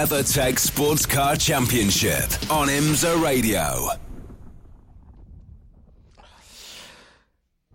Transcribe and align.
WeatherTech 0.00 0.58
Sports 0.58 1.04
Car 1.04 1.36
Championship 1.36 2.24
on 2.50 2.68
IMSA 2.68 3.22
Radio. 3.22 3.90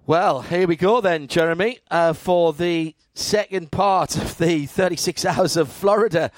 Well, 0.07 0.41
here 0.41 0.67
we 0.67 0.75
go 0.75 1.01
then, 1.01 1.27
Jeremy, 1.27 1.81
uh, 1.91 2.13
for 2.13 2.51
the 2.51 2.95
second 3.13 3.71
part 3.71 4.17
of 4.17 4.39
the 4.39 4.65
36 4.65 5.23
hours 5.23 5.55
of 5.55 5.71
Florida, 5.71 6.31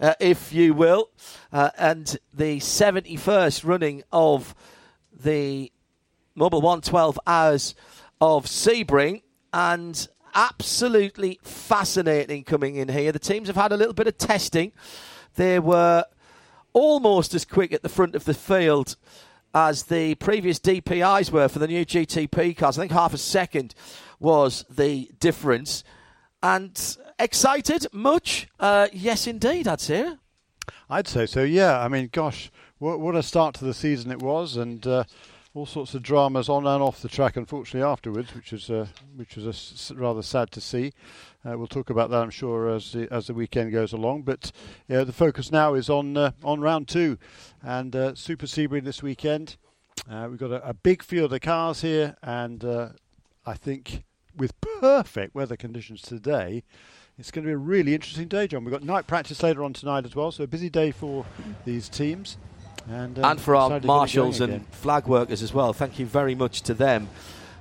uh, 0.00 0.14
if 0.18 0.50
you 0.50 0.72
will, 0.72 1.10
uh, 1.52 1.68
and 1.76 2.16
the 2.32 2.58
71st 2.60 3.66
running 3.66 4.02
of 4.10 4.54
the 5.12 5.70
Mobil 6.34 6.62
112 6.62 7.20
hours 7.26 7.74
of 8.18 8.46
Sebring. 8.46 9.20
And 9.52 10.08
absolutely 10.34 11.38
fascinating 11.42 12.44
coming 12.44 12.76
in 12.76 12.88
here. 12.88 13.12
The 13.12 13.18
teams 13.18 13.48
have 13.48 13.56
had 13.56 13.72
a 13.72 13.76
little 13.76 13.92
bit 13.92 14.06
of 14.06 14.16
testing. 14.16 14.72
They 15.34 15.58
were 15.58 16.04
almost 16.72 17.34
as 17.34 17.44
quick 17.44 17.72
at 17.72 17.82
the 17.82 17.88
front 17.88 18.14
of 18.14 18.24
the 18.24 18.34
field 18.34 18.96
as 19.54 19.84
the 19.84 20.16
previous 20.16 20.58
DPIs 20.58 21.30
were 21.30 21.48
for 21.48 21.60
the 21.60 21.68
new 21.68 21.84
GTP 21.84 22.56
cars. 22.56 22.76
I 22.76 22.82
think 22.82 22.92
half 22.92 23.14
a 23.14 23.18
second 23.18 23.74
was 24.18 24.64
the 24.68 25.10
difference. 25.20 25.84
And 26.42 26.96
excited 27.18 27.86
much? 27.92 28.48
Uh, 28.58 28.88
yes, 28.92 29.26
indeed, 29.26 29.68
I'd 29.68 29.80
say. 29.80 30.14
I'd 30.90 31.08
say 31.08 31.26
so. 31.26 31.42
Yeah. 31.42 31.80
I 31.80 31.88
mean, 31.88 32.10
gosh, 32.12 32.50
what, 32.78 33.00
what 33.00 33.14
a 33.14 33.22
start 33.22 33.54
to 33.56 33.64
the 33.64 33.74
season 33.74 34.10
it 34.10 34.20
was, 34.20 34.56
and 34.56 34.86
uh, 34.86 35.04
all 35.54 35.66
sorts 35.66 35.94
of 35.94 36.02
dramas 36.02 36.48
on 36.48 36.66
and 36.66 36.82
off 36.82 37.00
the 37.00 37.08
track. 37.08 37.36
Unfortunately, 37.36 37.88
afterwards, 37.88 38.34
which 38.34 38.52
was 38.52 38.68
uh, 38.68 38.86
which 39.16 39.36
was 39.36 39.92
rather 39.96 40.22
sad 40.22 40.50
to 40.50 40.60
see. 40.60 40.92
Uh, 41.46 41.56
we'll 41.56 41.66
talk 41.66 41.90
about 41.90 42.10
that, 42.10 42.22
I'm 42.22 42.30
sure, 42.30 42.68
as 42.68 42.92
the, 42.92 43.06
as 43.12 43.28
the 43.28 43.34
weekend 43.34 43.70
goes 43.70 43.92
along. 43.92 44.22
But 44.22 44.50
the 44.88 45.12
focus 45.12 45.52
now 45.52 45.74
is 45.74 45.88
on 45.88 46.16
uh, 46.16 46.32
on 46.42 46.60
round 46.60 46.88
two, 46.88 47.18
and 47.62 47.94
uh, 47.94 48.14
Super 48.14 48.46
Sebring 48.46 48.84
this 48.84 49.02
weekend. 49.02 49.56
Uh, 50.10 50.26
we've 50.28 50.40
got 50.40 50.50
a, 50.50 50.68
a 50.68 50.74
big 50.74 51.02
field 51.02 51.32
of 51.32 51.40
cars 51.40 51.80
here, 51.80 52.16
and 52.22 52.64
uh, 52.64 52.88
I 53.46 53.54
think 53.54 54.04
with 54.36 54.60
perfect 54.60 55.34
weather 55.34 55.56
conditions 55.56 56.02
today, 56.02 56.64
it's 57.16 57.30
going 57.30 57.44
to 57.44 57.48
be 57.48 57.54
a 57.54 57.56
really 57.56 57.94
interesting 57.94 58.26
day, 58.26 58.48
John. 58.48 58.64
We've 58.64 58.72
got 58.72 58.82
night 58.82 59.06
practice 59.06 59.42
later 59.42 59.62
on 59.62 59.72
tonight 59.72 60.04
as 60.04 60.16
well, 60.16 60.32
so 60.32 60.44
a 60.44 60.48
busy 60.48 60.68
day 60.68 60.90
for 60.90 61.24
these 61.64 61.88
teams. 61.88 62.36
And, 62.88 63.18
uh, 63.18 63.28
and 63.28 63.40
for 63.40 63.56
our 63.56 63.68
excited 63.68 63.82
to 63.82 63.86
get 63.86 63.92
it 63.92 63.96
marshals 63.96 64.40
and 64.40 64.66
flag 64.74 65.06
workers 65.06 65.42
as 65.42 65.54
well. 65.54 65.72
Thank 65.72 65.98
you 65.98 66.06
very 66.06 66.34
much 66.34 66.62
to 66.62 66.74
them 66.74 67.08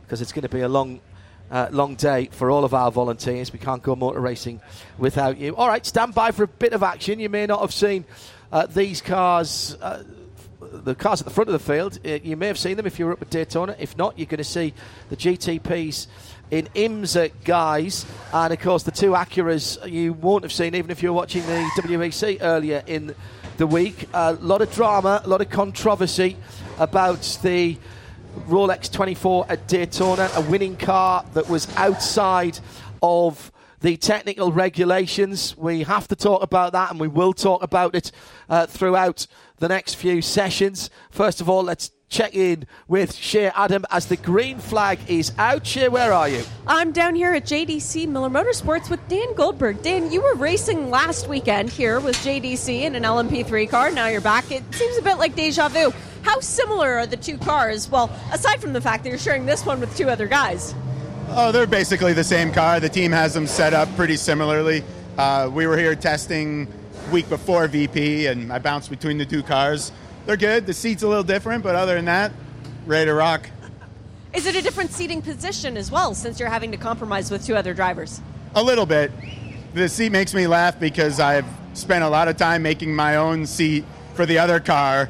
because 0.04 0.22
it's 0.22 0.32
going 0.32 0.44
to 0.44 0.50
be 0.50 0.62
a 0.62 0.68
long, 0.68 1.02
uh, 1.50 1.70
long 1.72 1.96
day 1.96 2.30
for 2.32 2.52
all 2.52 2.66
of 2.66 2.74
our 2.74 2.92
volunteers. 2.92 3.54
We 3.54 3.60
can't 3.60 3.82
go 3.82 3.96
motor 3.96 4.20
racing 4.20 4.62
without 4.98 5.38
you. 5.38 5.56
All 5.56 5.68
right, 5.68 5.86
stand 5.86 6.14
by 6.14 6.32
for 6.32 6.44
a 6.44 6.48
bit 6.48 6.74
of 6.74 6.84
action. 6.84 7.20
You 7.20 7.30
may 7.30 7.46
not 7.46 7.62
have 7.62 7.74
seen 7.74 8.06
uh, 8.52 8.66
these 8.66 9.02
cars. 9.02 9.78
Uh, 9.82 10.04
the 10.60 10.96
cars 10.96 11.22
at 11.22 11.28
the 11.28 11.34
front 11.34 11.50
of 11.50 11.54
the 11.54 11.60
field, 11.60 12.00
uh, 12.06 12.20
you 12.24 12.36
may 12.36 12.48
have 12.48 12.58
seen 12.58 12.78
them 12.78 12.88
if 12.88 12.98
you 12.98 13.06
were 13.06 13.14
up 13.14 13.22
at 13.22 13.30
Daytona. 13.30 13.76
If 13.78 13.96
not, 13.96 14.18
you're 14.18 14.26
going 14.26 14.40
to 14.40 14.44
see 14.44 14.74
the 15.10 15.16
GTPs 15.16 16.08
in 16.52 16.68
IMSA 16.76 17.32
guys, 17.44 18.06
and 18.32 18.54
of 18.54 18.60
course 18.60 18.84
the 18.84 18.92
two 18.92 19.12
Acuras 19.12 19.90
you 19.90 20.14
won't 20.14 20.44
have 20.44 20.52
seen 20.52 20.76
even 20.76 20.92
if 20.92 21.02
you 21.02 21.10
were 21.10 21.16
watching 21.16 21.42
the 21.44 21.70
WEC 21.78 22.40
earlier 22.42 22.84
in 22.86 23.16
the 23.58 23.68
week. 23.68 24.08
A 24.14 24.34
lot 24.34 24.62
of 24.62 24.72
drama, 24.74 25.22
a 25.24 25.28
lot 25.30 25.42
of 25.42 25.50
controversy 25.50 26.38
about 26.80 27.40
the 27.44 27.78
Rolex 28.48 28.92
24 28.92 29.46
at 29.50 29.68
Daytona, 29.68 30.30
a 30.36 30.42
winning 30.42 30.76
car 30.76 31.26
that 31.34 31.48
was 31.50 31.68
outside 31.76 32.60
of 33.02 33.52
the 33.82 33.98
technical 33.98 34.52
regulations. 34.52 35.56
We 35.58 35.84
have 35.84 36.08
to 36.08 36.16
talk 36.16 36.42
about 36.42 36.72
that, 36.74 36.90
and 36.90 37.00
we 37.00 37.08
will 37.08 37.34
talk 37.34 37.62
about 37.62 37.96
it 37.96 38.12
uh, 38.50 38.66
throughout 38.66 39.28
the 39.58 39.68
next 39.68 39.96
few 39.96 40.22
sessions. 40.22 40.90
First 41.12 41.42
of 41.42 41.50
all, 41.50 41.64
let's 41.64 41.92
check 42.14 42.36
in 42.36 42.66
with 42.88 43.14
Shea 43.16 43.48
Adam 43.56 43.86
as 43.90 44.06
the 44.06 44.16
green 44.16 44.60
flag 44.60 45.00
is 45.08 45.34
out. 45.38 45.66
Shea, 45.66 45.90
where 45.90 46.14
are 46.14 46.30
you? 46.30 46.44
I'm 46.68 46.92
down 46.92 47.16
here 47.16 47.34
at 47.34 47.46
JDC 47.46 48.08
Miller 48.08 48.30
Motorsports 48.30 48.90
with 48.90 49.06
Dan 49.10 49.34
Goldberg. 49.34 49.82
Dan, 49.82 50.12
you 50.12 50.22
were 50.22 50.36
racing 50.36 50.92
last 50.92 51.28
weekend 51.28 51.72
here 51.72 52.00
with 52.00 52.16
JDC 52.18 52.84
in 52.84 52.96
an 52.96 53.04
LMP3 53.04 53.68
car. 53.68 53.90
Now 53.90 54.08
you're 54.08 54.22
back. 54.22 54.50
It 54.52 54.64
seems 54.74 54.98
a 54.98 55.02
bit 55.02 55.18
like 55.18 55.36
deja 55.36 55.68
vu. 55.70 55.92
How 56.22 56.40
similar 56.40 57.00
are 57.00 57.08
the 57.08 57.18
two 57.18 57.38
cars? 57.40 57.90
Well, 57.90 58.12
aside 58.32 58.62
from 58.62 58.74
the 58.74 58.82
fact 58.82 59.04
that 59.04 59.10
you're 59.10 59.18
sharing 59.18 59.46
this 59.46 59.66
one 59.66 59.80
with 59.80 59.96
two 59.98 60.10
other 60.10 60.28
guys. 60.28 60.76
Oh, 61.30 61.52
they're 61.52 61.66
basically 61.66 62.14
the 62.14 62.24
same 62.24 62.54
car. 62.54 62.80
The 62.80 62.90
team 62.90 63.12
has 63.12 63.34
them 63.34 63.48
set 63.48 63.74
up 63.74 63.94
pretty 63.96 64.18
similarly. 64.18 64.84
Uh, 65.18 65.50
we 65.52 65.66
were 65.66 65.78
here 65.78 65.96
testing 65.96 66.68
week 67.12 67.28
before 67.28 67.68
VP, 67.68 68.28
and 68.28 68.54
I 68.54 68.60
bounced 68.60 68.90
between 68.90 69.18
the 69.18 69.26
two 69.26 69.42
cars. 69.42 69.92
They're 70.26 70.38
good. 70.38 70.66
The 70.66 70.74
seat's 70.74 71.04
a 71.04 71.08
little 71.08 71.24
different, 71.24 71.64
but 71.64 71.76
other 71.76 71.96
than 71.96 72.06
that, 72.06 72.32
ready 72.86 73.06
to 73.06 73.14
rock. 73.14 73.50
Is 74.34 74.46
it 74.46 74.56
a 74.56 74.62
different 74.62 74.92
seating 74.92 75.22
position 75.22 75.78
as 75.78 75.92
well 75.92 76.16
since 76.16 76.40
you're 76.40 76.50
having 76.50 76.72
to 76.72 76.78
compromise 76.78 77.30
with 77.30 77.46
two 77.46 77.56
other 77.56 77.74
drivers? 77.74 78.22
A 78.56 78.64
little 78.64 78.86
bit. 78.86 79.12
The 79.74 79.90
seat 79.90 80.12
makes 80.12 80.34
me 80.34 80.48
laugh 80.48 80.80
because 80.80 81.20
I've 81.20 81.46
spent 81.74 82.04
a 82.04 82.10
lot 82.10 82.28
of 82.28 82.38
time 82.38 82.64
making 82.64 82.96
my 82.96 83.18
own 83.18 83.46
seat 83.46 83.86
for 84.14 84.26
the 84.26 84.40
other 84.40 84.60
car, 84.60 85.10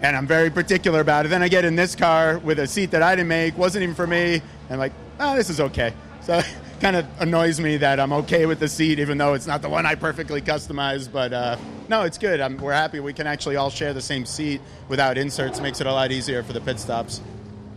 and 0.00 0.16
I'm 0.16 0.26
very 0.26 0.50
particular 0.50 1.00
about 1.00 1.26
it. 1.26 1.30
Then 1.30 1.42
I 1.42 1.48
get 1.48 1.64
in 1.64 1.76
this 1.76 1.94
car 1.94 2.38
with 2.38 2.58
a 2.58 2.66
seat 2.66 2.90
that 2.92 3.02
I 3.02 3.16
didn't 3.16 3.28
make, 3.28 3.56
wasn't 3.58 3.82
even 3.82 3.94
for 3.94 4.06
me, 4.06 4.42
and 4.70 4.78
like, 4.78 4.92
oh, 5.18 5.34
this 5.36 5.50
is 5.50 5.60
okay. 5.60 5.92
So 6.22 6.40
kind 6.82 6.96
of 6.96 7.06
annoys 7.20 7.60
me 7.60 7.76
that 7.76 8.00
I'm 8.00 8.12
okay 8.12 8.44
with 8.44 8.58
the 8.58 8.68
seat, 8.68 8.98
even 8.98 9.16
though 9.16 9.34
it's 9.34 9.46
not 9.46 9.62
the 9.62 9.68
one 9.68 9.86
I 9.86 9.94
perfectly 9.94 10.42
customized. 10.42 11.12
But 11.12 11.32
uh, 11.32 11.56
no, 11.88 12.02
it's 12.02 12.18
good. 12.18 12.40
I'm, 12.40 12.58
we're 12.58 12.72
happy 12.72 12.98
we 12.98 13.12
can 13.12 13.28
actually 13.28 13.54
all 13.54 13.70
share 13.70 13.94
the 13.94 14.02
same 14.02 14.26
seat 14.26 14.60
without 14.88 15.16
inserts. 15.16 15.60
Makes 15.60 15.80
it 15.80 15.86
a 15.86 15.92
lot 15.92 16.10
easier 16.10 16.42
for 16.42 16.52
the 16.52 16.60
pit 16.60 16.80
stops. 16.80 17.20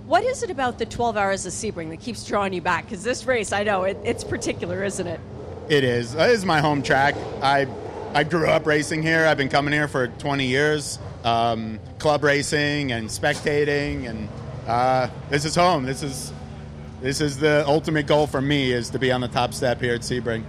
What 0.07 0.23
is 0.23 0.41
it 0.41 0.49
about 0.49 0.79
the 0.79 0.87
12 0.87 1.17
hours 1.17 1.45
of 1.45 1.53
Sebring 1.53 1.89
that 1.91 1.99
keeps 1.99 2.25
drawing 2.25 2.53
you 2.53 2.61
back? 2.61 2.85
Because 2.85 3.03
this 3.03 3.25
race, 3.25 3.51
I 3.53 3.63
know, 3.63 3.83
it, 3.83 3.97
it's 4.03 4.23
particular, 4.23 4.83
isn't 4.83 5.05
it? 5.05 5.19
It 5.69 5.83
is. 5.83 6.15
It 6.15 6.29
is 6.31 6.43
my 6.43 6.59
home 6.59 6.81
track. 6.81 7.15
I 7.41 7.67
I 8.13 8.23
grew 8.23 8.47
up 8.47 8.65
racing 8.65 9.03
here. 9.03 9.27
I've 9.27 9.37
been 9.37 9.49
coming 9.49 9.73
here 9.73 9.89
for 9.89 10.07
20 10.07 10.45
years, 10.47 10.99
um, 11.23 11.79
club 11.99 12.23
racing 12.23 12.91
and 12.91 13.09
spectating, 13.09 14.09
and 14.09 14.29
uh, 14.67 15.09
this 15.29 15.43
is 15.43 15.53
home. 15.53 15.83
This 15.83 16.01
is 16.01 16.31
this 17.05 17.21
is 17.21 17.37
the 17.37 17.63
ultimate 17.67 18.07
goal 18.07 18.25
for 18.25 18.41
me 18.41 18.71
is 18.71 18.89
to 18.89 18.97
be 18.97 19.11
on 19.11 19.21
the 19.21 19.27
top 19.27 19.53
step 19.53 19.79
here 19.79 19.93
at 19.93 20.01
Sebring. 20.01 20.43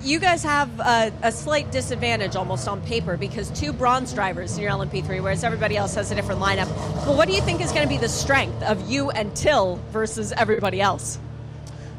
You 0.00 0.18
guys 0.18 0.42
have 0.42 0.80
a, 0.80 1.12
a 1.22 1.30
slight 1.30 1.70
disadvantage 1.70 2.36
almost 2.36 2.66
on 2.68 2.80
paper 2.82 3.18
because 3.18 3.50
two 3.50 3.70
bronze 3.70 4.14
drivers 4.14 4.56
in 4.56 4.62
your 4.62 4.72
LMP3, 4.72 5.22
whereas 5.22 5.44
everybody 5.44 5.76
else 5.76 5.94
has 5.94 6.10
a 6.10 6.14
different 6.14 6.40
lineup. 6.40 6.68
But 7.04 7.18
what 7.18 7.28
do 7.28 7.34
you 7.34 7.42
think 7.42 7.60
is 7.60 7.70
going 7.70 7.82
to 7.82 7.88
be 7.88 7.98
the 7.98 8.08
strength 8.08 8.62
of 8.62 8.90
you 8.90 9.10
and 9.10 9.36
Till 9.36 9.76
versus 9.90 10.32
everybody 10.32 10.80
else? 10.80 11.18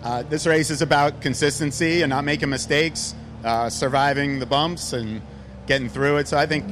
Uh, 0.03 0.23
this 0.23 0.47
race 0.47 0.71
is 0.71 0.81
about 0.81 1.21
consistency 1.21 2.01
and 2.01 2.09
not 2.09 2.23
making 2.23 2.49
mistakes, 2.49 3.13
uh, 3.43 3.69
surviving 3.69 4.39
the 4.39 4.47
bumps 4.47 4.93
and 4.93 5.21
getting 5.67 5.89
through 5.89 6.17
it. 6.17 6.27
So 6.27 6.39
I 6.39 6.47
think 6.47 6.65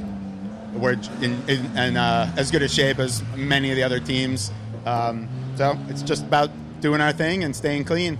we're 0.74 0.98
in, 1.22 1.48
in, 1.48 1.78
in 1.78 1.96
uh, 1.96 2.34
as 2.36 2.50
good 2.50 2.62
a 2.62 2.68
shape 2.68 2.98
as 2.98 3.22
many 3.36 3.70
of 3.70 3.76
the 3.76 3.84
other 3.84 4.00
teams. 4.00 4.50
Um, 4.84 5.28
so 5.56 5.78
it's 5.88 6.02
just 6.02 6.24
about 6.24 6.50
doing 6.84 7.00
our 7.00 7.14
thing 7.14 7.44
and 7.44 7.56
staying 7.56 7.82
clean. 7.82 8.18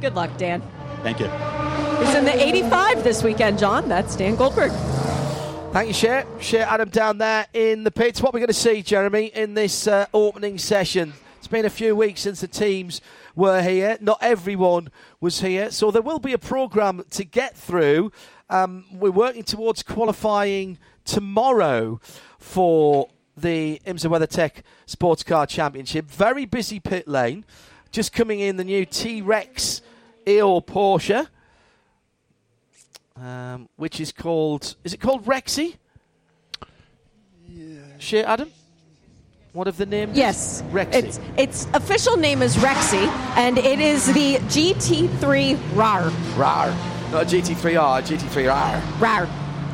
Good 0.00 0.14
luck, 0.14 0.30
Dan. 0.38 0.62
Thank 1.02 1.18
you. 1.18 1.26
He's 1.26 2.14
in 2.14 2.24
the 2.24 2.46
85 2.46 3.02
this 3.02 3.24
weekend, 3.24 3.58
John. 3.58 3.88
That's 3.88 4.14
Dan 4.14 4.36
Goldberg. 4.36 4.70
Thank 5.72 5.88
you, 5.88 5.94
Shea. 5.94 6.24
Shea 6.38 6.60
Adam 6.60 6.90
down 6.90 7.18
there 7.18 7.48
in 7.52 7.82
the 7.82 7.90
pits. 7.90 8.22
What 8.22 8.32
we're 8.32 8.38
going 8.38 8.46
to 8.46 8.54
see, 8.54 8.82
Jeremy, 8.82 9.32
in 9.34 9.54
this 9.54 9.88
uh, 9.88 10.06
opening 10.14 10.58
session. 10.58 11.12
It's 11.38 11.48
been 11.48 11.64
a 11.64 11.70
few 11.70 11.96
weeks 11.96 12.20
since 12.20 12.40
the 12.40 12.46
teams 12.46 13.00
were 13.34 13.62
here. 13.62 13.98
Not 14.00 14.18
everyone 14.20 14.90
was 15.20 15.40
here, 15.40 15.72
so 15.72 15.90
there 15.90 16.00
will 16.00 16.20
be 16.20 16.32
a 16.32 16.38
program 16.38 17.02
to 17.10 17.24
get 17.24 17.56
through. 17.56 18.12
Um, 18.48 18.84
we're 18.92 19.10
working 19.10 19.42
towards 19.42 19.82
qualifying 19.82 20.78
tomorrow 21.04 22.00
for 22.38 23.08
the 23.36 23.80
IMSA 23.84 24.08
WeatherTech 24.08 24.62
Sports 24.86 25.24
Car 25.24 25.46
Championship. 25.46 26.08
Very 26.08 26.44
busy 26.44 26.78
pit 26.78 27.08
lane. 27.08 27.44
Just 27.90 28.12
coming 28.12 28.40
in 28.40 28.56
the 28.56 28.64
new 28.64 28.84
T 28.84 29.22
Rex 29.22 29.80
AO 30.26 30.60
Porsche. 30.60 31.26
um, 33.16 33.68
which 33.76 34.00
is 34.00 34.12
called. 34.12 34.76
Is 34.84 34.92
it 34.94 35.00
called 35.00 35.24
Rexy? 35.24 35.76
Yeah. 37.48 37.80
Shea 37.98 38.22
Adam. 38.24 38.50
What 39.52 39.66
of 39.66 39.76
the 39.78 39.86
name? 39.86 40.10
Yes, 40.12 40.62
Rexy. 40.70 40.94
Its 40.94 41.20
its 41.36 41.66
official 41.74 42.16
name 42.16 42.42
is 42.42 42.56
Rexy, 42.56 43.08
and 43.36 43.58
it 43.58 43.80
is 43.80 44.06
the 44.12 44.36
GT3 44.36 45.58
RAR. 45.74 46.10
RAR. 46.36 46.68
Not 47.10 47.22
a 47.22 47.26
GT3R, 47.26 47.98
a 47.98 48.02
GT3R. 48.02 49.00
RAR. 49.00 49.28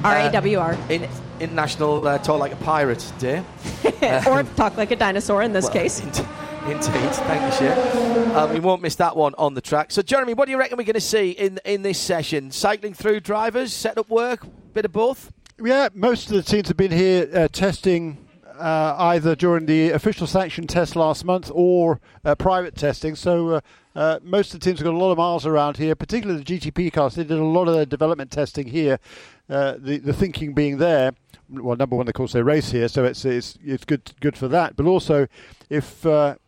R 0.04 0.16
A 0.18 0.30
W 0.32 0.58
R. 0.58 0.78
In 0.88 1.08
International 1.40 2.06
uh, 2.06 2.18
Talk 2.18 2.38
Like 2.38 2.52
a 2.52 2.56
Pirate 2.56 3.12
Day. 3.18 3.42
or 4.26 4.44
talk 4.56 4.76
like 4.76 4.92
a 4.92 4.96
dinosaur 4.96 5.42
in 5.42 5.52
this 5.52 5.64
Well, 5.64 5.72
case. 5.72 6.00
Indeed, 6.66 7.12
thank 7.12 7.42
you, 7.42 7.58
Shea. 7.58 8.34
Um, 8.34 8.52
we 8.52 8.60
won't 8.60 8.80
miss 8.80 8.94
that 8.96 9.14
one 9.16 9.34
on 9.36 9.52
the 9.52 9.60
track. 9.60 9.92
So, 9.92 10.00
Jeremy, 10.00 10.32
what 10.32 10.46
do 10.46 10.52
you 10.52 10.58
reckon 10.58 10.78
we're 10.78 10.84
going 10.84 10.94
to 10.94 11.00
see 11.00 11.30
in 11.30 11.58
in 11.64 11.82
this 11.82 11.98
session? 11.98 12.50
Cycling 12.50 12.94
through 12.94 13.20
drivers, 13.20 13.72
setup 13.74 14.08
work, 14.08 14.46
bit 14.72 14.84
of 14.84 14.92
both. 14.92 15.30
Yeah, 15.62 15.88
most 15.94 16.30
of 16.30 16.36
the 16.36 16.42
teams 16.42 16.68
have 16.68 16.76
been 16.76 16.90
here 16.90 17.28
uh, 17.34 17.48
testing 17.48 18.26
uh, 18.58 18.94
either 18.98 19.34
during 19.34 19.66
the 19.66 19.90
official 19.90 20.26
sanction 20.26 20.66
test 20.66 20.96
last 20.96 21.24
month 21.24 21.50
or 21.52 22.00
uh, 22.24 22.34
private 22.34 22.74
testing. 22.74 23.14
So 23.14 23.48
uh, 23.50 23.60
uh, 23.94 24.18
most 24.22 24.54
of 24.54 24.60
the 24.60 24.64
teams 24.64 24.78
have 24.78 24.84
got 24.84 24.94
a 24.94 24.98
lot 24.98 25.12
of 25.12 25.18
miles 25.18 25.46
around 25.46 25.76
here, 25.76 25.94
particularly 25.94 26.42
the 26.42 26.58
GTP 26.58 26.92
cars. 26.92 27.14
They 27.14 27.24
did 27.24 27.38
a 27.38 27.44
lot 27.44 27.68
of 27.68 27.74
their 27.74 27.86
development 27.86 28.30
testing 28.30 28.68
here. 28.68 28.98
Uh, 29.48 29.74
the 29.78 29.98
the 29.98 30.12
thinking 30.12 30.54
being 30.54 30.78
there. 30.78 31.12
Well, 31.50 31.76
number 31.76 31.94
one, 31.94 32.08
of 32.08 32.14
course, 32.14 32.32
they 32.32 32.42
race 32.42 32.70
here, 32.70 32.88
so 32.88 33.04
it's 33.04 33.24
it's 33.24 33.58
it's 33.62 33.84
good 33.84 34.12
good 34.20 34.36
for 34.36 34.48
that. 34.48 34.76
But 34.76 34.86
also, 34.86 35.26
if 35.68 36.06
uh, 36.06 36.36
if 36.36 36.43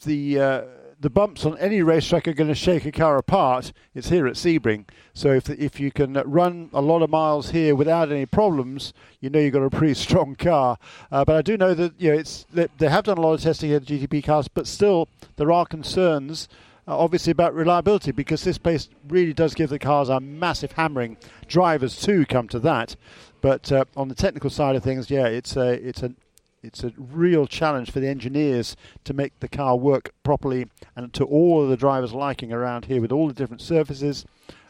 the 0.00 0.40
uh, 0.40 0.62
the 1.00 1.10
bumps 1.10 1.46
on 1.46 1.56
any 1.58 1.80
racetrack 1.80 2.28
are 2.28 2.34
going 2.34 2.48
to 2.48 2.54
shake 2.54 2.84
a 2.84 2.92
car 2.92 3.16
apart, 3.16 3.72
it's 3.94 4.10
here 4.10 4.26
at 4.26 4.34
Sebring. 4.34 4.84
So 5.14 5.32
if 5.32 5.48
if 5.48 5.80
you 5.80 5.90
can 5.90 6.12
run 6.26 6.68
a 6.72 6.82
lot 6.82 7.02
of 7.02 7.08
miles 7.08 7.50
here 7.50 7.74
without 7.74 8.12
any 8.12 8.26
problems, 8.26 8.92
you 9.20 9.30
know 9.30 9.38
you've 9.38 9.54
got 9.54 9.62
a 9.62 9.70
pretty 9.70 9.94
strong 10.06 10.34
car. 10.34 10.78
Uh, 11.10 11.24
but 11.24 11.36
I 11.36 11.42
do 11.42 11.56
know 11.56 11.72
that 11.74 11.94
you 11.98 12.12
know 12.12 12.18
it's 12.18 12.44
they, 12.52 12.88
have 12.88 13.04
done 13.04 13.18
a 13.18 13.22
lot 13.22 13.32
of 13.34 13.40
testing 13.40 13.70
here 13.70 13.78
at 13.78 13.84
GTP 13.84 14.22
cars, 14.22 14.48
but 14.48 14.66
still 14.66 15.08
there 15.36 15.50
are 15.52 15.64
concerns. 15.64 16.48
Uh, 16.88 16.96
obviously 16.96 17.30
about 17.30 17.54
reliability 17.54 18.10
because 18.10 18.42
this 18.42 18.56
place 18.56 18.88
really 19.08 19.34
does 19.34 19.54
give 19.54 19.68
the 19.68 19.78
cars 19.78 20.08
a 20.08 20.18
massive 20.18 20.72
hammering. 20.72 21.16
Drivers 21.46 21.94
too 22.00 22.24
come 22.24 22.48
to 22.48 22.58
that, 22.60 22.96
but 23.42 23.70
uh, 23.70 23.84
on 23.96 24.08
the 24.08 24.14
technical 24.14 24.50
side 24.50 24.76
of 24.76 24.82
things, 24.82 25.10
yeah, 25.10 25.26
it's 25.26 25.56
a 25.56 25.72
it's 25.72 26.02
a 26.02 26.12
it's 26.62 26.84
a 26.84 26.92
real 26.96 27.46
challenge 27.46 27.90
for 27.90 28.00
the 28.00 28.08
engineers 28.08 28.76
to 29.04 29.14
make 29.14 29.38
the 29.40 29.48
car 29.48 29.76
work 29.76 30.12
properly 30.22 30.68
and 30.94 31.12
to 31.14 31.24
all 31.24 31.62
of 31.62 31.70
the 31.70 31.76
drivers' 31.76 32.12
liking 32.12 32.52
around 32.52 32.84
here 32.86 33.00
with 33.00 33.12
all 33.12 33.28
the 33.28 33.34
different 33.34 33.62
surfaces, 33.62 34.26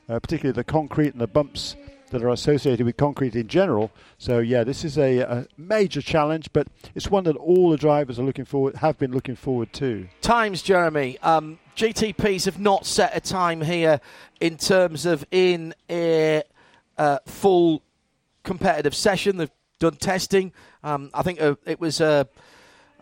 uh, 0.08 0.20
particularly 0.20 0.54
the 0.54 0.64
concrete 0.64 1.12
and 1.12 1.20
the 1.20 1.26
bumps 1.26 1.76
that 2.10 2.22
are 2.22 2.28
associated 2.28 2.84
with 2.84 2.96
concrete 2.96 3.34
in 3.34 3.48
general. 3.48 3.90
So 4.18 4.38
yeah, 4.38 4.64
this 4.64 4.84
is 4.84 4.98
a, 4.98 5.18
a 5.18 5.46
major 5.56 6.02
challenge, 6.02 6.52
but 6.52 6.68
it's 6.94 7.10
one 7.10 7.24
that 7.24 7.36
all 7.36 7.70
the 7.70 7.76
drivers 7.76 8.18
are 8.18 8.24
looking 8.24 8.44
forward 8.44 8.76
have 8.76 8.98
been 8.98 9.12
looking 9.12 9.36
forward 9.36 9.72
to. 9.74 10.08
Times, 10.20 10.62
Jeremy. 10.62 11.18
Um, 11.20 11.58
GTPs 11.76 12.44
have 12.44 12.58
not 12.58 12.84
set 12.84 13.16
a 13.16 13.20
time 13.20 13.62
here 13.62 14.00
in 14.40 14.56
terms 14.56 15.06
of 15.06 15.24
in 15.30 15.74
a 15.88 16.42
uh, 16.98 17.18
full 17.26 17.82
competitive 18.42 18.94
session. 18.94 19.36
They've 19.36 19.50
done 19.78 19.96
testing. 19.96 20.52
Um, 20.82 21.10
I 21.12 21.22
think 21.22 21.40
uh, 21.40 21.56
it 21.66 21.80
was 21.80 22.00
uh, 22.00 22.24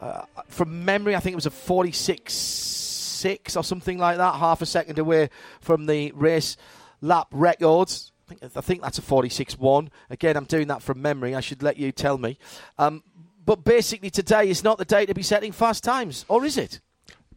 uh, 0.01 0.23
from 0.49 0.85
memory. 0.85 1.15
I 1.15 1.21
think 1.21 1.33
it 1.33 1.37
was 1.37 1.47
a 1.47 1.51
forty-six 1.51 2.33
six 2.33 3.57
or 3.57 3.65
something 3.65 3.99
like 3.99 4.17
that, 4.17 4.37
half 4.37 4.63
a 4.63 4.67
second 4.67 4.99
away 4.99 5.31
from 5.61 5.87
the 5.87 6.13
race 6.13 6.57
lap 7.01 7.29
records. 7.33 8.13
I 8.27 8.35
think, 8.35 8.57
I 8.57 8.61
think 8.61 8.83
that's 8.83 8.99
a 8.99 9.03
forty-six 9.03 9.59
one. 9.59 9.91
Again, 10.11 10.37
I'm 10.37 10.45
doing 10.45 10.69
that 10.69 10.83
from 10.83 11.03
memory. 11.03 11.35
I 11.35 11.41
should 11.41 11.63
let 11.63 11.77
you 11.77 11.93
tell 11.93 12.19
me. 12.19 12.39
Um, 12.79 13.03
but 13.45 13.65
basically, 13.65 14.11
today 14.11 14.49
is 14.49 14.63
not 14.63 14.79
the 14.79 14.85
day 14.85 15.07
to 15.07 15.15
be 15.15 15.23
setting 15.23 15.53
fast 15.53 15.83
times, 15.83 16.25
or 16.29 16.45
is 16.45 16.59
it? 16.59 16.81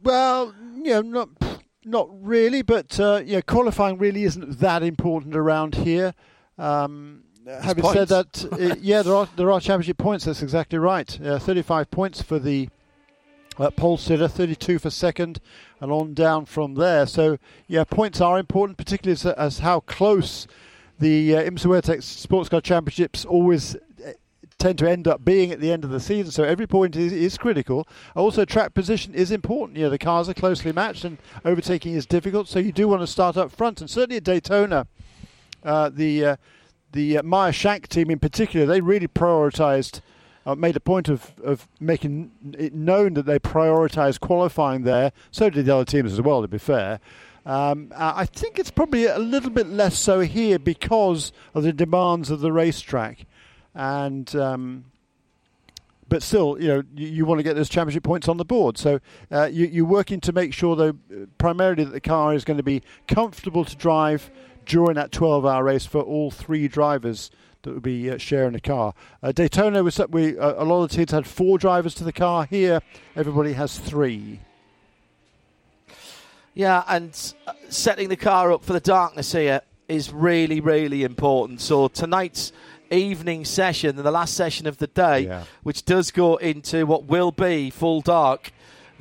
Well, 0.03 0.53
know, 0.61 1.01
not 1.01 1.29
not 1.85 2.09
really, 2.11 2.61
but 2.61 2.99
uh, 2.99 3.21
yeah, 3.25 3.41
qualifying 3.41 3.97
really 3.97 4.23
isn't 4.23 4.59
that 4.59 4.83
important 4.83 5.35
around 5.35 5.75
here. 5.75 6.13
Um, 6.57 7.23
having 7.45 7.85
said 7.85 8.07
that, 8.09 8.45
uh, 8.51 8.75
yeah, 8.81 9.01
there 9.01 9.15
are 9.15 9.27
there 9.35 9.51
are 9.51 9.59
championship 9.59 9.97
points. 9.97 10.25
That's 10.25 10.41
exactly 10.41 10.79
right. 10.79 11.19
Uh, 11.21 11.39
Thirty-five 11.39 11.91
points 11.91 12.21
for 12.21 12.39
the 12.39 12.69
uh, 13.57 13.69
pole 13.71 13.97
sitter, 13.97 14.27
32 14.27 14.79
for 14.79 14.89
second, 14.89 15.39
and 15.79 15.91
on 15.91 16.13
down 16.13 16.45
from 16.45 16.75
there. 16.75 17.05
So 17.05 17.37
yeah, 17.67 17.83
points 17.83 18.21
are 18.21 18.39
important, 18.39 18.77
particularly 18.77 19.13
as, 19.13 19.25
as 19.25 19.59
how 19.59 19.81
close 19.81 20.47
the 20.99 21.35
uh, 21.35 21.43
IMSA 21.43 21.65
WeatherTech 21.65 22.03
Sports 22.03 22.49
Car 22.49 22.61
Championships 22.61 23.25
always 23.25 23.75
uh, 23.75 24.11
tend 24.57 24.77
to 24.79 24.89
end 24.89 25.07
up 25.07 25.25
being 25.25 25.51
at 25.51 25.59
the 25.59 25.71
end 25.71 25.83
of 25.83 25.89
the 25.89 25.99
season. 25.99 26.31
So 26.31 26.43
every 26.43 26.67
point 26.67 26.95
is, 26.95 27.11
is 27.11 27.37
critical. 27.37 27.87
Also, 28.15 28.45
track 28.45 28.73
position 28.73 29.13
is 29.13 29.31
important. 29.31 29.77
You 29.77 29.85
know, 29.85 29.89
the 29.89 29.97
cars 29.97 30.29
are 30.29 30.33
closely 30.33 30.71
matched, 30.71 31.03
and 31.03 31.17
overtaking 31.43 31.93
is 31.93 32.05
difficult. 32.05 32.47
So 32.47 32.59
you 32.59 32.71
do 32.71 32.87
want 32.87 33.01
to 33.01 33.07
start 33.07 33.37
up 33.37 33.51
front, 33.51 33.81
and 33.81 33.89
certainly 33.89 34.17
at 34.17 34.23
Daytona, 34.23 34.87
uh, 35.63 35.89
the 35.89 36.25
uh, 36.25 36.35
the 36.91 37.17
uh, 37.17 37.23
Meyer 37.23 37.51
Shank 37.51 37.87
team 37.87 38.09
in 38.09 38.19
particular, 38.19 38.65
they 38.65 38.81
really 38.81 39.07
prioritised. 39.07 40.01
Uh, 40.43 40.55
made 40.55 40.75
a 40.75 40.79
point 40.79 41.07
of, 41.07 41.33
of 41.43 41.67
making 41.79 42.31
it 42.57 42.73
known 42.73 43.13
that 43.13 43.27
they 43.27 43.37
prioritised 43.37 44.19
qualifying 44.21 44.81
there. 44.81 45.11
So 45.29 45.51
did 45.51 45.67
the 45.67 45.75
other 45.75 45.85
teams 45.85 46.11
as 46.13 46.19
well, 46.19 46.41
to 46.41 46.47
be 46.47 46.57
fair. 46.57 46.99
Um, 47.45 47.91
uh, 47.95 48.13
I 48.15 48.25
think 48.25 48.57
it's 48.57 48.71
probably 48.71 49.05
a 49.05 49.19
little 49.19 49.51
bit 49.51 49.67
less 49.67 49.99
so 49.99 50.21
here 50.21 50.57
because 50.57 51.31
of 51.53 51.61
the 51.61 51.71
demands 51.71 52.31
of 52.31 52.39
the 52.39 52.51
racetrack. 52.51 53.27
And 53.75 54.35
um, 54.35 54.85
but 56.11 56.21
still, 56.21 56.61
you 56.61 56.67
know, 56.67 56.83
you, 56.93 57.07
you 57.07 57.25
want 57.25 57.39
to 57.39 57.43
get 57.43 57.55
those 57.55 57.69
championship 57.69 58.03
points 58.03 58.27
on 58.27 58.35
the 58.35 58.43
board. 58.43 58.77
So 58.77 58.99
uh, 59.31 59.45
you, 59.45 59.65
you're 59.67 59.85
working 59.85 60.19
to 60.21 60.33
make 60.33 60.53
sure, 60.53 60.75
though, 60.75 60.93
primarily 61.37 61.85
that 61.85 61.91
the 61.91 62.01
car 62.01 62.33
is 62.33 62.43
going 62.43 62.57
to 62.57 62.63
be 62.63 62.81
comfortable 63.07 63.63
to 63.63 63.75
drive 63.77 64.29
during 64.65 64.95
that 64.95 65.11
12-hour 65.11 65.63
race 65.63 65.85
for 65.85 66.01
all 66.01 66.31
three 66.31 66.67
drivers 66.67 67.31
that 67.63 67.73
would 67.73 67.83
be 67.83 68.09
uh, 68.09 68.17
sharing 68.17 68.53
the 68.53 68.61
car. 68.61 68.93
Uh, 69.21 69.31
Daytona 69.31 69.83
was 69.83 69.99
we 70.09 70.37
uh, 70.37 70.61
a 70.61 70.65
lot 70.65 70.83
of 70.83 70.89
the 70.89 70.95
teams 70.97 71.11
had 71.11 71.27
four 71.27 71.57
drivers 71.57 71.93
to 71.95 72.03
the 72.03 72.13
car. 72.13 72.45
Here, 72.45 72.81
everybody 73.15 73.53
has 73.53 73.77
three. 73.77 74.39
Yeah, 76.53 76.83
and 76.87 77.11
uh, 77.47 77.53
setting 77.69 78.09
the 78.09 78.17
car 78.17 78.51
up 78.51 78.63
for 78.63 78.73
the 78.73 78.79
darkness 78.79 79.31
here 79.31 79.61
is 79.87 80.11
really, 80.11 80.59
really 80.59 81.03
important. 81.03 81.61
So 81.61 81.87
tonight's 81.87 82.51
evening 82.89 83.45
session 83.45 83.95
and 83.97 84.05
the 84.05 84.11
last 84.11 84.33
session 84.33 84.67
of 84.67 84.77
the 84.77 84.87
day, 84.87 85.21
Yeah. 85.21 85.43
which 85.63 85.85
does 85.85 86.11
go 86.11 86.35
into 86.37 86.85
what 86.85 87.05
will 87.05 87.31
be 87.31 87.69
full 87.69 88.01
dark 88.01 88.51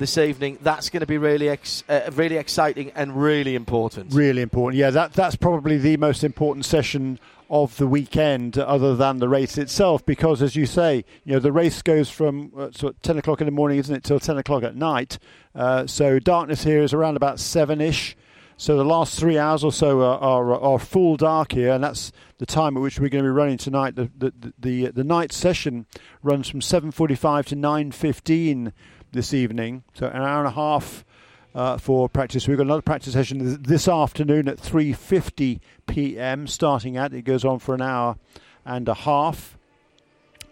this 0.01 0.17
evening, 0.17 0.57
that's 0.61 0.89
going 0.89 0.99
to 0.99 1.07
be 1.07 1.17
really, 1.17 1.47
ex- 1.47 1.85
uh, 1.87 2.09
really 2.13 2.35
exciting 2.35 2.91
and 2.95 3.15
really 3.15 3.55
important. 3.55 4.13
Really 4.13 4.41
important. 4.41 4.77
Yeah, 4.77 4.89
that 4.89 5.13
that's 5.13 5.37
probably 5.37 5.77
the 5.77 5.95
most 5.95 6.23
important 6.23 6.65
session 6.65 7.19
of 7.49 7.77
the 7.77 7.87
weekend, 7.87 8.57
other 8.57 8.95
than 8.95 9.17
the 9.17 9.27
race 9.29 9.57
itself, 9.57 10.05
because 10.05 10.41
as 10.41 10.55
you 10.55 10.65
say, 10.65 11.05
you 11.25 11.33
know 11.33 11.39
the 11.39 11.51
race 11.51 11.81
goes 11.81 12.09
from 12.09 12.51
uh, 12.57 12.71
sort 12.71 12.95
of 12.95 13.01
ten 13.01 13.17
o'clock 13.17 13.41
in 13.41 13.45
the 13.45 13.51
morning, 13.51 13.77
isn't 13.77 13.95
it, 13.95 14.03
till 14.03 14.19
ten 14.19 14.37
o'clock 14.37 14.63
at 14.63 14.75
night. 14.75 15.19
Uh, 15.53 15.85
so 15.85 16.17
darkness 16.17 16.63
here 16.63 16.81
is 16.81 16.93
around 16.93 17.15
about 17.15 17.39
seven 17.39 17.79
ish. 17.81 18.15
So 18.57 18.77
the 18.77 18.85
last 18.85 19.19
three 19.19 19.39
hours 19.39 19.63
or 19.63 19.71
so 19.71 20.01
are, 20.01 20.19
are, 20.19 20.53
are 20.53 20.79
full 20.79 21.17
dark 21.17 21.51
here, 21.53 21.71
and 21.71 21.83
that's 21.83 22.11
the 22.37 22.45
time 22.45 22.77
at 22.77 22.83
which 22.83 22.99
we're 22.99 23.09
going 23.09 23.23
to 23.23 23.29
be 23.29 23.33
running 23.33 23.57
tonight. 23.57 23.95
The 23.95 24.09
the 24.17 24.33
the, 24.39 24.53
the, 24.59 24.91
the 24.91 25.03
night 25.03 25.33
session 25.33 25.87
runs 26.23 26.47
from 26.47 26.61
seven 26.61 26.91
forty-five 26.91 27.45
to 27.47 27.55
nine 27.55 27.91
fifteen 27.91 28.71
this 29.11 29.33
evening, 29.33 29.83
so 29.93 30.07
an 30.07 30.21
hour 30.21 30.39
and 30.39 30.47
a 30.47 30.51
half 30.51 31.05
uh, 31.53 31.77
for 31.77 32.09
practice. 32.09 32.47
We've 32.47 32.57
got 32.57 32.65
another 32.65 32.81
practice 32.81 33.13
session 33.13 33.61
this 33.61 33.87
afternoon 33.87 34.47
at 34.47 34.57
3:50 34.57 35.59
p.m. 35.87 36.47
Starting 36.47 36.97
at 36.97 37.13
it 37.13 37.23
goes 37.23 37.45
on 37.45 37.59
for 37.59 37.75
an 37.75 37.81
hour 37.81 38.17
and 38.65 38.87
a 38.87 38.93
half. 38.93 39.57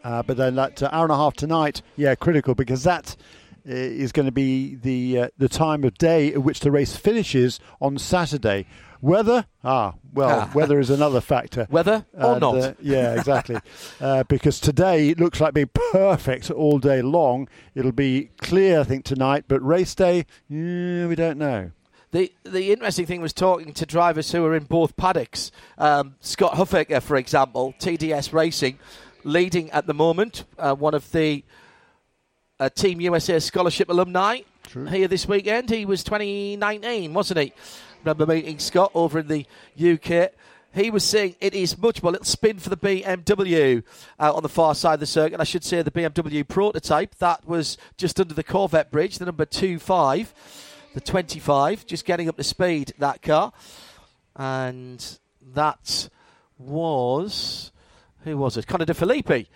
Uh, 0.03 0.23
but 0.23 0.37
then 0.37 0.55
that 0.55 0.81
uh, 0.81 0.89
hour 0.91 1.03
and 1.03 1.11
a 1.11 1.17
half 1.17 1.33
tonight, 1.33 1.81
yeah, 1.95 2.15
critical 2.15 2.55
because 2.55 2.83
that 2.83 3.15
uh, 3.69 3.73
going 4.11 4.25
to 4.25 4.31
be 4.31 4.75
the 4.75 5.19
uh, 5.19 5.27
the 5.37 5.49
time 5.49 5.83
of 5.83 5.97
day 5.97 6.33
at 6.33 6.41
which 6.43 6.61
the 6.61 6.71
race 6.71 6.95
finishes 6.95 7.59
on 7.81 7.97
Saturday. 7.97 8.65
Weather, 9.01 9.45
ah, 9.63 9.93
well, 10.13 10.41
Ah. 10.41 10.51
weather 10.53 10.79
is 10.79 10.89
another 10.89 11.21
factor. 11.21 11.67
Weather 11.71 12.05
or 12.13 12.31
And, 12.33 12.41
not? 12.41 12.55
uh, 12.57 12.73
yeah, 12.81 13.13
exactly. 13.17 13.57
uh, 14.01 14.23
because 14.23 14.59
today 14.59 15.09
it 15.09 15.19
looks 15.19 15.39
like 15.39 15.53
being 15.53 15.69
perfect 15.91 16.51
all 16.51 16.79
day 16.79 17.01
long. 17.01 17.47
It'll 17.75 17.91
be 17.93 18.29
clear, 18.39 18.81
I 18.81 18.83
think, 18.83 19.05
tonight, 19.05 19.45
but 19.47 19.61
race 19.65 19.95
day, 19.95 20.25
mm, 20.51 21.07
we 21.07 21.15
don't 21.15 21.37
know. 21.37 21.71
The 22.11 22.33
the 22.43 22.71
interesting 22.73 23.05
thing 23.05 23.21
was 23.21 23.33
talking 23.33 23.71
to 23.73 23.85
drivers 23.85 24.31
who 24.31 24.43
are 24.43 24.55
in 24.55 24.63
both 24.63 24.97
paddocks. 24.97 25.51
Um, 25.77 26.15
Scott 26.21 26.53
Huffaker, 26.55 27.01
for 27.03 27.15
example, 27.17 27.75
TDS 27.79 28.33
Racing, 28.33 28.79
leading 29.23 29.69
at 29.71 29.85
the 29.85 29.93
moment. 29.93 30.43
Uh, 30.57 30.73
one 30.73 30.95
of 30.95 31.11
the 31.11 31.43
uh, 32.59 32.69
Team 32.69 32.99
USA 32.99 33.39
scholarship 33.39 33.89
alumni 33.89 34.39
here 34.89 35.07
this 35.07 35.27
weekend. 35.27 35.69
He 35.69 35.85
was 35.85 36.03
2019, 36.03 37.13
wasn't 37.13 37.39
he? 37.41 37.53
Remember 38.03 38.25
meeting 38.25 38.59
Scott 38.59 38.91
over 38.93 39.19
in 39.19 39.27
the 39.27 39.45
UK. 39.77 40.31
he 40.73 40.89
was 40.89 41.03
saying 41.03 41.35
it 41.41 41.53
is 41.53 41.77
much 41.77 42.01
more. 42.01 42.11
A 42.11 42.13
little 42.13 42.25
spin 42.25 42.59
for 42.59 42.69
the 42.69 42.77
BMW 42.77 43.83
uh, 44.19 44.33
on 44.33 44.43
the 44.43 44.49
far 44.49 44.73
side 44.73 44.95
of 44.95 44.99
the 45.01 45.05
circuit. 45.05 45.39
I 45.39 45.43
should 45.43 45.63
say 45.63 45.81
the 45.81 45.91
BMW 45.91 46.47
prototype. 46.47 47.15
That 47.15 47.45
was 47.47 47.77
just 47.97 48.19
under 48.19 48.33
the 48.33 48.43
Corvette 48.43 48.91
bridge, 48.91 49.17
the 49.17 49.25
number 49.25 49.45
25, 49.45 50.33
the 50.93 51.01
25, 51.01 51.85
just 51.85 52.05
getting 52.05 52.29
up 52.29 52.37
to 52.37 52.43
speed, 52.43 52.93
that 52.99 53.21
car. 53.21 53.51
And 54.35 55.19
that 55.53 56.09
was. 56.57 57.71
Who 58.23 58.37
was 58.37 58.57
it? 58.57 58.67
Connor 58.67 58.85
De 58.85 58.93
Phillippi 58.93 59.49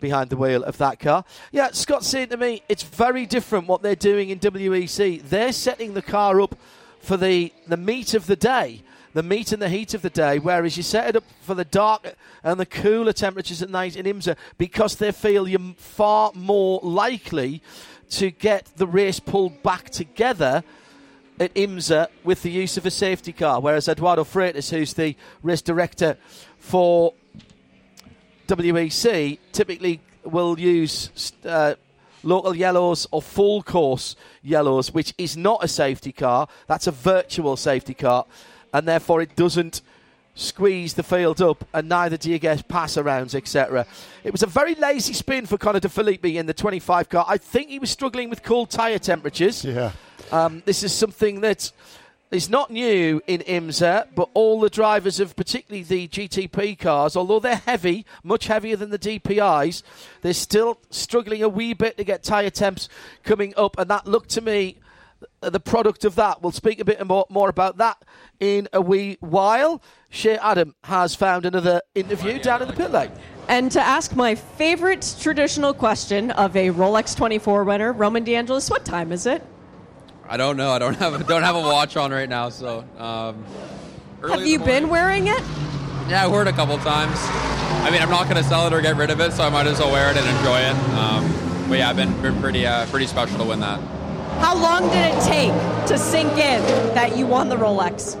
behind 0.00 0.30
the 0.30 0.36
wheel 0.36 0.64
of 0.64 0.78
that 0.78 0.98
car. 0.98 1.24
Yeah, 1.52 1.70
Scott 1.72 2.04
saying 2.04 2.28
to 2.28 2.36
me, 2.36 2.62
it's 2.68 2.82
very 2.82 3.26
different 3.26 3.68
what 3.68 3.82
they're 3.82 3.96
doing 3.96 4.30
in 4.30 4.38
WEC. 4.38 5.22
They're 5.22 5.52
setting 5.52 5.94
the 5.94 6.02
car 6.02 6.40
up 6.40 6.58
for 7.04 7.16
the, 7.16 7.52
the 7.66 7.76
meat 7.76 8.14
of 8.14 8.26
the 8.26 8.36
day 8.36 8.82
the 9.14 9.22
meat 9.22 9.52
and 9.52 9.62
the 9.62 9.68
heat 9.68 9.94
of 9.94 10.02
the 10.02 10.10
day, 10.10 10.38
whereas 10.40 10.76
you 10.76 10.82
set 10.82 11.08
it 11.08 11.16
up 11.16 11.24
for 11.40 11.54
the 11.54 11.64
dark 11.64 12.14
and 12.42 12.58
the 12.58 12.66
cooler 12.66 13.12
temperatures 13.12 13.62
at 13.62 13.70
night 13.70 13.96
in 13.96 14.04
IMSA 14.06 14.36
because 14.58 14.96
they 14.96 15.12
feel 15.12 15.46
you're 15.48 15.74
far 15.76 16.32
more 16.34 16.80
likely 16.82 17.62
to 18.10 18.30
get 18.30 18.66
the 18.76 18.88
race 18.88 19.20
pulled 19.20 19.62
back 19.62 19.88
together 19.90 20.64
at 21.38 21.54
IMSA 21.54 22.08
with 22.24 22.42
the 22.42 22.50
use 22.50 22.76
of 22.76 22.86
a 22.86 22.90
safety 22.90 23.32
car. 23.32 23.60
Whereas 23.60 23.88
Eduardo 23.88 24.24
Freitas, 24.24 24.70
who's 24.70 24.94
the 24.94 25.16
race 25.42 25.62
director 25.62 26.16
for 26.58 27.14
WEC, 28.48 29.38
typically 29.52 30.00
will 30.24 30.58
use 30.58 31.32
uh, 31.44 31.74
local 32.24 32.54
yellows 32.54 33.06
or 33.10 33.22
full 33.22 33.62
course 33.62 34.16
yellows, 34.42 34.92
which 34.92 35.14
is 35.18 35.36
not 35.36 35.62
a 35.62 35.68
safety 35.68 36.12
car. 36.12 36.48
That's 36.66 36.86
a 36.86 36.92
virtual 36.92 37.56
safety 37.56 37.94
car 37.94 38.26
and 38.74 38.86
therefore 38.86 39.22
it 39.22 39.34
doesn't 39.36 39.80
squeeze 40.34 40.94
the 40.94 41.02
field 41.04 41.40
up, 41.40 41.64
and 41.72 41.88
neither 41.88 42.16
do 42.16 42.28
you 42.28 42.40
get 42.40 42.66
pass 42.66 42.96
arounds, 42.96 43.36
etc. 43.36 43.86
It 44.24 44.32
was 44.32 44.42
a 44.42 44.48
very 44.48 44.74
lazy 44.74 45.12
spin 45.12 45.46
for 45.46 45.56
Connor 45.56 45.78
De 45.78 45.88
Phillippi 45.88 46.36
in 46.36 46.46
the 46.46 46.52
25 46.52 47.08
car. 47.08 47.24
I 47.28 47.38
think 47.38 47.68
he 47.68 47.78
was 47.78 47.90
struggling 47.90 48.28
with 48.28 48.42
cold 48.42 48.68
tyre 48.68 48.98
temperatures. 48.98 49.64
Yeah. 49.64 49.92
Um, 50.32 50.62
this 50.66 50.82
is 50.82 50.92
something 50.92 51.40
that 51.42 51.70
is 52.34 52.50
not 52.50 52.68
new 52.68 53.22
in 53.28 53.40
IMSA, 53.42 54.08
but 54.14 54.28
all 54.34 54.58
the 54.58 54.68
drivers 54.68 55.20
of 55.20 55.36
particularly 55.36 55.84
the 55.84 56.08
GTP 56.08 56.76
cars, 56.76 57.16
although 57.16 57.38
they're 57.38 57.54
heavy, 57.54 58.04
much 58.24 58.48
heavier 58.48 58.74
than 58.74 58.90
the 58.90 58.98
DPIs, 58.98 59.84
they're 60.22 60.34
still 60.34 60.80
struggling 60.90 61.44
a 61.44 61.48
wee 61.48 61.74
bit 61.74 61.96
to 61.96 62.02
get 62.02 62.24
tyre 62.24 62.50
temps 62.50 62.88
coming 63.22 63.54
up, 63.56 63.78
and 63.78 63.88
that 63.88 64.08
looked 64.08 64.30
to 64.30 64.40
me 64.40 64.80
uh, 65.42 65.48
the 65.48 65.60
product 65.60 66.04
of 66.04 66.16
that. 66.16 66.42
We'll 66.42 66.50
speak 66.50 66.80
a 66.80 66.84
bit 66.84 67.06
more, 67.06 67.24
more 67.28 67.48
about 67.48 67.76
that 67.76 68.02
in 68.40 68.68
a 68.72 68.80
wee 68.80 69.16
while. 69.20 69.80
Shea 70.10 70.36
Adam 70.38 70.74
has 70.84 71.14
found 71.14 71.46
another 71.46 71.82
interview 71.94 72.40
down 72.40 72.62
in 72.62 72.68
the 72.68 72.74
pit 72.74 72.90
lane. 72.90 73.12
And 73.48 73.70
to 73.72 73.80
ask 73.80 74.16
my 74.16 74.34
favorite 74.34 75.14
traditional 75.20 75.72
question 75.72 76.32
of 76.32 76.56
a 76.56 76.70
Rolex 76.70 77.16
24 77.16 77.62
winner, 77.62 77.92
Roman 77.92 78.24
De 78.24 78.34
Angelis, 78.34 78.70
what 78.70 78.84
time 78.84 79.12
is 79.12 79.24
it? 79.24 79.42
I 80.28 80.36
don't 80.36 80.56
know. 80.56 80.70
I 80.70 80.78
don't 80.78 80.94
have 80.98 81.26
don't 81.26 81.42
have 81.42 81.56
a 81.56 81.60
watch 81.60 81.96
on 81.96 82.10
right 82.10 82.28
now. 82.28 82.48
So, 82.48 82.84
um, 82.98 83.44
have 84.28 84.46
you 84.46 84.58
been 84.58 84.88
wearing 84.88 85.26
it? 85.26 85.42
Yeah, 86.08 86.24
I 86.24 86.28
wore 86.28 86.42
it 86.42 86.48
a 86.48 86.52
couple 86.52 86.76
times. 86.78 87.16
I 87.84 87.90
mean, 87.90 88.02
I'm 88.02 88.10
not 88.10 88.24
going 88.24 88.36
to 88.36 88.48
sell 88.48 88.66
it 88.66 88.72
or 88.72 88.80
get 88.80 88.96
rid 88.96 89.10
of 89.10 89.20
it, 89.20 89.32
so 89.32 89.42
I 89.42 89.48
might 89.48 89.66
as 89.66 89.78
well 89.78 89.92
wear 89.92 90.10
it 90.10 90.16
and 90.16 90.26
enjoy 90.38 90.58
it. 90.58 90.74
Um, 90.94 91.68
but 91.68 91.78
yeah, 91.78 91.90
I've 91.90 91.96
been, 91.96 92.20
been 92.22 92.38
pretty 92.40 92.66
uh, 92.66 92.86
pretty 92.86 93.06
special 93.06 93.38
to 93.38 93.44
win 93.44 93.60
that. 93.60 93.80
How 94.40 94.56
long 94.56 94.90
did 94.90 95.14
it 95.14 95.22
take 95.22 95.52
to 95.88 95.98
sink 95.98 96.32
in 96.32 96.62
that 96.94 97.16
you 97.16 97.26
won 97.26 97.48
the 97.48 97.56
Rolex? 97.56 98.20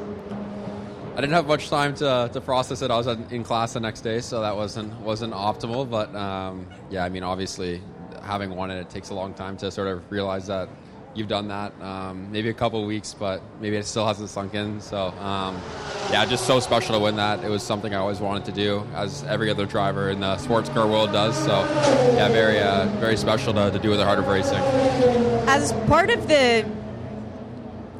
I 1.12 1.20
didn't 1.20 1.32
have 1.32 1.46
much 1.46 1.68
time 1.68 1.94
to, 1.96 2.28
to 2.32 2.40
process 2.40 2.82
it. 2.82 2.90
I 2.90 2.96
was 2.96 3.06
in 3.06 3.44
class 3.44 3.74
the 3.74 3.80
next 3.80 4.00
day, 4.00 4.20
so 4.20 4.40
that 4.40 4.56
wasn't 4.56 4.92
wasn't 5.00 5.32
optimal. 5.32 5.88
But 5.88 6.14
um, 6.14 6.66
yeah, 6.90 7.04
I 7.04 7.08
mean, 7.08 7.22
obviously, 7.22 7.80
having 8.22 8.54
won 8.54 8.70
it, 8.70 8.80
it 8.80 8.90
takes 8.90 9.10
a 9.10 9.14
long 9.14 9.32
time 9.34 9.56
to 9.58 9.70
sort 9.70 9.88
of 9.88 10.10
realize 10.10 10.46
that 10.46 10.68
you've 11.14 11.28
done 11.28 11.48
that. 11.48 11.72
Um, 11.80 12.30
maybe 12.30 12.48
a 12.48 12.54
couple 12.54 12.84
weeks, 12.84 13.14
but 13.14 13.40
maybe 13.60 13.76
it 13.76 13.86
still 13.86 14.06
hasn't 14.06 14.30
sunk 14.30 14.54
in. 14.54 14.80
So, 14.80 15.08
um, 15.20 15.60
yeah, 16.10 16.24
just 16.24 16.46
so 16.46 16.60
special 16.60 16.94
to 16.94 17.00
win 17.00 17.16
that. 17.16 17.44
It 17.44 17.48
was 17.48 17.62
something 17.62 17.94
I 17.94 17.98
always 17.98 18.20
wanted 18.20 18.44
to 18.46 18.52
do, 18.52 18.86
as 18.94 19.24
every 19.24 19.50
other 19.50 19.66
driver 19.66 20.10
in 20.10 20.20
the 20.20 20.36
sports 20.38 20.68
car 20.68 20.86
world 20.86 21.12
does. 21.12 21.36
So, 21.36 21.60
yeah, 22.16 22.28
very, 22.28 22.58
uh, 22.58 22.86
very 22.98 23.16
special 23.16 23.52
to, 23.54 23.70
to 23.70 23.78
do 23.78 23.90
with 23.90 23.98
the 23.98 24.04
heart 24.04 24.18
of 24.18 24.26
racing. 24.26 24.58
As 25.46 25.72
part 25.88 26.10
of 26.10 26.28
the 26.28 26.64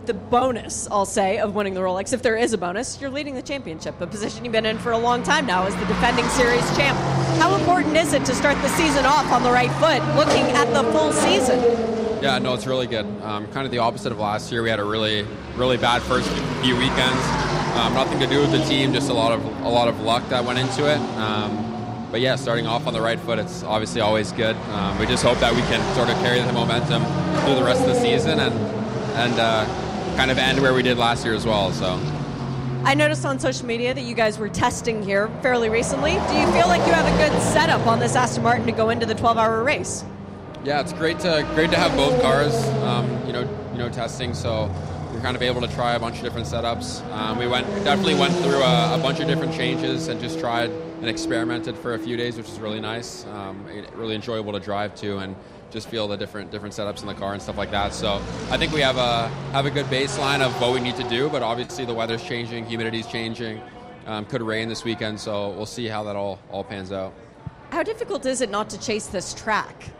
the 0.06 0.12
bonus, 0.12 0.86
I'll 0.90 1.06
say, 1.06 1.38
of 1.38 1.54
winning 1.54 1.72
the 1.72 1.80
Rolex, 1.80 2.12
if 2.12 2.20
there 2.20 2.36
is 2.36 2.52
a 2.52 2.58
bonus, 2.58 3.00
you're 3.00 3.08
leading 3.08 3.34
the 3.34 3.42
championship, 3.42 3.98
a 4.02 4.06
position 4.06 4.44
you've 4.44 4.52
been 4.52 4.66
in 4.66 4.76
for 4.76 4.92
a 4.92 4.98
long 4.98 5.22
time 5.22 5.46
now 5.46 5.64
as 5.66 5.74
the 5.76 5.86
defending 5.86 6.26
series 6.26 6.76
champ. 6.76 6.98
How 7.40 7.54
important 7.54 7.96
is 7.96 8.12
it 8.12 8.22
to 8.26 8.34
start 8.34 8.60
the 8.60 8.68
season 8.68 9.06
off 9.06 9.32
on 9.32 9.42
the 9.42 9.50
right 9.50 9.72
foot, 9.80 10.02
looking 10.14 10.44
at 10.54 10.66
the 10.74 10.82
full 10.92 11.10
season? 11.10 11.93
Yeah, 12.24 12.38
no, 12.38 12.54
it's 12.54 12.66
really 12.66 12.86
good. 12.86 13.04
Um, 13.20 13.46
kind 13.48 13.66
of 13.66 13.70
the 13.70 13.80
opposite 13.80 14.10
of 14.10 14.18
last 14.18 14.50
year. 14.50 14.62
We 14.62 14.70
had 14.70 14.80
a 14.80 14.84
really, 14.84 15.26
really 15.56 15.76
bad 15.76 16.00
first 16.00 16.26
few 16.62 16.74
weekends. 16.74 17.22
Um, 17.76 17.92
nothing 17.92 18.18
to 18.18 18.26
do 18.26 18.40
with 18.40 18.50
the 18.50 18.64
team, 18.64 18.94
just 18.94 19.10
a 19.10 19.12
lot 19.12 19.32
of 19.32 19.44
a 19.60 19.68
lot 19.68 19.88
of 19.88 20.00
luck 20.00 20.26
that 20.30 20.42
went 20.42 20.58
into 20.58 20.90
it. 20.90 20.96
Um, 21.18 22.08
but 22.10 22.22
yeah, 22.22 22.36
starting 22.36 22.66
off 22.66 22.86
on 22.86 22.94
the 22.94 23.00
right 23.02 23.20
foot, 23.20 23.38
it's 23.38 23.62
obviously 23.62 24.00
always 24.00 24.32
good. 24.32 24.56
Um, 24.70 24.98
we 24.98 25.04
just 25.04 25.22
hope 25.22 25.38
that 25.40 25.54
we 25.54 25.60
can 25.68 25.94
sort 25.94 26.08
of 26.08 26.16
carry 26.20 26.40
the 26.40 26.52
momentum 26.54 27.04
through 27.44 27.56
the 27.56 27.62
rest 27.62 27.82
of 27.82 27.88
the 27.88 28.00
season 28.00 28.40
and 28.40 28.54
and 29.18 29.38
uh, 29.38 29.66
kind 30.16 30.30
of 30.30 30.38
end 30.38 30.62
where 30.62 30.72
we 30.72 30.82
did 30.82 30.96
last 30.96 31.26
year 31.26 31.34
as 31.34 31.44
well. 31.44 31.72
So. 31.72 32.00
I 32.84 32.94
noticed 32.94 33.26
on 33.26 33.38
social 33.38 33.66
media 33.66 33.92
that 33.92 34.04
you 34.04 34.14
guys 34.14 34.38
were 34.38 34.48
testing 34.48 35.02
here 35.02 35.28
fairly 35.42 35.68
recently. 35.68 36.12
Do 36.12 36.38
you 36.38 36.50
feel 36.52 36.68
like 36.68 36.86
you 36.86 36.94
have 36.94 37.06
a 37.06 37.16
good 37.18 37.38
setup 37.42 37.86
on 37.86 37.98
this 37.98 38.16
Aston 38.16 38.42
Martin 38.42 38.64
to 38.64 38.72
go 38.72 38.88
into 38.88 39.04
the 39.04 39.14
12-hour 39.14 39.62
race? 39.62 40.04
Yeah, 40.64 40.80
it's 40.80 40.94
great 40.94 41.20
to 41.20 41.46
great 41.54 41.70
to 41.72 41.76
have 41.76 41.94
both 41.94 42.22
cars, 42.22 42.54
um, 42.82 43.26
you 43.26 43.34
know, 43.34 43.42
you 43.72 43.78
know, 43.78 43.90
testing. 43.90 44.32
So 44.32 44.74
we're 45.12 45.20
kind 45.20 45.36
of 45.36 45.42
able 45.42 45.60
to 45.60 45.68
try 45.68 45.92
a 45.92 46.00
bunch 46.00 46.16
of 46.16 46.22
different 46.22 46.46
setups. 46.46 47.06
Um, 47.12 47.36
we 47.36 47.46
went 47.46 47.66
definitely 47.84 48.14
went 48.14 48.32
through 48.36 48.62
a, 48.62 48.98
a, 48.98 48.98
bunch 49.02 49.20
of 49.20 49.26
different 49.26 49.52
changes 49.52 50.08
and 50.08 50.18
just 50.18 50.40
tried 50.40 50.70
and 50.70 51.06
experimented 51.06 51.76
for 51.76 51.92
a 51.92 51.98
few 51.98 52.16
days, 52.16 52.38
which 52.38 52.48
is 52.48 52.58
really 52.60 52.80
nice. 52.80 53.26
Um, 53.26 53.66
really 53.94 54.14
enjoyable 54.14 54.52
to 54.52 54.58
drive 54.58 54.94
to 54.96 55.18
and 55.18 55.36
just 55.70 55.90
feel 55.90 56.08
the 56.08 56.16
different 56.16 56.50
different 56.50 56.74
setups 56.74 57.02
in 57.02 57.08
the 57.08 57.14
car 57.14 57.34
and 57.34 57.42
stuff 57.42 57.58
like 57.58 57.70
that. 57.72 57.92
So 57.92 58.14
I 58.50 58.56
think 58.56 58.72
we 58.72 58.80
have 58.80 58.96
a 58.96 59.28
have 59.52 59.66
a 59.66 59.70
good 59.70 59.86
baseline 59.86 60.40
of 60.40 60.58
what 60.62 60.72
we 60.72 60.80
need 60.80 60.96
to 60.96 61.06
do, 61.10 61.28
but 61.28 61.42
obviously 61.42 61.84
the 61.84 61.94
weather's 61.94 62.22
changing, 62.22 62.64
humidity's 62.64 63.06
changing. 63.06 63.60
Um, 64.06 64.24
could 64.24 64.40
rain 64.40 64.70
this 64.70 64.82
weekend, 64.82 65.20
so 65.20 65.50
we'll 65.50 65.66
see 65.66 65.88
how 65.88 66.04
that 66.04 66.16
all 66.16 66.38
all 66.50 66.64
pans 66.64 66.90
out. 66.90 67.12
How 67.68 67.82
difficult 67.82 68.24
is 68.24 68.40
it 68.40 68.48
not 68.48 68.70
to 68.70 68.80
chase 68.80 69.08
this 69.08 69.34
track? 69.34 69.90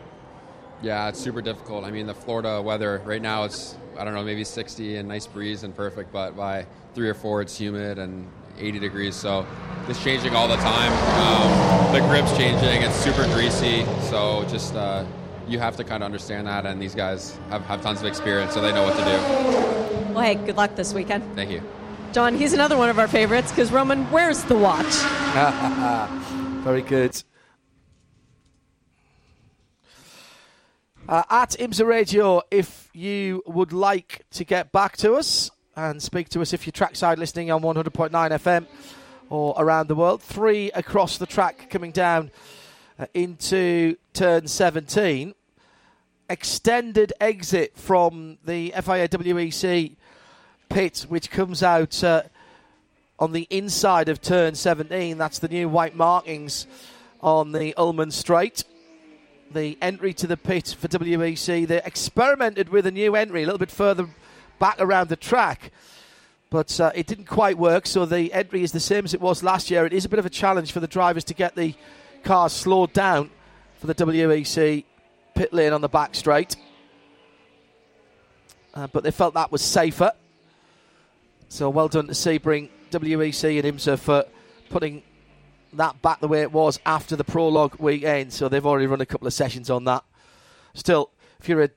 Yeah, 0.85 1.09
it's 1.09 1.19
super 1.19 1.41
difficult. 1.41 1.85
I 1.85 1.91
mean, 1.91 2.07
the 2.07 2.13
Florida 2.13 2.61
weather 2.61 3.01
right 3.07 3.23
now 3.23 3.45
it's 3.45 3.75
I 3.97 4.05
don't 4.05 4.13
know 4.13 4.23
maybe 4.23 4.45
60 4.45 4.97
and 4.97 5.09
nice 5.09 5.27
breeze 5.27 5.63
and 5.65 5.75
perfect, 5.75 6.13
but 6.13 6.37
by 6.37 6.67
three 6.95 7.09
or 7.09 7.15
four 7.15 7.41
it's 7.41 7.57
humid 7.57 7.99
and 7.99 8.29
80 8.59 8.81
degrees. 8.81 9.17
So 9.17 9.47
it's 9.89 10.05
changing 10.05 10.37
all 10.37 10.47
the 10.47 10.57
time. 10.57 10.93
Um, 11.23 11.93
the 11.95 12.01
grip's 12.07 12.37
changing. 12.37 12.83
It's 12.83 12.97
super 12.97 13.25
greasy. 13.33 13.87
So 14.11 14.45
just 14.51 14.75
uh, 14.75 15.07
you 15.49 15.59
have 15.59 15.75
to 15.79 15.85
kind 15.85 16.03
of 16.03 16.07
understand 16.07 16.47
that. 16.49 16.67
And 16.67 16.83
these 16.83 16.95
guys 16.95 17.39
have, 17.49 17.63
have 17.63 17.81
tons 17.81 18.01
of 18.01 18.07
experience, 18.07 18.53
so 18.53 18.61
they 18.61 18.73
know 18.73 18.83
what 18.83 18.97
to 18.99 19.05
do. 19.05 20.13
Well, 20.13 20.21
hey, 20.21 20.35
good 20.35 20.59
luck 20.59 20.77
this 20.77 20.93
weekend. 20.93 21.25
Thank 21.35 21.51
you. 21.51 21.63
John, 22.13 22.37
he's 22.37 22.53
another 22.53 22.77
one 22.77 22.91
of 22.91 22.99
our 22.99 23.09
favorites 23.09 23.51
because 23.51 23.73
Roman 23.73 24.11
wears 24.11 24.45
the 24.45 24.55
watch. 24.55 24.85
Very 26.63 26.83
good. 26.83 27.25
Uh, 31.07 31.23
at 31.29 31.51
IMSA 31.51 31.87
Radio, 31.87 32.41
if 32.51 32.89
you 32.95 33.43
would 33.45 33.75
like 33.75 34.25
to 34.31 34.43
get 34.43 34.73
back 34.73 34.97
to 34.97 35.13
us 35.13 35.51
and 35.77 36.03
speak 36.03 36.31
to 36.31 36.41
us 36.41 36.55
if 36.55 36.67
you're 36.67 36.73
trackside 36.73 37.19
listening 37.19 37.51
on 37.51 37.61
100.9 37.61 38.11
FM 38.11 38.65
or 39.29 39.55
around 39.59 39.89
the 39.89 39.95
world. 39.95 40.23
Three 40.23 40.71
across 40.71 41.19
the 41.19 41.27
track 41.27 41.69
coming 41.69 41.91
down 41.91 42.31
uh, 42.99 43.05
into 43.13 43.97
turn 44.15 44.49
17. 44.49 45.35
Extended 46.31 47.13
exit 47.21 47.77
from 47.77 48.39
the 48.47 48.71
FIA 48.71 49.07
WEC 49.07 49.97
pit, 50.71 51.05
which 51.11 51.31
comes 51.31 51.63
out 51.63 52.03
uh, 52.03 52.23
on 53.19 53.33
the 53.33 53.47
inside 53.51 54.09
of 54.09 54.23
turn 54.23 54.55
17. 54.55 55.19
That's 55.19 55.39
the 55.39 55.49
new 55.49 55.69
white 55.69 55.95
markings 55.95 56.67
on 57.21 57.53
the 57.53 57.75
Ulmann 57.77 58.11
Straight 58.11 58.65
the 59.55 59.79
entry 59.81 60.13
to 60.15 60.27
the 60.27 60.37
pit 60.37 60.77
for 60.79 60.89
WEC. 60.89 61.67
They 61.67 61.81
experimented 61.83 62.69
with 62.69 62.87
a 62.87 62.91
new 62.91 63.17
entry 63.17 63.43
a 63.43 63.47
little 63.47 63.59
bit 63.59 63.71
further 63.71 64.09
back 64.59 64.77
around 64.79 65.09
the 65.09 65.17
track, 65.17 65.71
but 66.51 66.79
uh, 66.81 66.93
it 66.95 67.07
didn't 67.07 67.27
quite 67.27 67.57
work. 67.57 67.87
So 67.87 68.05
the 68.05 68.33
entry 68.33 68.63
is 68.63 68.73
the 68.73 68.81
same 68.81 69.05
as 69.05 69.15
it 69.15 69.21
was 69.21 69.43
last 69.43 69.71
year. 69.71 69.87
It 69.87 69.93
is 69.93 70.05
a 70.05 70.09
bit 70.09 70.19
of 70.19 70.27
a 70.27 70.31
challenge 70.31 70.73
for 70.73 70.81
the 70.81 70.87
drivers 70.87 71.25
to 71.25 71.35
get 71.35 71.55
the 71.55 71.75
cars 72.23 72.53
slowed 72.53 72.93
down 72.93 73.31
for 73.79 73.87
the 73.87 73.95
WEC 73.95 74.85
pit 75.35 75.53
lane 75.53 75.73
on 75.73 75.81
the 75.81 75.89
back 75.89 76.15
straight. 76.15 76.57
Uh, 78.75 78.89
but 78.89 79.05
they 79.05 79.11
felt 79.11 79.35
that 79.35 79.53
was 79.53 79.63
safer. 79.63 80.13
So 81.49 81.71
well 81.71 81.89
done 81.89 82.09
to 82.09 82.13
Sebring, 82.13 82.69
WEC, 82.91 83.65
and 83.65 83.77
IMSA 83.77 83.99
for 83.99 84.25
putting 84.71 85.03
that 85.79 86.03
back 86.03 86.21
the 86.21 86.29
way 86.29 86.43
it 86.43 86.53
was 86.53 86.79
after 86.87 87.17
the 87.17 87.25
prologue 87.25 87.77
weekend. 87.79 88.33
So 88.33 88.49
they've 88.49 88.65
already 88.65 88.87
run 88.87 89.01
a 89.01 89.07
couple 89.07 89.27
of 89.27 89.33
sessions 89.33 89.71
on 89.71 89.85
that. 89.85 90.05
Still, 90.75 91.11
if 91.41 91.49
you're 91.49 91.63
a 91.63 91.71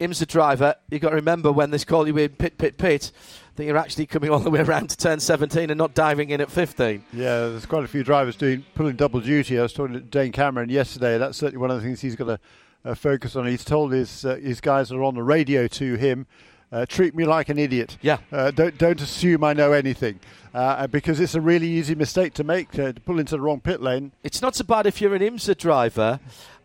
IMSA 0.00 0.26
driver, 0.26 0.74
you've 0.90 1.00
got 1.00 1.10
to 1.10 1.16
remember 1.16 1.52
when 1.52 1.70
this 1.70 1.84
call 1.84 2.08
you 2.08 2.16
in 2.16 2.30
pit, 2.30 2.58
pit, 2.58 2.76
pit, 2.76 3.12
that 3.54 3.64
you're 3.64 3.76
actually 3.76 4.06
coming 4.06 4.30
all 4.30 4.40
the 4.40 4.50
way 4.50 4.60
around 4.60 4.90
to 4.90 4.96
turn 4.96 5.20
17 5.20 5.70
and 5.70 5.78
not 5.78 5.94
diving 5.94 6.30
in 6.30 6.40
at 6.40 6.50
15. 6.50 7.04
Yeah, 7.12 7.48
there's 7.48 7.66
quite 7.66 7.84
a 7.84 7.88
few 7.88 8.02
drivers 8.02 8.34
doing 8.34 8.64
pulling 8.74 8.96
double 8.96 9.20
duty. 9.20 9.58
I 9.58 9.62
was 9.62 9.72
talking 9.72 9.94
to 9.94 10.00
Dane 10.00 10.32
Cameron 10.32 10.70
yesterday. 10.70 11.18
That's 11.18 11.38
certainly 11.38 11.60
one 11.60 11.70
of 11.70 11.76
the 11.76 11.86
things 11.86 12.00
he's 12.00 12.16
got 12.16 12.24
to 12.24 12.40
uh, 12.84 12.94
focus 12.94 13.36
on. 13.36 13.46
He's 13.46 13.64
told 13.64 13.92
his 13.92 14.24
uh, 14.24 14.36
his 14.36 14.60
guys 14.60 14.90
are 14.90 15.02
on 15.02 15.14
the 15.14 15.22
radio 15.22 15.68
to 15.68 15.94
him. 15.94 16.26
Uh, 16.72 16.86
treat 16.86 17.14
me 17.14 17.26
like 17.26 17.50
an 17.50 17.58
idiot. 17.58 17.98
Yeah. 18.00 18.18
Uh, 18.32 18.50
don't 18.50 18.78
don't 18.78 19.00
assume 19.00 19.44
I 19.44 19.52
know 19.52 19.72
anything, 19.72 20.18
uh, 20.54 20.86
because 20.86 21.20
it's 21.20 21.34
a 21.34 21.40
really 21.40 21.68
easy 21.68 21.94
mistake 21.94 22.32
to 22.34 22.44
make 22.44 22.78
uh, 22.78 22.92
to 22.92 23.00
pull 23.00 23.18
into 23.18 23.36
the 23.36 23.40
wrong 23.42 23.60
pit 23.60 23.82
lane. 23.82 24.12
It's 24.22 24.40
not 24.40 24.56
so 24.56 24.64
bad 24.64 24.86
if 24.86 25.00
you're 25.00 25.14
an 25.14 25.20
IMSA 25.20 25.58
driver 25.58 26.18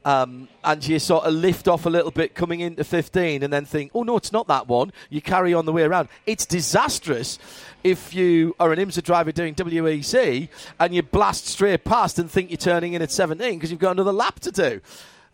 um, 0.08 0.48
and 0.64 0.88
you 0.88 1.00
sort 1.00 1.26
of 1.26 1.34
lift 1.34 1.68
off 1.68 1.86
a 1.86 1.90
little 1.90 2.12
bit 2.12 2.34
coming 2.34 2.62
into 2.62 2.86
15 2.86 3.44
and 3.44 3.52
then 3.52 3.66
think, 3.66 3.92
oh 3.94 4.04
no, 4.04 4.16
it's 4.16 4.32
not 4.32 4.48
that 4.48 4.66
one. 4.66 4.94
You 5.10 5.22
carry 5.22 5.54
on 5.54 5.66
the 5.66 5.74
way 5.74 5.84
around. 5.84 6.08
It's 6.26 6.46
disastrous 6.46 7.38
if 7.84 8.14
you 8.14 8.56
are 8.58 8.72
an 8.72 8.80
IMSA 8.80 9.04
driver 9.04 9.34
doing 9.34 9.54
WEC 9.54 10.48
and 10.80 10.96
you 10.96 11.04
blast 11.04 11.48
straight 11.48 11.84
past 11.84 12.20
and 12.20 12.32
think 12.32 12.50
you're 12.50 12.58
turning 12.58 12.94
in 12.94 13.02
at 13.02 13.12
17 13.12 13.56
because 13.56 13.70
you've 13.70 13.82
got 13.82 13.92
another 13.92 14.14
lap 14.14 14.40
to 14.40 14.52
do. 14.54 14.80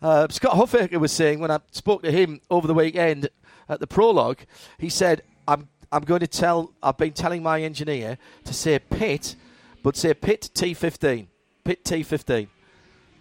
Uh, 0.02 0.26
Scott 0.28 0.54
Huffaker 0.54 0.98
was 0.98 1.12
saying 1.12 1.38
when 1.38 1.52
I 1.52 1.60
spoke 1.70 2.02
to 2.02 2.10
him 2.10 2.40
over 2.50 2.66
the 2.66 2.74
weekend 2.74 3.28
at 3.68 3.80
the 3.80 3.86
prologue, 3.86 4.38
he 4.78 4.88
said, 4.88 5.22
I'm, 5.46 5.68
I'm 5.92 6.02
going 6.02 6.20
to 6.20 6.26
tell, 6.26 6.72
I've 6.82 6.96
been 6.96 7.12
telling 7.12 7.42
my 7.42 7.62
engineer 7.62 8.18
to 8.44 8.54
say 8.54 8.78
pit, 8.78 9.36
but 9.82 9.96
say 9.96 10.14
pit 10.14 10.50
T15. 10.54 11.26
Pit 11.64 11.84
T15 11.84 12.48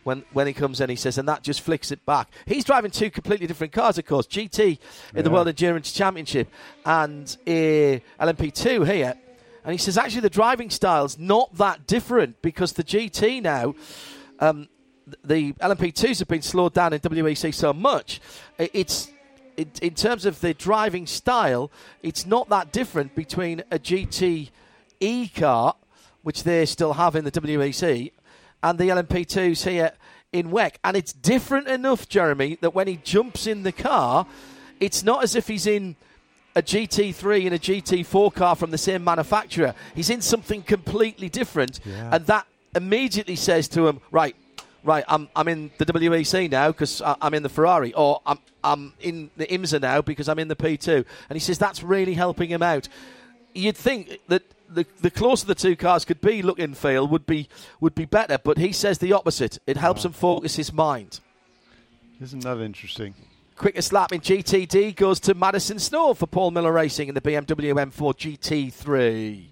when 0.04 0.24
when 0.34 0.48
he 0.48 0.54
comes 0.54 0.82
in. 0.82 0.90
He 0.90 0.96
says, 0.96 1.18
and 1.18 1.28
that 1.28 1.44
just 1.44 1.62
flicks 1.62 1.92
it 1.92 2.06
back. 2.06 2.30
He's 2.46 2.64
driving 2.64 2.92
two 2.92 3.10
completely 3.10 3.48
different 3.48 3.74
cars, 3.74 3.98
of 3.98 4.06
course. 4.06 4.28
GT 4.28 4.78
in 5.16 5.24
the 5.24 5.30
World 5.30 5.48
Endurance 5.48 5.92
Championship 5.92 6.50
and 6.86 7.36
a 7.48 8.02
LMP2 8.20 8.86
here. 8.92 9.16
And 9.64 9.72
he 9.72 9.78
says, 9.78 9.98
actually, 9.98 10.22
the 10.22 10.30
driving 10.30 10.70
style's 10.70 11.18
not 11.18 11.56
that 11.56 11.88
different 11.88 12.42
because 12.42 12.74
the 12.74 12.84
GT 12.84 13.42
now. 13.42 13.76
Um, 14.40 14.68
the 15.24 15.52
LMP2s 15.54 16.20
have 16.20 16.30
been 16.30 16.42
slowed 16.42 16.74
down 16.74 16.94
in 16.94 17.00
WEC 17.00 17.54
so 17.54 17.74
much. 17.74 18.22
It's 18.58 19.12
in, 19.58 19.72
in 19.82 19.94
terms 19.94 20.26
of 20.26 20.42
the 20.42 20.54
driving 20.54 21.08
style, 21.08 21.72
it's 22.02 22.26
not 22.26 22.50
that 22.50 22.72
different 22.72 23.16
between 23.16 23.62
a 23.72 23.80
GT 23.80 24.50
E 25.00 25.28
car, 25.28 25.76
which 26.22 26.44
they 26.44 26.66
still 26.66 26.94
have 26.94 27.16
in 27.16 27.26
the 27.26 27.32
WEC, 27.32 28.12
and 28.62 28.80
the 28.80 28.90
LMP2s 28.90 29.70
here 29.70 29.92
in 30.32 30.50
WEC. 30.50 30.76
And 30.84 30.96
it's 30.96 31.14
different 31.14 31.68
enough, 31.68 32.08
Jeremy, 32.08 32.58
that 32.62 32.74
when 32.74 32.88
he 32.88 32.98
jumps 33.04 33.48
in 33.48 33.64
the 33.64 33.72
car, 33.72 34.26
it's 34.80 35.04
not 35.04 35.24
as 35.24 35.36
if 35.36 35.48
he's 35.48 35.68
in 35.68 35.96
a 36.56 36.62
GT3 36.62 37.46
and 37.46 37.56
a 37.56 37.60
GT4 37.60 38.34
car 38.34 38.56
from 38.56 38.72
the 38.72 38.78
same 38.78 39.04
manufacturer. 39.04 39.74
He's 39.96 40.10
in 40.10 40.22
something 40.22 40.62
completely 40.62 41.30
different. 41.30 41.80
Yeah. 41.86 42.16
And 42.16 42.26
that 42.28 42.48
immediately 42.76 43.36
says 43.36 43.68
to 43.70 43.88
him, 43.88 44.02
right, 44.12 44.36
right, 44.84 45.04
I'm, 45.08 45.30
I'm 45.36 45.48
in 45.48 45.72
the 45.78 45.86
WEC 45.86 46.50
now 46.50 46.70
because 46.70 47.02
I'm 47.04 47.34
in 47.34 47.44
the 47.44 47.50
Ferrari, 47.50 47.94
or 47.94 48.22
I'm, 48.26 48.40
I'm 48.64 48.94
in 49.00 49.30
the 49.38 49.46
IMSA 49.46 49.82
now 49.82 50.02
because 50.02 50.30
I'm 50.30 50.40
in 50.40 50.48
the 50.48 50.56
P2. 50.56 51.06
And 51.30 51.36
he 51.36 51.40
says 51.40 51.58
that's 51.58 51.84
really 51.84 52.14
helping 52.14 52.50
him 52.50 52.62
out. 52.62 52.88
You'd 53.54 53.78
think 53.78 54.20
that 54.28 54.44
the, 54.70 54.86
the 55.02 55.12
closer 55.12 55.46
the 55.46 55.56
two 55.56 55.76
cars 55.76 56.06
could 56.06 56.22
be, 56.22 56.42
look 56.42 56.60
and 56.60 56.78
feel, 56.78 57.08
would 57.08 57.26
be, 57.26 57.48
would 57.80 57.96
be 57.96 58.06
better, 58.06 58.38
but 58.38 58.58
he 58.58 58.72
says 58.72 58.98
the 58.98 59.14
opposite. 59.14 59.60
It 59.68 59.78
helps 59.78 60.04
him 60.06 60.12
focus 60.12 60.56
his 60.56 60.74
mind. 60.74 61.20
Isn't 62.22 62.44
that 62.44 62.60
interesting? 62.60 63.14
Quickest 63.56 63.94
lap 63.94 64.12
in 64.12 64.22
GTD 64.22 64.96
goes 64.96 65.20
to 65.22 65.36
Madison 65.36 65.78
Snow 65.78 66.14
for 66.14 66.26
Paul 66.26 66.52
Miller 66.52 66.72
Racing 66.72 67.08
in 67.08 67.16
the 67.16 67.22
BMW 67.22 67.74
M4 67.74 68.40
GT3. 68.40 69.46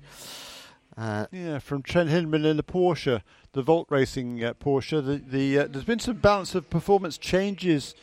Uh, 0.97 1.25
Yeah, 1.31 1.59
from 1.59 1.83
Trent 1.83 2.09
Hindman 2.09 2.45
in 2.45 2.57
the 2.57 2.63
Porsche, 2.63 3.21
the 3.53 3.61
Volt 3.61 3.87
Racing 3.89 4.43
uh, 4.43 4.53
Porsche. 4.53 5.05
The, 5.05 5.17
the 5.17 5.59
uh, 5.59 5.67
there's 5.69 5.85
been 5.85 5.99
some 5.99 6.17
balance 6.17 6.55
of 6.55 6.69
performance 6.69 7.17
changes 7.17 7.95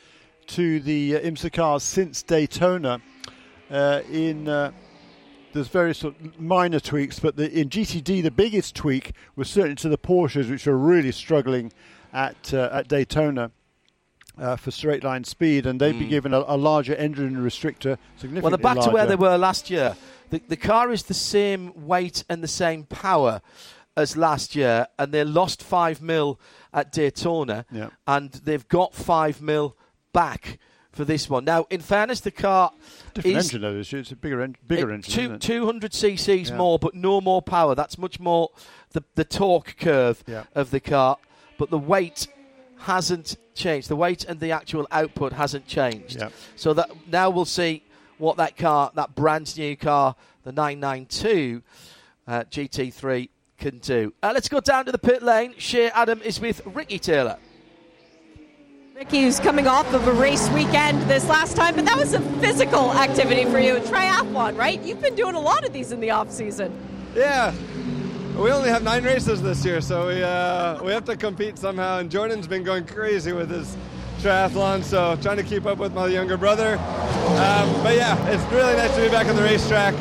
to 0.48 0.80
the 0.80 1.16
uh, 1.16 1.20
IMSA 1.20 1.52
cars 1.52 1.82
since 1.82 2.22
Daytona. 2.22 3.00
Uh, 3.70 4.02
in 4.10 4.48
uh, 4.48 4.72
there's 5.52 5.68
various 5.68 5.98
sort 5.98 6.14
of 6.20 6.38
minor 6.40 6.80
tweaks, 6.80 7.18
but 7.18 7.36
the, 7.36 7.50
in 7.50 7.70
GTD 7.70 8.22
the 8.22 8.30
biggest 8.30 8.74
tweak 8.74 9.12
was 9.36 9.48
certainly 9.48 9.76
to 9.76 9.88
the 9.88 9.98
Porsches, 9.98 10.50
which 10.50 10.66
are 10.66 10.76
really 10.76 11.12
struggling 11.12 11.72
at 12.12 12.52
uh, 12.52 12.68
at 12.72 12.88
Daytona. 12.88 13.50
Uh, 14.36 14.54
for 14.54 14.70
straight 14.70 15.02
line 15.02 15.24
speed, 15.24 15.66
and 15.66 15.80
they've 15.80 15.98
been 15.98 16.08
given 16.08 16.32
a, 16.32 16.44
a 16.46 16.56
larger 16.56 16.94
engine 16.94 17.34
restrictor, 17.34 17.98
significantly 18.14 18.40
well, 18.40 18.50
they're 18.50 18.58
back 18.58 18.80
to 18.80 18.90
where 18.90 19.04
they 19.04 19.16
were 19.16 19.36
last 19.36 19.68
year. 19.68 19.96
The, 20.30 20.40
the 20.46 20.56
car 20.56 20.92
is 20.92 21.02
the 21.02 21.14
same 21.14 21.72
weight 21.74 22.22
and 22.28 22.40
the 22.40 22.46
same 22.46 22.84
power 22.84 23.42
as 23.98 24.16
last 24.16 24.54
year, 24.56 24.86
and 24.98 25.12
they 25.12 25.24
lost 25.24 25.62
five 25.62 26.00
mil 26.00 26.38
at 26.72 26.92
Daytona, 26.92 27.66
Yeah. 27.72 27.90
and 28.06 28.30
they've 28.32 28.66
got 28.68 28.94
five 28.94 29.42
mil 29.42 29.76
back 30.12 30.58
for 30.92 31.04
this 31.04 31.28
one. 31.28 31.44
Now, 31.44 31.66
in 31.70 31.80
fairness, 31.80 32.20
the 32.20 32.30
car 32.30 32.72
Different 33.14 33.36
is 33.36 33.44
engine 33.46 33.60
though. 33.62 33.78
It's 33.80 33.92
it's 33.92 34.12
a 34.12 34.16
bigger, 34.16 34.40
en- 34.42 34.56
bigger 34.66 34.90
it- 34.90 34.94
engine. 34.94 35.38
two? 35.38 35.38
200 35.38 35.92
cc's 35.92 36.50
Yeah. 36.50 36.56
more, 36.56 36.78
but 36.78 36.94
no 36.94 37.20
more 37.20 37.42
power. 37.42 37.74
That's 37.74 37.98
much 37.98 38.18
more 38.20 38.50
the, 38.92 39.02
the 39.14 39.24
torque 39.24 39.76
curve 39.78 40.22
Yeah. 40.26 40.44
of 40.54 40.70
the 40.70 40.80
car, 40.80 41.18
but 41.58 41.70
the 41.70 41.78
weight 41.78 42.26
hasn't 42.78 43.36
changed. 43.54 43.88
The 43.88 43.96
weight 43.96 44.24
and 44.24 44.38
the 44.40 44.52
actual 44.52 44.86
output 44.90 45.32
hasn't 45.32 45.66
changed. 45.66 46.16
Yeah. 46.20 46.28
So 46.56 46.72
that 46.74 46.90
now 47.08 47.28
we'll 47.30 47.44
see 47.44 47.82
what 48.18 48.36
that 48.36 48.56
car, 48.56 48.90
that 48.94 49.14
brand 49.14 49.56
new 49.58 49.76
car, 49.76 50.14
the 50.44 50.52
992 50.52 51.62
uh, 52.26 52.44
GT3, 52.50 53.28
can 53.58 53.78
do. 53.78 54.14
Uh, 54.22 54.30
let's 54.32 54.48
go 54.48 54.60
down 54.60 54.86
to 54.86 54.92
the 54.92 54.98
pit 54.98 55.22
lane. 55.22 55.54
Shea 55.58 55.90
Adam 55.90 56.22
is 56.22 56.40
with 56.40 56.64
Ricky 56.64 56.98
Taylor. 56.98 57.38
Ricky, 58.94 59.22
who's 59.22 59.38
coming 59.38 59.66
off 59.66 59.92
of 59.94 60.08
a 60.08 60.12
race 60.12 60.48
weekend 60.50 61.00
this 61.02 61.28
last 61.28 61.56
time, 61.56 61.76
but 61.76 61.84
that 61.84 61.96
was 61.96 62.14
a 62.14 62.20
physical 62.40 62.92
activity 62.92 63.44
for 63.44 63.60
you, 63.60 63.76
a 63.76 63.80
triathlon, 63.80 64.56
right? 64.56 64.82
You've 64.82 65.00
been 65.00 65.14
doing 65.14 65.36
a 65.36 65.40
lot 65.40 65.64
of 65.64 65.72
these 65.72 65.92
in 65.92 66.00
the 66.00 66.10
off 66.10 66.32
season. 66.32 66.72
Yeah, 67.14 67.54
we 68.36 68.50
only 68.50 68.68
have 68.70 68.82
nine 68.82 69.04
races 69.04 69.40
this 69.40 69.64
year, 69.64 69.80
so 69.80 70.08
we 70.08 70.22
uh, 70.22 70.82
we 70.82 70.90
have 70.90 71.04
to 71.04 71.16
compete 71.16 71.58
somehow. 71.58 71.98
And 71.98 72.10
Jordan's 72.10 72.48
been 72.48 72.64
going 72.64 72.86
crazy 72.86 73.32
with 73.32 73.50
his 73.50 73.76
triathlon, 74.18 74.82
so 74.82 75.16
trying 75.22 75.36
to 75.36 75.44
keep 75.44 75.64
up 75.64 75.78
with 75.78 75.94
my 75.94 76.08
younger 76.08 76.36
brother. 76.36 76.72
Um, 76.72 77.82
but 77.84 77.94
yeah, 77.94 78.16
it's 78.28 78.42
really 78.52 78.74
nice 78.74 78.94
to 78.96 79.02
be 79.02 79.08
back 79.08 79.26
on 79.26 79.36
the 79.36 79.42
racetrack. 79.42 79.94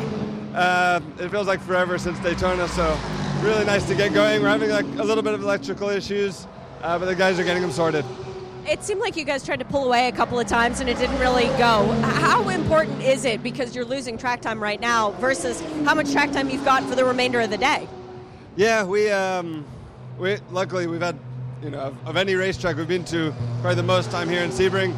Uh, 0.55 1.01
it 1.19 1.29
feels 1.29 1.45
like 1.45 1.61
forever 1.61 1.99
since 1.99 2.17
Daytona, 2.19 2.67
so 2.67 2.97
really 3.41 3.65
nice 3.65 3.85
to 3.87 3.95
get 3.95 4.13
going. 4.13 4.41
We're 4.41 4.49
having 4.49 4.69
like 4.69 4.85
a 4.97 5.03
little 5.03 5.23
bit 5.23 5.33
of 5.33 5.41
electrical 5.41 5.89
issues, 5.89 6.47
uh, 6.81 6.97
but 6.97 7.05
the 7.05 7.15
guys 7.15 7.39
are 7.39 7.43
getting 7.43 7.61
them 7.61 7.71
sorted. 7.71 8.05
It 8.67 8.83
seemed 8.83 8.99
like 8.99 9.15
you 9.15 9.23
guys 9.23 9.45
tried 9.45 9.59
to 9.59 9.65
pull 9.65 9.85
away 9.85 10.09
a 10.09 10.11
couple 10.11 10.39
of 10.39 10.47
times 10.47 10.81
and 10.81 10.89
it 10.89 10.97
didn't 10.97 11.19
really 11.19 11.45
go. 11.57 11.89
How 12.01 12.49
important 12.49 13.01
is 13.01 13.23
it 13.23 13.41
because 13.41 13.75
you're 13.75 13.85
losing 13.85 14.17
track 14.17 14.41
time 14.41 14.61
right 14.61 14.79
now 14.81 15.11
versus 15.11 15.61
how 15.85 15.95
much 15.95 16.11
track 16.11 16.31
time 16.31 16.49
you've 16.49 16.65
got 16.65 16.83
for 16.83 16.95
the 16.95 17.05
remainder 17.05 17.39
of 17.39 17.49
the 17.49 17.57
day? 17.57 17.87
Yeah, 18.57 18.83
we 18.83 19.09
um, 19.09 19.65
we 20.17 20.37
luckily 20.51 20.87
we've 20.87 21.01
had 21.01 21.17
you 21.63 21.69
know 21.69 21.79
of, 21.79 22.07
of 22.07 22.17
any 22.17 22.35
racetrack 22.35 22.75
we've 22.75 22.87
been 22.87 23.05
to 23.05 23.33
probably 23.61 23.75
the 23.75 23.83
most 23.83 24.11
time 24.11 24.27
here 24.27 24.41
in 24.41 24.49
Sebring. 24.49 24.95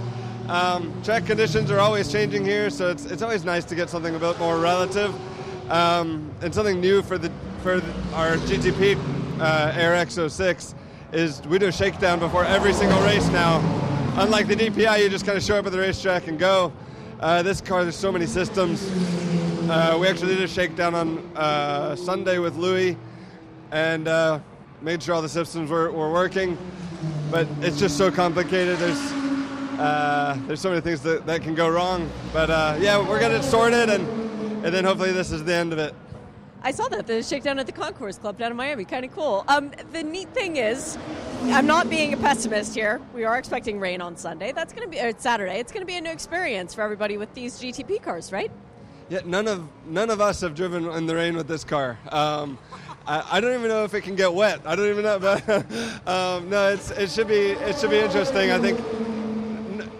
Um, 0.49 0.91
track 1.04 1.28
conditions 1.28 1.69
are 1.69 1.80
always 1.80 2.12
changing 2.12 2.43
here, 2.43 2.71
so 2.71 2.89
it's, 2.89 3.06
it's 3.06 3.21
always 3.21 3.45
nice 3.45 3.65
to 3.65 3.75
get 3.75 3.88
something 3.88 4.15
a 4.15 4.19
bit 4.19 4.39
more 4.39 4.58
relative 4.58 5.13
um, 5.69 6.34
and 6.41 6.54
something 6.56 6.82
new 6.82 7.04
for 7.04 7.19
the 7.19 7.32
for 7.61 7.73
our 8.13 8.37
GTP 8.37 8.97
uh, 9.39 9.73
Air 9.75 9.93
X06 10.05 10.73
is 11.11 11.41
we 11.43 11.59
do 11.59 11.67
a 11.67 11.71
shakedown 11.71 12.19
before 12.19 12.45
every 12.45 12.71
single 12.73 13.01
race 13.01 13.27
now. 13.29 13.59
Unlike 14.17 14.47
the 14.47 14.55
DPI, 14.55 15.03
you 15.03 15.09
just 15.09 15.25
kind 15.25 15.37
of 15.37 15.43
show 15.43 15.57
up 15.57 15.65
at 15.65 15.71
the 15.71 15.77
racetrack 15.77 16.27
and 16.27 16.39
go. 16.39 16.71
Uh, 17.19 17.43
this 17.43 17.59
car, 17.59 17.83
there's 17.83 17.97
so 17.97 18.11
many 18.11 18.25
systems. 18.25 18.89
Uh, 19.69 19.97
we 19.99 20.07
actually 20.07 20.35
did 20.35 20.43
a 20.43 20.47
shakedown 20.47 20.95
on 20.95 21.17
uh, 21.35 21.95
Sunday 21.95 22.39
with 22.39 22.55
Louis 22.55 22.95
and 23.71 24.07
uh, 24.07 24.39
made 24.81 25.03
sure 25.03 25.15
all 25.15 25.21
the 25.21 25.27
systems 25.27 25.69
were, 25.69 25.91
were 25.91 26.11
working. 26.11 26.57
But 27.29 27.47
it's 27.59 27.77
just 27.77 27.97
so 27.97 28.09
complicated. 28.09 28.77
There's 28.77 29.11
uh, 29.79 30.37
there's 30.47 30.59
so 30.59 30.69
many 30.69 30.81
things 30.81 31.01
that, 31.01 31.25
that 31.25 31.41
can 31.41 31.55
go 31.55 31.69
wrong. 31.69 32.09
But 32.31 32.49
yeah, 32.81 33.05
we're 33.05 33.19
getting 33.19 33.37
it 33.37 33.43
sorted, 33.43 33.89
and 33.89 34.07
and 34.65 34.73
then 34.73 34.83
hopefully 34.83 35.11
this 35.11 35.31
is 35.31 35.43
the 35.43 35.53
end 35.53 35.73
of 35.73 35.79
it. 35.79 35.93
I 36.61 36.71
saw 36.71 36.87
that 36.89 37.07
the 37.07 37.23
shakedown 37.23 37.57
at 37.59 37.65
the 37.65 37.71
Concours 37.71 38.17
Club 38.17 38.37
down 38.37 38.51
in 38.51 38.57
Miami, 38.57 38.83
kind 38.83 39.05
of 39.05 39.13
cool. 39.13 39.45
Um, 39.47 39.71
the 39.93 40.03
neat 40.03 40.29
thing 40.29 40.57
is, 40.57 40.97
I'm 41.43 41.65
not 41.65 41.89
being 41.89 42.13
a 42.13 42.17
pessimist 42.17 42.75
here. 42.75 42.99
We 43.13 43.23
are 43.23 43.37
expecting 43.37 43.79
rain 43.79 44.01
on 44.01 44.17
Sunday. 44.17 44.51
That's 44.51 44.73
going 44.73 44.85
to 44.85 44.91
be 44.91 44.99
or 44.99 45.13
Saturday. 45.17 45.59
It's 45.59 45.71
going 45.71 45.81
to 45.81 45.87
be 45.87 45.95
a 45.95 46.01
new 46.01 46.11
experience 46.11 46.73
for 46.73 46.81
everybody 46.81 47.17
with 47.17 47.33
these 47.33 47.59
GTP 47.59 48.03
cars, 48.03 48.33
right? 48.33 48.51
Yeah, 49.07 49.21
none 49.25 49.47
of 49.47 49.67
none 49.87 50.09
of 50.09 50.21
us 50.21 50.41
have 50.41 50.53
driven 50.53 50.85
in 50.89 51.07
the 51.07 51.15
rain 51.15 51.35
with 51.35 51.47
this 51.47 51.63
car. 51.63 51.97
Um, 52.11 52.59
I, 53.07 53.37
I 53.37 53.39
don't 53.39 53.53
even 53.53 53.69
know 53.69 53.85
if 53.85 53.93
it 53.93 54.01
can 54.01 54.15
get 54.15 54.33
wet. 54.33 54.59
I 54.65 54.75
don't 54.75 54.89
even 54.89 55.03
know. 55.03 55.17
But 55.17 55.49
um, 56.07 56.49
no, 56.49 56.69
it's 56.69 56.91
it 56.91 57.09
should 57.09 57.27
be 57.27 57.51
it 57.51 57.79
should 57.79 57.89
be 57.89 57.99
interesting. 57.99 58.51
I 58.51 58.59
think 58.59 58.79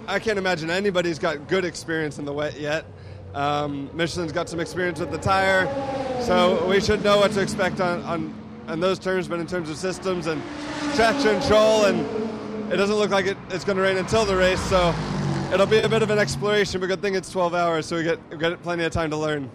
I 0.08 0.20
can't 0.20 0.38
imagine 0.38 0.70
anybody's 0.70 1.20
got 1.20 1.48
good 1.48 1.64
experience 1.64 2.20
in 2.20 2.26
the 2.26 2.34
wet 2.34 2.60
yet. 2.60 2.86
Um, 3.34 3.90
Michelin's 3.94 4.32
got 4.32 4.50
some 4.50 4.60
experience 4.60 5.00
with 5.00 5.12
the 5.12 5.18
tire, 5.18 5.68
so 6.22 6.66
we 6.68 6.82
should 6.82 7.04
know 7.04 7.18
what 7.18 7.32
to 7.32 7.42
expect 7.42 7.80
on, 7.80 8.02
on, 8.04 8.34
on 8.68 8.80
those 8.80 9.00
terms. 9.00 9.28
But 9.28 9.40
in 9.40 9.48
terms 9.48 9.70
of 9.70 9.78
systems 9.78 10.28
and 10.28 10.42
traction 10.96 11.40
control, 11.40 11.86
and 11.86 12.00
it 12.72 12.78
doesn't 12.78 12.96
look 12.96 13.12
like 13.12 13.26
it, 13.26 13.38
it's 13.50 13.64
going 13.64 13.78
to 13.78 13.84
rain 13.84 13.98
until 13.98 14.26
the 14.26 14.36
race, 14.36 14.62
so 14.62 14.94
it'll 15.54 15.66
be 15.66 15.80
a 15.80 15.90
bit 15.90 16.02
of 16.02 16.10
an 16.10 16.20
exploration. 16.20 16.80
But 16.80 16.88
good 16.88 17.02
thing 17.02 17.16
it's 17.16 17.30
12 17.30 17.54
hours, 17.54 17.86
so 17.86 17.96
we 17.96 18.04
get 18.04 18.20
we 18.32 18.38
get 18.38 18.62
plenty 18.64 18.84
of 18.84 18.92
time 18.92 19.10
to 19.12 19.18
learn. 19.18 19.50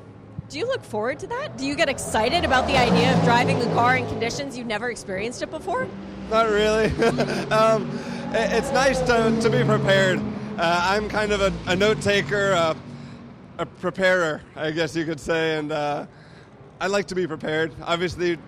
Do 0.51 0.59
you 0.59 0.67
look 0.67 0.85
forward 0.85 1.19
to 1.21 1.27
that? 1.29 1.57
Do 1.57 1.67
you 1.67 1.75
get 1.75 1.89
excited 1.89 2.45
about 2.45 2.67
the 2.67 2.77
idea 2.77 3.17
of 3.17 3.25
driving 3.25 3.61
a 3.63 3.67
car 3.75 3.97
in 3.97 4.07
conditions 4.07 4.59
you've 4.59 4.67
never 4.67 4.91
experienced 4.91 5.43
it 5.43 5.51
before? 5.51 5.89
Not 6.31 6.51
really. 6.51 6.87
um, 7.51 7.91
it's 8.33 8.71
nice 8.73 9.01
to, 9.01 9.37
to 9.41 9.51
be 9.51 9.65
prepared. 9.65 10.21
Uh, 10.59 10.81
I'm 10.91 11.09
kind 11.09 11.33
of 11.33 11.41
a, 11.41 11.53
a 11.67 11.75
note 11.75 12.01
taker, 12.01 12.53
uh, 12.53 12.75
a 13.59 13.67
preparer, 13.67 14.43
I 14.57 14.71
guess 14.71 14.97
you 14.97 15.05
could 15.05 15.21
say, 15.21 15.59
and 15.59 15.71
uh, 15.71 16.07
I 16.81 16.87
like 16.89 17.07
to 17.09 17.15
be 17.15 17.27
prepared. 17.27 17.73
Obviously, 17.83 18.39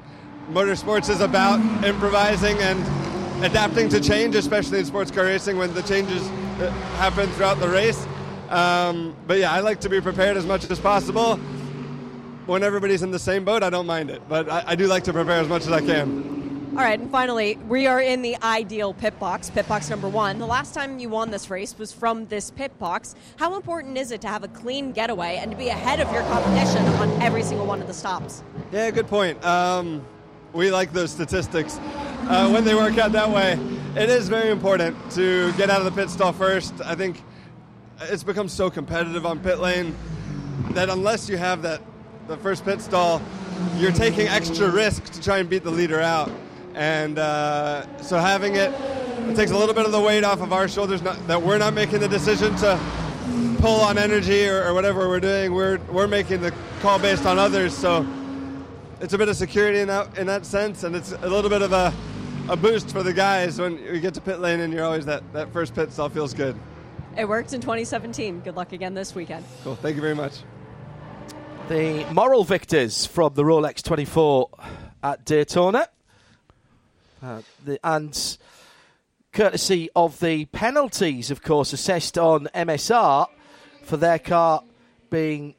motorsports 0.50 1.08
is 1.08 1.20
about 1.20 1.60
improvising 1.84 2.56
and 2.58 3.44
adapting 3.44 3.88
to 3.90 4.00
change, 4.00 4.34
especially 4.34 4.78
in 4.80 4.84
sports 4.84 5.10
car 5.10 5.24
racing 5.24 5.58
when 5.58 5.72
the 5.74 5.82
changes 5.82 6.22
uh, 6.22 6.70
happen 6.96 7.28
throughout 7.30 7.60
the 7.60 7.68
race. 7.68 8.06
Um, 8.48 9.16
but 9.26 9.38
yeah, 9.38 9.52
I 9.52 9.60
like 9.60 9.80
to 9.80 9.88
be 9.88 10.00
prepared 10.00 10.36
as 10.36 10.46
much 10.46 10.68
as 10.70 10.78
possible 10.78 11.36
when 12.46 12.62
everybody's 12.62 13.02
in 13.02 13.10
the 13.10 13.18
same 13.18 13.44
boat, 13.44 13.62
I 13.62 13.70
don't 13.70 13.86
mind 13.86 14.08
it. 14.10 14.22
But 14.28 14.48
I, 14.48 14.62
I, 14.68 14.74
do 14.76 14.86
like 14.86 15.02
to 15.04 15.12
prepare 15.12 15.40
as 15.40 15.48
much 15.48 15.62
as 15.62 15.72
I 15.72 15.80
can. 15.80 16.35
All 16.76 16.82
right, 16.82 17.00
and 17.00 17.10
finally, 17.10 17.56
we 17.68 17.86
are 17.86 18.02
in 18.02 18.20
the 18.20 18.36
ideal 18.42 18.92
pit 18.92 19.18
box, 19.18 19.48
pit 19.48 19.66
box 19.66 19.88
number 19.88 20.10
one. 20.10 20.38
The 20.38 20.46
last 20.46 20.74
time 20.74 20.98
you 20.98 21.08
won 21.08 21.30
this 21.30 21.48
race 21.48 21.78
was 21.78 21.90
from 21.90 22.26
this 22.26 22.50
pit 22.50 22.78
box. 22.78 23.14
How 23.36 23.56
important 23.56 23.96
is 23.96 24.10
it 24.10 24.20
to 24.20 24.28
have 24.28 24.44
a 24.44 24.48
clean 24.48 24.92
getaway 24.92 25.38
and 25.40 25.50
to 25.50 25.56
be 25.56 25.68
ahead 25.68 26.00
of 26.00 26.12
your 26.12 26.20
competition 26.24 26.84
on 26.98 27.10
every 27.22 27.42
single 27.42 27.64
one 27.64 27.80
of 27.80 27.86
the 27.86 27.94
stops? 27.94 28.42
Yeah, 28.72 28.90
good 28.90 29.06
point. 29.06 29.42
Um, 29.42 30.04
we 30.52 30.70
like 30.70 30.92
those 30.92 31.10
statistics 31.10 31.78
uh, 31.78 32.50
when 32.50 32.64
they 32.64 32.74
work 32.74 32.98
out 32.98 33.10
that 33.12 33.30
way. 33.30 33.58
It 33.96 34.10
is 34.10 34.28
very 34.28 34.50
important 34.50 34.98
to 35.12 35.54
get 35.54 35.70
out 35.70 35.78
of 35.78 35.86
the 35.86 35.98
pit 35.98 36.10
stall 36.10 36.34
first. 36.34 36.74
I 36.84 36.94
think 36.94 37.22
it's 38.02 38.22
become 38.22 38.50
so 38.50 38.68
competitive 38.68 39.24
on 39.24 39.40
pit 39.40 39.60
lane 39.60 39.96
that 40.72 40.90
unless 40.90 41.26
you 41.26 41.38
have 41.38 41.62
that 41.62 41.80
the 42.28 42.36
first 42.36 42.66
pit 42.66 42.82
stall, 42.82 43.22
you're 43.78 43.92
taking 43.92 44.28
extra 44.28 44.68
risk 44.68 45.04
to 45.04 45.22
try 45.22 45.38
and 45.38 45.48
beat 45.48 45.64
the 45.64 45.70
leader 45.70 46.02
out. 46.02 46.30
And 46.76 47.18
uh, 47.18 47.84
so 48.02 48.18
having 48.18 48.54
it, 48.54 48.70
it 48.70 49.34
takes 49.34 49.50
a 49.50 49.56
little 49.56 49.74
bit 49.74 49.86
of 49.86 49.92
the 49.92 50.00
weight 50.00 50.24
off 50.24 50.40
of 50.40 50.52
our 50.52 50.68
shoulders 50.68 51.02
not, 51.02 51.26
that 51.26 51.42
we're 51.42 51.58
not 51.58 51.74
making 51.74 52.00
the 52.00 52.08
decision 52.08 52.54
to 52.56 52.78
pull 53.60 53.80
on 53.80 53.96
energy 53.98 54.46
or, 54.46 54.62
or, 54.62 54.74
whatever 54.74 55.08
we're 55.08 55.18
doing. 55.18 55.54
We're, 55.54 55.78
we're 55.90 56.06
making 56.06 56.42
the 56.42 56.54
call 56.80 56.98
based 56.98 57.26
on 57.26 57.38
others. 57.38 57.76
So 57.76 58.06
it's 59.00 59.14
a 59.14 59.18
bit 59.18 59.28
of 59.28 59.36
security 59.36 59.80
in 59.80 59.88
that, 59.88 60.16
in 60.18 60.26
that 60.26 60.44
sense, 60.46 60.84
and 60.84 60.94
it's 60.94 61.12
a 61.12 61.28
little 61.28 61.50
bit 61.50 61.62
of 61.62 61.72
a, 61.72 61.92
a 62.48 62.56
boost 62.56 62.90
for 62.92 63.02
the 63.02 63.14
guys 63.14 63.58
when 63.58 63.78
you 63.78 63.98
get 63.98 64.14
to 64.14 64.20
pit 64.20 64.38
lane 64.38 64.60
and 64.60 64.72
you're 64.72 64.84
always 64.84 65.06
that, 65.06 65.22
that 65.32 65.52
first 65.52 65.74
pit 65.74 65.90
stall 65.90 66.10
feels 66.10 66.34
good. 66.34 66.54
It 67.16 67.26
worked 67.26 67.54
in 67.54 67.62
2017. 67.62 68.40
Good 68.40 68.54
luck 68.54 68.72
again 68.72 68.92
this 68.92 69.14
weekend. 69.14 69.44
Cool. 69.64 69.76
Thank 69.76 69.96
you 69.96 70.02
very 70.02 70.14
much 70.14 70.42
the 71.68 72.06
moral 72.12 72.44
victors 72.44 73.06
from 73.06 73.34
the 73.34 73.42
Rolex 73.42 73.82
24 73.82 74.50
at 75.02 75.24
Daytona. 75.24 75.88
Uh, 77.22 77.42
the, 77.64 77.78
and 77.82 78.38
courtesy 79.32 79.88
of 79.94 80.20
the 80.20 80.44
penalties, 80.46 81.30
of 81.30 81.42
course, 81.42 81.72
assessed 81.72 82.18
on 82.18 82.48
MSR 82.54 83.26
for 83.82 83.96
their 83.96 84.18
car 84.18 84.62
being 85.10 85.54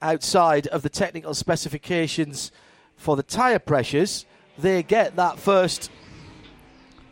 outside 0.00 0.66
of 0.68 0.82
the 0.82 0.88
technical 0.88 1.34
specifications 1.34 2.52
for 2.96 3.16
the 3.16 3.22
tyre 3.22 3.58
pressures, 3.58 4.26
they 4.58 4.82
get 4.82 5.16
that 5.16 5.38
first 5.38 5.90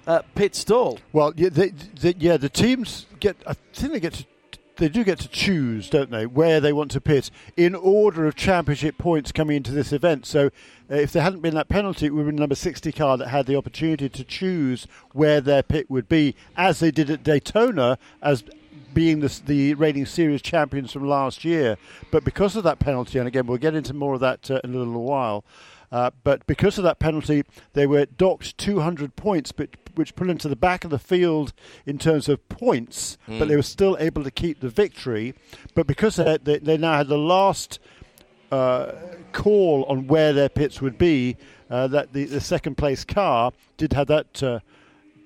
uh, 0.06 0.22
pit 0.34 0.54
stall. 0.54 0.98
Well, 1.12 1.32
yeah, 1.36 1.48
they, 1.48 1.70
they, 1.70 2.14
yeah, 2.18 2.36
the 2.36 2.48
teams 2.48 3.06
get. 3.20 3.36
I 3.46 3.54
think 3.72 3.92
they 3.92 4.00
get 4.00 4.24
they 4.76 4.88
do 4.88 5.04
get 5.04 5.18
to 5.20 5.28
choose, 5.28 5.88
don't 5.90 6.10
they, 6.10 6.26
where 6.26 6.60
they 6.60 6.72
want 6.72 6.90
to 6.92 7.00
pit 7.00 7.30
in 7.56 7.74
order 7.74 8.26
of 8.26 8.34
championship 8.34 8.98
points 8.98 9.32
coming 9.32 9.56
into 9.56 9.72
this 9.72 9.92
event. 9.92 10.26
So, 10.26 10.46
uh, 10.90 10.94
if 10.94 11.12
there 11.12 11.22
hadn't 11.22 11.40
been 11.40 11.54
that 11.54 11.68
penalty, 11.68 12.06
it 12.06 12.14
would 12.14 12.20
have 12.20 12.26
been 12.26 12.36
number 12.36 12.54
60 12.54 12.92
car 12.92 13.16
that 13.16 13.28
had 13.28 13.46
the 13.46 13.56
opportunity 13.56 14.08
to 14.08 14.24
choose 14.24 14.86
where 15.12 15.40
their 15.40 15.62
pit 15.62 15.90
would 15.90 16.08
be, 16.08 16.34
as 16.56 16.78
they 16.78 16.90
did 16.90 17.10
at 17.10 17.24
Daytona, 17.24 17.98
as 18.22 18.44
being 18.94 19.20
the, 19.20 19.40
the 19.44 19.74
reigning 19.74 20.06
series 20.06 20.40
champions 20.40 20.92
from 20.92 21.06
last 21.06 21.44
year. 21.44 21.76
But 22.10 22.24
because 22.24 22.56
of 22.56 22.64
that 22.64 22.78
penalty, 22.78 23.18
and 23.18 23.28
again, 23.28 23.46
we'll 23.46 23.58
get 23.58 23.74
into 23.74 23.92
more 23.92 24.14
of 24.14 24.20
that 24.20 24.50
uh, 24.50 24.60
in 24.64 24.74
a 24.74 24.78
little 24.78 25.04
while. 25.04 25.44
Uh, 25.92 26.10
but 26.24 26.46
because 26.46 26.78
of 26.78 26.84
that 26.84 26.98
penalty, 26.98 27.44
they 27.72 27.86
were 27.86 28.06
docked 28.06 28.56
200 28.58 29.16
points, 29.16 29.52
but, 29.52 29.70
which 29.94 30.14
put 30.14 30.26
them 30.26 30.38
to 30.38 30.48
the 30.48 30.56
back 30.56 30.84
of 30.84 30.90
the 30.90 30.98
field 30.98 31.52
in 31.84 31.98
terms 31.98 32.28
of 32.28 32.48
points, 32.48 33.18
mm. 33.28 33.38
but 33.38 33.48
they 33.48 33.56
were 33.56 33.62
still 33.62 33.96
able 34.00 34.24
to 34.24 34.30
keep 34.30 34.60
the 34.60 34.68
victory. 34.68 35.34
But 35.74 35.86
because 35.86 36.16
they, 36.16 36.38
they, 36.42 36.58
they 36.58 36.76
now 36.76 36.98
had 36.98 37.08
the 37.08 37.18
last 37.18 37.78
uh, 38.50 38.92
call 39.32 39.84
on 39.88 40.06
where 40.06 40.32
their 40.32 40.48
pits 40.48 40.80
would 40.80 40.98
be, 40.98 41.36
uh, 41.70 41.88
that 41.88 42.12
the, 42.12 42.24
the 42.24 42.40
second 42.40 42.76
place 42.76 43.04
car 43.04 43.52
did 43.76 43.92
have 43.92 44.06
that 44.06 44.42
uh, 44.42 44.60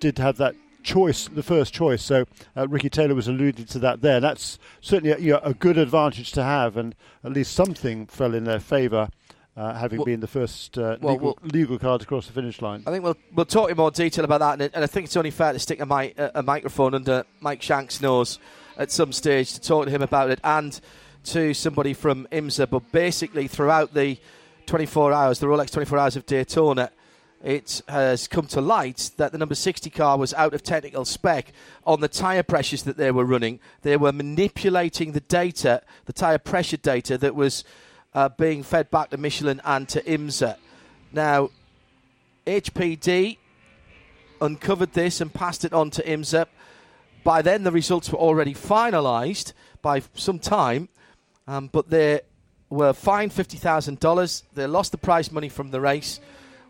did 0.00 0.18
have 0.18 0.38
that 0.38 0.54
choice, 0.82 1.28
the 1.28 1.42
first 1.42 1.74
choice. 1.74 2.02
So 2.02 2.24
uh, 2.56 2.66
Ricky 2.68 2.88
Taylor 2.88 3.14
was 3.14 3.28
alluded 3.28 3.68
to 3.70 3.78
that 3.80 4.00
there. 4.00 4.20
That's 4.20 4.58
certainly 4.80 5.12
a, 5.12 5.18
you 5.18 5.32
know, 5.32 5.40
a, 5.42 5.54
good 5.54 5.78
advantage 5.78 6.32
to 6.32 6.42
have, 6.42 6.76
and 6.76 6.94
at 7.22 7.32
least 7.32 7.52
something 7.52 8.06
fell 8.06 8.34
in 8.34 8.44
their 8.44 8.60
favour 8.60 9.10
uh, 9.56 9.74
having 9.74 9.98
well, 9.98 10.06
been 10.06 10.20
the 10.20 10.26
first 10.26 10.78
uh, 10.78 10.96
well, 11.00 11.14
legal, 11.14 11.38
well, 11.40 11.50
legal 11.52 11.78
card 11.78 12.02
across 12.02 12.26
the 12.26 12.32
finish 12.32 12.62
line. 12.62 12.82
I 12.86 12.90
think 12.90 13.04
we'll 13.04 13.16
we'll 13.34 13.46
talk 13.46 13.70
in 13.70 13.76
more 13.76 13.90
detail 13.90 14.24
about 14.24 14.40
that, 14.40 14.60
and, 14.60 14.74
and 14.74 14.84
I 14.84 14.86
think 14.86 15.06
it's 15.06 15.16
only 15.16 15.30
fair 15.30 15.52
to 15.52 15.58
stick 15.58 15.80
a, 15.80 15.86
mic, 15.86 16.18
a, 16.18 16.30
a, 16.36 16.42
microphone 16.42 16.94
under 16.94 17.24
Mike 17.40 17.60
Shank's 17.60 18.00
nose 18.00 18.38
at 18.76 18.90
some 18.90 19.12
stage 19.12 19.52
to 19.54 19.60
talk 19.60 19.86
to 19.86 19.90
him 19.90 20.02
about 20.02 20.30
it, 20.30 20.40
and 20.44 20.80
to 21.24 21.52
somebody 21.52 21.92
from 21.94 22.26
IMSA. 22.32 22.70
But 22.70 22.90
basically, 22.92 23.48
throughout 23.48 23.92
the 23.92 24.18
24 24.66 25.12
hours, 25.12 25.38
the 25.40 25.46
Rolex 25.46 25.70
24 25.72 25.98
Hours 25.98 26.16
of 26.16 26.26
Daytona, 26.26 26.90
it 27.42 27.82
has 27.88 28.28
come 28.28 28.46
to 28.48 28.60
light 28.60 29.10
that 29.16 29.32
the 29.32 29.38
number 29.38 29.54
60 29.54 29.88
car 29.90 30.18
was 30.18 30.34
out 30.34 30.54
of 30.54 30.62
technical 30.62 31.04
spec 31.04 31.52
on 31.84 32.00
the 32.00 32.08
tyre 32.08 32.42
pressures 32.42 32.82
that 32.84 32.96
they 32.96 33.10
were 33.10 33.24
running. 33.24 33.60
They 33.82 33.96
were 33.96 34.12
manipulating 34.12 35.12
the 35.12 35.20
data, 35.20 35.82
the 36.04 36.12
tyre 36.12 36.38
pressure 36.38 36.76
data 36.76 37.16
that 37.18 37.34
was 37.34 37.64
uh, 38.14 38.28
being 38.30 38.62
fed 38.62 38.90
back 38.90 39.10
to 39.10 39.16
Michelin 39.16 39.60
and 39.64 39.88
to 39.88 40.02
IMSA. 40.02 40.56
Now, 41.12 41.50
HPD 42.46 43.38
uncovered 44.40 44.92
this 44.92 45.20
and 45.20 45.32
passed 45.32 45.64
it 45.64 45.72
on 45.72 45.90
to 45.90 46.02
IMSA. 46.02 46.46
By 47.22 47.42
then, 47.42 47.64
the 47.64 47.70
results 47.70 48.10
were 48.10 48.18
already 48.18 48.54
finalised 48.54 49.52
by 49.82 50.02
some 50.14 50.38
time, 50.38 50.88
um, 51.46 51.68
but 51.70 51.90
they 51.90 52.20
were 52.70 52.92
fined 52.92 53.32
$50,000. 53.32 54.42
They 54.54 54.66
lost 54.66 54.92
the 54.92 54.98
prize 54.98 55.30
money 55.30 55.48
from 55.48 55.70
the 55.70 55.80
race. 55.80 56.20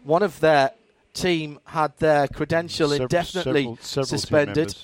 One 0.03 0.23
of 0.23 0.41
their 0.41 0.73
team 1.13 1.61
had 1.65 1.97
their 1.99 2.27
credential 2.29 2.93
indefinitely 2.93 3.63
several, 3.63 3.77
several 3.77 4.07
suspended. 4.07 4.75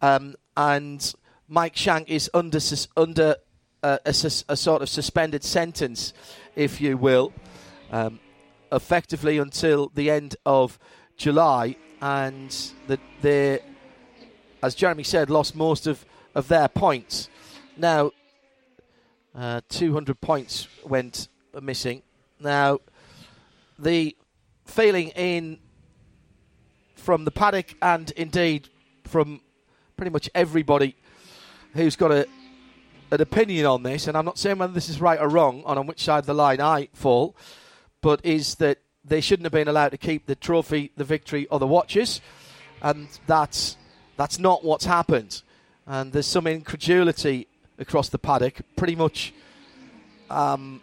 Um, 0.00 0.34
and 0.56 1.14
Mike 1.48 1.76
Shank 1.76 2.10
is 2.10 2.30
under, 2.34 2.58
under 2.96 3.36
a, 3.84 4.00
a, 4.06 4.10
a, 4.48 4.56
sort 4.56 4.80
of 4.80 4.88
suspended 4.88 5.44
sentence, 5.44 6.14
if 6.56 6.80
you 6.80 6.96
will, 6.96 7.32
um, 7.92 8.18
effectively 8.72 9.36
until 9.36 9.92
the 9.94 10.10
end 10.10 10.36
of 10.46 10.78
July, 11.18 11.76
and 12.00 12.72
that 12.86 13.00
they, 13.20 13.60
as 14.62 14.74
Jeremy 14.74 15.02
said, 15.02 15.28
lost 15.28 15.54
most 15.54 15.86
of, 15.86 16.04
of 16.34 16.48
their 16.48 16.66
points. 16.68 17.28
Now, 17.76 18.12
uh, 19.34 19.60
200 19.68 20.18
points 20.18 20.66
went 20.86 21.28
missing. 21.60 22.02
Now, 22.40 22.78
the 23.78 24.16
feeling 24.64 25.08
in 25.10 25.58
from 26.96 27.26
the 27.26 27.30
paddock 27.30 27.74
and 27.82 28.10
indeed 28.12 28.70
from 29.04 29.42
pretty 29.96 30.10
much 30.10 30.30
everybody 30.34 30.96
who's 31.74 31.96
got 31.96 32.10
a 32.10 32.26
an 33.10 33.20
opinion 33.20 33.66
on 33.66 33.82
this, 33.82 34.06
and 34.06 34.16
I'm 34.16 34.24
not 34.24 34.38
saying 34.38 34.58
whether 34.58 34.72
this 34.72 34.88
is 34.88 35.00
right 35.00 35.20
or 35.20 35.28
wrong 35.28 35.62
on, 35.64 35.78
on 35.78 35.86
which 35.86 36.02
side 36.02 36.20
of 36.20 36.26
the 36.26 36.34
line 36.34 36.60
I 36.60 36.88
fall, 36.92 37.36
but 38.00 38.24
is 38.24 38.56
that 38.56 38.78
they 39.04 39.20
shouldn't 39.20 39.44
have 39.44 39.52
been 39.52 39.68
allowed 39.68 39.90
to 39.90 39.98
keep 39.98 40.26
the 40.26 40.34
trophy, 40.34 40.90
the 40.96 41.04
victory, 41.04 41.46
or 41.46 41.58
the 41.58 41.66
watches, 41.66 42.20
and 42.82 43.08
that's 43.26 43.76
that's 44.16 44.38
not 44.38 44.64
what's 44.64 44.84
happened. 44.84 45.42
And 45.86 46.12
there's 46.12 46.26
some 46.26 46.46
incredulity 46.46 47.46
across 47.78 48.08
the 48.08 48.18
paddock. 48.18 48.60
Pretty 48.76 48.96
much, 48.96 49.34
um, 50.30 50.80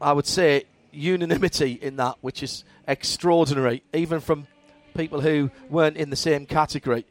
I 0.00 0.12
would 0.12 0.26
say 0.26 0.64
unanimity 0.92 1.72
in 1.82 1.96
that, 1.96 2.16
which 2.20 2.42
is 2.42 2.64
extraordinary, 2.88 3.82
even 3.92 4.20
from 4.20 4.46
people 4.94 5.20
who 5.20 5.50
weren't 5.68 5.96
in 5.96 6.10
the 6.10 6.16
same 6.16 6.46
category. 6.46 7.04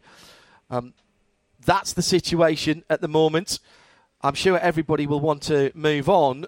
Um, 0.69 0.93
that's 1.65 1.93
the 1.93 2.02
situation 2.02 2.84
at 2.89 3.02
the 3.02 3.08
moment. 3.08 3.60
I'm 4.21 4.36
sure 4.36 4.58
everybody 4.58 5.06
will 5.06 5.19
want 5.19 5.41
to 5.43 5.71
move 5.73 6.08
on, 6.08 6.45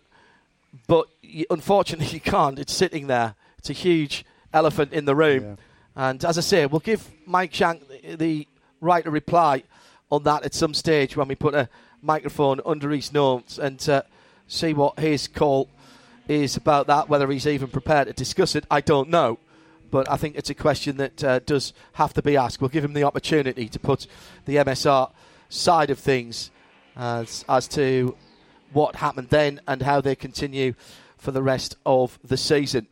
but 0.88 1.08
you, 1.22 1.46
unfortunately, 1.50 2.08
you 2.14 2.20
can't. 2.20 2.60
It's 2.60 2.74
sitting 2.74 3.08
there. 3.08 3.36
It's 3.58 3.70
a 3.70 3.74
huge 3.74 4.26
elephant 4.54 4.94
in 4.94 5.06
the 5.06 5.16
room. 5.16 5.44
Yeah. 5.44 5.56
And 5.96 6.26
as 6.26 6.38
I 6.38 6.42
say, 6.42 6.66
we'll 6.66 6.80
give 6.80 7.10
Mike 7.26 7.54
Shank 7.54 7.88
the, 7.88 8.16
the 8.16 8.48
right 8.82 9.04
to 9.04 9.12
reply 9.12 9.64
on 10.12 10.24
that 10.24 10.44
at 10.44 10.54
some 10.54 10.74
stage 10.74 11.18
when 11.18 11.28
we 11.28 11.36
put 11.36 11.56
a 11.56 11.70
microphone 12.02 12.62
under 12.66 12.90
his 12.92 13.12
nose 13.12 13.60
and 13.62 13.88
uh, 13.90 14.04
see 14.48 14.74
what 14.74 15.00
his 15.00 15.28
call 15.28 15.70
is 16.28 16.56
about 16.56 16.88
that. 16.88 17.10
Whether 17.10 17.30
he's 17.32 17.48
even 17.48 17.70
prepared 17.70 18.08
to 18.08 18.14
discuss 18.14 18.56
it, 18.56 18.66
I 18.70 18.82
don't 18.82 19.10
know. 19.10 19.40
But 19.92 20.10
I 20.10 20.18
think 20.18 20.36
it's 20.36 20.50
a 20.50 20.56
question 20.56 20.98
that 20.98 21.24
uh, 21.24 21.40
does 21.40 21.74
have 21.94 22.14
to 22.14 22.22
be 22.22 22.38
asked. 22.38 22.62
We'll 22.62 22.70
give 22.70 22.84
him 22.84 22.94
the 22.94 23.04
opportunity 23.04 23.68
to 23.70 23.80
put 23.80 24.08
the 24.46 24.58
MSR 24.58 25.12
side 25.50 25.90
of 25.90 26.00
things 26.00 26.52
as, 26.96 27.46
as 27.48 27.68
to 27.70 28.16
what 28.72 28.98
happened 28.98 29.30
then 29.30 29.62
and 29.68 29.82
how 29.82 30.02
they 30.02 30.16
continue 30.16 30.74
for 31.18 31.32
the 31.32 31.42
rest 31.42 31.76
of 31.86 32.20
the 32.24 32.38
season. 32.38 32.88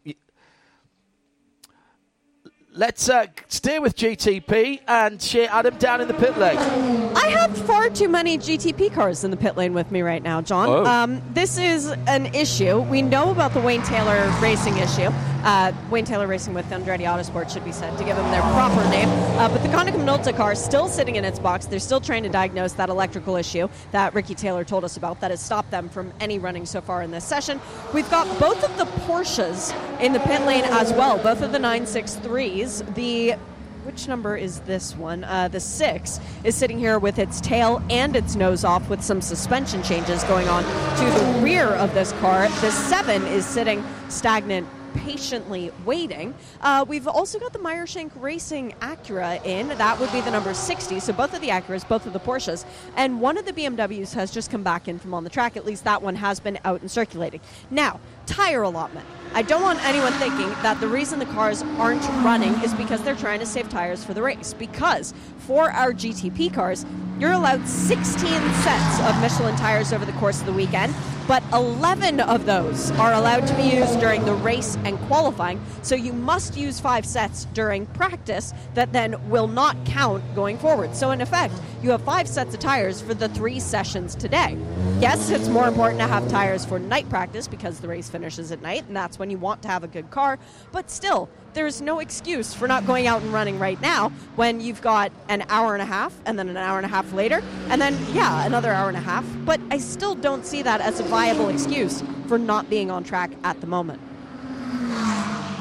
Let's 2.75 3.07
uh, 3.07 3.27
stay 3.49 3.77
with 3.77 3.95
GTP 3.95 4.79
and 4.87 5.21
share 5.21 5.47
Adam 5.51 5.77
down 5.77 6.01
in 6.01 6.07
the 6.07 6.13
pit 6.15 6.35
lane. 6.39 6.57
I 6.57 7.27
have 7.27 7.55
far 7.67 7.91
too 7.91 8.09
many 8.09 8.39
GTP 8.39 8.91
cars 8.91 9.23
in 9.23 9.29
the 9.29 9.37
pit 9.37 9.55
lane 9.55 9.75
with 9.75 9.91
me 9.91 10.01
right 10.01 10.23
now, 10.23 10.41
John. 10.41 10.67
Oh. 10.67 10.83
Um, 10.83 11.21
this 11.35 11.59
is 11.59 11.91
an 12.07 12.33
issue. 12.33 12.79
We 12.79 13.03
know 13.03 13.29
about 13.29 13.53
the 13.53 13.61
Wayne 13.61 13.83
Taylor 13.83 14.27
racing 14.41 14.77
issue. 14.79 15.11
Uh, 15.43 15.73
Wayne 15.91 16.05
Taylor 16.05 16.25
Racing 16.25 16.53
with 16.53 16.65
Andretti 16.67 17.01
Autosport 17.01 17.51
should 17.51 17.65
be 17.65 17.73
said 17.73 17.97
to 17.97 18.03
give 18.05 18.15
them 18.15 18.31
their 18.31 18.41
proper 18.41 18.81
name. 18.89 19.09
Uh, 19.37 19.49
but 19.49 19.61
the 19.61 19.67
Konica 19.67 19.95
Minolta 19.95 20.33
car 20.33 20.53
is 20.53 20.63
still 20.63 20.87
sitting 20.87 21.17
in 21.17 21.25
its 21.25 21.37
box. 21.37 21.65
They're 21.65 21.79
still 21.79 21.99
trying 21.99 22.23
to 22.23 22.29
diagnose 22.29 22.71
that 22.73 22.87
electrical 22.87 23.35
issue 23.35 23.67
that 23.91 24.13
Ricky 24.13 24.35
Taylor 24.35 24.63
told 24.63 24.85
us 24.85 24.95
about 24.95 25.19
that 25.19 25.31
has 25.31 25.41
stopped 25.41 25.69
them 25.69 25.89
from 25.89 26.13
any 26.21 26.39
running 26.39 26.65
so 26.65 26.79
far 26.79 27.03
in 27.03 27.11
this 27.11 27.25
session. 27.25 27.59
We've 27.93 28.09
got 28.09 28.25
both 28.39 28.63
of 28.63 28.77
the 28.77 28.85
Porsches 29.01 29.75
in 29.99 30.13
the 30.13 30.21
pit 30.21 30.43
lane 30.43 30.63
as 30.63 30.93
well, 30.93 31.17
both 31.17 31.41
of 31.41 31.51
the 31.51 31.59
963s. 31.59 32.62
The 32.63 33.35
which 33.83 34.07
number 34.07 34.37
is 34.37 34.59
this 34.61 34.95
one? 34.95 35.25
Uh, 35.25 35.49
the 35.49 35.59
six 35.59 36.21
is 36.45 36.55
sitting 36.55 36.79
here 36.79 36.99
with 36.99 37.19
its 37.19 37.41
tail 37.41 37.83
and 37.89 38.15
its 38.15 38.35
nose 38.35 38.63
off 38.63 38.89
with 38.89 39.03
some 39.03 39.21
suspension 39.21 39.83
changes 39.83 40.23
going 40.23 40.47
on 40.47 40.63
to 40.63 41.19
the 41.19 41.41
rear 41.43 41.67
of 41.67 41.93
this 41.93 42.13
car. 42.13 42.47
The 42.61 42.71
seven 42.71 43.25
is 43.27 43.45
sitting 43.45 43.83
stagnant. 44.09 44.67
Patiently 44.93 45.71
waiting. 45.85 46.35
Uh, 46.61 46.85
we've 46.87 47.07
also 47.07 47.39
got 47.39 47.51
the 47.51 47.57
Meyer 47.57 47.87
Shank 47.87 48.13
Racing 48.15 48.75
Acura 48.79 49.43
in. 49.43 49.69
That 49.69 49.99
would 49.99 50.11
be 50.11 50.21
the 50.21 50.29
number 50.29 50.53
60. 50.53 50.99
So 50.99 51.11
both 51.11 51.33
of 51.33 51.41
the 51.41 51.47
Acuras, 51.47 51.85
both 51.85 52.05
of 52.05 52.13
the 52.13 52.19
Porsches, 52.19 52.63
and 52.95 53.19
one 53.19 53.39
of 53.39 53.45
the 53.47 53.53
BMWs 53.53 54.13
has 54.13 54.29
just 54.29 54.51
come 54.51 54.61
back 54.61 54.87
in 54.87 54.99
from 54.99 55.15
on 55.15 55.23
the 55.23 55.31
track. 55.31 55.57
At 55.57 55.65
least 55.65 55.83
that 55.85 56.03
one 56.03 56.15
has 56.15 56.39
been 56.39 56.59
out 56.63 56.81
and 56.81 56.91
circulating. 56.91 57.41
Now, 57.71 57.99
tire 58.27 58.61
allotment. 58.61 59.07
I 59.35 59.41
don't 59.41 59.63
want 59.63 59.83
anyone 59.83 60.13
thinking 60.13 60.49
that 60.61 60.79
the 60.79 60.87
reason 60.87 61.17
the 61.17 61.25
cars 61.25 61.63
aren't 61.79 62.07
running 62.23 62.53
is 62.61 62.71
because 62.75 63.01
they're 63.01 63.15
trying 63.15 63.39
to 63.39 63.47
save 63.47 63.67
tires 63.67 64.03
for 64.03 64.13
the 64.13 64.21
race. 64.21 64.53
Because 64.53 65.11
for 65.39 65.71
our 65.71 65.91
GTP 65.91 66.53
cars, 66.53 66.85
you're 67.17 67.31
allowed 67.31 67.67
16 67.67 68.15
sets 68.27 68.99
of 68.99 69.19
Michelin 69.21 69.55
tires 69.55 69.91
over 69.91 70.05
the 70.05 70.11
course 70.13 70.39
of 70.39 70.45
the 70.45 70.53
weekend, 70.53 70.93
but 71.27 71.41
11 71.51 72.19
of 72.19 72.45
those 72.45 72.91
are 72.91 73.13
allowed 73.13 73.47
to 73.47 73.55
be 73.55 73.63
used 73.63 73.99
during 73.99 74.23
the 74.23 74.33
race 74.33 74.77
and 74.83 74.99
qualifying. 75.07 75.59
So 75.81 75.95
you 75.95 76.13
must 76.13 76.55
use 76.55 76.79
five 76.79 77.03
sets 77.03 77.45
during 77.53 77.87
practice 77.87 78.53
that 78.75 78.93
then 78.93 79.15
will 79.31 79.47
not 79.47 79.83
count 79.83 80.23
going 80.35 80.59
forward. 80.59 80.95
So 80.95 81.09
in 81.09 81.21
effect, 81.21 81.55
you 81.83 81.91
have 81.91 82.01
five 82.01 82.27
sets 82.27 82.53
of 82.53 82.59
tires 82.61 83.01
for 83.01 83.13
the 83.13 83.27
three 83.29 83.59
sessions 83.59 84.15
today. 84.15 84.57
Yes, 84.99 85.29
it's 85.29 85.49
more 85.49 85.67
important 85.67 85.99
to 85.99 86.07
have 86.07 86.27
tires 86.29 86.63
for 86.63 86.79
night 86.79 87.09
practice 87.09 87.47
because 87.47 87.81
the 87.81 87.87
race 87.89 88.09
finishes 88.09 88.51
at 88.51 88.61
night, 88.61 88.85
and 88.87 88.95
that's 88.95 89.19
when 89.19 89.29
you 89.29 89.37
want 89.37 89.61
to 89.63 89.67
have 89.67 89.83
a 89.83 89.87
good 89.87 90.09
car. 90.09 90.39
But 90.71 90.89
still, 90.89 91.29
there's 91.53 91.81
no 91.81 91.99
excuse 91.99 92.53
for 92.53 92.67
not 92.67 92.87
going 92.87 93.05
out 93.05 93.21
and 93.21 93.33
running 93.33 93.59
right 93.59 93.79
now 93.81 94.09
when 94.37 94.61
you've 94.61 94.81
got 94.81 95.11
an 95.27 95.43
hour 95.49 95.73
and 95.73 95.81
a 95.81 95.85
half 95.85 96.13
and 96.25 96.39
then 96.39 96.47
an 96.49 96.57
hour 96.57 96.77
and 96.77 96.85
a 96.85 96.89
half 96.89 97.11
later 97.13 97.43
and 97.69 97.79
then 97.79 97.95
yeah 98.11 98.43
another 98.45 98.71
hour 98.71 98.87
and 98.87 98.97
a 98.97 99.01
half 99.01 99.23
but 99.45 99.61
i 99.69 99.77
still 99.77 100.15
don't 100.15 100.47
see 100.47 100.63
that 100.63 100.81
as 100.81 100.99
a 100.99 101.03
viable 101.03 101.49
excuse 101.49 102.03
for 102.27 102.39
not 102.39 102.67
being 102.71 102.89
on 102.89 103.03
track 103.03 103.29
at 103.43 103.61
the 103.61 103.67
moment 103.67 104.01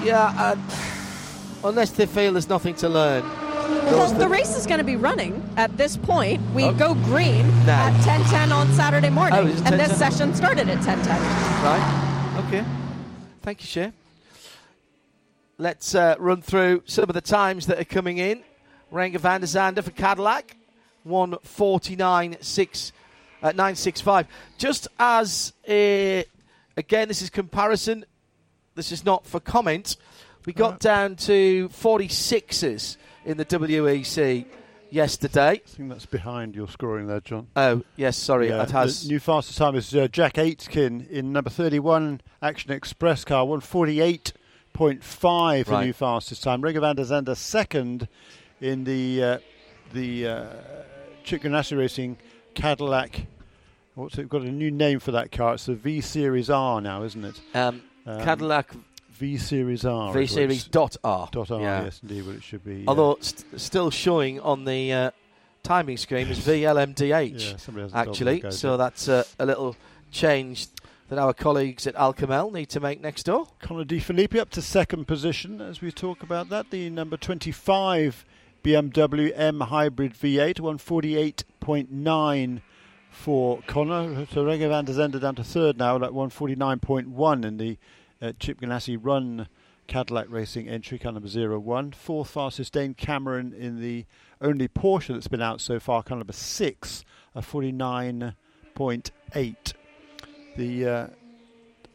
Yeah, 0.02 0.32
uh, 0.38 0.56
unless 1.62 1.90
they 1.90 2.06
feel 2.06 2.32
there's 2.32 2.48
nothing 2.48 2.74
to 2.76 2.88
learn. 2.88 3.22
Well 3.68 4.12
the 4.14 4.28
race 4.28 4.56
is 4.56 4.66
going 4.66 4.78
to 4.78 4.84
be 4.84 4.96
running 4.96 5.42
at 5.56 5.76
this 5.76 5.96
point 5.96 6.40
we 6.54 6.64
Oh. 6.64 6.72
go 6.72 6.94
green 6.94 7.46
No. 7.66 7.72
at 7.72 7.92
10.10 8.04 8.52
on 8.52 8.72
saturday 8.72 9.10
morning 9.10 9.38
Oh, 9.38 9.46
is 9.46 9.60
it 9.60 9.66
and 9.66 9.80
this 9.80 9.92
10:10? 9.92 9.96
session 9.98 10.34
started 10.34 10.68
at 10.68 10.78
10.10 10.78 11.18
Right. 11.62 12.44
Okay. 12.46 12.64
Thank 13.42 13.60
you, 13.60 13.66
Shea. 13.66 13.92
Let's 15.58 15.94
uh, 15.94 16.16
run 16.18 16.42
through 16.42 16.82
some 16.86 17.04
of 17.08 17.14
the 17.14 17.20
times 17.20 17.66
that 17.66 17.78
are 17.78 17.84
coming 17.84 18.18
in. 18.18 18.42
Renger 18.92 19.18
van 19.20 19.40
der 19.40 19.46
Zande 19.46 19.82
for 19.82 19.90
Cadillac, 19.90 20.56
149 21.04 22.36
6, 22.40 22.92
uh, 23.42 23.46
965. 23.48 24.26
Just 24.58 24.88
as, 24.98 25.52
a, 25.68 26.24
again, 26.76 27.08
this 27.08 27.22
is 27.22 27.30
comparison, 27.30 28.04
this 28.74 28.90
is 28.92 29.04
not 29.04 29.26
for 29.26 29.38
comment. 29.40 29.96
We 30.46 30.52
got 30.52 30.80
down 30.80 31.16
to 31.16 31.68
46s 31.68 32.96
in 33.24 33.36
the 33.36 33.44
WEC 33.44 34.44
yesterday. 34.90 35.50
I 35.50 35.56
think 35.66 35.88
that's 35.88 36.06
behind 36.06 36.54
your 36.54 36.68
scoring 36.68 37.06
there, 37.06 37.20
John. 37.20 37.46
Oh, 37.56 37.82
yes, 37.96 38.16
sorry, 38.16 38.48
Yeah, 38.48 38.62
it 38.62 38.70
has. 38.70 39.02
the 39.04 39.12
new 39.12 39.20
fastest 39.20 39.58
time 39.58 39.74
is 39.76 39.94
uh, 39.94 40.08
Jack 40.08 40.38
Aitken 40.38 41.06
in 41.10 41.32
number 41.32 41.50
31 41.50 42.20
Action 42.42 42.72
Express 42.72 43.24
car, 43.24 43.44
148.5 43.46 45.64
the 45.64 45.70
Right. 45.72 45.86
new 45.86 45.92
fastest 45.92 46.42
time. 46.42 46.62
Renger 46.62 46.80
van 46.80 46.96
der 46.96 47.04
Zande 47.04 47.36
second 47.36 48.08
in 48.60 48.84
the 48.84 49.22
uh, 49.22 49.38
the 49.92 50.26
uh, 50.26 50.46
Ganassi 51.24 51.76
Racing 51.76 52.16
Cadillac. 52.54 53.26
What's 53.94 54.16
it 54.18 54.28
got 54.28 54.42
a 54.42 54.50
new 54.50 54.70
name 54.70 55.00
for 55.00 55.12
that 55.12 55.30
car? 55.30 55.54
It's 55.54 55.66
the 55.66 55.74
V 55.74 56.00
Series 56.00 56.48
R 56.48 56.80
now, 56.80 57.02
isn't 57.02 57.24
it? 57.24 57.40
Um, 57.54 57.82
Um, 58.06 58.22
Cadillac 58.24 58.72
V 59.22 59.36
Series 59.38 59.84
R. 59.84 60.12
V 60.12 60.26
Series 60.26 60.64
dot 60.64 60.96
R. 61.04 61.28
Dot 61.30 61.48
R, 61.52 61.60
Yeah. 61.60 61.84
yes, 61.84 62.00
indeed, 62.02 62.26
what 62.26 62.34
it 62.34 62.42
should 62.42 62.64
be. 62.64 62.78
yeah. 62.78 62.84
Although 62.88 63.18
st- 63.20 63.60
still 63.60 63.88
showing 63.92 64.40
on 64.40 64.64
the 64.64 64.92
uh, 64.92 65.10
timing 65.62 65.96
screen 65.96 66.26
is 66.26 66.40
VLMDH 66.46 67.52
Yeah, 67.52 67.56
somebody 67.56 67.84
hasn't 67.84 68.04
told 68.04 68.08
actually. 68.28 68.50
So 68.50 68.76
that's 68.76 69.08
uh, 69.08 69.22
a 69.38 69.46
little 69.46 69.76
change 70.10 70.66
that 71.08 71.20
our 71.20 71.32
colleagues 71.32 71.86
at 71.86 71.94
Al 71.94 72.12
Kamel 72.12 72.50
need 72.50 72.68
to 72.70 72.80
make 72.80 73.00
next 73.00 73.22
door. 73.26 73.46
Connor 73.60 73.84
De 73.84 74.00
Phillippi 74.00 74.40
up 74.40 74.50
to 74.50 74.60
second 74.60 75.06
position 75.06 75.60
as 75.60 75.80
we 75.80 75.92
talk 75.92 76.24
about 76.24 76.48
that. 76.48 76.70
The 76.70 76.90
number 76.90 77.16
25 77.16 78.24
BMW 78.64 79.30
M 79.36 79.60
Hybrid 79.60 80.14
V8, 80.14 80.58
148.9 81.60 82.60
for 83.10 83.60
Connor. 83.68 84.26
So 84.32 84.44
Renger 84.44 84.68
van 84.68 84.84
der 84.84 84.94
Zande 84.94 85.20
down 85.20 85.36
to 85.36 85.44
third 85.44 85.78
now 85.78 85.94
at 85.96 86.10
149.1 86.10 87.44
in 87.44 87.56
the 87.58 87.76
uh, 88.22 88.32
Chip 88.38 88.60
Ganassi 88.60 88.98
Run 89.00 89.48
Cadillac 89.88 90.26
Racing 90.30 90.68
entry, 90.68 90.98
car 90.98 91.12
number 91.12 91.28
01. 91.28 91.92
Fourth 91.92 92.30
fastest 92.30 92.72
Dane 92.72 92.94
Cameron 92.94 93.52
in 93.52 93.80
the 93.80 94.06
only 94.40 94.68
Porsche 94.68 95.08
that's 95.08 95.28
been 95.28 95.42
out 95.42 95.60
so 95.60 95.78
far, 95.78 96.02
car 96.02 96.16
number 96.16 96.32
6, 96.32 97.04
a 97.34 97.40
49.8. 97.40 99.72
The 100.56 100.86
uh, 100.86 101.06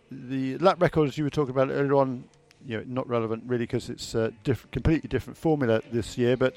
the 0.09 0.57
lap 0.59 0.81
records 0.81 1.17
you 1.17 1.23
were 1.23 1.29
talking 1.29 1.51
about 1.51 1.69
earlier 1.69 1.95
on, 1.95 2.23
you 2.65 2.77
know, 2.77 2.83
not 2.87 3.07
relevant 3.07 3.43
really 3.45 3.65
because 3.65 3.89
it's 3.89 4.15
a 4.15 4.31
diff- 4.43 4.69
completely 4.71 5.07
different 5.07 5.37
formula 5.37 5.81
this 5.91 6.17
year. 6.17 6.35
But 6.37 6.55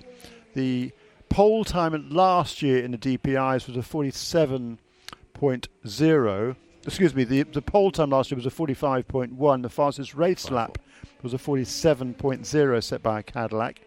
the 0.54 0.92
pole 1.28 1.64
time 1.64 2.08
last 2.10 2.62
year 2.62 2.82
in 2.84 2.92
the 2.92 2.98
DPIs 2.98 3.66
was 3.66 3.76
a 3.76 3.80
47.0. 3.80 6.56
Excuse 6.86 7.14
me, 7.14 7.24
the 7.24 7.42
the 7.42 7.62
pole 7.62 7.90
time 7.90 8.10
last 8.10 8.30
year 8.30 8.36
was 8.36 8.46
a 8.46 8.50
45.1. 8.50 9.62
The 9.62 9.68
fastest 9.68 10.14
race 10.14 10.50
lap 10.50 10.78
was 11.22 11.34
a 11.34 11.38
47.0 11.38 12.82
set 12.82 13.02
by 13.02 13.20
a 13.20 13.22
Cadillac. 13.22 13.82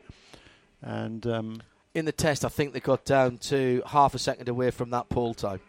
And 0.82 1.26
um, 1.26 1.62
In 1.96 2.06
the 2.06 2.12
test, 2.12 2.46
I 2.46 2.50
think 2.50 2.74
they 2.74 2.80
got 2.80 3.04
down 3.06 3.38
to 3.50 3.82
half 3.88 4.14
a 4.14 4.20
second 4.20 4.48
away 4.50 4.70
from 4.70 4.92
that 4.92 5.10
pole 5.10 5.34
time, 5.34 5.60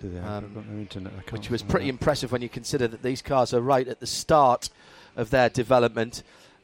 do 0.00 0.10
they 0.10 0.18
Um, 0.18 0.52
got 0.54 0.66
no 0.66 0.78
internet, 0.78 1.12
I 1.16 1.30
which 1.30 1.48
was 1.50 1.62
pretty 1.62 1.86
out. 1.86 1.90
impressive 1.90 2.30
when 2.32 2.42
you 2.42 2.48
consider 2.50 2.86
that 2.88 3.02
these 3.02 3.22
cars 3.22 3.54
are 3.54 3.60
right 3.62 3.86
at 3.88 4.00
the 4.00 4.06
start 4.06 4.68
of 5.16 5.30
their 5.30 5.48
development, 5.48 6.22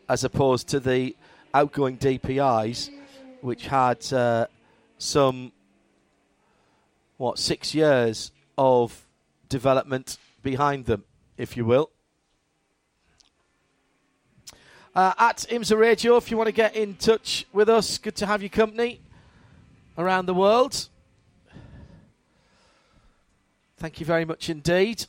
as 0.08 0.24
opposed 0.24 0.68
to 0.68 0.80
the 0.80 1.16
outgoing 1.54 1.96
DPIs, 1.96 2.90
which 3.40 3.66
had 3.68 4.12
uh, 4.12 4.46
some 4.98 5.52
what 7.16 7.38
six 7.38 7.74
years 7.74 8.32
of 8.58 9.06
development 9.52 10.16
behind 10.42 10.86
them, 10.86 11.04
if 11.36 11.56
you 11.56 11.64
will. 11.66 11.90
Uh, 14.94 15.12
at 15.18 15.46
IMSA 15.50 15.78
Radio, 15.78 16.16
if 16.16 16.30
you 16.30 16.36
want 16.38 16.48
to 16.48 16.52
get 16.52 16.74
in 16.74 16.94
touch 16.94 17.46
with 17.52 17.68
us, 17.68 17.98
good 17.98 18.16
to 18.16 18.26
have 18.26 18.42
your 18.42 18.48
company 18.48 19.00
around 19.98 20.26
the 20.26 20.34
world. 20.34 20.88
Thank 23.76 24.00
you 24.00 24.06
very 24.06 24.24
much 24.24 24.48
indeed. 24.48 25.04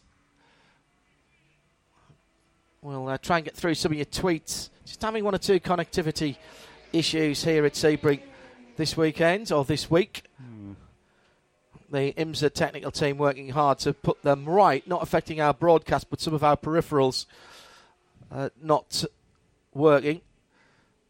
We'll 2.82 3.08
uh, 3.08 3.18
try 3.18 3.38
and 3.38 3.46
get 3.46 3.56
through 3.56 3.76
some 3.76 3.94
of 3.94 3.98
your 3.98 4.06
tweets. 4.06 4.70
Just 4.86 5.02
having 5.02 5.24
one 5.24 5.36
or 5.36 5.38
two 5.38 5.60
connectivity 5.60 6.36
issues 6.92 7.44
here 7.46 7.66
at 7.66 7.74
Sebring 7.74 8.20
this 8.76 8.98
weekend 8.98 9.54
or 9.54 9.64
this 9.64 9.90
week. 9.90 10.24
Hmm. 10.38 10.74
The 11.94 12.12
IMSA 12.14 12.52
technical 12.56 12.90
team 12.90 13.20
working 13.20 13.50
hard 13.50 13.78
to 13.80 13.94
put 13.94 14.24
them 14.24 14.46
right, 14.46 14.86
not 14.88 15.04
affecting 15.04 15.40
our 15.40 15.54
broadcast, 15.54 16.10
but 16.10 16.20
some 16.20 16.34
of 16.34 16.44
our 16.44 16.58
peripherals 16.58 17.28
uh, 18.32 18.50
not 18.60 19.06
working. 19.76 20.22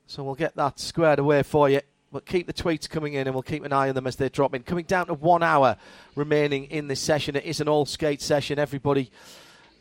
So 0.07 0.25
we'll 0.25 0.35
get 0.35 0.57
that 0.57 0.81
squared 0.81 1.19
away 1.19 1.41
for 1.43 1.69
you. 1.69 1.79
But 2.11 2.25
keep 2.25 2.47
the 2.47 2.53
tweets 2.53 2.89
coming 2.89 3.13
in 3.13 3.27
and 3.27 3.33
we'll 3.33 3.43
keep 3.43 3.63
an 3.63 3.71
eye 3.71 3.87
on 3.87 3.95
them 3.95 4.05
as 4.05 4.17
they 4.17 4.27
drop 4.27 4.53
in. 4.53 4.63
Coming 4.63 4.83
down 4.83 5.07
to 5.07 5.13
one 5.13 5.41
hour 5.41 5.77
remaining 6.15 6.65
in 6.65 6.89
this 6.89 6.99
session. 6.99 7.37
It 7.37 7.45
is 7.45 7.61
an 7.61 7.69
all 7.69 7.85
skate 7.85 8.21
session. 8.21 8.59
Everybody 8.59 9.09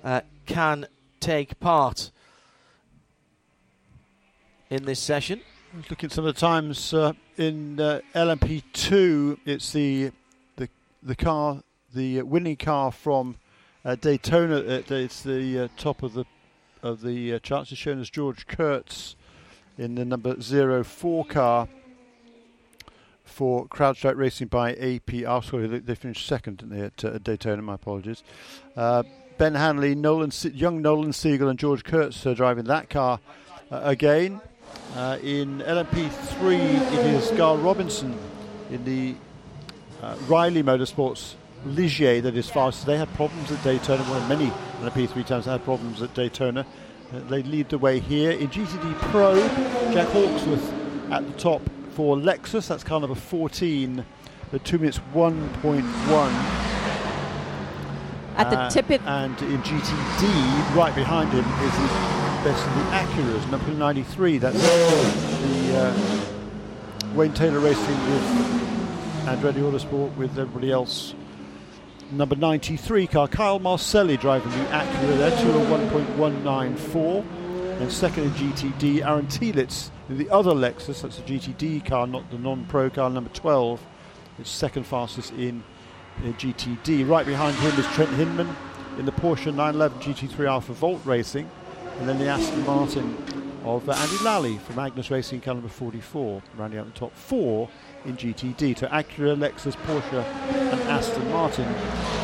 uh, 0.04 0.20
can 0.46 0.86
take 1.18 1.58
part 1.58 2.12
in 4.70 4.84
this 4.84 5.00
session. 5.00 5.40
Looking 5.90 6.10
at 6.10 6.12
some 6.12 6.26
of 6.26 6.32
the 6.32 6.40
times 6.40 6.94
uh, 6.94 7.14
in 7.38 7.80
uh, 7.80 8.02
LMP2, 8.14 9.38
it's 9.44 9.72
the 9.72 10.12
the 11.02 11.16
car, 11.16 11.62
the 11.92 12.22
winning 12.22 12.56
car 12.56 12.92
from 12.92 13.36
uh, 13.84 13.96
Daytona. 13.96 14.56
Uh, 14.56 14.82
it's 14.90 15.22
the 15.22 15.64
uh, 15.64 15.68
top 15.76 16.02
of 16.02 16.14
the 16.14 16.24
of 16.82 17.02
the 17.02 17.34
uh, 17.34 17.38
charts. 17.38 17.72
It's 17.72 17.80
shown 17.80 18.00
as 18.00 18.10
George 18.10 18.46
Kurtz 18.46 19.16
in 19.78 19.94
the 19.94 20.04
number 20.04 20.34
04 20.34 21.24
car 21.24 21.68
for 23.24 23.66
CrowdStrike 23.66 24.16
Racing 24.16 24.48
by 24.48 24.74
AP. 24.74 25.24
Oh, 25.26 25.40
sorry, 25.40 25.66
they, 25.66 25.94
finished 25.94 26.26
second, 26.26 26.58
didn't 26.58 26.76
they, 26.76 26.82
at, 26.82 27.04
uh, 27.04 27.18
Daytona? 27.18 27.62
My 27.62 27.74
apologies. 27.74 28.22
Uh, 28.76 29.02
ben 29.38 29.54
Hanley, 29.54 29.94
Nolan, 29.94 30.30
young 30.52 30.82
Nolan 30.82 31.12
Siegel, 31.12 31.48
and 31.48 31.58
George 31.58 31.84
Kurtz 31.84 32.26
are 32.26 32.34
driving 32.34 32.64
that 32.64 32.90
car 32.90 33.20
uh, 33.70 33.80
again. 33.82 34.40
Uh, 34.94 35.18
in 35.22 35.60
LMP3, 35.60 36.92
it 36.92 37.06
is 37.06 37.30
Gar 37.32 37.56
Robinson 37.56 38.18
in 38.70 38.84
the 38.84 39.14
uh, 40.02 40.16
Riley 40.26 40.62
Motorsports 40.62 41.34
Ligier 41.66 42.20
that 42.22 42.36
is 42.36 42.50
fast. 42.50 42.86
They 42.86 42.98
had 42.98 43.12
problems 43.14 43.52
at 43.52 43.62
Daytona. 43.62 44.02
Well, 44.02 44.26
many 44.28 44.50
on 44.78 44.84
the 44.84 44.90
P3 44.90 45.24
times 45.24 45.44
had 45.44 45.62
problems 45.64 46.02
at 46.02 46.12
Daytona. 46.14 46.66
Uh, 47.14 47.20
they 47.28 47.42
lead 47.44 47.68
the 47.68 47.78
way 47.78 48.00
here. 48.00 48.32
In 48.32 48.48
GTD 48.48 48.94
Pro, 49.10 49.36
Jack 49.92 50.08
Hawksworth 50.08 50.72
at 51.12 51.24
the 51.26 51.38
top 51.38 51.62
for 51.90 52.16
Lexus. 52.16 52.66
That's 52.68 52.82
car 52.82 53.00
number 53.00 53.14
14 53.14 54.04
at 54.52 54.64
2 54.64 54.78
minutes 54.78 55.00
1.1. 55.14 55.82
At 58.34 58.50
the 58.50 58.58
Uh, 58.58 58.70
tip 58.70 58.90
it. 58.90 59.00
And 59.04 59.40
in 59.42 59.62
GTD, 59.62 60.74
right 60.74 60.94
behind 60.94 61.30
him 61.32 61.44
is 61.44 61.74
the 61.76 62.50
best 62.50 62.66
of 62.66 62.74
the 62.74 62.82
Acuras, 62.90 63.50
number 63.50 63.70
93. 63.72 64.38
That's 64.38 64.60
the 64.60 65.76
uh, 65.76 67.14
Wayne 67.14 67.32
Taylor 67.34 67.60
Racing 67.60 68.10
with 68.10 68.61
Andretti 69.22 69.62
Autosport 69.62 70.16
with 70.16 70.36
everybody 70.36 70.72
else. 70.72 71.14
Number 72.10 72.34
93 72.34 73.06
car, 73.06 73.28
Kyle 73.28 73.60
Marcelli 73.60 74.16
driving 74.16 74.50
the 74.50 74.64
Acura 74.66 75.16
there, 75.16 75.30
201.194. 75.30 77.24
And 77.80 77.90
second 77.90 78.24
in 78.24 78.30
GTD, 78.32 79.06
Aaron 79.06 79.26
Telitz 79.26 79.90
in 80.08 80.18
the 80.18 80.28
other 80.28 80.50
Lexus, 80.50 81.02
that's 81.02 81.18
a 81.18 81.22
GTD 81.22 81.86
car, 81.86 82.06
not 82.06 82.30
the 82.30 82.38
non-pro 82.38 82.90
car, 82.90 83.08
number 83.10 83.30
12. 83.30 83.80
It's 84.40 84.50
second 84.50 84.86
fastest 84.86 85.32
in 85.34 85.62
uh, 86.18 86.32
GTD. 86.32 87.08
Right 87.08 87.24
behind 87.24 87.56
him 87.56 87.78
is 87.78 87.86
Trent 87.94 88.10
Hindman 88.10 88.54
in 88.98 89.06
the 89.06 89.12
Porsche 89.12 89.54
911 89.54 90.00
GT3 90.00 90.48
Alpha 90.48 90.72
Volt 90.72 91.00
Racing, 91.04 91.48
and 91.98 92.08
then 92.08 92.18
the 92.18 92.26
Aston 92.26 92.66
Martin 92.66 93.16
of 93.64 93.88
uh, 93.88 93.92
Andy 93.92 94.24
Lally 94.24 94.58
from 94.58 94.76
Magnus 94.76 95.10
Racing, 95.10 95.40
car 95.40 95.54
number 95.54 95.68
44, 95.68 96.42
rounding 96.56 96.80
out 96.80 96.92
the 96.92 96.98
top 96.98 97.14
four 97.14 97.68
in 98.04 98.16
GTD. 98.16 98.76
to 98.76 98.86
Acura, 98.88 99.36
Lexus, 99.36 99.76
Porsche, 99.86 100.24
and 100.72 100.80
Aston 100.82 101.28
Martin 101.30 101.72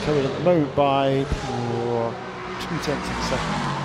covered 0.05 0.25
at 0.27 0.43
moment 0.43 0.75
by 0.75 1.25
two 2.61 2.79
tenths 2.83 3.09
of 3.09 3.19
a 3.19 3.23
second. 3.23 3.79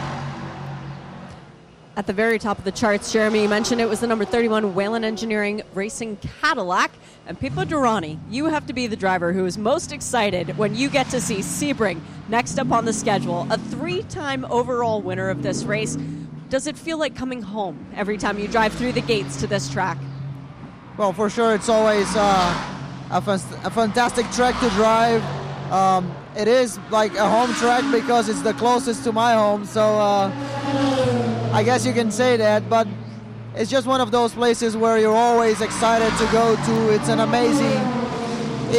At 1.95 2.07
the 2.07 2.13
very 2.13 2.39
top 2.39 2.57
of 2.57 2.63
the 2.63 2.71
charts, 2.71 3.13
Jeremy, 3.13 3.45
mentioned 3.45 3.79
it 3.79 3.87
was 3.87 3.99
the 3.99 4.07
number 4.07 4.25
31 4.25 4.73
Whelen 4.73 5.03
Engineering 5.03 5.61
Racing 5.75 6.17
Cadillac. 6.41 6.91
And 7.27 7.39
Pipo 7.39 7.65
Derani, 7.65 8.19
you 8.31 8.45
have 8.45 8.65
to 8.65 8.73
be 8.73 8.87
the 8.87 8.95
driver 8.95 9.31
who 9.31 9.45
is 9.45 9.59
most 9.59 9.91
excited 9.91 10.57
when 10.57 10.75
you 10.75 10.89
get 10.89 11.07
to 11.09 11.21
see 11.21 11.37
Sebring 11.37 12.01
next 12.29 12.57
up 12.57 12.71
on 12.71 12.85
the 12.85 12.93
schedule, 12.93 13.45
a 13.51 13.59
three 13.59 14.01
time 14.03 14.43
overall 14.45 15.01
winner 15.01 15.29
of 15.29 15.43
this 15.43 15.65
race. 15.65 15.95
Does 16.49 16.65
it 16.65 16.77
feel 16.77 16.97
like 16.97 17.15
coming 17.15 17.43
home 17.43 17.85
every 17.95 18.17
time 18.17 18.39
you 18.39 18.47
drive 18.47 18.73
through 18.73 18.93
the 18.93 19.01
gates 19.01 19.37
to 19.41 19.47
this 19.47 19.69
track? 19.69 19.97
Well, 20.95 21.11
for 21.11 21.27
sure, 21.27 21.55
it's 21.55 21.69
always 21.69 22.07
uh, 22.15 22.53
a, 23.09 23.17
a 23.63 23.69
fantastic 23.71 24.29
track 24.29 24.59
to 24.59 24.69
drive. 24.75 25.23
Um, 25.71 26.15
it 26.37 26.47
is 26.47 26.77
like 26.91 27.15
a 27.15 27.27
home 27.27 27.51
track 27.55 27.83
because 27.91 28.29
it's 28.29 28.43
the 28.43 28.53
closest 28.53 29.03
to 29.05 29.11
my 29.11 29.33
home, 29.33 29.65
so 29.65 29.81
uh, 29.81 30.31
I 31.51 31.63
guess 31.63 31.83
you 31.83 31.93
can 31.93 32.11
say 32.11 32.37
that. 32.37 32.69
But 32.69 32.87
it's 33.55 33.71
just 33.71 33.87
one 33.87 34.01
of 34.01 34.11
those 34.11 34.33
places 34.33 34.77
where 34.77 34.99
you're 34.99 35.15
always 35.15 35.61
excited 35.61 36.15
to 36.15 36.31
go 36.31 36.55
to. 36.55 36.93
It's 36.93 37.09
an 37.09 37.21
amazing 37.21 37.81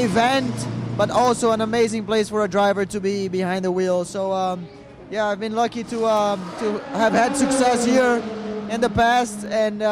event, 0.00 0.54
but 0.96 1.10
also 1.10 1.50
an 1.50 1.62
amazing 1.62 2.04
place 2.04 2.28
for 2.28 2.44
a 2.44 2.48
driver 2.48 2.86
to 2.86 3.00
be 3.00 3.26
behind 3.26 3.64
the 3.64 3.72
wheel. 3.72 4.04
So, 4.04 4.32
um, 4.32 4.68
yeah, 5.10 5.26
I've 5.26 5.40
been 5.40 5.56
lucky 5.56 5.82
to 5.82 6.06
um, 6.06 6.38
to 6.60 6.78
have 6.96 7.12
had 7.12 7.36
success 7.36 7.84
here 7.84 8.22
in 8.70 8.80
the 8.80 8.90
past, 8.90 9.44
and. 9.46 9.82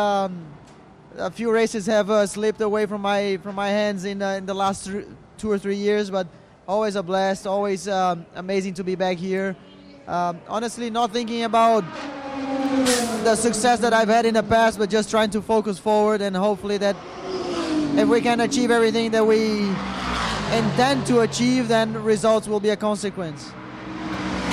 A 1.18 1.30
few 1.30 1.52
races 1.52 1.84
have 1.86 2.08
uh, 2.10 2.26
slipped 2.26 2.60
away 2.62 2.86
from 2.86 3.02
my 3.02 3.36
from 3.42 3.54
my 3.54 3.68
hands 3.68 4.04
in 4.04 4.22
uh, 4.22 4.30
in 4.30 4.46
the 4.46 4.54
last 4.54 4.86
th- 4.86 5.04
two 5.36 5.50
or 5.50 5.58
three 5.58 5.76
years, 5.76 6.10
but 6.10 6.26
always 6.66 6.96
a 6.96 7.02
blast, 7.02 7.46
always 7.46 7.86
um, 7.86 8.24
amazing 8.34 8.72
to 8.74 8.84
be 8.84 8.94
back 8.94 9.18
here. 9.18 9.54
Um, 10.06 10.40
honestly, 10.48 10.88
not 10.88 11.12
thinking 11.12 11.44
about 11.44 11.84
the 13.24 13.36
success 13.36 13.80
that 13.80 13.92
I've 13.92 14.08
had 14.08 14.24
in 14.24 14.34
the 14.34 14.42
past, 14.42 14.78
but 14.78 14.88
just 14.88 15.10
trying 15.10 15.30
to 15.30 15.42
focus 15.42 15.78
forward 15.78 16.22
and 16.22 16.34
hopefully 16.34 16.78
that 16.78 16.96
if 17.94 18.08
we 18.08 18.20
can 18.22 18.40
achieve 18.40 18.70
everything 18.70 19.10
that 19.10 19.26
we 19.26 19.68
intend 20.56 21.04
to 21.06 21.20
achieve, 21.20 21.68
then 21.68 22.02
results 22.02 22.48
will 22.48 22.60
be 22.60 22.70
a 22.70 22.76
consequence. 22.76 23.52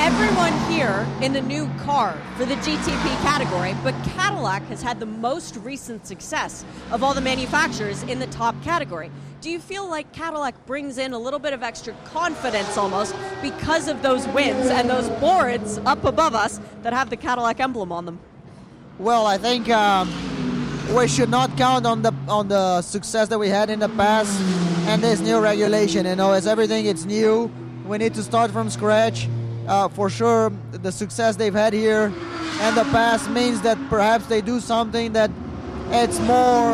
Everyone 0.01 0.57
here 0.71 1.05
in 1.21 1.33
the 1.33 1.41
new 1.41 1.69
car 1.79 2.17
for 2.38 2.45
the 2.45 2.55
GTP 2.55 3.21
category, 3.21 3.75
but 3.83 3.93
Cadillac 4.15 4.63
has 4.67 4.81
had 4.81 4.97
the 5.01 5.05
most 5.05 5.57
recent 5.57 6.07
success 6.07 6.63
of 6.91 7.03
all 7.03 7.13
the 7.13 7.19
manufacturers 7.19 8.01
in 8.03 8.17
the 8.17 8.27
top 8.27 8.55
category. 8.63 9.12
Do 9.41 9.49
you 9.49 9.59
feel 9.59 9.89
like 9.89 10.13
Cadillac 10.13 10.65
brings 10.65 10.97
in 10.97 11.12
a 11.12 11.19
little 11.19 11.38
bit 11.38 11.51
of 11.51 11.63
extra 11.63 11.93
confidence 12.05 12.77
almost 12.77 13.13
because 13.41 13.89
of 13.89 14.01
those 14.01 14.25
wins 14.29 14.67
and 14.67 14.89
those 14.89 15.09
boards 15.19 15.79
up 15.79 16.05
above 16.05 16.33
us 16.33 16.62
that 16.81 16.93
have 16.93 17.09
the 17.09 17.17
Cadillac 17.17 17.59
emblem 17.59 17.91
on 17.91 18.05
them? 18.05 18.19
Well, 18.99 19.27
I 19.27 19.38
think 19.38 19.69
um, 19.69 20.09
we 20.95 21.09
should 21.09 21.29
not 21.29 21.57
count 21.57 21.85
on 21.85 22.03
the 22.03 22.13
on 22.29 22.47
the 22.47 22.81
success 22.81 23.27
that 23.27 23.38
we 23.38 23.49
had 23.49 23.69
in 23.69 23.79
the 23.79 23.89
past 23.89 24.39
and 24.88 25.03
this 25.03 25.19
new 25.19 25.39
regulation. 25.41 26.05
You 26.05 26.15
know, 26.15 26.31
as 26.31 26.47
everything 26.47 26.85
it's 26.85 27.03
new, 27.03 27.51
we 27.85 27.97
need 27.97 28.13
to 28.13 28.23
start 28.23 28.49
from 28.49 28.69
scratch. 28.69 29.27
Uh, 29.70 29.88
for 29.88 30.10
sure, 30.10 30.52
the 30.72 30.92
success 30.92 31.36
they've 31.36 31.54
had 31.54 31.74
here 31.74 32.06
in 32.06 32.74
the 32.74 32.84
past 32.86 33.30
means 33.30 33.62
that 33.62 33.78
perhaps 33.88 34.26
they 34.26 34.42
do 34.42 34.60
something 34.60 35.13
that 35.13 35.30
it's 35.92 36.20
more, 36.22 36.72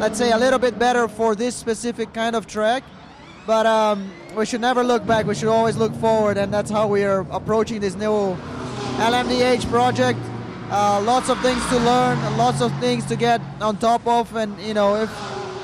let's 0.00 0.18
say, 0.18 0.32
a 0.32 0.36
little 0.36 0.58
bit 0.58 0.76
better 0.76 1.06
for 1.06 1.36
this 1.36 1.54
specific 1.54 2.12
kind 2.12 2.34
of 2.34 2.48
track. 2.48 2.82
But 3.46 3.64
um, 3.64 4.10
we 4.36 4.44
should 4.44 4.60
never 4.60 4.82
look 4.82 5.06
back. 5.06 5.24
We 5.24 5.36
should 5.36 5.50
always 5.50 5.76
look 5.76 5.94
forward, 5.94 6.36
and 6.36 6.52
that's 6.52 6.68
how 6.68 6.88
we 6.88 7.04
are 7.04 7.20
approaching 7.30 7.78
this 7.78 7.94
new 7.94 8.36
LMDH 8.98 9.70
project. 9.70 10.18
Uh, 10.68 11.00
lots 11.00 11.28
of 11.28 11.40
things 11.42 11.64
to 11.68 11.76
learn, 11.78 12.18
lots 12.36 12.60
of 12.60 12.76
things 12.80 13.06
to 13.06 13.14
get 13.14 13.40
on 13.60 13.76
top 13.76 14.04
of, 14.08 14.34
and 14.34 14.60
you 14.60 14.74
know, 14.74 14.96
if, 14.96 15.10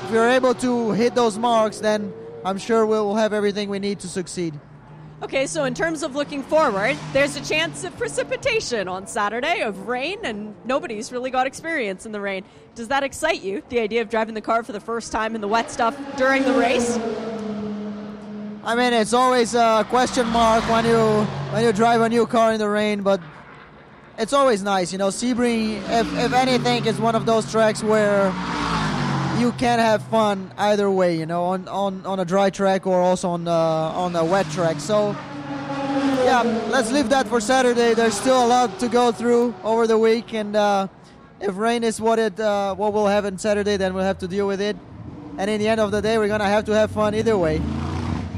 if 0.05 0.11
we're 0.11 0.29
able 0.29 0.53
to 0.55 0.91
hit 0.91 1.13
those 1.13 1.37
marks, 1.37 1.79
then 1.79 2.13
I'm 2.45 2.57
sure 2.57 2.85
we'll 2.85 3.15
have 3.15 3.33
everything 3.33 3.67
we 3.67 3.79
need 3.79 3.99
to 3.99 4.07
succeed. 4.07 4.57
Okay, 5.21 5.47
so 5.47 5.65
in 5.65 5.73
terms 5.73 6.01
of 6.01 6.15
looking 6.15 6.41
forward, 6.41 6.97
there's 7.11 7.35
a 7.35 7.43
chance 7.43 7.83
of 7.83 7.95
precipitation 7.97 8.87
on 8.87 9.05
Saturday, 9.05 9.61
of 9.61 9.89
rain, 9.89 10.17
and 10.23 10.55
nobody's 10.63 11.11
really 11.11 11.29
got 11.29 11.45
experience 11.45 12.05
in 12.05 12.13
the 12.13 12.21
rain. 12.21 12.45
Does 12.73 12.87
that 12.87 13.03
excite 13.03 13.43
you, 13.43 13.61
the 13.67 13.81
idea 13.81 14.01
of 14.01 14.09
driving 14.09 14.33
the 14.33 14.41
car 14.41 14.63
for 14.63 14.71
the 14.71 14.79
first 14.79 15.11
time 15.11 15.35
in 15.35 15.41
the 15.41 15.47
wet 15.47 15.69
stuff 15.69 15.97
during 16.15 16.43
the 16.43 16.53
race? 16.53 16.97
I 18.63 18.75
mean, 18.75 18.93
it's 18.93 19.11
always 19.11 19.55
a 19.55 19.85
question 19.89 20.25
mark 20.27 20.63
when 20.69 20.85
you 20.85 21.25
when 21.51 21.65
you 21.65 21.73
drive 21.73 21.99
a 21.99 22.07
new 22.07 22.25
car 22.25 22.53
in 22.53 22.59
the 22.59 22.69
rain, 22.69 23.03
but 23.03 23.19
it's 24.17 24.31
always 24.31 24.63
nice, 24.63 24.93
you 24.93 24.97
know. 24.97 25.09
Sebring, 25.09 25.81
if, 25.89 26.17
if 26.17 26.31
anything, 26.31 26.85
is 26.85 26.97
one 26.97 27.15
of 27.15 27.25
those 27.25 27.49
tracks 27.51 27.83
where 27.83 28.31
you 29.39 29.53
can 29.53 29.79
have 29.79 30.03
fun 30.03 30.51
either 30.57 30.91
way, 30.91 31.17
you 31.17 31.25
know, 31.25 31.45
on, 31.45 31.67
on, 31.69 32.05
on 32.05 32.19
a 32.19 32.25
dry 32.25 32.49
track 32.49 32.85
or 32.85 33.01
also 33.01 33.29
on 33.29 33.47
uh, 33.47 33.53
on 33.53 34.15
a 34.15 34.23
wet 34.23 34.49
track. 34.51 34.79
So 34.79 35.15
yeah, 36.25 36.41
let's 36.69 36.91
leave 36.91 37.09
that 37.09 37.27
for 37.27 37.39
Saturday. 37.39 37.93
There's 37.93 38.13
still 38.13 38.45
a 38.45 38.47
lot 38.47 38.79
to 38.79 38.89
go 38.89 39.11
through 39.11 39.55
over 39.63 39.87
the 39.87 39.97
week, 39.97 40.33
and 40.33 40.55
uh, 40.55 40.87
if 41.39 41.55
rain 41.57 41.83
is 41.83 42.01
what 42.01 42.19
it 42.19 42.39
uh, 42.39 42.75
what 42.75 42.91
we'll 42.91 43.07
have 43.07 43.25
on 43.25 43.37
Saturday, 43.37 43.77
then 43.77 43.93
we'll 43.93 44.03
have 44.03 44.19
to 44.19 44.27
deal 44.27 44.45
with 44.45 44.59
it. 44.59 44.75
And 45.37 45.49
in 45.49 45.59
the 45.59 45.69
end 45.69 45.79
of 45.79 45.91
the 45.91 46.01
day, 46.01 46.17
we're 46.17 46.27
gonna 46.27 46.43
have 46.45 46.65
to 46.65 46.73
have 46.73 46.91
fun 46.91 47.15
either 47.15 47.37
way. 47.37 47.61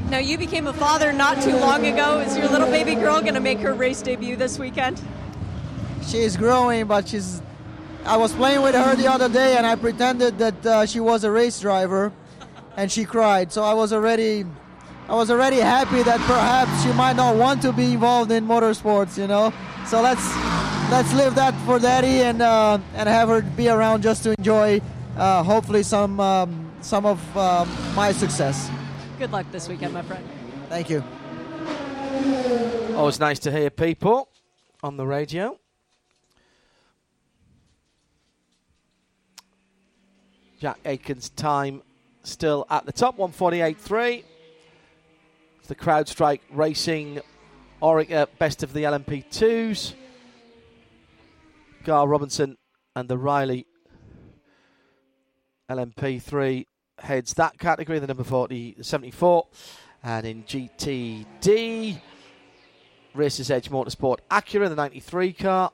Now, 0.08 0.18
you 0.18 0.36
became 0.36 0.66
a 0.66 0.74
father 0.74 1.10
not 1.10 1.42
too 1.42 1.56
long 1.56 1.86
ago. 1.86 2.18
Is 2.18 2.36
your 2.36 2.46
little 2.48 2.68
baby 2.68 2.94
girl 2.94 3.22
going 3.22 3.32
to 3.32 3.40
make 3.40 3.60
her 3.60 3.72
race 3.72 4.02
debut 4.02 4.36
this 4.36 4.58
weekend? 4.58 5.00
She's 6.06 6.36
growing, 6.36 6.86
but 6.86 7.08
she's. 7.08 7.40
I 8.04 8.16
was 8.16 8.32
playing 8.32 8.62
with 8.62 8.74
her 8.74 8.96
the 8.96 9.06
other 9.06 9.28
day, 9.28 9.56
and 9.56 9.66
I 9.66 9.76
pretended 9.76 10.38
that 10.38 10.66
uh, 10.66 10.86
she 10.86 10.98
was 11.00 11.24
a 11.24 11.30
race 11.30 11.60
driver, 11.60 12.12
and 12.76 12.90
she 12.90 13.04
cried. 13.04 13.52
So 13.52 13.62
I 13.62 13.74
was 13.74 13.92
already, 13.92 14.44
I 15.08 15.14
was 15.14 15.30
already 15.30 15.58
happy 15.58 16.02
that 16.02 16.18
perhaps 16.20 16.82
she 16.82 16.92
might 16.92 17.16
not 17.16 17.36
want 17.36 17.62
to 17.62 17.72
be 17.72 17.92
involved 17.92 18.32
in 18.32 18.46
motorsports, 18.46 19.16
you 19.16 19.28
know. 19.28 19.52
So 19.86 20.02
let's 20.02 20.24
let's 20.90 21.12
leave 21.14 21.34
that 21.36 21.54
for 21.64 21.78
Daddy 21.78 22.22
and 22.22 22.42
uh, 22.42 22.78
and 22.94 23.08
have 23.08 23.28
her 23.28 23.42
be 23.42 23.68
around 23.68 24.02
just 24.02 24.24
to 24.24 24.34
enjoy, 24.36 24.80
uh, 25.16 25.42
hopefully 25.44 25.82
some 25.84 26.18
um, 26.18 26.72
some 26.80 27.06
of 27.06 27.36
um, 27.36 27.68
my 27.94 28.12
success. 28.12 28.68
Good 29.18 29.30
luck 29.30 29.46
this 29.52 29.68
weekend, 29.68 29.94
my 29.94 30.02
friend. 30.02 30.24
Thank 30.68 30.90
you. 30.90 31.04
Always 32.96 33.20
nice 33.20 33.38
to 33.40 33.52
hear 33.52 33.70
people 33.70 34.28
on 34.82 34.96
the 34.96 35.06
radio. 35.06 35.58
Jack 40.62 40.80
Aitken's 40.84 41.28
time 41.30 41.82
still 42.22 42.68
at 42.70 42.86
the 42.86 42.92
top, 42.92 43.18
148.3. 43.18 44.22
It's 45.58 45.66
the 45.66 45.74
CrowdStrike 45.74 46.38
Racing 46.52 47.20
Oreca 47.82 48.28
Best 48.38 48.62
of 48.62 48.72
the 48.72 48.84
LMP2s. 48.84 49.94
Gar 51.82 52.06
Robinson 52.06 52.56
and 52.94 53.08
the 53.08 53.18
Riley 53.18 53.66
LMP3 55.68 56.66
heads 57.00 57.34
that 57.34 57.58
category, 57.58 57.98
the 57.98 58.06
number 58.06 58.22
40, 58.22 58.76
74. 58.82 59.48
And 60.04 60.24
in 60.24 60.44
GTD, 60.44 62.00
Racers 63.14 63.50
Edge 63.50 63.68
Motorsport 63.68 64.18
Acura, 64.30 64.68
the 64.68 64.76
93 64.76 65.32
car. 65.32 65.72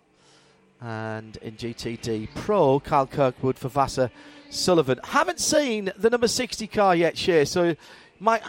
And 0.80 1.36
in 1.42 1.56
GTD 1.56 2.34
Pro, 2.36 2.80
Carl 2.80 3.06
Kirkwood 3.06 3.58
for 3.58 3.68
Vasser 3.68 4.10
Sullivan. 4.50 5.00
Haven't 5.04 5.40
seen 5.40 5.92
the 5.96 6.10
number 6.10 6.28
60 6.28 6.66
car 6.68 6.94
yet, 6.94 7.16
Shea, 7.16 7.44
so 7.44 7.74
might 8.18 8.42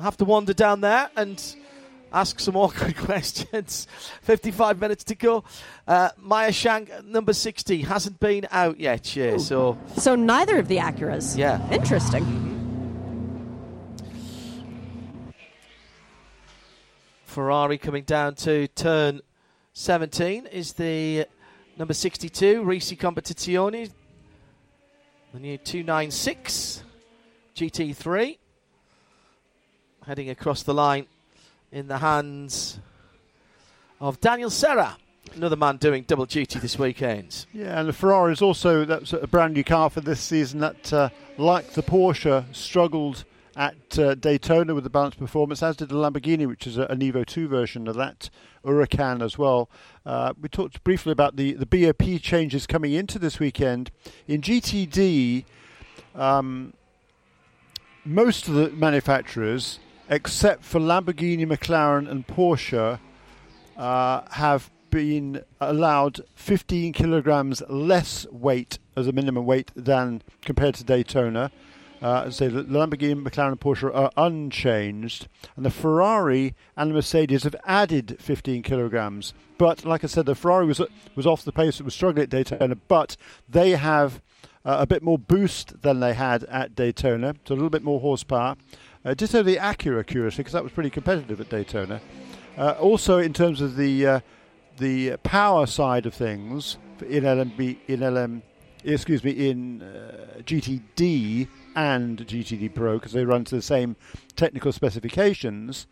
have 0.00 0.16
to 0.18 0.24
wander 0.24 0.52
down 0.52 0.80
there 0.80 1.10
and 1.16 1.42
ask 2.12 2.40
some 2.40 2.56
awkward 2.56 2.96
questions. 2.96 3.86
55 4.22 4.80
minutes 4.80 5.04
to 5.04 5.14
go. 5.14 5.44
Uh, 5.86 6.10
Meyer 6.18 6.52
Shank, 6.52 6.90
number 7.04 7.32
60, 7.32 7.82
hasn't 7.82 8.18
been 8.20 8.46
out 8.50 8.80
yet, 8.80 9.06
Shea, 9.06 9.38
so. 9.38 9.78
So 9.96 10.14
neither 10.14 10.58
of 10.58 10.68
the 10.68 10.78
Acuras. 10.78 11.36
Yeah. 11.36 11.66
Interesting. 11.70 12.52
Ferrari 17.24 17.76
coming 17.76 18.04
down 18.04 18.34
to 18.34 18.66
turn 18.68 19.20
17 19.74 20.46
is 20.46 20.72
the 20.72 21.26
number 21.76 21.92
62, 21.92 22.62
Risi 22.62 22.96
Competizione. 22.96 23.90
The 25.36 25.42
new 25.42 25.58
296 25.58 26.82
GT3. 27.54 28.38
Heading 30.06 30.30
across 30.30 30.62
the 30.62 30.72
line 30.72 31.04
in 31.70 31.88
the 31.88 31.98
hands 31.98 32.80
of 34.00 34.18
Daniel 34.22 34.48
Serra. 34.48 34.96
Another 35.34 35.56
man 35.56 35.76
doing 35.76 36.04
double 36.04 36.24
duty 36.24 36.58
this 36.58 36.78
weekend. 36.78 37.44
Yeah, 37.52 37.78
and 37.78 37.86
the 37.86 37.92
Ferrari 37.92 38.32
is 38.32 38.40
also 38.40 38.86
that's 38.86 39.12
a 39.12 39.26
brand 39.26 39.52
new 39.52 39.62
car 39.62 39.90
for 39.90 40.00
this 40.00 40.20
season 40.20 40.60
that, 40.60 40.90
uh, 40.90 41.10
like 41.36 41.72
the 41.72 41.82
Porsche, 41.82 42.46
struggled 42.54 43.26
at 43.56 43.98
uh, 43.98 44.14
Daytona 44.14 44.74
with 44.74 44.84
the 44.84 44.90
balanced 44.90 45.18
performance, 45.18 45.62
as 45.62 45.76
did 45.76 45.90
the 45.90 45.96
Lamborghini, 45.96 46.46
which 46.46 46.66
is 46.66 46.78
a, 46.78 46.84
an 46.84 47.00
Evo 47.00 47.26
2 47.26 47.46
version 47.46 47.88
of 47.88 47.96
that 47.96 48.30
Huracan 48.66 49.22
as 49.22 49.38
well. 49.38 49.70
Uh, 50.04 50.34
we 50.40 50.48
talked 50.48 50.82
briefly 50.84 51.12
about 51.12 51.36
the, 51.36 51.52
the 51.52 51.66
BOP 51.66 52.20
changes 52.20 52.66
coming 52.66 52.92
into 52.92 53.18
this 53.18 53.38
weekend. 53.38 53.90
In 54.26 54.40
GTD, 54.40 55.44
um, 56.14 56.72
most 58.04 58.48
of 58.48 58.54
the 58.54 58.70
manufacturers, 58.70 59.78
except 60.08 60.64
for 60.64 60.80
Lamborghini, 60.80 61.46
McLaren, 61.46 62.08
and 62.10 62.26
Porsche, 62.26 62.98
uh, 63.76 64.22
have 64.30 64.70
been 64.90 65.42
allowed 65.60 66.20
15 66.34 66.92
kilograms 66.92 67.62
less 67.68 68.26
weight 68.30 68.78
as 68.96 69.06
a 69.06 69.12
minimum 69.12 69.44
weight 69.44 69.70
than 69.74 70.22
compared 70.42 70.74
to 70.76 70.84
Daytona. 70.84 71.50
Uh, 72.02 72.30
say 72.30 72.48
the 72.48 72.62
Lamborghini, 72.64 73.22
McLaren, 73.22 73.52
and 73.52 73.60
Porsche 73.60 73.94
are 73.94 74.10
unchanged, 74.16 75.28
and 75.56 75.64
the 75.64 75.70
Ferrari 75.70 76.54
and 76.76 76.90
the 76.90 76.94
Mercedes 76.94 77.44
have 77.44 77.56
added 77.64 78.16
15 78.20 78.62
kilograms. 78.62 79.32
But 79.56 79.84
like 79.84 80.04
I 80.04 80.06
said, 80.06 80.26
the 80.26 80.34
Ferrari 80.34 80.66
was 80.66 80.80
was 81.14 81.26
off 81.26 81.42
the 81.44 81.52
pace; 81.52 81.80
it 81.80 81.84
was 81.84 81.94
struggling 81.94 82.24
at 82.24 82.30
Daytona, 82.30 82.74
but 82.74 83.16
they 83.48 83.70
have 83.70 84.20
uh, 84.64 84.76
a 84.80 84.86
bit 84.86 85.02
more 85.02 85.18
boost 85.18 85.80
than 85.82 86.00
they 86.00 86.12
had 86.12 86.44
at 86.44 86.74
Daytona, 86.74 87.34
so 87.46 87.54
a 87.54 87.56
little 87.56 87.70
bit 87.70 87.84
more 87.84 88.00
horsepower. 88.00 88.56
Uh, 89.04 89.14
ditto 89.14 89.42
the 89.42 89.56
Acura, 89.56 90.06
curiously, 90.06 90.42
because 90.42 90.52
that 90.52 90.64
was 90.64 90.72
pretty 90.72 90.90
competitive 90.90 91.40
at 91.40 91.48
Daytona. 91.48 92.00
Uh, 92.58 92.72
also, 92.72 93.18
in 93.18 93.32
terms 93.32 93.60
of 93.60 93.76
the 93.76 94.06
uh, 94.06 94.20
the 94.78 95.16
power 95.18 95.66
side 95.66 96.04
of 96.04 96.12
things 96.12 96.76
in 97.08 97.24
LMB 97.24 97.78
in 97.86 98.00
LM, 98.00 98.42
excuse 98.84 99.24
me, 99.24 99.30
in 99.48 99.82
uh, 99.82 100.40
GTD 100.40 101.48
and 101.76 102.18
GTD 102.26 102.74
Pro 102.74 102.94
because 102.98 103.12
they 103.12 103.24
run 103.24 103.44
to 103.44 103.54
the 103.54 103.62
same 103.62 103.94
technical 104.34 104.72
specifications. 104.72 105.86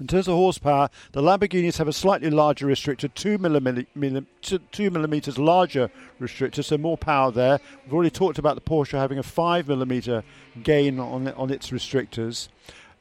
In 0.00 0.06
terms 0.06 0.28
of 0.28 0.34
horsepower, 0.34 0.88
the 1.12 1.20
Lamborghinis 1.20 1.76
have 1.76 1.86
a 1.86 1.92
slightly 1.92 2.30
larger 2.30 2.66
restrictor, 2.66 3.12
two, 3.12 3.38
millim- 3.38 3.86
millim- 3.96 4.26
two 4.72 4.90
millimeters 4.90 5.38
larger 5.38 5.90
restrictor, 6.18 6.64
so 6.64 6.78
more 6.78 6.96
power 6.96 7.30
there. 7.30 7.60
We've 7.84 7.92
already 7.92 8.10
talked 8.10 8.38
about 8.38 8.54
the 8.54 8.62
Porsche 8.62 8.98
having 8.98 9.18
a 9.18 9.22
five 9.22 9.68
millimeter 9.68 10.24
gain 10.62 10.98
on 10.98 11.28
on 11.28 11.50
its 11.50 11.70
restrictors. 11.70 12.48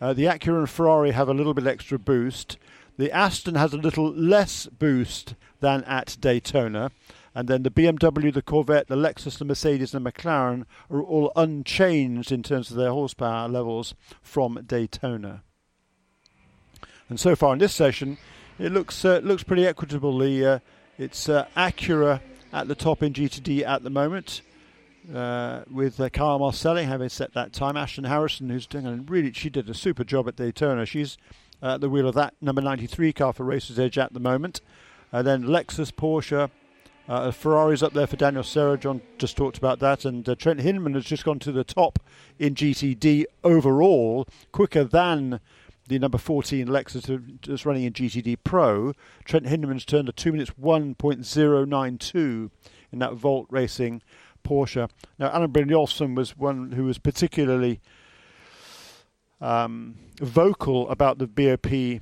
Uh, 0.02 0.14
the 0.14 0.26
Acura 0.26 0.60
and 0.60 0.70
Ferrari 0.70 1.12
have 1.12 1.30
a 1.30 1.34
little 1.34 1.54
bit 1.54 1.68
extra 1.68 1.98
boost. 1.98 2.58
The 2.98 3.12
Aston 3.14 3.56
has 3.56 3.74
a 3.74 3.78
little 3.78 4.12
less 4.12 4.66
boost 4.68 5.36
than 5.62 5.86
at 5.86 6.18
Daytona. 6.20 6.92
And 7.40 7.48
then 7.48 7.64
the 7.64 7.72
BMW, 7.72 8.34
the 8.34 8.42
Corvette, 8.42 8.90
the 8.90 8.98
Lexus, 8.98 9.38
the 9.38 9.46
Mercedes, 9.46 9.94
and 9.94 10.06
the 10.06 10.12
McLaren 10.12 10.66
are 10.92 11.02
all 11.02 11.32
unchanged 11.38 12.34
in 12.34 12.44
terms 12.44 12.70
of 12.70 12.76
their 12.76 12.92
horsepower 12.92 13.48
levels 13.48 13.96
from 14.22 14.62
Daytona. 14.68 15.42
And 17.08 17.18
so 17.18 17.38
far 17.38 17.54
in 17.54 17.60
this 17.60 17.74
session, 17.74 18.18
it 18.60 18.74
looks 18.74 19.06
uh, 19.06 19.22
looks 19.24 19.44
pretty 19.44 19.66
equitably. 19.66 20.46
Uh, 20.46 20.60
it's 20.98 21.30
uh, 21.30 21.46
Acura 21.56 22.20
at 22.52 22.68
the 22.68 22.76
top 22.76 23.02
in 23.02 23.14
GTD 23.14 23.66
at 23.66 23.84
the 23.84 23.90
moment, 23.90 24.42
uh, 25.16 25.62
with 25.72 25.98
uh, 26.02 26.10
Kyle 26.10 26.40
Marcelli 26.40 26.84
having 26.84 27.08
set 27.08 27.34
that 27.36 27.54
time. 27.54 27.78
Ashton 27.78 28.04
Harrison, 28.04 28.50
who's 28.50 28.68
doing 28.68 28.86
a 28.86 28.96
really, 28.96 29.32
she 29.32 29.50
did 29.50 29.70
a 29.70 29.74
super 29.74 30.04
job 30.04 30.28
at 30.28 30.36
Daytona. 30.36 30.86
She's 30.86 31.18
at 31.64 31.80
the 31.80 31.90
wheel 31.90 32.10
of 32.10 32.16
that 32.16 32.34
number 32.42 32.62
93 32.62 33.14
car 33.14 33.32
for 33.32 33.46
Racers 33.46 33.80
Edge 33.80 33.98
at 33.98 34.12
the 34.12 34.20
moment. 34.20 34.60
And 35.14 35.26
then 35.26 35.44
Lexus, 35.46 35.92
Porsche, 35.92 36.52
uh, 37.10 37.32
Ferrari's 37.32 37.82
up 37.82 37.94
there 37.94 38.06
for 38.06 38.18
Daniel 38.18 38.44
Serra. 38.44 38.78
John 38.78 39.02
just 39.18 39.36
talked 39.36 39.58
about 39.58 39.80
that. 39.80 40.06
And 40.06 40.30
uh, 40.30 40.36
Trent 40.36 40.60
Hindman 40.60 40.94
has 40.94 41.06
just 41.06 41.26
gone 41.26 41.40
to 41.40 41.52
the 41.52 41.64
top 41.64 41.98
in 42.38 42.54
GTD 42.54 43.26
overall, 43.44 44.28
quicker 44.52 44.84
than 44.84 45.40
the 45.88 45.98
number 45.98 46.20
14 46.20 46.68
Lexus 46.68 47.40
that's 47.48 47.66
running 47.66 47.84
in 47.84 47.94
GTD 47.94 48.38
Pro. 48.44 48.94
Trent 49.26 49.48
Hindman's 49.48 49.86
turned 49.86 50.08
a 50.08 50.12
2 50.12 50.32
minutes 50.32 50.52
1.092 50.62 52.52
in 52.92 53.00
that 53.00 53.14
Volt 53.14 53.48
Racing 53.50 54.04
Porsche. 54.44 54.88
Now, 55.18 55.32
Alan 55.32 55.52
Brynjolfsson 55.52 56.16
was 56.16 56.38
one 56.38 56.74
who 56.74 56.84
was 56.84 57.00
particularly 57.00 57.82
um, 59.42 59.96
vocal 60.22 60.88
about 60.92 61.18
the 61.18 61.26
BOP 61.26 62.02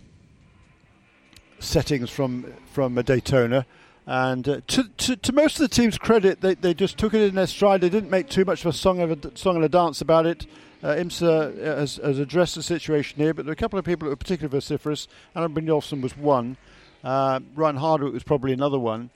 settings 1.60 2.10
from 2.10 2.54
from 2.74 2.96
Daytona. 2.96 3.66
And 4.10 4.48
uh, 4.48 4.62
to, 4.68 4.84
to, 4.88 5.16
to 5.18 5.34
most 5.34 5.60
of 5.60 5.70
the 5.70 5.76
team's 5.76 5.98
credit, 5.98 6.40
they, 6.40 6.56
they 6.56 6.74
just 6.74 6.98
took 6.98 7.14
it 7.14 7.22
in 7.22 7.36
their 7.36 7.46
stride. 7.46 7.82
They 7.82 7.90
didn't 7.90 8.10
make 8.10 8.30
too 8.30 8.46
much 8.46 8.62
of 8.62 8.68
a 8.68 8.78
song 8.78 9.02
of 9.02 9.12
a 9.12 9.38
song 9.38 9.58
and 9.58 9.66
a 9.66 9.70
dance 9.70 10.00
about 10.00 10.26
it. 10.26 10.48
Uh, 10.82 10.96
IMSA 10.96 11.58
has, 11.58 11.98
has, 11.98 12.18
addressed 12.18 12.56
the 12.56 12.64
situation 12.64 13.20
here, 13.20 13.34
but 13.34 13.46
there 13.46 13.52
are 13.52 13.54
a 13.54 13.58
couple 13.58 13.78
of 13.78 13.84
people 13.84 14.06
that 14.06 14.12
were 14.12 14.16
particularly 14.16 14.52
vociferous. 14.52 15.08
Alan 15.36 15.54
Brynjolfsson 15.54 16.02
was 16.02 16.16
one. 16.16 16.56
Uh, 17.04 17.42
Ryan 17.56 17.76
Hardwick 17.78 18.14
was 18.14 18.24
probably 18.24 18.54
another 18.54 18.80
one. 18.80 19.10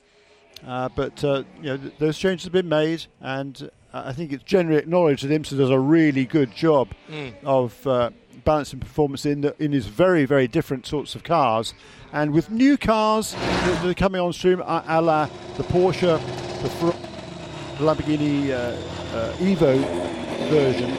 Uh, 0.66 0.88
but 0.94 1.24
uh, 1.24 1.42
you 1.58 1.64
know 1.70 1.76
th- 1.76 1.94
those 1.98 2.18
changes 2.18 2.44
have 2.44 2.52
been 2.52 2.68
made, 2.68 3.06
and 3.20 3.70
uh, 3.92 4.02
I 4.06 4.12
think 4.12 4.32
it's 4.32 4.44
generally 4.44 4.78
acknowledged 4.78 5.26
that 5.26 5.30
IMSA 5.32 5.56
does 5.56 5.70
a 5.70 5.78
really 5.78 6.24
good 6.24 6.54
job 6.54 6.88
Mm. 7.10 7.32
of 7.44 7.86
uh, 7.86 8.10
balancing 8.44 8.80
performance 8.80 9.26
in 9.26 9.42
the, 9.42 9.54
in 9.58 9.70
these 9.70 9.86
very 9.86 10.24
very 10.24 10.48
different 10.48 10.86
sorts 10.86 11.14
of 11.14 11.24
cars. 11.24 11.74
And 12.12 12.32
with 12.32 12.50
new 12.50 12.76
cars 12.76 13.32
that 13.32 13.86
are 13.86 13.94
coming 13.94 14.20
on 14.20 14.32
stream, 14.32 14.60
a, 14.60 15.00
la 15.00 15.26
the 15.56 15.64
Porsche, 15.64 16.20
the 16.62 16.68
Fer- 16.68 16.94
Lamborghini 17.78 18.50
uh, 18.50 19.16
uh, 19.16 19.32
Evo 19.38 19.78
version, 20.50 20.90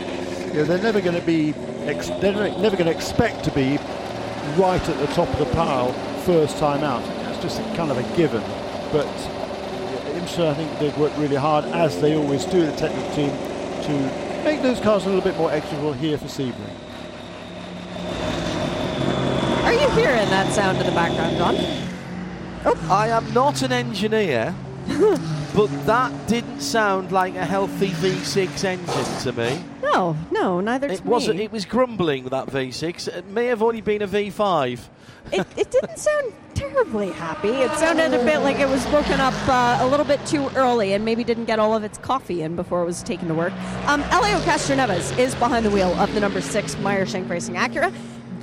you 0.48 0.54
know, 0.56 0.64
they're 0.64 0.82
never 0.82 1.02
going 1.02 1.20
to 1.20 1.26
be 1.26 1.54
ex- 1.86 2.10
they're 2.22 2.34
never 2.34 2.76
going 2.76 2.86
to 2.86 2.96
expect 2.96 3.44
to 3.44 3.52
be 3.52 3.78
right 4.58 4.82
at 4.90 5.00
the 5.00 5.14
top 5.14 5.30
of 5.30 5.40
the 5.40 5.54
pile 5.54 5.94
first 6.22 6.58
time 6.58 6.84
out. 6.84 7.04
That's 7.24 7.42
just 7.42 7.58
kind 7.76 7.92
of 7.92 7.98
a 7.98 8.18
given. 8.18 8.42
But 8.92 9.08
IMSA, 10.14 10.48
I 10.50 10.54
think 10.54 10.80
they've 10.80 10.98
worked 10.98 11.18
really 11.18 11.36
hard, 11.36 11.66
as 11.66 12.00
they 12.00 12.16
always 12.16 12.46
do, 12.46 12.66
the 12.66 12.76
technical 12.76 13.10
team, 13.16 13.30
to 13.30 14.44
make 14.44 14.62
those 14.62 14.80
cars 14.80 15.06
a 15.06 15.08
little 15.08 15.24
bit 15.24 15.36
more 15.38 15.50
executable 15.50 15.96
here 15.96 16.18
for 16.18 16.26
Sebring. 16.26 16.83
Are 19.64 19.74
you 19.74 19.90
hearing 19.92 20.30
that 20.30 20.52
sound 20.54 20.78
in 20.78 20.86
the 20.86 20.92
background, 20.92 21.38
John? 21.38 21.56
I 22.90 23.08
am 23.10 23.34
not 23.34 23.62
an 23.62 23.72
engineer, 23.72 24.54
but 25.56 25.68
that 25.86 26.28
didn't 26.28 26.62
sound 26.62 27.12
like 27.12 27.36
a 27.36 27.46
healthy 27.46 27.90
V6 27.90 28.64
engine 28.64 29.20
to 29.22 29.32
me. 29.32 29.64
No, 29.82 30.16
no, 30.32 30.60
neither 30.60 30.88
It 30.88 31.06
wasn't. 31.06 31.38
me. 31.38 31.46
It 31.46 31.52
was 31.52 31.66
grumbling 31.66 32.26
that 32.26 32.48
V6. 32.48 33.08
It 33.08 33.28
may 33.28 33.46
have 33.48 33.62
only 33.62 33.82
been 33.82 34.02
a 34.02 34.08
V5. 34.08 34.80
it, 35.32 35.48
it 35.56 35.72
didn't 35.72 35.98
sound 35.98 36.34
terribly 36.54 37.12
happy. 37.12 37.50
It 37.50 37.72
sounded 37.74 38.14
a 38.14 38.24
bit 38.24 38.40
like 38.40 38.58
it 38.60 38.68
was 38.68 38.86
woken 38.88 39.20
up 39.20 39.34
uh, 39.48 39.78
a 39.82 39.88
little 39.88 40.06
bit 40.06 40.24
too 40.26 40.50
early 40.56 40.94
and 40.94 41.06
maybe 41.06 41.24
didn't 41.24 41.46
get 41.46 41.60
all 41.60 41.76
of 41.76 41.84
its 41.84 41.98
coffee 41.98 42.42
in 42.42 42.56
before 42.56 42.82
it 42.82 42.86
was 42.86 43.04
taken 43.04 43.28
to 43.28 43.34
work. 43.34 43.54
Um, 43.88 44.02
Elio 44.12 44.40
Castroneves 44.40 45.18
is 45.18 45.36
behind 45.36 45.66
the 45.66 45.72
wheel 45.72 45.94
of 46.00 46.14
the 46.14 46.20
number 46.20 46.42
six 46.42 46.78
Meyer 46.80 47.06
Shank 47.06 47.30
Racing 47.30 47.56
Acura. 47.56 47.94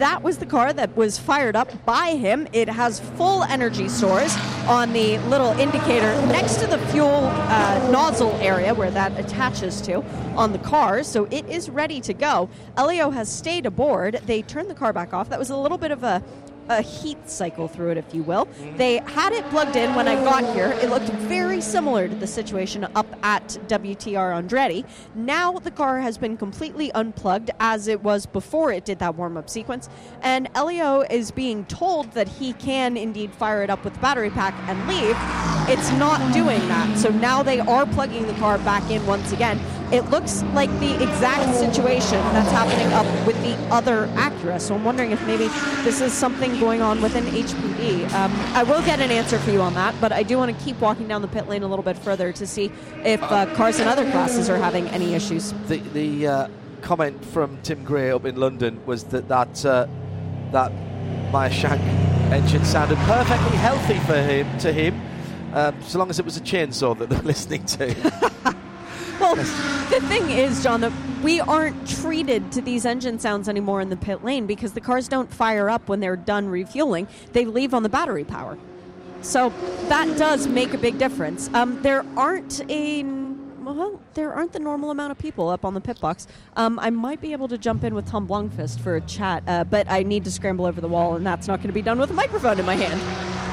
That 0.00 0.22
was 0.22 0.38
the 0.38 0.46
car 0.46 0.72
that 0.72 0.96
was 0.96 1.18
fired 1.18 1.54
up 1.54 1.84
by 1.84 2.16
him. 2.16 2.48
It 2.54 2.70
has 2.70 3.00
full 3.00 3.42
energy 3.42 3.86
stores 3.90 4.34
on 4.66 4.94
the 4.94 5.18
little 5.28 5.50
indicator 5.60 6.14
next 6.28 6.56
to 6.60 6.66
the 6.66 6.78
fuel 6.86 7.26
uh, 7.26 7.86
nozzle 7.92 8.32
area 8.36 8.72
where 8.72 8.90
that 8.92 9.20
attaches 9.20 9.78
to 9.82 10.02
on 10.36 10.52
the 10.52 10.58
car, 10.58 11.02
so 11.02 11.26
it 11.30 11.46
is 11.50 11.68
ready 11.68 12.00
to 12.00 12.14
go. 12.14 12.48
Elio 12.78 13.10
has 13.10 13.30
stayed 13.30 13.66
aboard. 13.66 14.22
They 14.24 14.40
turned 14.40 14.70
the 14.70 14.74
car 14.74 14.94
back 14.94 15.12
off. 15.12 15.28
That 15.28 15.38
was 15.38 15.50
a 15.50 15.56
little 15.58 15.76
bit 15.76 15.90
of 15.90 16.02
a 16.02 16.22
a 16.70 16.80
heat 16.80 17.28
cycle 17.28 17.68
through 17.68 17.90
it, 17.90 17.98
if 17.98 18.14
you 18.14 18.22
will. 18.22 18.48
They 18.76 18.98
had 18.98 19.32
it 19.32 19.44
plugged 19.50 19.76
in 19.76 19.94
when 19.94 20.08
I 20.08 20.14
got 20.24 20.54
here. 20.54 20.68
It 20.80 20.88
looked 20.88 21.10
very 21.28 21.60
similar 21.60 22.08
to 22.08 22.14
the 22.14 22.26
situation 22.26 22.86
up 22.94 23.06
at 23.22 23.48
WTR 23.66 24.40
Andretti. 24.40 24.86
Now 25.14 25.58
the 25.58 25.72
car 25.72 26.00
has 26.00 26.16
been 26.16 26.36
completely 26.36 26.92
unplugged 26.92 27.50
as 27.58 27.88
it 27.88 28.02
was 28.02 28.24
before 28.24 28.72
it 28.72 28.84
did 28.84 29.00
that 29.00 29.16
warm 29.16 29.36
up 29.36 29.50
sequence. 29.50 29.88
And 30.22 30.48
Elio 30.54 31.00
is 31.02 31.32
being 31.32 31.64
told 31.66 32.12
that 32.12 32.28
he 32.28 32.52
can 32.54 32.96
indeed 32.96 33.32
fire 33.32 33.62
it 33.62 33.70
up 33.70 33.84
with 33.84 33.94
the 33.94 34.00
battery 34.00 34.30
pack 34.30 34.54
and 34.68 34.78
leave. 34.86 35.16
It's 35.68 35.90
not 35.98 36.32
doing 36.32 36.60
that. 36.68 36.96
So 36.96 37.10
now 37.10 37.42
they 37.42 37.58
are 37.60 37.84
plugging 37.86 38.26
the 38.26 38.34
car 38.34 38.58
back 38.58 38.88
in 38.90 39.04
once 39.06 39.32
again. 39.32 39.58
It 39.92 40.08
looks 40.08 40.44
like 40.54 40.70
the 40.78 40.94
exact 41.02 41.52
situation 41.56 42.18
that's 42.32 42.50
happening 42.52 42.92
up 42.92 43.06
with 43.26 43.36
the 43.42 43.56
other 43.74 44.06
Acura. 44.14 44.60
So 44.60 44.76
I'm 44.76 44.84
wondering 44.84 45.10
if 45.10 45.20
maybe 45.26 45.48
this 45.82 46.00
is 46.00 46.12
something 46.12 46.60
going 46.60 46.80
on 46.80 47.02
within 47.02 47.24
HPD. 47.24 48.08
Um, 48.12 48.30
I 48.54 48.62
will 48.62 48.82
get 48.82 49.00
an 49.00 49.10
answer 49.10 49.36
for 49.38 49.50
you 49.50 49.60
on 49.60 49.74
that, 49.74 49.96
but 50.00 50.12
I 50.12 50.22
do 50.22 50.38
want 50.38 50.56
to 50.56 50.64
keep 50.64 50.80
walking 50.80 51.08
down 51.08 51.22
the 51.22 51.28
pit 51.28 51.48
lane 51.48 51.64
a 51.64 51.66
little 51.66 51.82
bit 51.82 51.98
further 51.98 52.32
to 52.32 52.46
see 52.46 52.70
if 53.04 53.20
uh, 53.24 53.52
cars 53.56 53.80
in 53.80 53.88
other 53.88 54.08
classes 54.12 54.48
are 54.48 54.58
having 54.58 54.86
any 54.88 55.14
issues. 55.14 55.52
The 55.66 55.78
the 55.78 56.26
uh, 56.26 56.48
comment 56.82 57.24
from 57.24 57.60
Tim 57.62 57.82
Gray 57.82 58.12
up 58.12 58.24
in 58.26 58.36
London 58.36 58.80
was 58.86 59.02
that 59.04 59.26
that 59.26 59.66
uh, 59.66 59.88
that 60.52 60.72
Meyer 61.32 61.50
Shank 61.50 61.80
engine 62.32 62.64
sounded 62.64 62.98
perfectly 62.98 63.56
healthy 63.56 63.98
for 64.06 64.22
him 64.22 64.56
to 64.58 64.72
him, 64.72 65.00
um, 65.52 65.82
so 65.82 65.98
long 65.98 66.10
as 66.10 66.20
it 66.20 66.24
was 66.24 66.36
a 66.36 66.40
chainsaw 66.40 66.96
that 66.96 67.10
they're 67.10 67.22
listening 67.22 67.66
to. 67.66 68.56
Well, 69.20 69.36
the 69.90 70.00
thing 70.08 70.30
is, 70.30 70.62
John, 70.62 70.80
that 70.80 70.92
we 71.22 71.40
aren't 71.40 71.86
treated 71.86 72.50
to 72.52 72.62
these 72.62 72.86
engine 72.86 73.18
sounds 73.18 73.48
anymore 73.48 73.80
in 73.80 73.90
the 73.90 73.96
pit 73.96 74.24
lane 74.24 74.46
because 74.46 74.72
the 74.72 74.80
cars 74.80 75.08
don't 75.08 75.32
fire 75.32 75.68
up 75.68 75.88
when 75.88 76.00
they're 76.00 76.16
done 76.16 76.48
refueling. 76.48 77.06
They 77.32 77.44
leave 77.44 77.74
on 77.74 77.82
the 77.82 77.90
battery 77.90 78.24
power. 78.24 78.56
So 79.22 79.52
that 79.88 80.16
does 80.16 80.46
make 80.46 80.72
a 80.72 80.78
big 80.78 80.98
difference. 80.98 81.52
Um, 81.52 81.82
there 81.82 82.04
aren't 82.16 82.62
a 82.70 83.02
well, 83.60 84.00
there 84.14 84.32
aren't 84.32 84.52
the 84.52 84.58
normal 84.58 84.90
amount 84.90 85.12
of 85.12 85.18
people 85.18 85.50
up 85.50 85.66
on 85.66 85.74
the 85.74 85.82
pit 85.82 86.00
box. 86.00 86.26
Um, 86.56 86.78
I 86.78 86.88
might 86.88 87.20
be 87.20 87.32
able 87.32 87.46
to 87.48 87.58
jump 87.58 87.84
in 87.84 87.94
with 87.94 88.06
Tom 88.06 88.26
Blomqvist 88.26 88.80
for 88.80 88.96
a 88.96 89.00
chat, 89.02 89.42
uh, 89.46 89.64
but 89.64 89.88
I 89.90 90.02
need 90.02 90.24
to 90.24 90.30
scramble 90.30 90.64
over 90.64 90.80
the 90.80 90.88
wall, 90.88 91.14
and 91.14 91.26
that's 91.26 91.46
not 91.46 91.58
going 91.58 91.68
to 91.68 91.74
be 91.74 91.82
done 91.82 91.98
with 91.98 92.10
a 92.10 92.14
microphone 92.14 92.58
in 92.58 92.64
my 92.64 92.74
hand. 92.74 93.49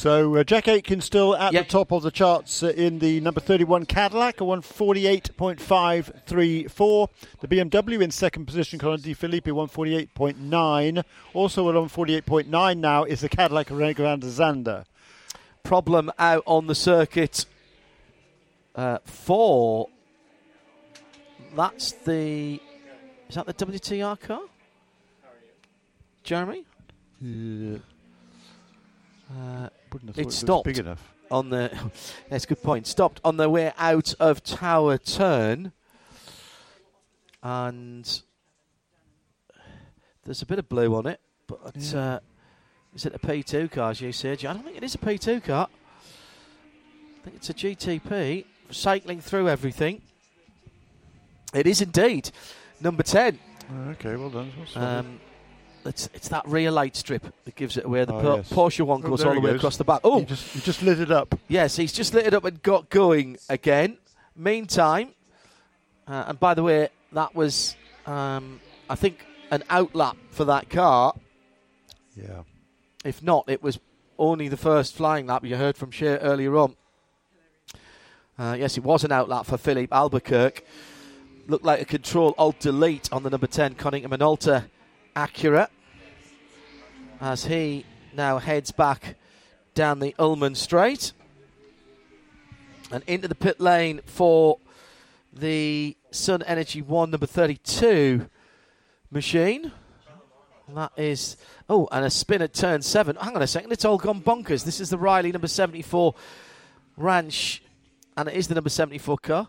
So 0.00 0.36
uh, 0.36 0.44
Jack 0.44 0.66
Aitken 0.66 1.02
still 1.02 1.36
at 1.36 1.52
Yep. 1.52 1.66
the 1.66 1.70
top 1.70 1.92
of 1.92 2.02
the 2.02 2.10
charts 2.10 2.62
uh, 2.62 2.68
in 2.68 3.00
the 3.00 3.20
number 3.20 3.38
31 3.38 3.84
Cadillac, 3.84 4.40
a 4.40 4.44
148.534. 4.44 7.08
The 7.40 7.48
BMW 7.48 8.00
in 8.00 8.10
second 8.10 8.46
position, 8.46 8.78
Connor 8.78 8.96
De 8.96 9.12
Phillippi, 9.12 9.50
148.9. 9.50 11.04
Also 11.34 11.68
at 11.68 11.74
148.9 11.74 12.78
now 12.78 13.04
is 13.04 13.20
the 13.20 13.28
Cadillac 13.28 13.70
of 13.70 13.78
Alexander 13.78 14.26
Zander. 14.28 14.84
Problem 15.64 16.10
out 16.18 16.44
on 16.46 16.66
the 16.66 16.74
circuit 16.74 17.44
uh, 18.74 19.00
for 19.04 19.90
that's 21.54 21.92
the 21.92 22.58
is 23.28 23.34
that 23.34 23.44
the 23.44 23.52
WTR 23.52 24.18
car? 24.18 24.40
Jeremy? 26.24 26.64
Uh, 27.22 27.80
Uh, 29.30 29.68
wouldn't 29.92 30.08
have 30.10 30.16
thought 30.16 30.32
It 30.32 30.36
stopped. 30.36 30.64
big 30.66 30.78
enough. 30.78 31.12
on 31.30 31.50
the 31.50 31.70
that's 32.30 32.44
a 32.44 32.46
good 32.48 32.62
point. 32.62 32.86
Stopped 32.86 33.20
on 33.24 33.36
the 33.36 33.48
way 33.48 33.72
out 33.78 34.14
of 34.20 34.42
Tower 34.42 34.98
Turn, 34.98 35.72
and 37.42 38.22
there's 40.24 40.42
a 40.42 40.46
bit 40.46 40.58
of 40.58 40.68
blue 40.68 40.94
on 40.94 41.06
it, 41.06 41.20
but 41.46 41.94
uh, 41.94 42.20
is 42.94 43.06
it 43.06 43.14
a 43.14 43.18
P2 43.18 43.70
car, 43.70 43.90
as 43.90 44.00
you 44.00 44.12
said? 44.12 44.44
I 44.44 44.52
don't 44.52 44.62
think 44.64 44.76
it 44.76 44.84
is 44.84 44.94
a 44.94 44.98
P2 44.98 45.42
car. 45.44 45.68
I 45.72 47.24
think 47.24 47.36
it's 47.36 47.50
a 47.50 47.54
GTP 47.54 48.44
cycling 48.70 49.20
through 49.20 49.48
everything. 49.48 50.00
It 51.52 51.66
is 51.66 51.82
indeed 51.82 52.30
number 52.80 53.02
ten. 53.02 53.38
Uh, 53.68 53.90
okay, 53.90 54.16
well 54.16 54.30
done. 54.30 54.52
Um, 54.76 55.20
it's 55.84 56.08
it's 56.14 56.28
that 56.28 56.46
rear 56.46 56.70
light 56.70 56.94
strip 56.96 57.22
that 57.44 57.54
gives 57.54 57.76
it 57.76 57.84
away. 57.84 58.04
The 58.04 58.14
Oh, 58.14 58.20
Por- 58.20 58.36
yes. 58.36 58.52
Porsche 58.52 58.84
one 58.86 59.02
Oh, 59.04 59.08
goes 59.08 59.20
there 59.20 59.28
all 59.28 59.34
the 59.34 59.40
way 59.40 59.50
goes. 59.52 59.60
across 59.60 59.76
the 59.76 59.84
back. 59.84 60.00
Oh, 60.04 60.20
you 60.20 60.26
just, 60.26 60.54
you 60.54 60.60
just 60.60 60.82
lit 60.82 61.00
it 61.00 61.10
up. 61.10 61.38
Yes, 61.48 61.76
he's 61.76 61.92
just 61.92 62.12
lit 62.14 62.26
it 62.26 62.34
up 62.34 62.44
and 62.44 62.62
got 62.62 62.90
going 62.90 63.38
again. 63.48 63.96
Meantime, 64.36 65.10
uh, 66.06 66.24
and 66.28 66.40
by 66.40 66.54
the 66.54 66.62
way, 66.62 66.88
that 67.12 67.34
was, 67.34 67.76
um, 68.06 68.60
I 68.88 68.94
think, 68.94 69.24
an 69.50 69.62
outlap 69.68 70.16
for 70.30 70.44
that 70.46 70.70
car. 70.70 71.14
Yeah. 72.16 72.42
If 73.04 73.22
not, 73.22 73.44
it 73.48 73.62
was 73.62 73.78
only 74.18 74.48
the 74.48 74.56
first 74.56 74.94
flying 74.94 75.26
lap 75.26 75.44
you 75.44 75.56
heard 75.56 75.76
from 75.76 75.90
Shea 75.90 76.18
earlier 76.18 76.56
on. 76.56 76.76
Uh, 78.38 78.56
yes, 78.58 78.76
it 78.78 78.84
was 78.84 79.04
an 79.04 79.10
outlap 79.10 79.46
for 79.46 79.58
Filipe 79.58 79.92
Albuquerque. 79.92 80.62
Looked 81.46 81.64
like 81.64 81.80
a 81.80 81.84
control 81.84 82.34
alt 82.38 82.58
delete 82.60 83.12
on 83.12 83.22
the 83.22 83.30
number 83.30 83.46
10 83.46 83.74
Konica 83.74 84.06
Minolta 84.06 84.64
Acura 85.14 85.68
as 87.20 87.46
he 87.46 87.84
now 88.14 88.38
heads 88.38 88.72
back 88.72 89.16
down 89.74 90.00
the 90.00 90.14
Ulmann 90.18 90.54
Straight 90.54 91.12
and 92.90 93.04
into 93.06 93.28
the 93.28 93.34
pit 93.34 93.60
lane 93.60 94.00
for 94.04 94.58
the 95.32 95.96
Sun 96.10 96.42
Energy 96.42 96.82
1 96.82 97.10
number 97.10 97.26
32 97.26 98.26
machine. 99.10 99.72
And 100.66 100.76
that 100.76 100.92
is, 100.96 101.36
oh, 101.68 101.88
and 101.90 102.04
a 102.04 102.10
spin 102.10 102.42
at 102.42 102.52
turn 102.52 102.82
7. 102.82 103.16
Hang 103.16 103.36
on 103.36 103.42
a 103.42 103.46
second, 103.46 103.72
it's 103.72 103.84
all 103.84 103.98
gone 103.98 104.20
bonkers. 104.20 104.64
This 104.64 104.80
is 104.80 104.90
the 104.90 104.98
Riley 104.98 105.32
number 105.32 105.48
74 105.48 106.14
Ranch, 106.96 107.62
and 108.16 108.28
it 108.28 108.34
is 108.34 108.48
the 108.48 108.54
number 108.54 108.70
74 108.70 109.18
car. 109.18 109.48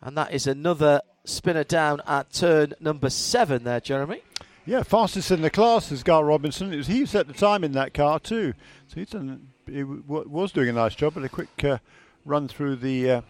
And 0.00 0.16
that 0.16 0.32
is 0.32 0.46
another 0.46 1.00
spinner 1.24 1.64
down 1.64 2.00
at 2.06 2.32
turn 2.32 2.74
number 2.80 3.10
7 3.10 3.64
there, 3.64 3.80
Jeremy. 3.80 4.22
Yeah, 4.66 4.82
fastest 4.82 5.30
in 5.30 5.42
the 5.42 5.50
class 5.50 5.92
is 5.92 6.02
Gar 6.02 6.24
Robinson. 6.24 6.72
It 6.72 6.76
was 6.76 6.88
he 6.88 7.06
set 7.06 7.28
the 7.28 7.32
time 7.32 7.62
in 7.62 7.72
that 7.72 7.94
car 7.94 8.18
too. 8.18 8.52
So 8.88 8.96
he's 8.96 9.10
done, 9.10 9.48
he 9.66 9.84
was 9.84 10.50
doing 10.50 10.68
a 10.68 10.72
nice 10.72 10.96
job. 10.96 11.14
But 11.14 11.24
a 11.24 11.28
quick 11.28 11.62
uh, 11.62 11.78
run 12.24 12.48
through 12.48 12.76
the 12.76 13.10
uh, 13.10 13.20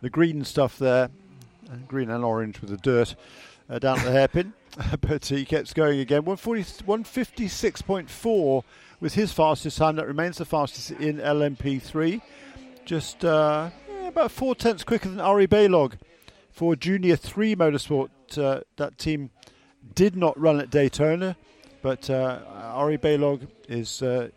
the 0.00 0.10
green 0.10 0.44
stuff 0.44 0.78
there, 0.78 1.10
green 1.88 2.10
and 2.10 2.24
orange 2.24 2.60
with 2.60 2.70
the 2.70 2.76
dirt. 2.76 3.16
uh, 3.68 3.78
down 3.78 4.02
the 4.04 4.10
hairpin, 4.10 4.52
but 5.00 5.26
he 5.26 5.44
keeps 5.44 5.72
going 5.72 6.00
again. 6.00 6.24
140, 6.24 6.62
156.4 6.84 8.62
was 9.00 9.14
his 9.14 9.32
fastest 9.32 9.78
time. 9.78 9.96
That 9.96 10.06
remains 10.06 10.38
the 10.38 10.44
fastest 10.44 10.90
in 10.92 11.18
LMP3. 11.18 12.20
Just 12.84 13.24
uh, 13.24 13.70
yeah, 13.90 14.08
about 14.08 14.30
four 14.30 14.54
tenths 14.54 14.84
quicker 14.84 15.08
than 15.08 15.20
Ari 15.20 15.46
Balogh 15.46 15.94
for 16.50 16.76
Junior 16.76 17.16
3 17.16 17.56
Motorsport. 17.56 18.10
Uh, 18.36 18.60
that 18.76 18.98
team 18.98 19.30
did 19.94 20.16
not 20.16 20.38
run 20.38 20.60
at 20.60 20.70
Daytona, 20.70 21.36
but 21.82 22.08
uh, 22.08 22.40
Ari 22.74 22.98
Balogh 22.98 23.46
is 23.68 24.02
uh, 24.02 24.28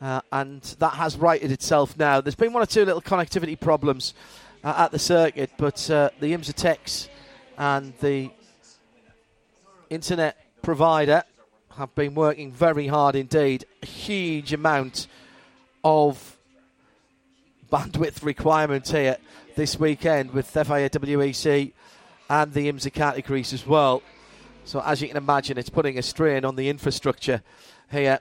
Uh, 0.00 0.20
and 0.30 0.62
that 0.78 0.94
has 0.94 1.16
righted 1.16 1.50
itself 1.50 1.96
now. 1.96 2.20
There's 2.20 2.34
been 2.34 2.52
one 2.52 2.62
or 2.62 2.66
two 2.66 2.84
little 2.84 3.00
connectivity 3.00 3.58
problems 3.58 4.12
uh, 4.62 4.74
at 4.76 4.92
the 4.92 4.98
circuit, 4.98 5.50
but 5.56 5.90
uh, 5.90 6.10
the 6.20 6.32
IMSA 6.32 6.52
techs 6.54 7.08
and 7.56 7.94
the 8.00 8.30
internet 9.88 10.36
provider 10.62 11.22
have 11.76 11.94
been 11.94 12.14
working 12.14 12.52
very 12.52 12.86
hard 12.86 13.14
indeed. 13.14 13.64
A 13.82 13.86
huge 13.86 14.52
amount 14.52 15.06
of 15.84 16.36
bandwidth 17.70 18.22
requirement 18.22 18.88
here 18.88 19.16
this 19.54 19.78
weekend 19.78 20.32
with 20.32 20.46
FIA 20.46 20.90
WEC 20.90 21.72
and 22.28 22.52
the 22.52 22.70
IMSA 22.70 22.92
categories 22.92 23.52
as 23.52 23.66
well. 23.66 24.02
So, 24.66 24.82
as 24.84 25.00
you 25.00 25.06
can 25.06 25.16
imagine, 25.16 25.58
it's 25.58 25.70
putting 25.70 25.96
a 25.96 26.02
strain 26.02 26.44
on 26.44 26.56
the 26.56 26.68
infrastructure 26.68 27.40
here. 27.88 28.18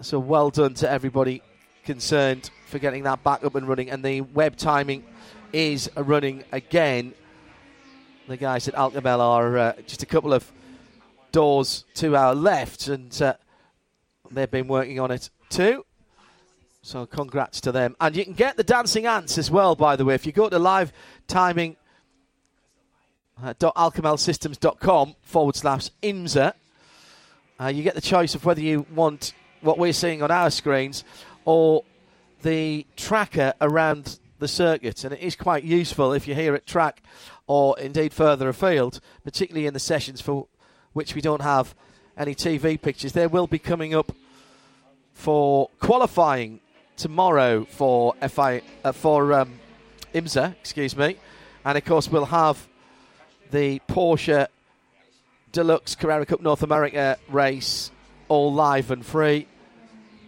So, 0.00 0.20
well 0.20 0.48
done 0.50 0.74
to 0.74 0.88
everybody 0.88 1.42
concerned 1.84 2.50
for 2.68 2.78
getting 2.78 3.02
that 3.02 3.24
back 3.24 3.42
up 3.42 3.56
and 3.56 3.66
running. 3.66 3.90
And 3.90 4.04
the 4.04 4.20
web 4.20 4.56
timing 4.56 5.04
is 5.52 5.90
running 5.96 6.44
again. 6.52 7.14
The 8.28 8.36
guys 8.36 8.68
at 8.68 8.74
Al 8.74 8.92
Kamel 8.92 9.20
are 9.20 9.58
uh, 9.58 9.72
just 9.88 10.04
a 10.04 10.06
couple 10.06 10.32
of 10.32 10.48
doors 11.32 11.84
to 11.94 12.14
our 12.14 12.32
left, 12.32 12.86
and 12.86 13.20
uh, 13.20 13.34
they've 14.30 14.48
been 14.48 14.68
working 14.68 15.00
on 15.00 15.10
it 15.10 15.30
too. 15.48 15.84
So 16.82 17.06
congrats 17.06 17.60
to 17.62 17.72
them. 17.72 17.96
And 18.00 18.14
you 18.14 18.24
can 18.24 18.34
get 18.34 18.56
the 18.56 18.62
dancing 18.62 19.06
ants 19.06 19.36
as 19.36 19.50
well, 19.50 19.74
by 19.74 19.96
the 19.96 20.04
way. 20.04 20.14
If 20.14 20.26
you 20.26 20.32
go 20.32 20.48
to 20.48 20.60
live 20.60 20.92
timing 21.26 21.74
uh, 23.42 23.54
alkamelsystems.com 23.54 25.14
forward 25.22 25.56
slash 25.56 25.90
IMSA, 26.02 26.52
uh, 27.60 27.66
you 27.66 27.82
get 27.82 27.94
the 27.94 28.00
choice 28.00 28.34
of 28.34 28.44
whether 28.44 28.60
you 28.60 28.86
want 28.94 29.34
what 29.60 29.78
we're 29.78 29.92
seeing 29.92 30.22
on 30.22 30.30
our 30.30 30.50
screens 30.50 31.04
or 31.44 31.84
the 32.42 32.86
tracker 32.96 33.52
around 33.60 34.18
the 34.38 34.48
circuit. 34.48 35.04
And 35.04 35.12
it 35.12 35.20
is 35.20 35.36
quite 35.36 35.64
useful 35.64 36.12
if 36.12 36.26
you're 36.26 36.36
here 36.36 36.54
at 36.54 36.66
track 36.66 37.02
or 37.46 37.78
indeed 37.78 38.12
further 38.12 38.48
afield, 38.48 39.00
particularly 39.24 39.66
in 39.66 39.74
the 39.74 39.80
sessions 39.80 40.20
for 40.20 40.46
which 40.92 41.14
we 41.14 41.20
don't 41.20 41.42
have 41.42 41.74
any 42.16 42.34
TV 42.34 42.80
pictures. 42.80 43.12
They 43.12 43.26
will 43.26 43.46
be 43.46 43.58
coming 43.58 43.94
up 43.94 44.12
for 45.12 45.68
qualifying 45.80 46.60
tomorrow 46.96 47.64
for 47.64 48.14
FI 48.26 48.62
uh, 48.84 48.92
for 48.92 49.32
um, 49.32 49.60
IMSA, 50.14 50.52
excuse 50.52 50.96
me, 50.96 51.16
and 51.64 51.76
of 51.76 51.84
course 51.84 52.08
we'll 52.08 52.26
have 52.26 52.68
the 53.50 53.80
Porsche 53.88 54.46
Deluxe 55.52 55.94
Carrera 55.94 56.26
Cup 56.26 56.40
North 56.40 56.62
America 56.62 57.18
race 57.28 57.90
all 58.28 58.52
live 58.52 58.90
and 58.90 59.04
free. 59.04 59.46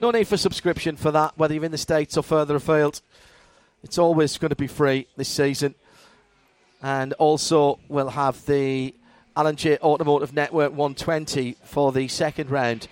No 0.01 0.11
need 0.11 0.27
for 0.27 0.37
subscription 0.37 0.97
for 0.97 1.12
that, 1.12 1.39
whether 1.39 1.55
you're 1.55 1.64
in 1.64 1.70
the 1.70 1.79
States 1.79 2.16
or 2.16 2.23
further 2.23 2.57
afield. 2.57 3.01
It's 3.85 3.99
always 3.99 4.37
going 4.39 4.51
to 4.51 4.57
be 4.57 4.66
free 4.66 5.07
this 5.16 5.29
season. 5.29 5.75
And 6.83 7.12
also, 7.14 7.79
we'll 7.89 8.11
have 8.11 8.45
the 8.47 8.95
Alan 9.37 9.55
Jay 9.55 9.79
Automotive 9.79 10.33
Network 10.33 10.73
120 10.73 11.57
for 11.62 11.93
the 11.93 12.09
second 12.09 12.51
round 12.51 12.89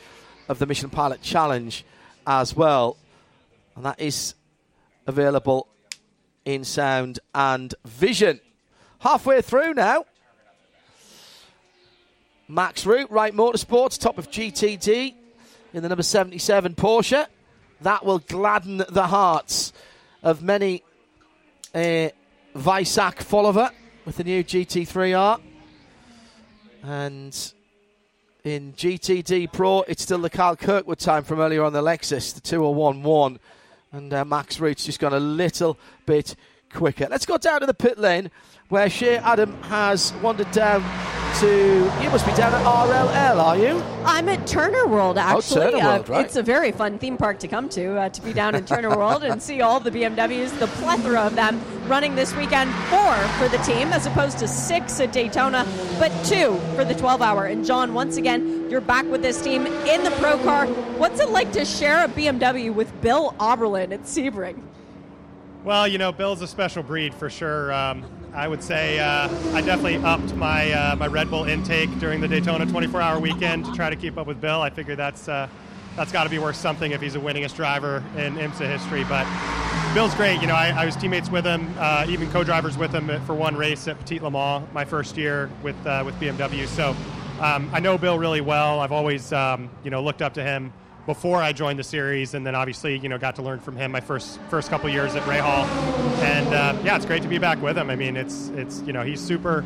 of 0.49 0.61
the 0.61 0.67
Michelin 0.67 0.91
Pilot 0.91 1.23
Challenge 1.23 1.85
as 2.27 2.55
well. 2.55 2.97
And 3.75 3.85
that 3.85 4.01
is 4.01 4.35
available 5.07 5.67
in 6.45 6.63
sound 6.63 7.19
and 7.35 7.75
vision. 7.85 8.41
Halfway 9.01 9.43
through 9.43 9.75
now. 9.75 10.05
Max 12.51 12.85
Root, 12.85 13.09
Wright 13.11 13.33
Motorsports, 13.33 13.97
top 13.97 14.19
of 14.19 14.29
GTD 14.29 15.15
in 15.73 15.83
the 15.83 15.89
number 15.89 16.03
77 16.03 16.75
Porsche. 16.75 17.27
That 17.83 18.05
will 18.05 18.19
gladden 18.19 18.83
the 18.89 19.07
hearts 19.07 19.73
of 20.23 20.43
many 20.43 20.83
a 21.75 22.11
Weissach 22.57 23.21
follower 23.23 23.71
with 24.05 24.17
the 24.17 24.25
new 24.25 24.43
GT3R. 24.43 25.41
And 26.83 27.53
in 28.43 28.73
GTD 28.73 29.53
Pro, 29.53 29.83
it's 29.83 30.03
still 30.03 30.19
the 30.19 30.29
Carl 30.29 30.57
Kirkwood 30.57 30.99
time 30.99 31.23
from 31.23 31.39
earlier 31.39 31.63
on 31.63 31.73
the 31.73 31.83
Lexus, 31.83 32.35
the 32.35 32.41
2011. 32.41 33.39
And 33.93 34.13
uh, 34.13 34.25
Max 34.25 34.59
Root's 34.59 34.85
just 34.85 34.99
gone 34.99 35.13
a 35.13 35.21
little 35.21 35.79
bit 36.05 36.35
quicker. 36.73 37.07
Let's 37.11 37.27
go 37.27 37.37
down 37.39 37.61
to 37.61 37.67
the 37.67 37.75
pit 37.75 37.99
lane 37.99 38.31
where 38.69 38.89
Shea 38.89 39.17
Adam 39.19 39.61
has 39.65 40.13
wandered 40.23 40.51
down 40.53 40.83
to. 41.41 41.93
You 42.03 42.11
must 42.11 42.25
be 42.25 42.33
down 42.33 42.53
at 42.55 42.65
RLL, 42.65 43.43
are 43.43 43.57
you? 43.57 43.83
I'm 44.05 44.29
at 44.29 44.47
Turner 44.47 44.87
World, 44.87 45.19
actually. 45.19 45.63
Oh, 45.63 45.71
Turner 45.71 45.85
World, 45.85 46.11
uh, 46.11 46.13
right. 46.13 46.25
It's 46.25 46.37
a 46.37 46.43
very 46.43 46.73
fun 46.73 46.99
theme 46.99 47.17
park 47.17 47.39
to 47.41 47.49
come 47.49 47.69
to, 47.71 47.99
uh, 47.99 48.09
to 48.09 48.23
be 48.23 48.33
down 48.33 48.55
in 48.55 48.65
Turner 48.65 48.97
World 48.97 49.25
and 49.25 49.43
see 49.43 49.61
all 49.61 49.81
the 49.81 49.91
BMWs, 49.91 50.59
the 50.59 50.67
plethora 50.69 51.21
of 51.21 51.35
them 51.35 51.61
running 51.89 52.15
this 52.15 52.35
weekend. 52.37 52.73
Four 52.89 53.15
for 53.39 53.49
the 53.49 53.63
team, 53.65 53.89
as 53.89 54.07
opposed 54.07 54.39
to 54.39 54.49
six 54.49 55.01
at 55.01 55.13
Daytona, 55.13 55.67
but 55.99 56.11
two 56.25 56.57
for 56.77 56.85
the 56.85 56.95
12 56.95 57.23
hour. 57.23 57.47
And 57.47 57.65
John, 57.65 57.93
once 57.95 58.17
again, 58.17 58.71
you're 58.71 58.81
back 58.81 59.05
with 59.07 59.23
this 59.23 59.43
team 59.43 59.67
in 59.67 60.05
the 60.05 60.13
pro 60.21 60.39
car. 60.39 60.67
What's 60.99 61.21
it 61.21 61.31
like 61.31 61.53
to 61.53 61.65
share 61.65 62.05
a 62.05 62.09
BMW 62.09 62.73
with 62.73 63.01
Bill 63.01 63.35
Auberlen 63.41 63.93
at 63.93 64.03
Sebring? 64.03 64.63
Well, 65.63 65.87
you 65.87 65.99
know, 65.99 66.11
Bill's 66.11 66.41
a 66.41 66.47
special 66.47 66.83
breed 66.83 67.15
for 67.15 67.29
sure. 67.29 67.71
Um, 67.71 68.03
I 68.33 68.49
would 68.49 68.63
say 68.63 68.99
uh, 68.99 69.29
I 69.53 69.61
definitely 69.61 69.97
upped 69.97 70.35
my 70.35 70.73
uh, 70.73 70.97
my 70.97 71.07
Red 71.07 71.29
Bull 71.29 71.45
intake 71.45 71.99
during 71.99 72.23
the 72.23 72.29
Daytona 72.29 72.65
24-hour 72.65 73.21
weekend 73.21 73.67
to 73.67 73.73
try 73.73 73.91
to 73.91 73.97
keep 73.97 74.17
up 74.17 74.27
with 74.27 74.41
Bill. 74.41 74.63
I 74.63 74.71
figure 74.71 74.97
that's 74.97 75.29
uh, 75.29 75.49
that's 75.97 76.13
got 76.13 76.25
to 76.25 76.31
be 76.31 76.39
worth 76.39 76.57
something 76.57 76.93
if 76.93 77.03
he's 77.03 77.13
the 77.13 77.19
winningest 77.21 77.57
driver 77.57 78.03
in 78.17 78.37
IMSA 78.37 78.71
history. 78.71 79.05
But 79.05 79.27
Bill's 79.93 80.15
great. 80.15 80.41
You 80.41 80.47
know, 80.47 80.55
I, 80.55 80.69
I 80.71 80.87
was 80.87 80.97
teammates 80.97 81.31
with 81.31 81.45
him, 81.45 81.71
uh, 81.79 82.07
even 82.09 82.31
co-drivers 82.31 82.79
with 82.79 82.93
him 82.93 83.11
for 83.27 83.35
one 83.35 83.55
race 83.55 83.87
at 83.87 83.99
Petit 83.99 84.21
Le 84.21 84.31
Mans 84.31 84.67
my 84.73 84.87
first 84.87 85.19
year 85.19 85.51
with 85.63 85.77
uh, 85.87 86.03
with 86.07 86.15
BMW. 86.15 86.67
So 86.69 86.97
um, 87.39 87.69
I 87.75 87.81
know 87.81 87.99
Bill 87.99 88.19
really 88.19 88.41
well. 88.41 88.81
I've 88.81 88.93
always 88.93 89.31
um, 89.35 89.69
you 89.85 89.91
know 89.91 90.03
looked 90.03 90.23
up 90.23 90.33
to 90.35 90.43
him 90.43 90.73
before 91.07 91.43
I 91.43 91.53
joined 91.53 91.79
the 91.79 91.85
series, 91.85 92.35
and 92.35 92.47
then 92.47 92.55
obviously 92.55 92.99
you 92.99 93.09
know 93.09 93.19
got 93.19 93.37
to 93.37 93.43
learn 93.43 93.61
from 93.61 93.77
him 93.77 93.93
my 93.93 94.01
first 94.01 94.41
first 94.49 94.71
couple 94.71 94.89
years 94.89 95.15
at 95.15 95.23
Rahal, 95.25 95.65
and 96.23 96.49
uh, 96.49 96.79
yeah, 96.85 96.97
it's 96.97 97.07
great 97.07 97.23
to 97.23 97.29
be 97.29 97.39
back 97.39 97.61
with 97.63 97.77
him. 97.77 97.91
I 97.91 97.97
mean, 97.97 98.17
it's 98.17 98.49
it's 98.51 98.83
you 98.83 98.93
know 98.93 99.03
he's 99.03 99.21
super. 99.21 99.65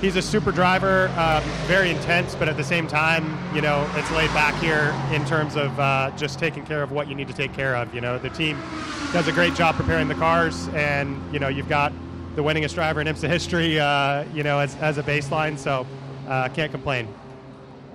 He's 0.00 0.16
a 0.16 0.22
super 0.22 0.50
driver, 0.50 1.06
um, 1.16 1.44
very 1.68 1.88
intense, 1.88 2.34
but 2.34 2.48
at 2.48 2.56
the 2.56 2.64
same 2.64 2.88
time, 2.88 3.38
you 3.54 3.60
know, 3.60 3.88
it's 3.94 4.10
laid 4.10 4.30
back 4.34 4.52
here 4.60 4.92
in 5.12 5.24
terms 5.26 5.54
of 5.54 5.78
uh, 5.78 6.10
just 6.16 6.40
taking 6.40 6.66
care 6.66 6.82
of 6.82 6.90
what 6.90 7.06
you 7.06 7.14
need 7.14 7.28
to 7.28 7.32
take 7.32 7.52
care 7.52 7.76
of. 7.76 7.94
You 7.94 8.00
know, 8.00 8.18
the 8.18 8.30
team 8.30 8.60
does 9.12 9.28
a 9.28 9.32
great 9.32 9.54
job 9.54 9.76
preparing 9.76 10.08
the 10.08 10.16
cars, 10.16 10.66
and 10.74 11.16
you 11.32 11.38
know, 11.38 11.46
you've 11.46 11.68
got 11.68 11.92
the 12.34 12.42
winningest 12.42 12.74
driver 12.74 13.00
in 13.00 13.06
IMSA 13.06 13.28
history, 13.28 13.78
uh, 13.78 14.24
you 14.34 14.42
know, 14.42 14.58
as, 14.58 14.74
as 14.76 14.98
a 14.98 15.02
baseline. 15.02 15.58
So, 15.58 15.86
uh, 16.26 16.48
can't 16.48 16.72
complain. 16.72 17.06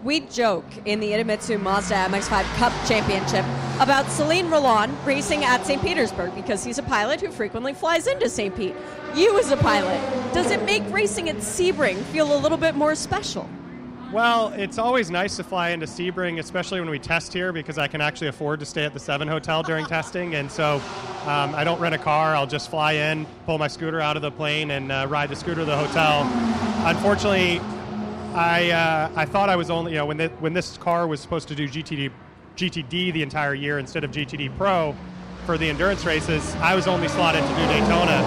We 0.03 0.19
joke 0.19 0.65
in 0.85 0.99
the 0.99 1.11
Idemitsu 1.11 1.59
Mazda 1.59 1.95
MX-5 1.95 2.43
Cup 2.55 2.71
Championship 2.87 3.43
about 3.81 4.05
Celine 4.11 4.47
Roland 4.49 4.95
racing 5.05 5.43
at 5.43 5.65
St. 5.65 5.81
Petersburg 5.81 6.35
because 6.35 6.63
he's 6.63 6.77
a 6.77 6.83
pilot 6.83 7.19
who 7.19 7.31
frequently 7.31 7.73
flies 7.73 8.05
into 8.05 8.29
St. 8.29 8.55
Pete. 8.55 8.75
You 9.15 9.39
as 9.39 9.49
a 9.49 9.57
pilot, 9.57 9.99
does 10.33 10.51
it 10.51 10.63
make 10.65 10.83
racing 10.91 11.29
at 11.29 11.37
Sebring 11.37 11.97
feel 12.05 12.35
a 12.35 12.37
little 12.37 12.59
bit 12.59 12.75
more 12.75 12.93
special? 12.93 13.49
Well, 14.13 14.49
it's 14.49 14.77
always 14.77 15.09
nice 15.09 15.35
to 15.37 15.43
fly 15.43 15.71
into 15.71 15.87
Sebring, 15.87 16.39
especially 16.39 16.79
when 16.79 16.89
we 16.89 16.99
test 16.99 17.33
here, 17.33 17.51
because 17.51 17.77
I 17.77 17.87
can 17.87 17.99
actually 17.99 18.27
afford 18.27 18.59
to 18.59 18.65
stay 18.65 18.85
at 18.85 18.93
the 18.93 18.99
Seven 18.99 19.27
Hotel 19.27 19.63
during 19.63 19.85
testing, 19.87 20.35
and 20.35 20.49
so 20.49 20.75
um, 21.25 21.53
I 21.55 21.63
don't 21.63 21.79
rent 21.81 21.95
a 21.95 21.97
car. 21.97 22.35
I'll 22.35 22.47
just 22.47 22.69
fly 22.69 22.93
in, 22.93 23.25
pull 23.45 23.57
my 23.57 23.67
scooter 23.67 23.99
out 23.99 24.15
of 24.15 24.21
the 24.21 24.31
plane, 24.31 24.71
and 24.71 24.91
uh, 24.91 25.07
ride 25.09 25.29
the 25.29 25.35
scooter 25.35 25.61
to 25.61 25.65
the 25.65 25.75
hotel. 25.75 26.21
Unfortunately, 26.85 27.59
I 28.37 28.69
uh, 28.69 29.11
I 29.15 29.25
thought 29.25 29.49
I 29.49 29.55
was 29.55 29.71
only 29.71 29.93
you 29.93 29.97
know 29.97 30.05
when 30.05 30.17
the, 30.17 30.27
when 30.39 30.53
this 30.53 30.77
car 30.77 31.07
was 31.07 31.19
supposed 31.19 31.47
to 31.47 31.55
do 31.55 31.67
GTD 31.67 32.11
GTD 32.55 33.11
the 33.11 33.23
entire 33.23 33.55
year 33.55 33.79
instead 33.79 34.03
of 34.03 34.11
GTD 34.11 34.55
Pro 34.57 34.95
for 35.47 35.57
the 35.57 35.67
endurance 35.67 36.05
races, 36.05 36.55
I 36.55 36.75
was 36.75 36.87
only 36.87 37.07
slotted 37.07 37.41
to 37.41 37.49
do 37.49 37.65
Daytona. 37.67 38.21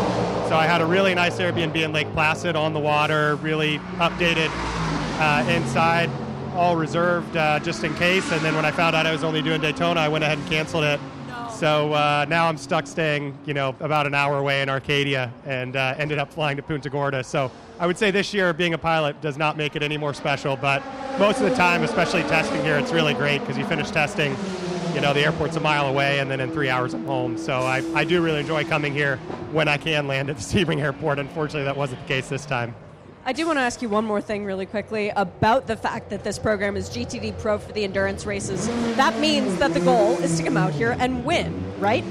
So 0.48 0.56
I 0.56 0.66
had 0.66 0.80
a 0.80 0.86
really 0.86 1.14
nice 1.14 1.36
Airbnb 1.36 1.76
in 1.76 1.92
Lake 1.92 2.10
Placid 2.12 2.56
on 2.56 2.72
the 2.72 2.80
water, 2.80 3.36
really 3.36 3.78
updated 3.98 4.50
uh, 5.20 5.48
inside, 5.48 6.10
all 6.54 6.74
reserved 6.74 7.36
uh, 7.36 7.60
just 7.60 7.84
in 7.84 7.94
case. 7.94 8.32
And 8.32 8.40
then 8.40 8.56
when 8.56 8.64
I 8.64 8.72
found 8.72 8.96
out 8.96 9.06
I 9.06 9.12
was 9.12 9.22
only 9.22 9.42
doing 9.42 9.60
Daytona, 9.60 10.00
I 10.00 10.08
went 10.08 10.24
ahead 10.24 10.38
and 10.38 10.48
canceled 10.48 10.84
it. 10.84 10.98
So 11.60 11.92
uh, 11.92 12.24
now 12.26 12.48
I'm 12.48 12.56
stuck 12.56 12.86
staying, 12.86 13.36
you 13.44 13.52
know, 13.52 13.76
about 13.80 14.06
an 14.06 14.14
hour 14.14 14.38
away 14.38 14.62
in 14.62 14.70
Arcadia, 14.70 15.30
and 15.44 15.76
uh, 15.76 15.94
ended 15.98 16.18
up 16.18 16.32
flying 16.32 16.56
to 16.56 16.62
Punta 16.62 16.88
Gorda. 16.88 17.22
So 17.22 17.52
I 17.78 17.86
would 17.86 17.98
say 17.98 18.10
this 18.10 18.32
year 18.32 18.54
being 18.54 18.72
a 18.72 18.78
pilot 18.78 19.20
does 19.20 19.36
not 19.36 19.58
make 19.58 19.76
it 19.76 19.82
any 19.82 19.98
more 19.98 20.14
special, 20.14 20.56
but 20.56 20.82
most 21.18 21.38
of 21.42 21.50
the 21.50 21.54
time, 21.54 21.82
especially 21.82 22.22
testing 22.22 22.62
here, 22.62 22.78
it's 22.78 22.92
really 22.92 23.12
great 23.12 23.40
because 23.40 23.58
you 23.58 23.66
finish 23.66 23.90
testing, 23.90 24.34
you 24.94 25.02
know, 25.02 25.12
the 25.12 25.20
airport's 25.20 25.56
a 25.56 25.60
mile 25.60 25.86
away, 25.88 26.20
and 26.20 26.30
then 26.30 26.40
in 26.40 26.50
three 26.50 26.70
hours 26.70 26.94
I'm 26.94 27.04
home. 27.04 27.36
So 27.36 27.58
I, 27.58 27.84
I 27.94 28.04
do 28.04 28.22
really 28.22 28.40
enjoy 28.40 28.64
coming 28.64 28.94
here 28.94 29.18
when 29.52 29.68
I 29.68 29.76
can 29.76 30.06
land 30.06 30.30
at 30.30 30.38
the 30.38 30.42
Sebring 30.64 30.80
Airport. 30.80 31.18
Unfortunately, 31.18 31.64
that 31.64 31.76
wasn't 31.76 32.00
the 32.00 32.08
case 32.08 32.26
this 32.30 32.46
time. 32.46 32.74
I 33.30 33.32
do 33.32 33.46
want 33.46 33.58
to 33.58 33.62
ask 33.62 33.80
you 33.80 33.88
one 33.88 34.04
more 34.04 34.20
thing 34.20 34.44
really 34.44 34.66
quickly 34.66 35.10
about 35.10 35.68
the 35.68 35.76
fact 35.76 36.10
that 36.10 36.24
this 36.24 36.36
program 36.36 36.76
is 36.76 36.90
GTD 36.90 37.38
Pro 37.38 37.58
for 37.58 37.70
the 37.70 37.84
endurance 37.84 38.26
races. 38.26 38.66
That 38.96 39.20
means 39.20 39.56
that 39.60 39.72
the 39.72 39.78
goal 39.78 40.18
is 40.18 40.36
to 40.38 40.42
come 40.42 40.56
out 40.56 40.72
here 40.72 40.96
and 40.98 41.24
win, 41.24 41.62
right? 41.78 42.02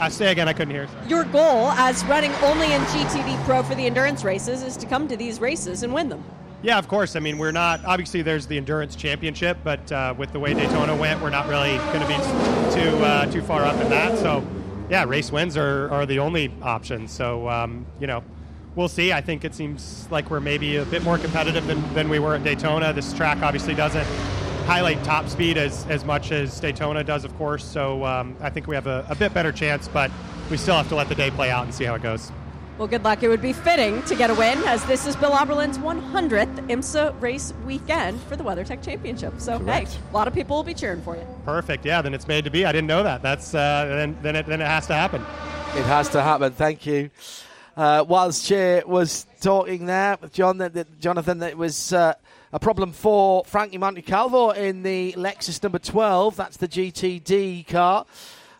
I 0.00 0.08
say 0.08 0.32
again, 0.32 0.48
I 0.48 0.52
couldn't 0.52 0.74
hear. 0.74 0.88
Your 1.06 1.22
goal 1.22 1.70
as 1.70 2.04
running 2.06 2.32
only 2.42 2.72
in 2.72 2.82
GTD 2.82 3.44
Pro 3.44 3.62
for 3.62 3.76
the 3.76 3.86
endurance 3.86 4.24
races 4.24 4.64
is 4.64 4.76
to 4.78 4.86
come 4.86 5.06
to 5.06 5.16
these 5.16 5.40
races 5.40 5.84
and 5.84 5.94
win 5.94 6.08
them. 6.08 6.24
Yeah, 6.62 6.78
of 6.78 6.88
course. 6.88 7.14
I 7.14 7.20
mean, 7.20 7.38
we're 7.38 7.52
not 7.52 7.84
obviously 7.84 8.22
there's 8.22 8.48
the 8.48 8.56
endurance 8.56 8.96
championship, 8.96 9.58
but 9.62 9.92
uh, 9.92 10.14
with 10.18 10.32
the 10.32 10.40
way 10.40 10.52
Daytona 10.52 10.96
went, 10.96 11.22
we're 11.22 11.30
not 11.30 11.46
really 11.46 11.76
going 11.76 12.00
to 12.00 12.08
be 12.08 12.16
too 12.74 12.96
uh, 13.04 13.26
too 13.26 13.42
far 13.42 13.62
up 13.62 13.80
in 13.80 13.88
that. 13.90 14.18
So, 14.18 14.44
yeah, 14.90 15.04
race 15.04 15.30
wins 15.30 15.56
are, 15.56 15.88
are 15.90 16.06
the 16.06 16.18
only 16.18 16.52
option. 16.60 17.06
So, 17.06 17.48
um, 17.48 17.86
you 18.00 18.08
know, 18.08 18.24
we'll 18.76 18.88
see. 18.88 19.12
I 19.12 19.20
think 19.20 19.44
it 19.44 19.54
seems 19.54 20.06
like 20.10 20.30
we're 20.30 20.40
maybe 20.40 20.76
a 20.76 20.84
bit 20.84 21.02
more 21.02 21.18
competitive 21.18 21.66
than, 21.66 21.94
than 21.94 22.08
we 22.08 22.18
were 22.18 22.36
at 22.36 22.44
Daytona. 22.44 22.92
This 22.92 23.12
track 23.12 23.42
obviously 23.42 23.74
doesn't 23.74 24.06
highlight 24.66 25.02
top 25.02 25.28
speed 25.28 25.56
as, 25.56 25.86
as 25.86 26.04
much 26.04 26.30
as 26.30 26.60
Daytona 26.60 27.02
does, 27.02 27.24
of 27.24 27.36
course. 27.38 27.64
So 27.64 28.04
um, 28.04 28.36
I 28.40 28.50
think 28.50 28.66
we 28.66 28.74
have 28.74 28.86
a, 28.86 29.04
a 29.08 29.16
bit 29.16 29.34
better 29.34 29.50
chance, 29.50 29.88
but 29.88 30.10
we 30.50 30.56
still 30.56 30.76
have 30.76 30.88
to 30.90 30.94
let 30.94 31.08
the 31.08 31.14
day 31.14 31.30
play 31.30 31.50
out 31.50 31.64
and 31.64 31.74
see 31.74 31.84
how 31.84 31.94
it 31.94 32.02
goes. 32.02 32.30
Well, 32.78 32.88
good 32.88 33.04
luck. 33.04 33.22
It 33.22 33.28
would 33.28 33.40
be 33.40 33.54
fitting 33.54 34.02
to 34.02 34.14
get 34.14 34.28
a 34.28 34.34
win, 34.34 34.58
as 34.64 34.84
this 34.84 35.06
is 35.06 35.16
Bill 35.16 35.30
Auberlen's 35.30 35.78
100th 35.78 36.68
IMSA 36.68 37.18
race 37.22 37.54
weekend 37.64 38.20
for 38.22 38.36
the 38.36 38.44
WeatherTech 38.44 38.84
Championship. 38.84 39.32
So, 39.38 39.58
Correct. 39.58 39.94
hey, 39.94 39.98
a 40.10 40.12
lot 40.12 40.28
of 40.28 40.34
people 40.34 40.56
will 40.56 40.62
be 40.62 40.74
cheering 40.74 41.00
for 41.00 41.16
you. 41.16 41.26
Perfect. 41.46 41.86
Yeah, 41.86 42.02
then 42.02 42.12
it's 42.12 42.28
made 42.28 42.44
to 42.44 42.50
be. 42.50 42.66
I 42.66 42.72
didn't 42.72 42.88
know 42.88 43.02
that. 43.02 43.22
That's 43.22 43.54
uh, 43.54 43.86
then 43.88 44.18
then 44.20 44.36
it, 44.36 44.44
then 44.44 44.60
it 44.60 44.66
has 44.66 44.86
to 44.88 44.94
happen. 44.94 45.22
It 45.74 45.86
has 45.86 46.10
to 46.10 46.22
happen. 46.22 46.52
Thank 46.52 46.84
you. 46.84 47.08
Uh, 47.76 48.02
whilst 48.08 48.50
was 48.50 49.26
talking 49.42 49.84
there 49.84 50.16
with 50.22 50.32
John, 50.32 50.56
that, 50.58 50.72
that 50.72 50.98
Jonathan, 50.98 51.40
that 51.40 51.58
was 51.58 51.92
uh, 51.92 52.14
a 52.50 52.58
problem 52.58 52.90
for 52.90 53.44
Frankie 53.44 53.76
Montecalvo 53.76 54.56
in 54.56 54.82
the 54.82 55.12
Lexus 55.12 55.62
number 55.62 55.78
12. 55.78 56.36
That's 56.36 56.56
the 56.56 56.68
GTD 56.68 57.66
car. 57.66 58.06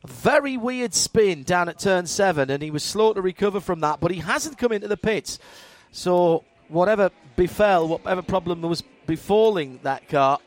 Very 0.06 0.58
weird 0.58 0.92
spin 0.92 1.44
down 1.44 1.70
at 1.70 1.78
turn 1.78 2.06
seven, 2.06 2.50
and 2.50 2.62
he 2.62 2.70
was 2.70 2.82
slow 2.82 3.14
to 3.14 3.22
recover 3.22 3.58
from 3.58 3.80
that, 3.80 4.00
but 4.00 4.10
he 4.10 4.20
hasn't 4.20 4.58
come 4.58 4.70
into 4.70 4.86
the 4.86 4.98
pits. 4.98 5.38
So, 5.92 6.44
whatever 6.68 7.10
befell, 7.36 7.88
whatever 7.88 8.20
problem 8.20 8.60
was 8.60 8.82
befalling 9.06 9.80
that 9.82 10.10
car, 10.10 10.40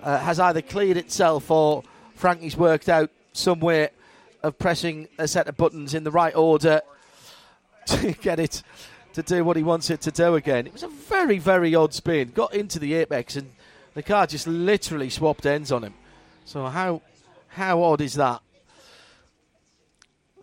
uh, 0.00 0.18
has 0.18 0.38
either 0.38 0.62
cleared 0.62 0.98
itself 0.98 1.50
or 1.50 1.82
Frankie's 2.14 2.56
worked 2.56 2.88
out 2.88 3.10
some 3.32 3.58
way 3.58 3.88
of 4.44 4.56
pressing 4.56 5.08
a 5.18 5.26
set 5.26 5.48
of 5.48 5.56
buttons 5.56 5.94
in 5.94 6.04
the 6.04 6.12
right 6.12 6.36
order 6.36 6.80
to 7.86 8.12
get 8.12 8.38
it 8.38 8.62
to 9.14 9.22
do 9.22 9.44
what 9.44 9.56
he 9.56 9.62
wants 9.62 9.90
it 9.90 10.00
to 10.02 10.10
do 10.10 10.34
again. 10.34 10.66
It 10.66 10.72
was 10.72 10.82
a 10.82 10.88
very, 10.88 11.38
very 11.38 11.74
odd 11.74 11.94
spin. 11.94 12.30
Got 12.30 12.54
into 12.54 12.78
the 12.78 12.94
apex 12.94 13.36
and 13.36 13.50
the 13.94 14.02
car 14.02 14.26
just 14.26 14.46
literally 14.46 15.08
swapped 15.08 15.46
ends 15.46 15.70
on 15.70 15.84
him. 15.84 15.94
So 16.44 16.66
how 16.66 17.02
how 17.48 17.82
odd 17.82 18.00
is 18.00 18.14
that? 18.14 18.42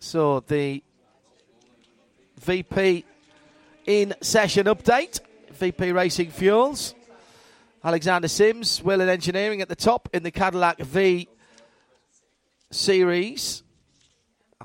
So 0.00 0.40
the 0.40 0.82
VP 2.40 3.04
in 3.86 4.14
session 4.20 4.66
update. 4.66 5.20
VP 5.52 5.92
Racing 5.92 6.30
Fuels. 6.30 6.94
Alexander 7.84 8.28
Sims, 8.28 8.82
Whelen 8.82 9.08
Engineering 9.08 9.60
at 9.60 9.68
the 9.68 9.76
top 9.76 10.08
in 10.12 10.22
the 10.22 10.30
Cadillac 10.30 10.78
V 10.78 11.28
series. 12.70 13.61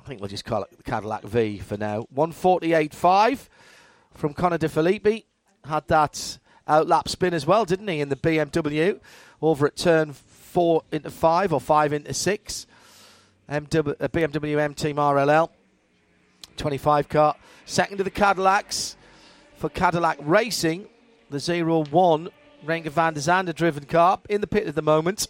I 0.07 0.09
think 0.09 0.21
we'll 0.21 0.29
just 0.29 0.45
call 0.45 0.63
it 0.63 0.69
Cadillac 0.85 1.23
V 1.23 1.57
for 1.57 1.75
now. 1.75 2.07
148.5 2.15 3.49
from 4.13 4.33
Connor 4.33 4.57
De 4.57 4.69
Phillippi. 4.69 5.25
Had 5.65 5.85
that 5.89 6.37
outlap 6.65 7.09
spin 7.09 7.33
as 7.33 7.45
well, 7.45 7.65
didn't 7.65 7.89
he, 7.89 7.99
in 7.99 8.07
the 8.07 8.15
BMW 8.15 9.01
over 9.41 9.67
at 9.67 9.75
turn 9.75 10.13
4 10.13 10.83
into 10.93 11.11
5 11.11 11.51
or 11.51 11.59
5 11.59 11.91
into 11.91 12.13
6. 12.13 12.67
MW, 13.49 13.95
uh, 13.99 14.07
BMW 14.07 14.57
M 14.57 14.73
Team 14.73 14.95
RLL. 14.95 15.49
25 16.55 17.09
car. 17.09 17.35
Second 17.65 17.97
to 17.97 18.05
the 18.05 18.09
Cadillacs 18.09 18.95
for 19.57 19.67
Cadillac 19.67 20.19
Racing. 20.21 20.87
The 21.31 21.85
01 21.91 22.29
Renger 22.65 22.91
van 22.91 23.13
der 23.13 23.19
Zande 23.19 23.53
driven 23.53 23.83
car 23.83 24.21
in 24.29 24.39
the 24.39 24.47
pit 24.47 24.67
at 24.67 24.75
the 24.75 24.81
moment. 24.81 25.27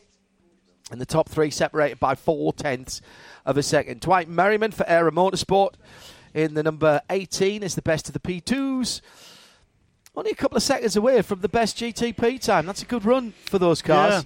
And 0.91 1.01
the 1.01 1.05
top 1.05 1.29
three 1.29 1.49
separated 1.49 1.99
by 1.99 2.13
four 2.13 2.53
tenths 2.53 3.01
of 3.47 3.57
a 3.57 3.63
second. 3.63 4.01
Dwight 4.01 4.29
Merriman 4.29 4.71
for 4.71 4.87
Era 4.87 5.11
Motorsport 5.11 5.73
in 6.33 6.53
the 6.53 6.61
number 6.61 7.01
18 7.09 7.63
is 7.63 7.73
the 7.73 7.81
best 7.81 8.07
of 8.07 8.13
the 8.13 8.19
P2s. 8.19 9.01
Only 10.15 10.31
a 10.31 10.35
couple 10.35 10.57
of 10.57 10.63
seconds 10.63 10.95
away 10.95 11.21
from 11.21 11.39
the 11.39 11.49
best 11.49 11.77
GTP 11.77 12.41
time. 12.41 12.65
That's 12.65 12.81
a 12.81 12.85
good 12.85 13.05
run 13.05 13.33
for 13.45 13.57
those 13.57 13.81
cars. 13.81 14.25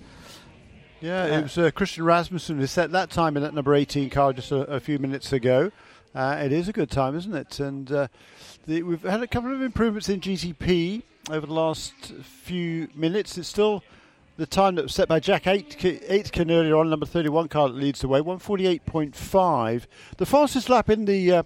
Yeah, 1.00 1.28
yeah 1.28 1.40
it 1.40 1.44
was 1.44 1.58
uh, 1.58 1.70
Christian 1.72 2.04
Rasmussen 2.04 2.58
who 2.58 2.66
set 2.66 2.92
that 2.92 3.12
time 3.12 3.38
in 3.38 3.44
that 3.44 3.54
number 3.54 3.76
18 3.76 4.10
car 4.10 4.34
just 4.34 4.52
a, 4.52 4.62
a 4.62 4.80
few 4.80 4.98
minutes 4.98 5.32
ago. 5.32 5.72
Uh, 6.16 6.40
it 6.44 6.52
is 6.52 6.68
a 6.68 6.74
good 6.74 6.90
time, 6.90 7.16
isn't 7.16 7.36
it? 7.36 7.60
And 7.60 7.92
uh, 7.92 8.08
the, 8.66 8.82
we've 8.84 9.04
had 9.04 9.22
a 9.22 9.28
couple 9.28 9.54
of 9.54 9.62
improvements 9.62 10.10
in 10.10 10.20
GTP 10.20 11.04
over 11.30 11.46
the 11.46 11.54
last 11.54 11.94
few 12.24 12.90
minutes. 12.96 13.38
It's 13.38 13.48
still 13.48 13.84
the 14.42 14.48
time 14.48 14.74
that 14.74 14.82
was 14.82 14.96
set 14.96 15.08
by 15.08 15.20
Jack 15.20 15.46
Aitken 15.46 16.50
earlier 16.50 16.76
on, 16.76 16.90
number 16.90 17.06
31 17.06 17.48
car 17.48 17.70
that 17.70 17.76
leads 17.76 18.02
the 18.02 18.08
way, 18.08 18.22
148.5. 18.22 19.86
The 20.18 20.26
fastest 20.26 20.68
lap 20.68 20.90
in 20.90 21.06
the 21.06 21.32
uh, 21.32 21.44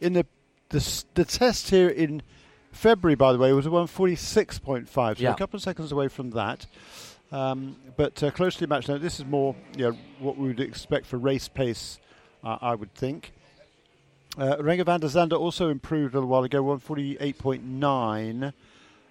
in 0.00 0.14
the, 0.14 0.24
the 0.70 1.04
the 1.12 1.26
test 1.26 1.68
here 1.68 1.90
in 1.90 2.22
February, 2.72 3.16
by 3.16 3.34
the 3.34 3.38
way, 3.38 3.52
was 3.52 3.66
a 3.66 3.68
146.5. 3.68 4.88
So 4.88 5.14
Yeah. 5.22 5.32
a 5.32 5.36
couple 5.36 5.58
of 5.58 5.62
seconds 5.62 5.92
away 5.92 6.08
from 6.08 6.30
that. 6.30 6.64
Um, 7.30 7.76
but 7.98 8.22
uh, 8.22 8.30
closely 8.30 8.66
matched. 8.66 8.88
Now, 8.88 8.96
this 8.96 9.20
is 9.20 9.26
more 9.26 9.54
you 9.76 9.90
know, 9.90 9.98
what 10.18 10.38
we 10.38 10.48
would 10.48 10.60
expect 10.60 11.04
for 11.04 11.18
race 11.18 11.48
pace, 11.48 11.98
uh, 12.42 12.56
I 12.62 12.74
would 12.74 12.94
think. 12.94 13.32
Uh, 14.38 14.56
Renger 14.56 14.86
van 14.86 15.00
der 15.00 15.08
Zande 15.08 15.34
also 15.38 15.68
improved 15.68 16.14
a 16.14 16.16
little 16.16 16.30
while 16.30 16.44
ago, 16.44 16.64
148.9. 16.64 18.54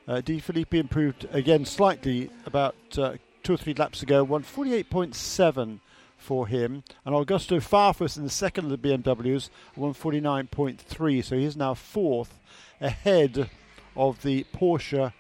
Uh, 0.07 0.21
De 0.21 0.39
Phillippi 0.39 0.79
improved 0.79 1.27
again 1.33 1.65
slightly 1.65 2.31
about 2.45 2.75
uh, 2.97 3.13
two 3.48 3.54
or 3.54 3.58
three 3.58 3.74
laps 3.74 4.04
ago, 4.04 4.26
won 4.26 4.43
48.7 4.43 5.80
for 6.18 6.48
him. 6.48 6.84
And 7.06 7.16
Augusto 7.16 7.62
Farfus 7.62 8.18
in 8.18 8.26
the 8.26 8.30
second 8.30 8.70
of 8.70 8.72
the 8.82 8.89
BMWs, 8.89 9.50
149.3. 9.78 11.24
So 11.24 11.38
he's 11.38 11.56
now 11.56 11.74
fourth 11.74 12.41
ahead 12.82 13.50
of 13.95 14.22
the 14.22 14.45
Porsche 14.54 15.14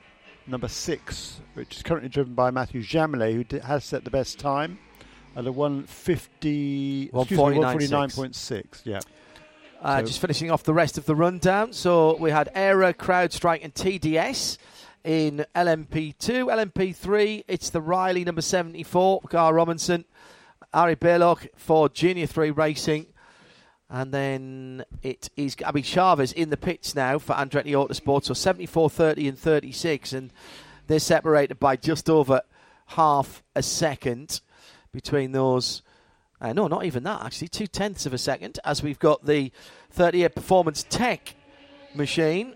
number 0.45 0.67
six, 0.67 1.39
which 1.53 1.77
is 1.77 1.83
currently 1.83 2.09
driven 2.09 2.33
by 2.33 2.51
Matthew 2.51 2.81
Jaminet, 2.83 3.49
who 3.49 3.59
has 3.59 3.85
set 3.85 4.03
the 4.03 4.11
best 4.11 4.37
time 4.39 4.77
at 5.33 5.47
a 5.47 5.51
150, 5.53 7.03
excuse 7.03 7.31
me, 7.31 7.37
149.6. 7.37 7.89
149.6. 8.19 8.81
Yeah. 8.83 8.99
Uh, 9.81 9.99
So- 10.01 10.05
just 10.05 10.19
finishing 10.19 10.51
off 10.51 10.63
the 10.63 10.73
rest 10.73 10.97
of 10.97 11.05
the 11.05 11.15
rundown. 11.15 11.71
So 11.71 12.17
we 12.17 12.31
had 12.31 12.49
Era, 12.53 12.93
CrowdStrike, 12.93 13.63
and 13.63 13.73
TDS 13.73 14.57
in 15.07 15.45
LMP2. 15.55 16.17
LMP3, 16.19 17.45
it's 17.47 17.69
the 17.69 17.79
Riley 17.79 18.25
number 18.25 18.41
74, 18.41 19.21
Gar 19.29 19.53
Robinson, 19.53 20.03
Ari 20.73 20.97
Balogh 20.97 21.47
for 21.55 21.87
Junior 21.87 22.27
3 22.27 22.51
Racing. 22.51 23.05
And 23.89 24.13
then 24.13 24.83
it 25.01 25.29
is 25.37 25.55
Gabby 25.55 25.81
Chaves 25.81 26.33
in 26.33 26.49
the 26.49 26.57
pits 26.57 26.93
now 26.93 27.19
for 27.19 27.33
Andretti 27.35 27.71
Autosport. 27.71 28.25
So 28.25 28.33
74, 28.33 28.89
30, 28.89 29.29
and 29.29 29.39
36. 29.39 30.11
And 30.11 30.33
they're 30.87 30.99
separated 30.99 31.57
by 31.57 31.77
just 31.77 32.09
over 32.09 32.41
half 32.87 33.43
a 33.55 33.63
second 33.63 34.41
between 34.91 35.31
those. 35.31 35.83
Uh, 36.41 36.51
no, 36.51 36.67
not 36.67 36.83
even 36.83 37.03
that, 37.03 37.23
actually. 37.23 37.47
Two 37.47 37.67
tenths 37.67 38.05
of 38.05 38.13
a 38.13 38.17
second 38.17 38.59
as 38.65 38.83
we've 38.83 38.99
got 38.99 39.25
the 39.25 39.53
38 39.89 40.35
Performance 40.35 40.85
Tech 40.89 41.33
machine 41.95 42.53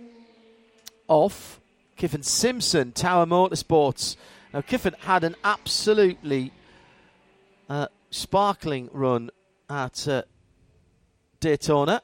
off 1.08 1.61
Kyffin 2.02 2.24
Simpson, 2.24 2.93
Tower 2.93 3.28
Motorsports. 3.28 4.16
Now, 4.52 4.62
Kyffin 4.62 4.95
had 5.02 5.24
an 5.24 5.36
absolutely 5.43 6.52
uh, 7.70 7.89
sparkling 8.10 8.89
run 8.91 9.30
at 9.70 10.08
uh, 10.08 10.24
Daytona 11.39 12.02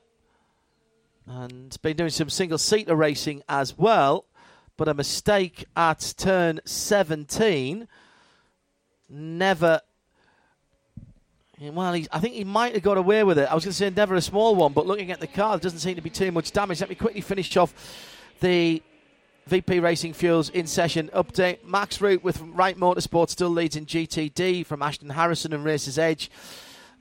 and 1.26 1.76
been 1.82 1.98
doing 1.98 2.12
some 2.12 2.30
single 2.30 2.60
seater 2.60 2.96
racing 2.96 3.42
as 3.50 3.76
well. 3.76 4.26
But 4.78 4.88
a 4.88 4.94
mistake 4.94 5.66
at 5.76 6.14
turn 6.16 6.60
17 6.64 7.88
never. 9.10 9.82
Well, 11.60 11.96
I 12.12 12.20
think 12.20 12.36
he 12.36 12.44
might 12.44 12.76
have 12.76 12.84
got 12.84 13.00
away 13.00 13.24
with 13.24 13.40
it. 13.40 13.50
I 13.50 13.56
was 13.56 13.64
going 13.64 13.72
to 13.72 13.78
say 13.78 13.90
never 13.90 14.14
a 14.14 14.22
small 14.22 14.54
one, 14.54 14.74
but 14.74 14.86
looking 14.86 15.12
at 15.12 15.20
the 15.20 15.26
car, 15.26 15.58
there 15.58 15.64
doesn't 15.64 15.80
seem 15.80 15.96
to 15.96 16.02
be 16.02 16.12
too 16.12 16.32
much 16.32 16.52
damage. 16.52 16.82
Let 16.82 16.90
me 16.90 16.96
quickly 16.96 17.22
finish 17.22 17.58
off 17.58 17.74
the 18.42 18.84
VP 19.48 19.80
Racing 19.80 20.12
Fuels 20.12 20.50
in 20.50 20.68
session 20.68 21.10
update. 21.14 21.64
Max 21.64 22.02
Root 22.02 22.22
with 22.22 22.42
Wright 22.42 22.78
Motorsport 22.78 23.30
still 23.30 23.50
leads 23.50 23.78
in 23.78 23.86
GTD 23.86 24.66
from 24.66 24.82
Ashton 24.82 25.10
Harrison 25.10 25.54
and 25.54 25.64
Racer's 25.64 25.98
Edge 25.98 26.30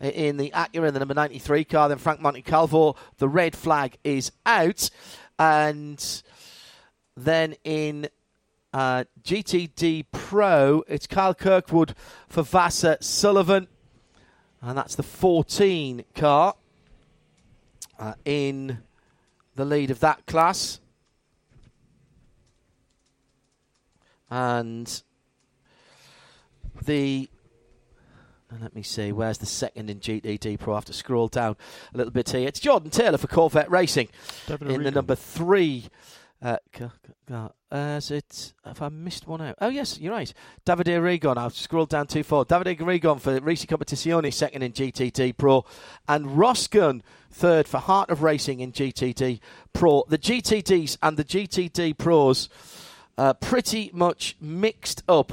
in 0.01 0.36
the 0.36 0.51
Acura, 0.51 0.92
the 0.92 1.01
number 1.01 1.14
93 1.14 1.64
car. 1.64 1.88
Then 1.88 1.99
Frank 1.99 2.20
Montecalvo, 2.20 2.97
the 3.18 3.28
red 3.28 3.57
flag 3.57 3.99
is 4.05 4.30
out. 4.47 4.90
And 5.40 6.22
then 7.16 7.57
in 7.64 8.07
uh, 8.72 9.05
GTD 9.24 10.05
Pro, 10.12 10.84
it's 10.86 11.09
Kyle 11.09 11.34
Kirkwood 11.34 11.97
for 12.28 12.44
Vasser 12.44 13.03
Sullivan. 13.03 13.66
And 14.62 14.78
that's 14.78 14.94
the 14.94 15.03
14 15.03 16.05
car 16.14 16.55
uh, 17.99 18.14
in 18.24 18.78
the 19.57 19.64
lead 19.64 19.90
of 19.90 19.99
that 19.99 20.26
class. 20.26 20.78
And 24.31 25.03
the 26.85 27.29
let 28.61 28.74
me 28.74 28.83
see, 28.83 29.12
where's 29.12 29.39
the 29.39 29.47
second 29.47 29.91
in 29.91 30.01
GTD 30.01 30.59
Pro? 30.59 30.74
I 30.74 30.77
have 30.77 30.85
to 30.87 30.93
scroll 30.93 31.29
down 31.29 31.57
a 31.93 31.97
little 31.97 32.12
bit 32.12 32.31
here. 32.31 32.47
It's 32.47 32.61
Jordan 32.61 32.91
Taylor 32.91 33.18
for 33.18 33.27
Corvette 33.27 33.70
Racing 33.70 34.09
David 34.47 34.70
in 34.70 34.83
the 34.85 34.91
number 34.91 35.14
three. 35.14 35.87
Uh, 36.43 36.59
is 37.72 38.11
it? 38.11 38.53
Have 38.64 38.83
I 38.83 38.89
missed 38.89 39.27
one 39.27 39.41
out? 39.41 39.57
Oh 39.61 39.68
yes, 39.68 39.99
you're 39.99 40.12
right. 40.12 40.33
Davide 40.64 41.01
Rigon. 41.01 41.39
I've 41.39 41.55
scrolled 41.55 41.89
down 41.89 42.07
too 42.07 42.22
far. 42.22 42.45
Davide 42.45 42.79
Rigon 42.79 43.20
for 43.20 43.41
Risi 43.41 43.66
Competizione, 43.66 44.33
second 44.33 44.62
in 44.62 44.72
GTD 44.72 45.37
Pro, 45.37 45.64
and 46.07 46.39
Ross 46.39 46.68
third 46.68 47.66
for 47.66 47.79
Heart 47.79 48.11
of 48.11 48.22
Racing 48.22 48.61
in 48.61 48.72
GTD 48.72 49.41
Pro. 49.72 50.05
The 50.09 50.18
GTDs 50.18 50.99
and 51.03 51.16
the 51.16 51.24
GTD 51.24 51.97
Pros 51.99 52.49
uh, 53.19 53.35
pretty 53.35 53.91
much 53.93 54.37
mixed 54.41 55.03
up 55.09 55.33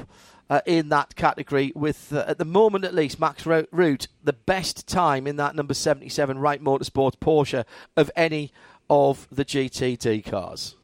uh, 0.49 0.61
in 0.65 0.89
that 0.89 1.15
category 1.15 1.71
with, 1.75 2.13
uh, 2.13 2.25
at 2.27 2.37
the 2.37 2.45
moment 2.45 2.85
at 2.85 2.93
least, 2.93 3.19
Max 3.19 3.45
Ro- 3.45 3.65
Root, 3.71 4.07
the 4.23 4.33
best 4.33 4.87
time 4.87 5.25
in 5.25 5.37
that 5.37 5.55
number 5.55 5.73
77 5.73 6.37
Wright 6.37 6.63
Motorsports 6.63 7.17
Porsche 7.17 7.65
of 7.97 8.11
any 8.15 8.51
of 8.89 9.27
the 9.31 9.45
GTD 9.45 10.25
cars. 10.25 10.75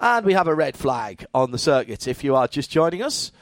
And 0.00 0.26
we 0.26 0.34
have 0.34 0.48
a 0.48 0.54
red 0.54 0.76
flag 0.76 1.24
on 1.34 1.50
the 1.50 1.58
circuit 1.58 2.06
if 2.06 2.22
you 2.22 2.36
are 2.36 2.46
just 2.46 2.70
joining 2.70 3.02
us. 3.02 3.32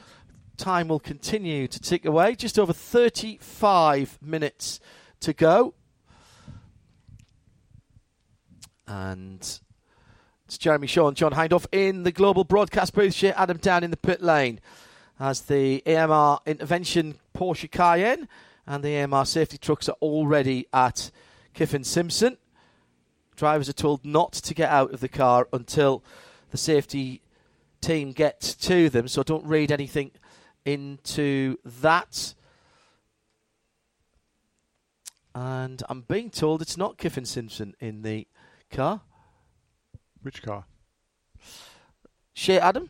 Time 0.55 0.87
will 0.87 0.99
continue 0.99 1.67
to 1.67 1.79
tick 1.79 2.05
away. 2.05 2.35
Just 2.35 2.57
over 2.57 2.71
35 2.71 4.19
minutes 4.21 4.79
to 5.19 5.33
go. 5.33 5.73
And 8.87 9.39
it's 10.45 10.57
Jeremy 10.57 10.87
Shaw 10.87 11.07
and 11.07 11.17
John 11.17 11.33
Hindhaugh 11.33 11.65
in 11.71 12.03
the 12.03 12.11
global 12.11 12.43
broadcast 12.43 12.93
booth. 12.93 13.13
Shea 13.13 13.31
Adam 13.31 13.57
down 13.57 13.83
in 13.83 13.91
the 13.91 13.97
pit 13.97 14.21
lane 14.21 14.59
as 15.19 15.41
the 15.41 15.81
AMR 15.85 16.39
intervention 16.45 17.19
Porsche 17.35 17.71
Cayenne 17.71 18.27
and 18.67 18.83
the 18.83 18.95
AMR 18.97 19.25
safety 19.25 19.57
trucks 19.57 19.89
are 19.89 19.95
already 20.01 20.67
at 20.73 21.11
Kyffin 21.53 21.83
Simpson. 21.83 22.37
Drivers 23.35 23.69
are 23.69 23.73
told 23.73 24.05
not 24.05 24.33
to 24.33 24.53
get 24.53 24.69
out 24.69 24.93
of 24.93 24.99
the 24.99 25.09
car 25.09 25.47
until 25.51 26.03
the 26.51 26.57
safety 26.57 27.21
team 27.81 28.11
gets 28.11 28.55
to 28.55 28.89
them, 28.89 29.07
so 29.07 29.23
don't 29.23 29.45
read 29.45 29.71
anything 29.71 30.11
into 30.65 31.57
that. 31.65 32.33
And 35.35 35.81
I'm 35.89 36.01
being 36.01 36.29
told 36.29 36.61
it's 36.61 36.77
not 36.77 36.97
Kyffin 36.97 37.25
Simpson 37.25 37.75
in 37.79 38.03
the 38.03 38.27
car. 38.73 39.01
Which 40.21 40.41
car? 40.43 40.65
Shea 42.33 42.59
Adam? 42.59 42.89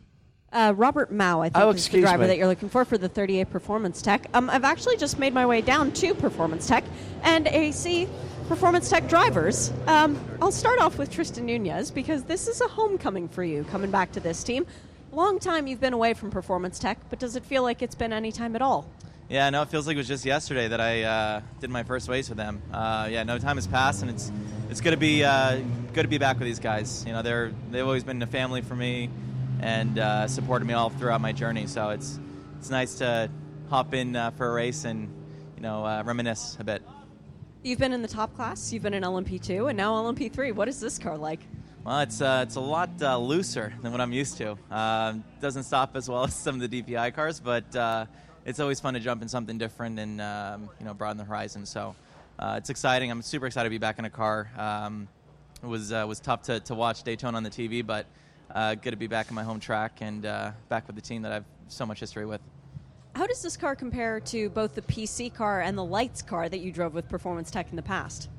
Uh, 0.52 0.72
Robert 0.76 1.12
Mao, 1.12 1.42
I 1.42 1.50
think, 1.50 1.64
Oh, 1.64 1.70
is 1.72 1.90
the 1.90 2.00
driver 2.02 2.24
me. 2.24 2.28
that 2.28 2.38
you're 2.38 2.48
looking 2.48 2.70
for 2.70 2.86
for 2.86 2.98
the 2.98 3.10
38 3.10 3.50
Performance 3.50 4.02
Tech. 4.04 4.28
Um, 4.36 4.50
I've 4.52 4.64
actually 4.64 4.98
just 4.98 5.18
made 5.18 5.34
my 5.34 5.46
way 5.48 5.62
down 5.62 5.92
to 5.94 6.14
Performance 6.14 6.68
Tech, 6.68 6.84
and 7.24 7.48
AC 7.48 8.08
Performance 8.48 8.88
Tech 8.88 9.08
drivers. 9.10 9.74
Um, 9.88 10.20
I'll 10.42 10.52
start 10.52 10.80
off 10.80 11.00
with 11.00 11.10
Tristan 11.10 11.48
Nunez 11.48 11.90
because 11.90 12.24
this 12.24 12.48
is 12.48 12.62
a 12.62 12.68
homecoming 12.68 13.28
for 13.28 13.44
you 13.44 13.64
coming 13.64 13.90
back 13.90 14.12
to 14.12 14.20
this 14.20 14.44
team. 14.44 14.68
Long 15.12 15.40
time 15.40 15.66
you've 15.66 15.82
been 15.82 15.94
away 15.94 16.14
from 16.14 16.30
Performance 16.30 16.78
Tech, 16.78 17.00
but 17.10 17.18
does 17.18 17.36
it 17.36 17.44
feel 17.44 17.64
like 17.64 17.82
it's 17.82 17.96
been 17.96 18.14
any 18.14 18.32
time 18.32 18.56
at 18.56 18.62
all? 18.62 18.86
Yeah, 19.30 19.50
no, 19.50 19.62
it 19.62 19.70
feels 19.70 19.88
like 19.88 19.96
it 19.96 20.00
was 20.00 20.08
just 20.08 20.26
yesterday 20.26 20.68
that 20.68 20.82
I 20.82 21.04
uh, 21.04 21.42
did 21.60 21.70
my 21.70 21.84
first 21.84 22.10
race 22.10 22.30
with 22.30 22.38
them. 22.38 22.62
Uh, 22.72 23.08
yeah, 23.10 23.24
no 23.24 23.38
time 23.38 23.58
has 23.58 23.68
passed, 23.68 24.02
and 24.02 24.12
it's 24.12 24.32
it's 24.70 24.82
good 24.82 24.92
to 24.92 24.98
be 24.98 25.24
uh, 25.24 25.62
good 25.94 26.04
to 26.04 26.08
be 26.10 26.18
back 26.18 26.38
with 26.38 26.46
these 26.46 26.60
guys. 26.60 27.04
You 27.08 27.14
know, 27.14 27.22
they're 27.22 27.54
they've 27.72 27.86
always 27.86 28.04
been 28.04 28.22
a 28.22 28.28
family 28.28 28.62
for 28.62 28.76
me, 28.76 29.10
and 29.62 29.98
uh, 29.98 30.28
supported 30.28 30.66
me 30.66 30.74
all 30.74 30.90
throughout 30.90 31.22
my 31.22 31.32
journey. 31.32 31.68
So 31.68 31.90
it's 31.90 32.20
it's 32.60 32.70
nice 32.70 32.96
to 32.96 33.30
hop 33.70 33.94
in 33.94 34.16
uh, 34.16 34.32
for 34.32 34.50
a 34.50 34.54
race 34.54 34.84
and 34.84 35.10
you 35.56 35.62
know 35.62 35.86
uh, 35.86 36.04
reminisce 36.06 36.58
a 36.60 36.64
bit. 36.64 36.84
You've 37.64 37.80
been 37.80 37.94
in 37.94 38.02
the 38.02 38.10
top 38.10 38.36
class, 38.36 38.74
you've 38.74 38.84
been 38.84 38.94
in 38.94 39.04
LMP2, 39.04 39.70
and 39.70 39.78
now 39.78 39.94
LMP3. 39.94 40.54
What 40.54 40.68
is 40.68 40.82
this 40.82 41.00
car 41.00 41.18
like? 41.18 41.40
Well, 41.86 42.02
it's 42.02 42.22
uh, 42.22 42.44
it's 42.46 42.56
a 42.56 42.62
lot 42.62 42.90
uh, 43.02 43.18
looser 43.18 43.74
than 43.82 43.92
what 43.92 44.02
I'm 44.02 44.14
used 44.14 44.38
to. 44.38 44.58
Uh, 44.70 45.16
doesn't 45.42 45.64
stop 45.64 45.96
as 45.96 46.10
well 46.10 46.24
as 46.26 46.34
some 46.36 46.62
of 46.62 46.70
the 46.70 46.82
DPI 46.82 47.14
cars, 47.14 47.40
but 47.40 47.76
uh, 47.76 48.06
it's 48.46 48.60
always 48.60 48.80
fun 48.80 48.94
to 48.94 49.00
jump 49.00 49.22
in 49.22 49.28
something 49.28 49.58
different 49.58 50.00
and 50.00 50.22
um, 50.22 50.70
you 50.80 50.86
know 50.86 50.94
broaden 50.94 51.18
the 51.18 51.24
horizon. 51.24 51.66
So 51.66 51.96
uh, 52.40 52.56
it's 52.58 52.70
exciting. 52.70 53.12
I'm 53.12 53.22
super 53.22 53.48
excited 53.48 53.66
to 53.66 53.70
be 53.70 53.78
back 53.78 54.00
in 54.00 54.06
a 54.06 54.10
car. 54.10 54.50
Um, 54.58 55.08
it 55.62 55.68
was 55.68 55.92
uh, 55.92 56.06
was 56.08 56.20
tough 56.20 56.44
to, 56.44 56.60
to 56.62 56.76
watch 56.76 57.04
Daytona 57.04 57.38
on 57.38 57.44
the 57.44 57.50
TV, 57.50 57.86
but 57.86 58.06
uh, 58.54 58.76
good 58.76 58.92
to 58.92 58.98
be 58.98 59.08
back 59.08 59.30
in 59.30 59.36
my 59.36 59.44
home 59.44 59.60
track 59.60 60.00
and 60.02 60.26
uh, 60.26 60.52
back 60.70 60.88
with 60.88 60.96
the 60.96 61.02
team 61.02 61.22
that 61.22 61.32
I've 61.32 61.46
so 61.68 61.86
much 61.86 62.00
history 62.00 62.26
with. 62.26 62.42
How 63.16 63.28
does 63.28 63.42
this 63.42 63.56
car 63.56 63.76
compare 63.76 64.20
to 64.22 64.50
both 64.50 64.74
the 64.74 64.82
PC 64.82 65.34
car 65.34 65.62
and 65.62 65.78
the 65.78 65.86
Lights 65.86 66.22
car 66.22 66.50
that 66.50 66.60
you 66.60 66.72
drove 66.72 66.94
with 66.94 67.08
Performance 67.08 67.52
Tech 67.52 67.68
in 67.70 67.76
the 67.76 67.84
past? 67.84 68.30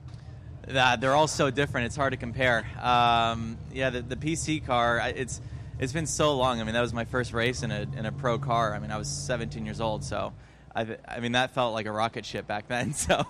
that 0.69 1.01
they're 1.01 1.15
all 1.15 1.29
so 1.29 1.51
different. 1.51 1.87
It's 1.87 1.97
hard 1.97 2.13
to 2.13 2.17
compare. 2.17 2.67
Um, 2.81 3.59
yeah, 3.73 3.91
the, 3.91 4.03
the 4.03 4.17
PC 4.17 4.65
car. 4.65 5.01
It's 5.15 5.41
it's 5.79 5.93
been 5.93 6.07
so 6.07 6.37
long. 6.37 6.61
I 6.61 6.65
mean, 6.65 6.75
that 6.75 6.81
was 6.81 6.95
my 6.95 7.05
first 7.05 7.33
race 7.33 7.63
in 7.63 7.71
a 7.71 7.87
in 7.97 8.07
a 8.07 8.13
pro 8.13 8.39
car. 8.39 8.75
I 8.75 8.79
mean, 8.79 8.91
I 8.91 8.99
was 8.99 9.09
17 9.09 9.65
years 9.65 9.81
old, 9.81 10.05
so 10.05 10.33
I 10.75 10.97
I 11.07 11.21
mean 11.21 11.33
that 11.33 11.55
felt 11.55 11.75
like 11.75 11.87
a 11.87 11.93
rocket 11.93 12.25
ship 12.25 12.47
back 12.47 12.69
then. 12.69 12.95
So 13.05 13.25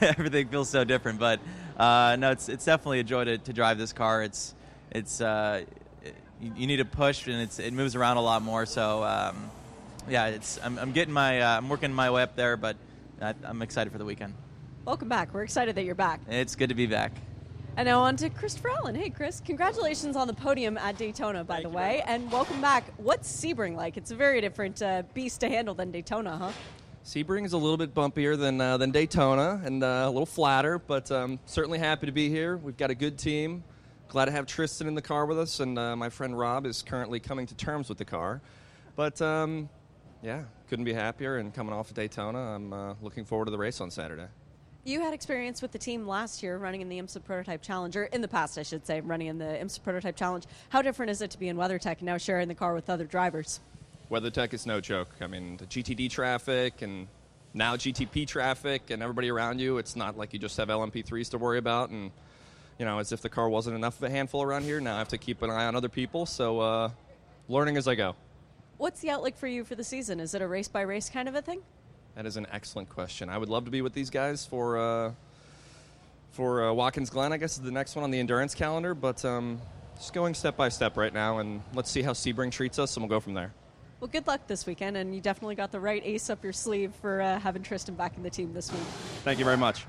everything 0.00 0.48
feels 0.48 0.68
so 0.68 0.84
different. 0.84 1.18
But 1.18 1.40
uh, 1.76 2.16
no, 2.18 2.30
it's 2.30 2.48
it's 2.48 2.64
definitely 2.64 3.00
a 3.00 3.04
joy 3.04 3.24
to, 3.24 3.38
to 3.38 3.52
drive 3.52 3.78
this 3.78 3.92
car. 3.92 4.22
It's 4.22 4.54
it's 4.90 5.20
uh, 5.20 5.64
you, 6.40 6.52
you 6.56 6.66
need 6.66 6.78
to 6.78 6.84
push 6.84 7.26
and 7.26 7.40
it's 7.40 7.58
it 7.58 7.72
moves 7.72 7.94
around 7.94 8.16
a 8.16 8.22
lot 8.22 8.42
more. 8.42 8.66
So 8.66 9.04
um, 9.04 9.50
yeah, 10.08 10.26
it's 10.26 10.58
I'm, 10.62 10.78
I'm 10.78 10.92
getting 10.92 11.14
my 11.14 11.40
uh, 11.40 11.56
I'm 11.56 11.68
working 11.68 11.92
my 11.92 12.10
way 12.10 12.22
up 12.22 12.36
there, 12.36 12.56
but 12.56 12.76
I, 13.20 13.34
I'm 13.44 13.62
excited 13.62 13.92
for 13.92 13.98
the 13.98 14.04
weekend. 14.04 14.34
Welcome 14.84 15.08
back. 15.08 15.34
We're 15.34 15.42
excited 15.42 15.74
that 15.76 15.84
you're 15.84 15.96
back. 15.96 16.20
It's 16.28 16.54
good 16.54 16.68
to 16.68 16.74
be 16.74 16.86
back. 16.86 17.12
And 17.78 17.84
now 17.84 18.00
on 18.00 18.16
to 18.16 18.30
Christopher 18.30 18.70
Allen. 18.70 18.94
Hey, 18.94 19.10
Chris, 19.10 19.42
congratulations 19.44 20.16
on 20.16 20.26
the 20.26 20.32
podium 20.32 20.78
at 20.78 20.96
Daytona, 20.96 21.44
by 21.44 21.60
the 21.60 21.68
way, 21.68 22.02
and 22.06 22.32
welcome 22.32 22.58
back. 22.62 22.84
What's 22.96 23.30
Sebring 23.30 23.76
like? 23.76 23.98
It's 23.98 24.10
a 24.10 24.16
very 24.16 24.40
different 24.40 24.80
uh, 24.80 25.02
beast 25.12 25.40
to 25.40 25.50
handle 25.50 25.74
than 25.74 25.90
Daytona, 25.90 26.38
huh? 26.38 26.52
Sebring 27.04 27.44
is 27.44 27.52
a 27.52 27.58
little 27.58 27.76
bit 27.76 27.94
bumpier 27.94 28.38
than 28.38 28.62
uh, 28.62 28.78
than 28.78 28.92
Daytona 28.92 29.60
and 29.62 29.84
uh, 29.84 30.04
a 30.06 30.08
little 30.08 30.24
flatter, 30.24 30.78
but 30.78 31.12
um, 31.12 31.38
certainly 31.44 31.78
happy 31.78 32.06
to 32.06 32.12
be 32.12 32.30
here. 32.30 32.56
We've 32.56 32.78
got 32.78 32.90
a 32.90 32.94
good 32.94 33.18
team. 33.18 33.62
Glad 34.08 34.24
to 34.24 34.32
have 34.32 34.46
Tristan 34.46 34.88
in 34.88 34.94
the 34.94 35.02
car 35.02 35.26
with 35.26 35.38
us, 35.38 35.60
and 35.60 35.78
uh, 35.78 35.94
my 35.96 36.08
friend 36.08 36.36
Rob 36.38 36.64
is 36.64 36.80
currently 36.80 37.20
coming 37.20 37.44
to 37.46 37.54
terms 37.54 37.90
with 37.90 37.98
the 37.98 38.06
car. 38.06 38.40
But 38.96 39.20
um, 39.20 39.68
yeah, 40.22 40.44
couldn't 40.70 40.86
be 40.86 40.94
happier. 40.94 41.36
And 41.36 41.52
coming 41.52 41.74
off 41.74 41.90
of 41.90 41.94
Daytona, 41.94 42.38
I'm 42.38 42.72
uh, 42.72 42.94
looking 43.02 43.26
forward 43.26 43.44
to 43.44 43.50
the 43.50 43.58
race 43.58 43.82
on 43.82 43.90
Saturday. 43.90 44.28
You 44.86 45.00
had 45.00 45.12
experience 45.12 45.62
with 45.62 45.72
the 45.72 45.78
team 45.78 46.06
last 46.06 46.44
year 46.44 46.58
running 46.58 46.80
in 46.80 46.88
the 46.88 46.96
IMSA 47.00 47.24
Prototype 47.24 47.60
Challenge, 47.60 47.96
or 47.96 48.04
in 48.04 48.20
the 48.20 48.28
past, 48.28 48.56
I 48.56 48.62
should 48.62 48.86
say, 48.86 49.00
running 49.00 49.26
in 49.26 49.36
the 49.36 49.44
IMSA 49.44 49.82
Prototype 49.82 50.14
Challenge. 50.14 50.44
How 50.68 50.80
different 50.80 51.10
is 51.10 51.20
it 51.20 51.32
to 51.32 51.38
be 51.40 51.48
in 51.48 51.56
WeatherTech 51.56 51.98
and 51.98 52.02
now 52.02 52.18
sharing 52.18 52.46
the 52.46 52.54
car 52.54 52.72
with 52.72 52.88
other 52.88 53.04
drivers? 53.04 53.58
WeatherTech 54.12 54.54
is 54.54 54.64
no 54.64 54.80
joke. 54.80 55.08
I 55.20 55.26
mean, 55.26 55.56
the 55.56 55.66
GTD 55.66 56.08
traffic 56.08 56.82
and 56.82 57.08
now 57.52 57.74
GTP 57.74 58.28
traffic 58.28 58.90
and 58.90 59.02
everybody 59.02 59.28
around 59.28 59.60
you. 59.60 59.78
It's 59.78 59.96
not 59.96 60.16
like 60.16 60.32
you 60.32 60.38
just 60.38 60.56
have 60.56 60.68
LMP3s 60.68 61.30
to 61.30 61.38
worry 61.38 61.58
about. 61.58 61.90
And 61.90 62.12
you 62.78 62.84
know, 62.84 63.00
as 63.00 63.10
if 63.10 63.20
the 63.20 63.28
car 63.28 63.48
wasn't 63.48 63.74
enough 63.74 63.96
of 63.96 64.04
a 64.04 64.10
handful 64.10 64.44
around 64.44 64.62
here. 64.62 64.80
Now 64.80 64.94
I 64.94 64.98
have 64.98 65.08
to 65.08 65.18
keep 65.18 65.42
an 65.42 65.50
eye 65.50 65.66
on 65.66 65.74
other 65.74 65.88
people. 65.88 66.26
So 66.26 66.60
uh, 66.60 66.90
learning 67.48 67.76
as 67.76 67.88
I 67.88 67.96
go. 67.96 68.14
What's 68.76 69.00
the 69.00 69.10
outlook 69.10 69.36
for 69.36 69.48
you 69.48 69.64
for 69.64 69.74
the 69.74 69.82
season? 69.82 70.20
Is 70.20 70.32
it 70.32 70.42
a 70.42 70.46
race 70.46 70.68
by 70.68 70.82
race 70.82 71.10
kind 71.10 71.28
of 71.28 71.34
a 71.34 71.42
thing? 71.42 71.62
That 72.16 72.24
is 72.24 72.38
an 72.38 72.46
excellent 72.50 72.88
question. 72.88 73.28
I 73.28 73.36
would 73.36 73.50
love 73.50 73.66
to 73.66 73.70
be 73.70 73.82
with 73.82 73.92
these 73.92 74.08
guys 74.08 74.46
for 74.46 74.78
uh, 74.78 75.12
for 76.30 76.64
uh, 76.64 76.72
Watkins 76.72 77.10
Glen. 77.10 77.30
I 77.30 77.36
guess 77.36 77.58
is 77.58 77.62
the 77.62 77.70
next 77.70 77.94
one 77.94 78.04
on 78.04 78.10
the 78.10 78.18
endurance 78.18 78.54
calendar, 78.54 78.94
but 78.94 79.22
um, 79.22 79.60
just 79.96 80.14
going 80.14 80.32
step 80.32 80.56
by 80.56 80.70
step 80.70 80.96
right 80.96 81.12
now, 81.12 81.40
and 81.40 81.62
let's 81.74 81.90
see 81.90 82.00
how 82.00 82.12
Sebring 82.12 82.50
treats 82.50 82.78
us, 82.78 82.96
and 82.96 83.04
we'll 83.04 83.10
go 83.10 83.20
from 83.20 83.34
there. 83.34 83.52
Well, 84.00 84.08
good 84.08 84.26
luck 84.26 84.46
this 84.46 84.64
weekend, 84.64 84.96
and 84.96 85.14
you 85.14 85.20
definitely 85.20 85.56
got 85.56 85.72
the 85.72 85.80
right 85.80 86.00
ace 86.06 86.30
up 86.30 86.42
your 86.42 86.54
sleeve 86.54 86.94
for 87.02 87.20
uh, 87.20 87.38
having 87.38 87.62
Tristan 87.62 87.96
back 87.96 88.16
in 88.16 88.22
the 88.22 88.30
team 88.30 88.54
this 88.54 88.72
week. 88.72 88.80
Thank 89.22 89.38
you 89.38 89.44
very 89.44 89.58
much. 89.58 89.86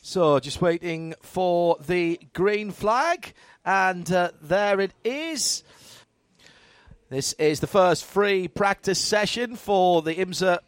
So, 0.00 0.40
just 0.40 0.62
waiting 0.62 1.12
for 1.20 1.76
the 1.86 2.18
green 2.32 2.70
flag, 2.70 3.34
and 3.66 4.10
uh, 4.10 4.30
there 4.40 4.80
it 4.80 4.94
is. 5.04 5.62
This 7.10 7.32
is 7.34 7.60
the 7.60 7.66
first 7.66 8.04
free 8.04 8.48
practice 8.48 9.00
session 9.00 9.56
for 9.56 10.02
the 10.02 10.14
IMSA 10.14 10.58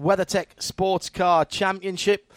WeatherTech 0.00 0.46
Sports 0.58 1.10
Car 1.10 1.44
Championship. 1.44 2.32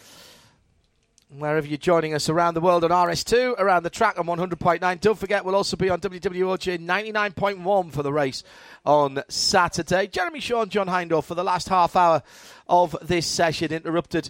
Wherever 1.30 1.66
you're 1.66 1.78
joining 1.78 2.12
us 2.12 2.28
around 2.28 2.52
the 2.52 2.60
world 2.60 2.84
on 2.84 2.90
RS2, 2.90 3.54
around 3.58 3.84
the 3.84 3.88
track 3.88 4.18
on 4.18 4.26
100.9. 4.26 5.00
Don't 5.00 5.18
forget, 5.18 5.46
we'll 5.46 5.54
also 5.54 5.78
be 5.78 5.88
on 5.88 5.98
WWOJ 5.98 6.78
99.1 6.78 7.90
for 7.90 8.02
the 8.02 8.12
race 8.12 8.44
on 8.84 9.22
Saturday. 9.30 10.08
Jeremy 10.08 10.40
Shaw, 10.40 10.66
John 10.66 10.88
Hindhaugh 10.88 11.24
for 11.24 11.34
the 11.34 11.42
last 11.42 11.70
half 11.70 11.96
hour 11.96 12.22
of 12.68 12.94
this 13.00 13.26
session, 13.26 13.72
interrupted 13.72 14.28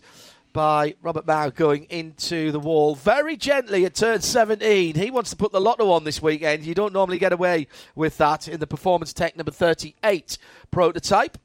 by 0.55 0.95
Robert 1.03 1.27
Mao 1.27 1.51
going 1.51 1.85
into 1.91 2.51
the 2.53 2.61
wall 2.61 2.95
very 2.95 3.37
gently 3.37 3.85
at 3.85 3.95
turn 3.95 4.23
17. 4.23 4.95
He 4.95 5.11
wants 5.11 5.31
to 5.31 5.37
put 5.37 5.53
the 5.53 5.61
lotto 5.61 5.91
on 5.91 6.05
this 6.05 6.23
weekend. 6.23 6.65
You 6.65 6.75
don't 6.75 6.95
normally 6.95 7.19
get 7.19 7.33
away 7.33 7.67
with 7.95 8.17
that 8.19 8.49
in 8.49 8.61
the 8.61 8.67
Performance 8.67 9.13
Tech 9.13 9.37
number 9.37 9.51
38 9.51 10.39
prototype. 10.71 11.37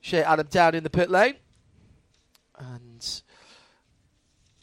Shea 0.00 0.22
Adam 0.22 0.48
down 0.50 0.74
in 0.74 0.82
the 0.82 0.90
pit 0.90 1.10
lane. 1.10 1.34
And 2.58 3.22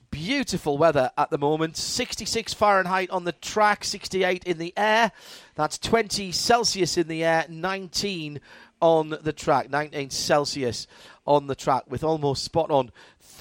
beautiful 0.09 0.77
weather 0.77 1.11
at 1.17 1.29
the 1.29 1.37
moment. 1.37 1.77
66 1.77 2.53
Fahrenheit 2.53 3.11
on 3.11 3.23
the 3.23 3.31
track, 3.31 3.83
68 3.83 4.43
in 4.43 4.57
the 4.57 4.73
air. 4.75 5.11
That's 5.55 5.77
20 5.77 6.31
Celsius 6.31 6.97
in 6.97 7.07
the 7.07 7.23
air, 7.23 7.45
19 7.47 8.41
on 8.81 9.17
the 9.21 9.33
track. 9.33 9.69
19 9.69 10.09
Celsius 10.09 10.87
on 11.25 11.47
the 11.47 11.55
track 11.55 11.83
with 11.87 12.03
almost 12.03 12.43
spot 12.43 12.71
on 12.71 12.91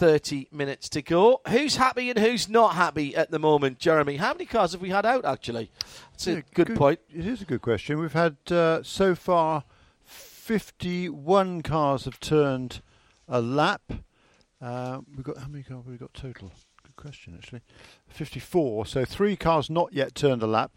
30 0.00 0.48
minutes 0.50 0.88
to 0.88 1.02
go. 1.02 1.42
Who's 1.48 1.76
happy 1.76 2.08
and 2.08 2.18
who's 2.18 2.48
not 2.48 2.72
happy 2.74 3.14
at 3.14 3.30
the 3.30 3.38
moment, 3.38 3.78
Jeremy? 3.78 4.16
How 4.16 4.32
many 4.32 4.46
cars 4.46 4.72
have 4.72 4.80
we 4.80 4.88
had 4.88 5.04
out, 5.04 5.26
actually? 5.26 5.70
That's 6.12 6.26
a 6.26 6.32
Yeah, 6.36 6.40
good, 6.54 6.74
point. 6.74 7.00
It 7.14 7.26
is 7.26 7.42
a 7.42 7.44
good 7.44 7.60
question. 7.60 7.98
We've 8.00 8.14
had 8.14 8.38
uh, 8.50 8.82
so 8.82 9.14
far 9.14 9.64
51 10.02 11.60
cars 11.60 12.06
have 12.06 12.18
turned 12.18 12.80
a 13.28 13.42
lap. 13.42 13.92
Uh, 14.62 15.00
we've 15.14 15.22
got 15.22 15.36
how 15.36 15.48
many 15.48 15.62
cars 15.62 15.84
have 15.84 15.92
we 15.92 15.98
got 15.98 16.14
total? 16.14 16.50
Good 16.82 16.96
question, 16.96 17.34
actually. 17.36 17.60
54. 18.08 18.86
So 18.86 19.04
three 19.04 19.36
cars 19.36 19.68
not 19.68 19.92
yet 19.92 20.14
turned 20.14 20.42
a 20.42 20.46
lap. 20.46 20.72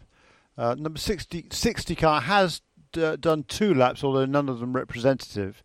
Uh, 0.58 0.74
number 0.78 0.98
60, 0.98 1.46
60 1.50 1.94
car 1.94 2.20
has 2.20 2.60
d- 2.92 3.16
done 3.16 3.44
two 3.44 3.72
laps, 3.72 4.04
although 4.04 4.26
none 4.26 4.50
of 4.50 4.60
them 4.60 4.74
representative. 4.74 5.62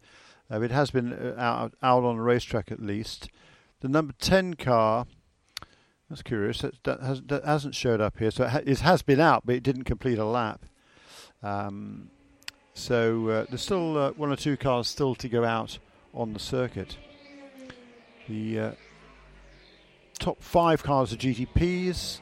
Uh, 0.50 0.62
it 0.62 0.72
has 0.72 0.92
been 0.92 1.12
uh, 1.12 1.36
out, 1.38 1.74
out 1.84 2.06
on 2.06 2.16
a 2.18 2.22
racetrack 2.22 2.72
at 2.72 2.82
least. 2.82 3.30
The 3.82 3.88
number 3.88 4.14
10 4.20 4.56
car, 4.56 5.06
that's 6.10 6.22
curious, 6.22 6.60
that, 6.62 6.84
that, 6.84 7.02
has, 7.02 7.22
that 7.24 7.46
hasn't 7.46 7.76
showed 7.76 8.02
up 8.02 8.18
here. 8.20 8.32
So 8.32 8.44
it, 8.46 8.50
ha- 8.50 8.62
it 8.66 8.80
has 8.80 9.02
been 9.02 9.20
out, 9.20 9.46
but 9.46 9.56
it 9.56 9.64
didn't 9.64 9.86
complete 9.86 10.18
a 10.18 10.26
lap. 10.26 10.66
Um, 11.42 12.10
so 12.74 13.28
uh, 13.30 13.46
there's 13.50 13.62
still 13.62 13.98
uh, 13.98 14.12
one 14.12 14.32
or 14.32 14.36
two 14.36 14.58
cars 14.58 14.88
still 14.88 15.16
to 15.16 15.30
go 15.30 15.44
out 15.46 15.80
on 16.14 16.34
the 16.34 16.40
circuit. 16.40 16.98
The 18.28 18.60
uh, 18.60 18.72
top 20.20 20.42
five 20.44 20.84
cars 20.84 21.14
are 21.14 21.18
GTPs. 21.18 22.20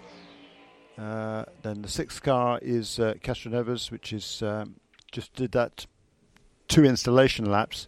Uh, 0.97 1.45
then 1.61 1.81
the 1.81 1.87
sixth 1.87 2.23
car 2.23 2.59
is 2.61 2.99
uh, 2.99 3.13
Castroneves, 3.23 3.91
which 3.91 4.13
is 4.13 4.41
um, 4.41 4.75
just 5.11 5.33
did 5.33 5.51
that 5.51 5.85
two 6.67 6.83
installation 6.83 7.45
laps. 7.45 7.87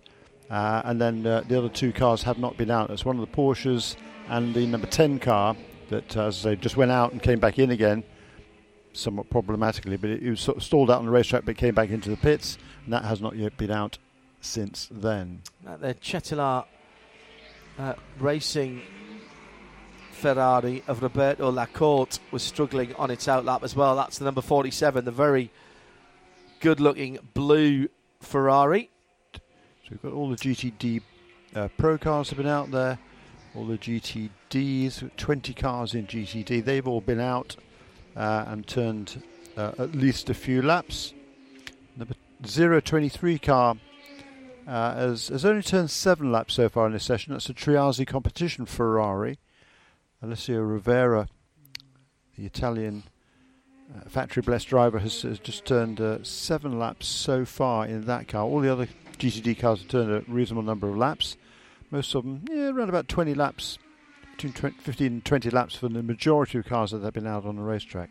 Uh, 0.50 0.82
and 0.86 1.00
then 1.00 1.26
uh, 1.26 1.44
the 1.48 1.58
other 1.58 1.70
two 1.70 1.92
cars 1.92 2.24
have 2.24 2.40
not 2.40 2.58
been 2.58 2.72
out. 2.72 2.90
That's 2.90 3.06
one 3.06 3.20
of 3.20 3.22
the 3.22 3.36
Porsches 3.36 3.96
and 4.28 4.54
the 4.54 4.66
number 4.66 4.88
10 4.88 5.20
car 5.20 5.56
that, 5.90 6.18
uh, 6.18 6.28
as 6.28 6.46
I 6.46 6.52
say, 6.52 6.56
just 6.56 6.78
went 6.78 6.92
out 6.92 7.12
and 7.12 7.22
came 7.22 7.40
back 7.40 7.60
in 7.60 7.72
again, 7.72 8.04
somewhat 8.94 9.30
problematically. 9.30 9.98
But 9.98 10.10
it, 10.10 10.24
it 10.24 10.30
was 10.30 10.42
sort 10.42 10.58
of 10.58 10.64
stalled 10.64 10.90
out 10.90 11.00
on 11.00 11.06
the 11.06 11.12
racetrack, 11.12 11.46
but 11.46 11.58
came 11.58 11.76
back 11.76 11.90
into 11.90 12.10
the 12.10 12.18
pits, 12.18 12.58
and 12.84 12.94
that 12.94 13.06
has 13.06 13.22
not 13.22 13.36
yet 13.36 13.58
been 13.58 13.72
out 13.72 13.98
since 14.42 14.88
then. 14.92 15.42
Uh, 15.68 15.78
the 15.78 15.94
Cetilar 15.96 16.66
uh, 17.78 17.94
Racing 18.20 18.82
Ferrari 20.12 20.84
of 20.88 21.02
Roberto 21.02 21.52
Lacorte 21.52 22.20
was 22.32 22.44
struggling 22.44 22.94
on 22.96 23.10
its 23.12 23.28
outlap 23.28 23.64
as 23.64 23.76
well. 23.76 23.96
That's 23.96 24.18
the 24.18 24.26
number 24.26 24.42
47, 24.42 25.06
the 25.06 25.12
very 25.12 25.52
good 26.60 26.80
looking 26.80 27.20
blue 27.34 27.88
Ferrari. 28.20 28.90
So 29.90 29.98
we've 30.04 30.12
got 30.12 30.16
all 30.16 30.30
the 30.30 30.36
GTD 30.36 31.02
uh, 31.56 31.68
Pro 31.80 31.98
cars 31.98 32.30
have 32.30 32.38
been 32.38 32.46
out 32.46 32.70
there, 32.70 33.00
all 33.56 33.66
the 33.66 33.78
GTDs, 33.78 35.10
20 35.18 35.54
cars 35.56 35.96
in 35.96 36.06
GTD. 36.06 36.64
They've 36.64 36.88
all 36.88 37.02
been 37.02 37.20
out 37.20 37.56
uh, 38.16 38.46
and 38.48 38.68
turned 38.68 39.24
uh, 39.58 39.72
at 39.80 39.96
least 39.96 40.30
a 40.30 40.36
few 40.36 40.62
laps. 40.62 41.16
Number 41.98 42.14
023 42.44 43.40
car 43.40 43.78
uh, 44.68 44.94
has, 44.94 45.30
has 45.30 45.44
only 45.44 45.64
turned 45.64 45.90
seven 45.90 46.32
laps 46.32 46.54
so 46.54 46.70
far 46.70 46.86
in 46.86 46.94
this 46.94 47.04
session. 47.04 47.34
That's 47.34 47.50
a 47.50 47.56
Triarsi 47.56 48.06
competition 48.06 48.68
Ferrari. 48.68 49.40
Alessio 50.22 50.62
Rovera, 50.62 51.30
the 52.38 52.46
Italian 52.46 53.02
uh, 53.92 54.08
factory 54.08 54.44
blessed 54.44 54.68
driver, 54.68 55.00
has, 55.00 55.24
has 55.24 55.40
just 55.40 55.66
turned 55.66 56.00
uh, 56.00 56.24
seven 56.24 56.78
laps 56.78 57.08
so 57.08 57.44
far 57.44 57.88
in 57.88 58.06
that 58.06 58.28
car. 58.28 58.44
All 58.44 58.60
the 58.60 58.72
other 58.72 58.88
GTD 59.20 59.60
cars 59.60 59.80
have 59.80 59.90
turned 59.90 60.12
a 60.12 60.24
reasonable 60.32 60.64
number 60.64 60.88
of 60.88 60.98
laps. 60.98 61.36
Most 61.92 62.16
of 62.16 62.24
them, 62.24 62.46
yeah, 62.50 62.70
around 62.70 62.88
about 62.88 63.10
20 63.10 63.34
laps, 63.34 63.78
between 64.32 64.54
20, 64.54 64.78
15 64.80 65.08
and 65.08 65.26
20 65.26 65.50
laps 65.50 65.76
for 65.76 65.90
the 65.90 66.02
majority 66.02 66.58
of 66.58 66.66
cars 66.66 66.92
that 66.92 67.04
have 67.04 67.14
been 67.14 67.28
out 67.28 67.46
on 67.46 67.58
the 67.58 67.62
racetrack. 67.62 68.10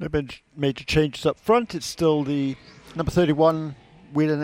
No 0.00 0.08
major- 0.56 0.84
changes 0.84 1.24
up 1.24 1.38
front. 1.38 1.76
It's 1.76 1.86
still 1.86 2.24
the 2.24 2.56
number 2.96 3.12
31 3.12 3.76
Whelen, 4.12 4.42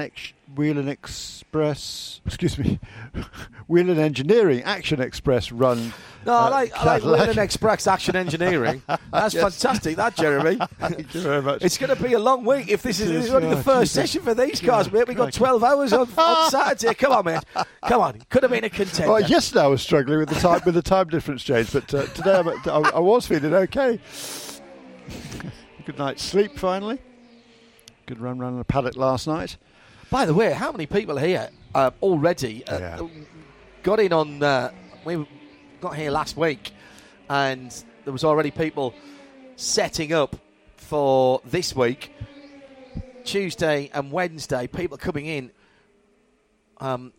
Ex- 0.48 0.58
Whelen 0.58 0.88
Express, 0.88 2.20
excuse 2.26 2.58
me, 2.58 2.78
Whelen 3.68 3.98
Engineering 3.98 4.62
Action 4.62 5.00
Express 5.00 5.52
run. 5.52 5.92
No, 6.26 6.32
I 6.32 6.36
uh, 6.36 6.50
like, 6.50 6.50
I 6.50 6.84
like 6.84 7.02
Cadillac. 7.02 7.20
Whelen 7.20 7.38
Express 7.38 7.86
Action 7.86 8.16
Engineering. 8.16 8.82
That's 8.86 9.34
Yes. 9.34 9.42
fantastic, 9.42 9.96
that, 9.96 10.16
Jeremy. 10.16 10.58
Thank 10.78 11.14
you 11.14 11.20
very 11.20 11.42
much. 11.42 11.62
It's 11.62 11.78
going 11.78 11.94
to 11.94 12.02
be 12.02 12.12
a 12.14 12.18
long 12.18 12.44
week 12.44 12.68
if 12.68 12.82
this 12.82 13.00
is, 13.00 13.08
this 13.08 13.26
is, 13.26 13.34
only 13.34 13.48
the 13.54 13.62
first 13.62 13.92
session 13.92 14.22
for 14.22 14.34
these 14.34 14.60
cars, 14.60 14.90
mate. 14.90 15.08
We've 15.08 15.16
got 15.16 15.32
12 15.32 15.62
hours 15.64 15.92
on, 15.92 16.08
on 16.16 16.50
Saturday. 16.50 16.94
Come 16.94 17.12
on, 17.12 17.24
mate. 17.24 17.44
Come 17.86 18.00
on. 18.00 18.20
Could 18.28 18.42
have 18.42 18.52
been 18.52 18.64
a 18.64 18.70
contender. 18.70 19.12
Well, 19.12 19.22
yesterday 19.22 19.62
I 19.62 19.68
was 19.68 19.82
struggling 19.82 20.18
with 20.18 20.28
the 20.28 20.34
time 20.36 20.60
with 20.64 20.74
the 20.74 20.82
time 20.82 21.08
difference 21.08 21.42
change, 21.42 21.72
but 21.72 21.92
uh, 21.94 22.06
today 22.06 22.34
I'm, 22.34 22.48
I, 22.48 22.90
I 22.94 23.00
was 23.00 23.26
feeling 23.26 23.54
okay. 23.54 24.00
Good 25.84 25.98
night's 25.98 26.22
sleep 26.22 26.58
finally. 26.58 26.98
Good 28.06 28.20
run 28.20 28.38
round 28.38 28.58
the 28.58 28.64
paddock 28.64 28.96
last 28.96 29.26
night. 29.26 29.56
By 30.10 30.24
the 30.24 30.32
way, 30.32 30.52
how 30.52 30.72
many 30.72 30.86
people 30.86 31.18
are 31.18 31.26
here 31.26 31.50
uh, 31.74 31.90
already 32.00 32.66
uh, 32.66 32.78
Yeah. 32.78 33.08
got 33.82 34.00
in 34.00 34.12
on? 34.12 34.42
Uh, 34.42 34.72
we 35.04 35.26
got 35.80 35.96
here 35.96 36.10
last 36.10 36.36
week, 36.36 36.72
and 37.28 37.70
there 38.04 38.12
was 38.12 38.24
already 38.24 38.50
people 38.50 38.94
setting 39.56 40.12
up 40.14 40.36
for 40.76 41.42
this 41.44 41.76
week, 41.76 42.14
Tuesday 43.24 43.90
and 43.92 44.10
Wednesday. 44.10 44.66
People 44.66 44.96
coming 44.96 45.26
in. 45.26 45.50
Um, 46.78 47.12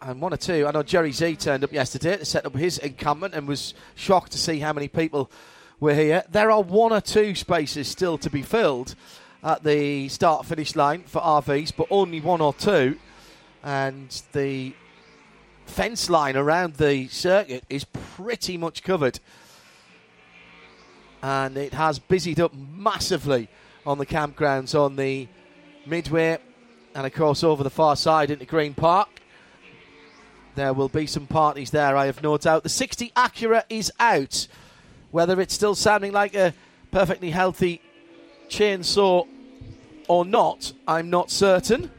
and 0.00 0.20
one 0.20 0.32
or 0.32 0.36
two. 0.36 0.66
I 0.66 0.70
know 0.70 0.82
Jerry 0.82 1.10
Z 1.10 1.36
turned 1.36 1.64
up 1.64 1.72
yesterday 1.72 2.18
to 2.18 2.24
set 2.24 2.44
up 2.46 2.54
his 2.54 2.78
encampment 2.78 3.34
and 3.34 3.48
was 3.48 3.74
shocked 3.94 4.32
to 4.32 4.38
see 4.38 4.58
how 4.60 4.72
many 4.72 4.88
people 4.88 5.30
were 5.80 5.94
here. 5.94 6.22
There 6.30 6.50
are 6.50 6.60
one 6.62 6.92
or 6.92 7.00
two 7.00 7.34
spaces 7.34 7.88
still 7.88 8.18
to 8.18 8.30
be 8.30 8.42
filled 8.42 8.94
at 9.42 9.62
the 9.62 10.08
start 10.08 10.46
finish 10.46 10.74
line 10.74 11.02
for 11.04 11.20
RVs, 11.20 11.72
but 11.76 11.86
only 11.90 12.20
one 12.20 12.40
or 12.40 12.52
two. 12.52 12.98
And 13.62 14.22
the 14.32 14.74
fence 15.66 16.10
line 16.10 16.36
around 16.36 16.74
the 16.74 17.08
circuit 17.08 17.64
is 17.68 17.84
pretty 17.84 18.56
much 18.56 18.82
covered. 18.82 19.20
And 21.22 21.56
it 21.56 21.74
has 21.74 21.98
busied 21.98 22.40
up 22.40 22.52
massively 22.54 23.48
on 23.84 23.98
the 23.98 24.06
campgrounds 24.06 24.78
on 24.78 24.96
the 24.96 25.28
Midway 25.86 26.38
And 26.94 27.06
of 27.06 27.12
course, 27.14 27.42
over 27.42 27.64
the 27.64 27.70
far 27.70 27.96
side 27.96 28.30
into 28.30 28.44
Green 28.44 28.74
Park, 28.74 29.08
there 30.54 30.72
will 30.72 30.88
be 30.88 31.06
some 31.06 31.26
parties 31.26 31.70
there, 31.70 31.96
I 31.96 32.06
have 32.06 32.22
no 32.22 32.36
doubt. 32.36 32.64
The 32.64 32.68
60 32.68 33.12
Acura 33.16 33.62
is 33.70 33.92
out. 34.00 34.48
Whether 35.10 35.40
it's 35.40 35.54
still 35.54 35.74
sounding 35.74 36.12
like 36.12 36.34
a 36.34 36.52
perfectly 36.90 37.30
healthy 37.30 37.80
chainsaw 38.48 39.26
or 40.08 40.24
not, 40.24 40.72
I'm 40.86 41.10
not 41.10 41.30
certain. 41.30 41.90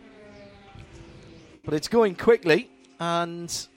But 1.63 1.73
it's 1.73 1.87
going 1.87 2.15
quickly, 2.15 2.69
and 2.99 3.67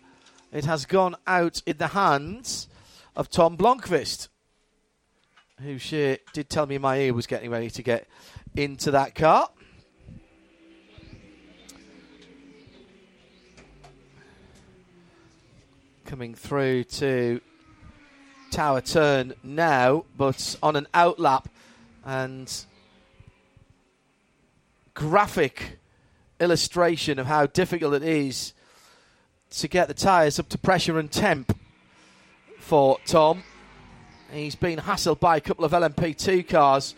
it 0.53 0.65
has 0.65 0.87
gone 0.87 1.17
out 1.27 1.63
in 1.67 1.77
the 1.77 1.89
hands 1.89 2.69
of 3.15 3.29
Tom 3.29 3.57
Blomqvist, 3.57 4.29
who 5.61 5.79
she 5.79 6.19
did 6.33 6.49
tell 6.49 6.67
me 6.67 6.79
my 6.79 6.99
ear 6.99 7.15
was 7.15 7.27
getting 7.27 7.51
ready 7.51 7.71
to 7.71 7.83
get 7.83 8.07
into 8.57 8.91
that 8.93 9.15
car. 9.15 9.49
Coming 16.07 16.35
through 16.35 16.85
to 16.85 17.41
Tower 18.51 18.83
Turn 18.83 19.33
now, 19.43 20.05
but 20.17 20.57
on 20.63 20.77
an 20.77 20.87
outlap 20.93 21.47
and 22.05 22.65
graphic 24.95 25.79
illustration 26.41 27.19
of 27.19 27.27
how 27.27 27.47
difficult 27.47 27.95
it 27.95 28.03
is 28.03 28.53
to 29.51 29.69
get 29.69 29.89
the 29.89 29.95
tyres 29.95 30.39
up 30.39 30.49
to 30.49 30.59
pressure 30.59 30.99
and 30.99 31.11
temp 31.11 31.57
for 32.59 32.99
Tom. 33.07 33.43
He's 34.33 34.55
been 34.55 34.79
hassled 34.79 35.21
by 35.21 35.37
a 35.37 35.41
couple 35.41 35.65
of 35.65 35.73
LMP2 35.73 36.49
cars, 36.49 36.95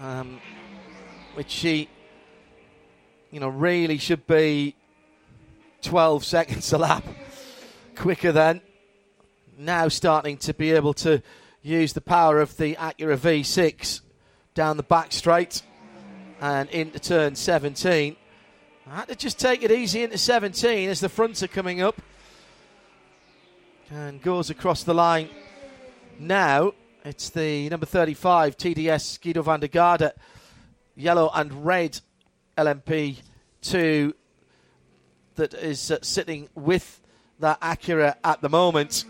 um, 0.00 0.40
which 1.34 1.52
he, 1.56 1.88
you 3.32 3.40
know, 3.40 3.48
really 3.48 3.98
should 3.98 4.26
be 4.26 4.76
12 5.82 6.24
seconds 6.24 6.72
a 6.72 6.78
lap 6.78 7.04
quicker 7.96 8.30
than. 8.30 8.60
Now 9.58 9.88
starting 9.88 10.36
to 10.38 10.54
be 10.54 10.72
able 10.72 10.94
to 10.94 11.22
use 11.66 11.92
the 11.94 12.00
power 12.00 12.40
of 12.40 12.56
the 12.58 12.76
Acura 12.76 13.18
V6 13.18 14.00
down 14.54 14.76
the 14.76 14.84
back 14.84 15.10
straight 15.10 15.62
and 16.40 16.68
into 16.70 17.00
turn 17.00 17.34
17. 17.34 18.14
I 18.86 18.94
had 18.94 19.08
to 19.08 19.16
just 19.16 19.40
take 19.40 19.64
it 19.64 19.72
easy 19.72 20.04
into 20.04 20.16
17 20.16 20.88
as 20.88 21.00
the 21.00 21.08
fronts 21.08 21.42
are 21.42 21.48
coming 21.48 21.82
up 21.82 22.00
and 23.90 24.22
goes 24.22 24.48
across 24.48 24.84
the 24.84 24.94
line. 24.94 25.28
Now 26.20 26.72
it's 27.04 27.30
the 27.30 27.68
number 27.68 27.86
35 27.86 28.56
TDS 28.56 29.18
Giedo 29.18 29.42
van 29.42 29.58
der 29.58 29.66
Garde, 29.66 30.12
yellow 30.94 31.30
and 31.34 31.66
red 31.66 32.00
LMP2 32.56 34.12
that 35.34 35.52
is 35.52 35.90
uh, 35.90 35.98
sitting 36.00 36.48
with 36.54 37.00
that 37.40 37.60
Acura 37.60 38.14
at 38.22 38.40
the 38.40 38.48
moment. 38.48 39.04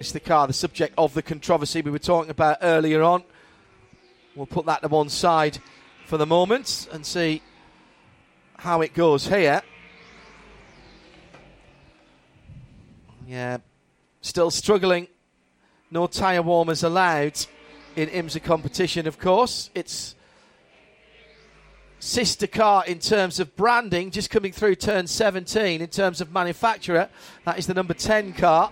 It's 0.00 0.12
the 0.12 0.20
car, 0.20 0.46
the 0.46 0.52
subject 0.52 0.94
of 0.96 1.12
the 1.12 1.22
controversy 1.22 1.82
we 1.82 1.90
were 1.90 1.98
talking 1.98 2.30
about 2.30 2.58
earlier 2.62 3.02
on. 3.02 3.24
We'll 4.36 4.46
put 4.46 4.64
that 4.66 4.80
to 4.82 4.88
one 4.88 5.08
side 5.08 5.58
for 6.06 6.16
the 6.16 6.24
moment 6.24 6.86
and 6.92 7.04
see 7.04 7.42
how 8.58 8.80
it 8.80 8.94
goes 8.94 9.26
here. 9.26 9.60
Yeah, 13.26 13.58
still 14.20 14.52
struggling. 14.52 15.08
No 15.90 16.06
tyre 16.06 16.42
warmers 16.42 16.84
allowed 16.84 17.36
in 17.96 18.08
IMSA 18.08 18.44
competition, 18.44 19.08
of 19.08 19.18
course. 19.18 19.68
It's 19.74 20.14
sister 21.98 22.46
car 22.46 22.84
in 22.86 23.00
terms 23.00 23.40
of 23.40 23.56
branding, 23.56 24.12
just 24.12 24.30
coming 24.30 24.52
through 24.52 24.76
turn 24.76 25.08
17 25.08 25.80
in 25.80 25.88
terms 25.88 26.20
of 26.20 26.30
manufacturer. 26.32 27.08
That 27.44 27.58
is 27.58 27.66
the 27.66 27.74
number 27.74 27.94
10 27.94 28.34
car. 28.34 28.70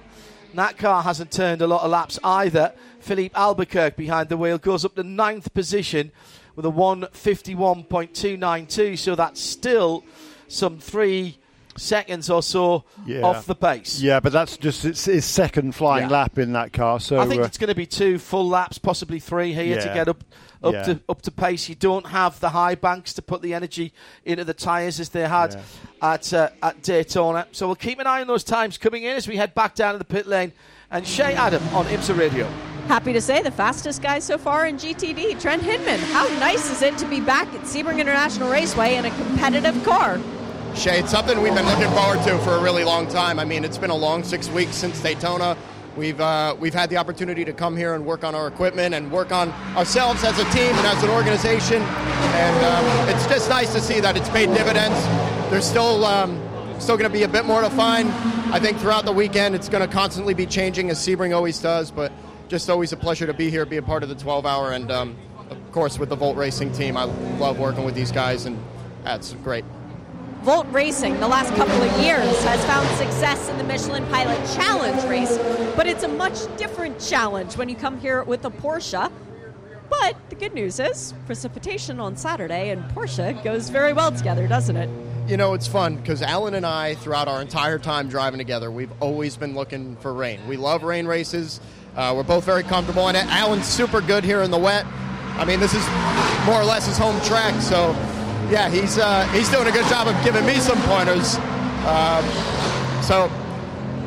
That 0.56 0.76
car 0.78 1.02
hasn't 1.02 1.30
turned 1.30 1.62
a 1.62 1.66
lot 1.66 1.82
of 1.82 1.90
laps 1.90 2.18
either. 2.24 2.72
Filipe 3.00 3.36
Albuquerque 3.36 3.96
behind 3.96 4.28
the 4.28 4.36
wheel 4.36 4.58
goes 4.58 4.84
up 4.84 4.94
to 4.96 5.02
ninth 5.02 5.52
position 5.54 6.12
with 6.56 6.66
a 6.66 6.70
151.292. 6.70 8.98
So 8.98 9.14
that's 9.14 9.40
still 9.40 10.04
some 10.48 10.78
three 10.78 11.38
seconds 11.76 12.30
or 12.30 12.42
so 12.42 12.84
Yeah. 13.04 13.20
off 13.22 13.44
the 13.46 13.54
pace. 13.54 14.00
Yeah, 14.00 14.20
but 14.20 14.32
that's 14.32 14.56
just 14.56 14.84
it's 14.86 15.04
his 15.04 15.24
second 15.26 15.74
flying 15.74 16.08
Yeah. 16.08 16.16
lap 16.16 16.38
in 16.38 16.52
that 16.54 16.72
car. 16.72 16.98
So 17.00 17.18
I 17.18 17.26
think 17.26 17.42
uh, 17.42 17.44
it's 17.44 17.58
going 17.58 17.68
to 17.68 17.74
be 17.74 17.84
two 17.86 18.18
full 18.18 18.48
laps, 18.48 18.78
possibly 18.78 19.20
three 19.20 19.52
here 19.52 19.78
to 19.80 19.88
get 19.92 20.08
up 20.08 20.24
up 20.64 20.72
Yeah. 20.72 20.82
to 20.84 21.00
up 21.06 21.20
to 21.22 21.30
pace. 21.30 21.68
You 21.68 21.74
don't 21.74 22.06
have 22.06 22.40
the 22.40 22.48
high 22.48 22.76
banks 22.76 23.12
to 23.14 23.20
put 23.22 23.42
the 23.42 23.52
energy 23.52 23.92
into 24.24 24.42
the 24.42 24.54
tyres 24.54 24.98
as 24.98 25.10
they 25.10 25.28
had 25.28 25.60
at 26.02 26.32
uh, 26.32 26.50
at 26.62 26.82
Daytona. 26.82 27.46
So 27.52 27.66
we'll 27.66 27.76
keep 27.76 27.98
an 27.98 28.06
eye 28.06 28.20
on 28.20 28.26
those 28.26 28.44
times 28.44 28.78
coming 28.78 29.02
in 29.02 29.16
as 29.16 29.28
we 29.28 29.36
head 29.36 29.54
back 29.54 29.74
down 29.74 29.92
to 29.92 29.98
the 29.98 30.04
pit 30.04 30.26
lane. 30.26 30.52
And 30.90 31.06
Shea 31.06 31.34
Adam 31.34 31.62
on 31.74 31.84
IMSA 31.86 32.16
Radio. 32.16 32.46
Happy 32.86 33.12
to 33.12 33.20
say 33.20 33.42
the 33.42 33.50
fastest 33.50 34.00
guy 34.00 34.20
so 34.20 34.38
far 34.38 34.66
in 34.66 34.76
GTD, 34.76 35.40
Trent 35.40 35.60
Hindman. 35.62 35.98
How 35.98 36.28
nice 36.38 36.70
is 36.70 36.82
it 36.82 36.96
to 36.98 37.06
be 37.06 37.20
back 37.20 37.48
at 37.48 37.62
Sebring 37.62 37.98
International 37.98 38.48
Raceway 38.48 38.94
in 38.94 39.04
a 39.04 39.10
competitive 39.10 39.82
car? 39.84 40.20
Shay, 40.76 41.00
it's 41.00 41.10
something 41.10 41.40
we've 41.40 41.54
been 41.54 41.66
looking 41.66 41.90
forward 41.90 42.22
to 42.24 42.38
for 42.44 42.52
a 42.52 42.62
really 42.62 42.84
long 42.84 43.08
time. 43.08 43.40
I 43.40 43.44
mean, 43.44 43.64
it's 43.64 43.78
been 43.78 43.90
a 43.90 43.96
long 43.96 44.22
six 44.22 44.48
weeks 44.48 44.76
since 44.76 45.00
Daytona. 45.02 45.56
We've 45.96 46.20
uh, 46.20 46.54
we've 46.60 46.74
had 46.74 46.90
the 46.90 46.98
opportunity 46.98 47.42
to 47.46 47.54
come 47.54 47.74
here 47.74 47.94
and 47.94 48.04
work 48.04 48.22
on 48.22 48.34
our 48.34 48.46
equipment 48.46 48.94
and 48.94 49.10
work 49.10 49.32
on 49.32 49.50
ourselves 49.76 50.22
as 50.24 50.38
a 50.38 50.44
team 50.50 50.74
and 50.74 50.86
as 50.86 51.02
an 51.02 51.08
organization, 51.08 51.80
and 51.80 52.64
um, 52.66 53.08
it's 53.08 53.26
just 53.26 53.48
nice 53.48 53.72
to 53.72 53.80
see 53.80 54.00
that 54.00 54.14
it's 54.14 54.28
paid 54.28 54.52
dividends. 54.52 55.02
There's 55.50 55.64
still 55.64 56.04
um, 56.04 56.38
still 56.78 56.98
going 56.98 57.10
to 57.10 57.16
be 57.16 57.22
a 57.22 57.28
bit 57.28 57.46
more 57.46 57.62
to 57.62 57.70
find. 57.70 58.10
I 58.52 58.60
think 58.60 58.78
throughout 58.78 59.06
the 59.06 59.12
weekend, 59.12 59.54
it's 59.54 59.70
going 59.70 59.86
to 59.86 59.92
constantly 59.92 60.34
be 60.34 60.44
changing 60.44 60.90
as 60.90 60.98
Sebring 60.98 61.34
always 61.34 61.58
does, 61.60 61.90
but 61.90 62.12
just 62.48 62.68
always 62.68 62.92
a 62.92 62.96
pleasure 62.96 63.26
to 63.26 63.34
be 63.34 63.48
here, 63.48 63.64
be 63.64 63.78
a 63.78 63.82
part 63.82 64.02
of 64.02 64.10
the 64.10 64.14
12 64.14 64.44
hour, 64.44 64.72
and 64.72 64.90
um, 64.90 65.16
of 65.48 65.72
course 65.72 65.98
with 65.98 66.10
the 66.10 66.16
Volt 66.16 66.36
Racing 66.36 66.72
team. 66.72 66.98
I 66.98 67.04
love 67.38 67.58
working 67.58 67.84
with 67.84 67.94
these 67.94 68.12
guys, 68.12 68.44
and 68.44 68.62
that's 69.02 69.32
great. 69.42 69.64
Volt 70.46 70.68
Racing, 70.70 71.18
the 71.18 71.26
last 71.26 71.52
couple 71.56 71.74
of 71.74 72.00
years, 72.00 72.44
has 72.44 72.64
found 72.66 72.88
success 72.98 73.48
in 73.48 73.58
the 73.58 73.64
Michelin 73.64 74.06
Pilot 74.06 74.38
Challenge 74.54 75.02
race, 75.10 75.36
but 75.74 75.88
it's 75.88 76.04
a 76.04 76.08
much 76.08 76.38
different 76.56 77.00
challenge 77.00 77.56
when 77.56 77.68
you 77.68 77.74
come 77.74 77.98
here 77.98 78.22
with 78.22 78.44
a 78.44 78.50
Porsche. 78.50 79.10
But 79.90 80.16
the 80.28 80.36
good 80.36 80.54
news 80.54 80.78
is, 80.78 81.14
precipitation 81.26 81.98
on 81.98 82.16
Saturday 82.16 82.70
and 82.70 82.84
Porsche 82.92 83.42
goes 83.42 83.70
very 83.70 83.92
well 83.92 84.12
together, 84.12 84.46
doesn't 84.46 84.76
it? 84.76 84.88
You 85.28 85.36
know, 85.36 85.52
it's 85.52 85.66
fun 85.66 85.96
because 85.96 86.22
Alan 86.22 86.54
and 86.54 86.64
I, 86.64 86.94
throughout 86.94 87.26
our 87.26 87.42
entire 87.42 87.80
time 87.80 88.08
driving 88.08 88.38
together, 88.38 88.70
we've 88.70 88.92
always 89.02 89.36
been 89.36 89.56
looking 89.56 89.96
for 89.96 90.14
rain. 90.14 90.46
We 90.46 90.56
love 90.56 90.84
rain 90.84 91.08
races. 91.08 91.60
Uh, 91.96 92.12
we're 92.16 92.22
both 92.22 92.44
very 92.44 92.62
comfortable 92.62 93.08
in 93.08 93.16
it. 93.16 93.26
Alan's 93.26 93.66
super 93.66 94.00
good 94.00 94.22
here 94.22 94.42
in 94.42 94.52
the 94.52 94.58
wet. 94.58 94.86
I 95.38 95.44
mean, 95.44 95.58
this 95.58 95.74
is 95.74 95.84
more 96.46 96.60
or 96.60 96.64
less 96.64 96.86
his 96.86 96.96
home 96.96 97.20
track, 97.22 97.60
so 97.60 97.96
yeah, 98.50 98.68
he's 98.68 98.98
uh, 98.98 99.26
he's 99.28 99.50
doing 99.50 99.66
a 99.66 99.72
good 99.72 99.86
job 99.86 100.06
of 100.08 100.24
giving 100.24 100.46
me 100.46 100.54
some 100.54 100.80
pointers. 100.82 101.36
Um, 101.86 102.24
so 103.02 103.30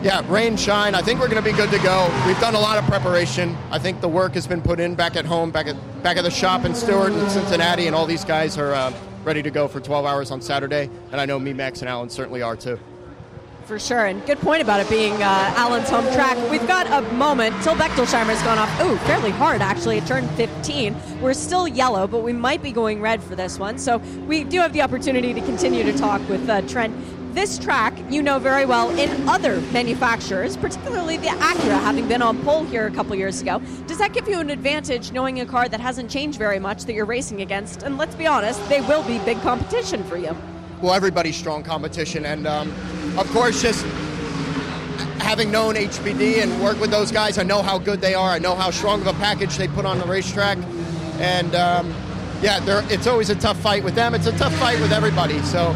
yeah, 0.01 0.23
rain, 0.31 0.55
shine. 0.55 0.95
I 0.95 1.01
think 1.01 1.19
we're 1.19 1.27
going 1.27 1.43
to 1.43 1.49
be 1.49 1.55
good 1.55 1.71
to 1.71 1.79
go. 1.79 2.09
We've 2.25 2.39
done 2.39 2.55
a 2.55 2.59
lot 2.59 2.77
of 2.77 2.85
preparation. 2.85 3.57
I 3.69 3.79
think 3.79 3.99
the 3.99 4.07
work 4.07 4.33
has 4.33 4.47
been 4.47 4.61
put 4.61 4.79
in 4.79 4.95
back 4.95 5.17
at 5.17 5.25
home, 5.25 5.51
back 5.51 5.67
at 5.67 5.75
back 6.03 6.17
at 6.17 6.23
the 6.23 6.31
shop 6.31 6.63
in 6.63 6.73
Stewart 6.73 7.11
and 7.11 7.29
Cincinnati, 7.31 7.87
and 7.87 7.95
all 7.95 8.05
these 8.05 8.23
guys 8.23 8.57
are 8.57 8.73
uh, 8.73 8.93
ready 9.23 9.43
to 9.43 9.51
go 9.51 9.67
for 9.67 9.79
12 9.79 10.05
hours 10.05 10.31
on 10.31 10.41
Saturday. 10.41 10.89
And 11.11 11.19
I 11.19 11.25
know 11.25 11.37
me, 11.37 11.53
Max, 11.53 11.81
and 11.81 11.89
Alan 11.89 12.09
certainly 12.09 12.41
are 12.41 12.55
too. 12.55 12.79
For 13.69 13.77
sure, 13.77 14.07
and 14.07 14.25
good 14.25 14.39
point 14.39 14.63
about 14.63 14.79
it 14.79 14.89
being 14.89 15.13
uh, 15.21 15.53
Alan's 15.55 15.91
home 15.91 16.03
track. 16.05 16.35
We've 16.49 16.67
got 16.67 16.87
a 16.87 17.07
moment 17.13 17.55
till 17.61 17.75
Bechtolsheimer's 17.75 18.41
gone 18.41 18.57
off. 18.57 18.81
Ooh, 18.81 18.97
fairly 19.05 19.29
hard 19.29 19.61
actually. 19.61 19.99
It 19.99 20.07
turned 20.07 20.27
15. 20.31 20.95
We're 21.21 21.35
still 21.35 21.67
yellow, 21.67 22.07
but 22.07 22.23
we 22.23 22.33
might 22.33 22.63
be 22.63 22.71
going 22.71 22.99
red 22.99 23.21
for 23.21 23.35
this 23.35 23.59
one. 23.59 23.77
So 23.77 23.97
we 24.25 24.43
do 24.43 24.59
have 24.59 24.73
the 24.73 24.81
opportunity 24.81 25.35
to 25.35 25.41
continue 25.41 25.83
to 25.83 25.95
talk 25.95 26.27
with 26.27 26.49
uh, 26.49 26.63
Trent. 26.63 26.95
This 27.35 27.59
track, 27.59 27.93
you 28.09 28.23
know 28.23 28.39
very 28.39 28.65
well 28.65 28.89
in 28.97 29.29
other 29.29 29.61
manufacturers, 29.71 30.57
particularly 30.57 31.17
the 31.17 31.27
Acura, 31.27 31.79
having 31.79 32.07
been 32.07 32.23
on 32.23 32.41
pole 32.41 32.65
here 32.65 32.87
a 32.87 32.91
couple 32.91 33.15
years 33.15 33.39
ago. 33.39 33.61
Does 33.85 33.99
that 33.99 34.13
give 34.13 34.27
you 34.27 34.39
an 34.39 34.49
advantage 34.49 35.11
knowing 35.11 35.41
a 35.41 35.45
car 35.45 35.69
that 35.69 35.79
hasn't 35.79 36.09
changed 36.09 36.39
very 36.39 36.57
much 36.57 36.85
that 36.85 36.93
you're 36.93 37.05
racing 37.05 37.43
against? 37.43 37.83
And 37.83 37.99
let's 37.99 38.15
be 38.15 38.25
honest, 38.25 38.67
they 38.67 38.81
will 38.81 39.03
be 39.03 39.19
big 39.19 39.39
competition 39.41 40.03
for 40.05 40.17
you. 40.17 40.35
well, 40.81 40.95
everybody's 40.95 41.35
strong 41.35 41.61
competition, 41.61 42.25
and 42.25 42.47
um, 42.47 42.73
of 43.19 43.29
course, 43.31 43.61
just 43.61 43.85
having 45.19 45.51
known 45.51 45.75
HPD 45.75 46.41
and 46.41 46.61
worked 46.63 46.79
with 46.79 46.89
those 46.89 47.11
guys, 47.11 47.37
I 47.37 47.43
know 47.43 47.61
how 47.61 47.77
good 47.77 47.99
they 47.99 48.13
are. 48.13 48.29
I 48.29 48.39
know 48.39 48.55
how 48.55 48.71
strong 48.71 49.01
of 49.01 49.07
a 49.07 49.13
package 49.13 49.57
they 49.57 49.67
put 49.67 49.85
on 49.85 49.99
the 49.99 50.05
racetrack, 50.05 50.57
and 51.19 51.53
um, 51.53 51.93
yeah, 52.41 52.59
it's 52.89 53.07
always 53.07 53.29
a 53.29 53.35
tough 53.35 53.59
fight 53.59 53.83
with 53.83 53.95
them. 53.95 54.15
It's 54.15 54.27
a 54.27 54.37
tough 54.37 54.55
fight 54.55 54.79
with 54.79 54.93
everybody. 54.93 55.39
So 55.43 55.75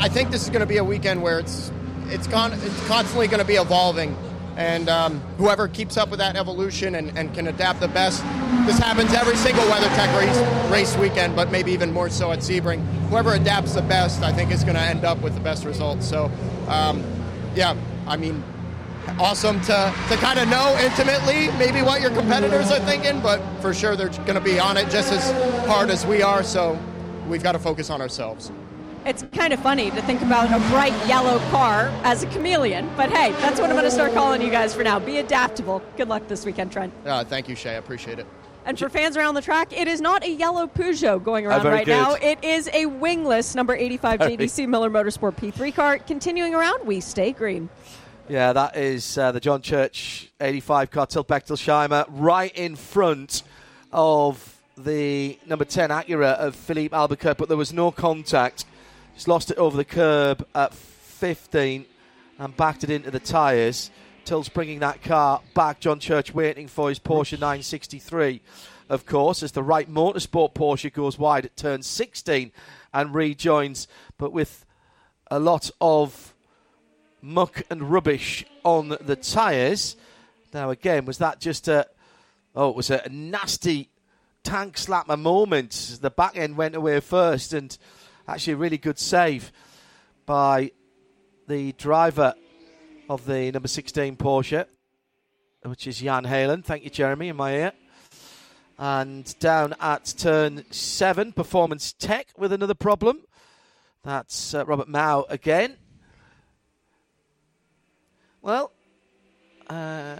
I 0.00 0.08
think 0.08 0.30
this 0.30 0.42
is 0.42 0.50
going 0.50 0.60
to 0.60 0.66
be 0.66 0.78
a 0.78 0.84
weekend 0.84 1.22
where 1.22 1.38
it's 1.38 1.70
it's 2.06 2.26
constantly 2.26 3.28
going 3.28 3.38
to 3.38 3.46
be 3.46 3.54
evolving. 3.54 4.16
And 4.60 4.90
um, 4.90 5.20
whoever 5.38 5.68
keeps 5.68 5.96
up 5.96 6.10
with 6.10 6.18
that 6.18 6.36
evolution 6.36 6.96
and, 6.96 7.16
and 7.16 7.32
can 7.32 7.46
adapt 7.46 7.80
the 7.80 7.88
best, 7.88 8.22
this 8.66 8.78
happens 8.78 9.10
every 9.14 9.34
single 9.36 9.64
WeatherTech 9.64 10.20
race, 10.20 10.70
race 10.70 10.96
weekend, 10.98 11.34
but 11.34 11.50
maybe 11.50 11.72
even 11.72 11.90
more 11.90 12.10
so 12.10 12.30
at 12.30 12.40
Sebring. 12.40 12.84
Whoever 13.08 13.32
adapts 13.32 13.72
the 13.72 13.80
best, 13.80 14.22
I 14.22 14.34
think, 14.34 14.50
is 14.50 14.62
going 14.62 14.74
to 14.74 14.82
end 14.82 15.02
up 15.02 15.22
with 15.22 15.32
the 15.32 15.40
best 15.40 15.64
results. 15.64 16.06
So, 16.06 16.30
um, 16.68 17.02
yeah, 17.54 17.74
I 18.06 18.18
mean, 18.18 18.44
awesome 19.18 19.62
to, 19.62 19.94
to 20.10 20.16
kind 20.16 20.38
of 20.38 20.46
know 20.48 20.76
intimately 20.78 21.50
maybe 21.56 21.80
what 21.80 22.02
your 22.02 22.10
competitors 22.10 22.70
are 22.70 22.80
thinking, 22.80 23.22
but 23.22 23.40
for 23.62 23.72
sure 23.72 23.96
they're 23.96 24.10
going 24.10 24.34
to 24.34 24.42
be 24.42 24.60
on 24.60 24.76
it 24.76 24.90
just 24.90 25.10
as 25.10 25.30
hard 25.66 25.88
as 25.88 26.04
we 26.04 26.20
are. 26.20 26.42
So 26.42 26.78
we've 27.28 27.42
got 27.42 27.52
to 27.52 27.58
focus 27.58 27.88
on 27.88 28.02
ourselves. 28.02 28.52
It's 29.06 29.24
kind 29.32 29.54
of 29.54 29.60
funny 29.60 29.90
to 29.92 30.02
think 30.02 30.20
about 30.20 30.48
a 30.48 30.58
bright 30.70 30.92
yellow 31.06 31.38
car 31.50 31.88
as 32.04 32.22
a 32.22 32.26
chameleon, 32.26 32.90
but 32.98 33.10
hey, 33.10 33.32
that's 33.40 33.58
what 33.58 33.70
I'm 33.70 33.76
going 33.76 33.84
to 33.86 33.90
start 33.90 34.12
calling 34.12 34.42
you 34.42 34.50
guys 34.50 34.74
for 34.74 34.84
now. 34.84 34.98
Be 34.98 35.18
adaptable. 35.18 35.82
Good 35.96 36.08
luck 36.08 36.28
this 36.28 36.44
weekend, 36.44 36.70
Trent. 36.70 36.92
Uh, 37.06 37.24
thank 37.24 37.48
you, 37.48 37.54
Shea. 37.54 37.70
I 37.70 37.74
appreciate 37.74 38.18
it. 38.18 38.26
And 38.66 38.78
for 38.78 38.90
fans 38.90 39.16
around 39.16 39.34
the 39.34 39.40
track, 39.40 39.72
it 39.72 39.88
is 39.88 40.02
not 40.02 40.22
a 40.22 40.30
yellow 40.30 40.66
Peugeot 40.66 41.24
going 41.24 41.46
around 41.46 41.64
right 41.64 41.86
good. 41.86 41.92
now. 41.92 42.12
It 42.14 42.44
is 42.44 42.68
a 42.74 42.84
wingless 42.84 43.54
number 43.54 43.74
85 43.74 44.20
JDC 44.20 44.68
Miller 44.68 44.90
Motorsport 44.90 45.34
P3 45.34 45.74
car. 45.74 45.98
Continuing 45.98 46.54
around, 46.54 46.86
we 46.86 47.00
stay 47.00 47.32
green. 47.32 47.70
Yeah, 48.28 48.52
that 48.52 48.76
is 48.76 49.16
uh, 49.16 49.32
the 49.32 49.40
John 49.40 49.62
Church 49.62 50.30
85 50.40 50.90
car, 50.90 51.06
Till 51.06 51.24
Bechtolsheimer, 51.24 52.04
right 52.10 52.54
in 52.54 52.76
front 52.76 53.44
of 53.92 54.60
the 54.76 55.38
number 55.46 55.64
10 55.64 55.90
Acura 55.90 56.34
of 56.34 56.54
Filipe 56.54 56.92
Albuquerque, 56.92 57.38
but 57.38 57.48
there 57.48 57.56
was 57.56 57.72
no 57.72 57.90
contact. 57.90 58.66
Just 59.20 59.28
lost 59.28 59.50
it 59.50 59.58
over 59.58 59.76
the 59.76 59.84
curb 59.84 60.46
at 60.54 60.72
15 60.72 61.84
and 62.38 62.56
backed 62.56 62.84
it 62.84 62.88
into 62.88 63.10
the 63.10 63.20
tyres. 63.20 63.90
Till's 64.24 64.48
bringing 64.48 64.78
that 64.78 65.02
car 65.02 65.42
back. 65.52 65.78
John 65.78 66.00
Church 66.00 66.32
waiting 66.32 66.66
for 66.66 66.88
his 66.88 66.98
Porsche 66.98 67.32
963, 67.32 68.40
of 68.88 69.04
course, 69.04 69.42
as 69.42 69.52
the 69.52 69.62
Wright 69.62 69.92
motorsport 69.92 70.54
Porsche 70.54 70.90
goes 70.90 71.18
wide 71.18 71.44
at 71.44 71.54
turn 71.54 71.82
16 71.82 72.50
and 72.94 73.14
rejoins, 73.14 73.88
but 74.16 74.32
with 74.32 74.64
a 75.30 75.38
lot 75.38 75.70
of 75.82 76.32
muck 77.20 77.60
and 77.68 77.92
rubbish 77.92 78.46
on 78.64 78.96
the 79.02 79.16
tyres. 79.16 79.96
Now, 80.54 80.70
again, 80.70 81.04
was 81.04 81.18
that 81.18 81.40
just 81.40 81.68
a. 81.68 81.86
Oh, 82.56 82.70
it 82.70 82.74
was 82.74 82.88
a 82.88 83.06
nasty 83.10 83.90
tank 84.44 84.76
slapper 84.76 85.18
moment. 85.18 85.98
The 86.00 86.08
back 86.08 86.38
end 86.38 86.56
went 86.56 86.74
away 86.74 87.00
first, 87.00 87.52
and 87.52 87.76
actually 88.30 88.52
a 88.52 88.56
really 88.56 88.78
good 88.78 88.98
save 88.98 89.50
by 90.24 90.70
the 91.48 91.72
driver 91.72 92.34
of 93.08 93.26
the 93.26 93.50
number 93.50 93.66
16 93.66 94.16
Porsche, 94.16 94.66
which 95.64 95.88
is 95.88 95.98
Jan 95.98 96.24
Heylen. 96.24 96.64
Thank 96.64 96.84
you, 96.84 96.90
Jeremy, 96.90 97.28
in 97.28 97.36
my 97.36 97.54
ear. 97.54 97.72
And 98.78 99.36
down 99.40 99.74
at 99.80 100.14
turn 100.16 100.64
seven, 100.70 101.32
Performance 101.32 101.92
Tech 101.92 102.28
with 102.38 102.52
another 102.52 102.74
problem. 102.74 103.22
That's 104.04 104.54
uh, 104.54 104.64
Robert 104.64 104.88
Mao 104.88 105.26
again. 105.28 105.76
Well, 108.40 108.70
uh, 109.68 110.16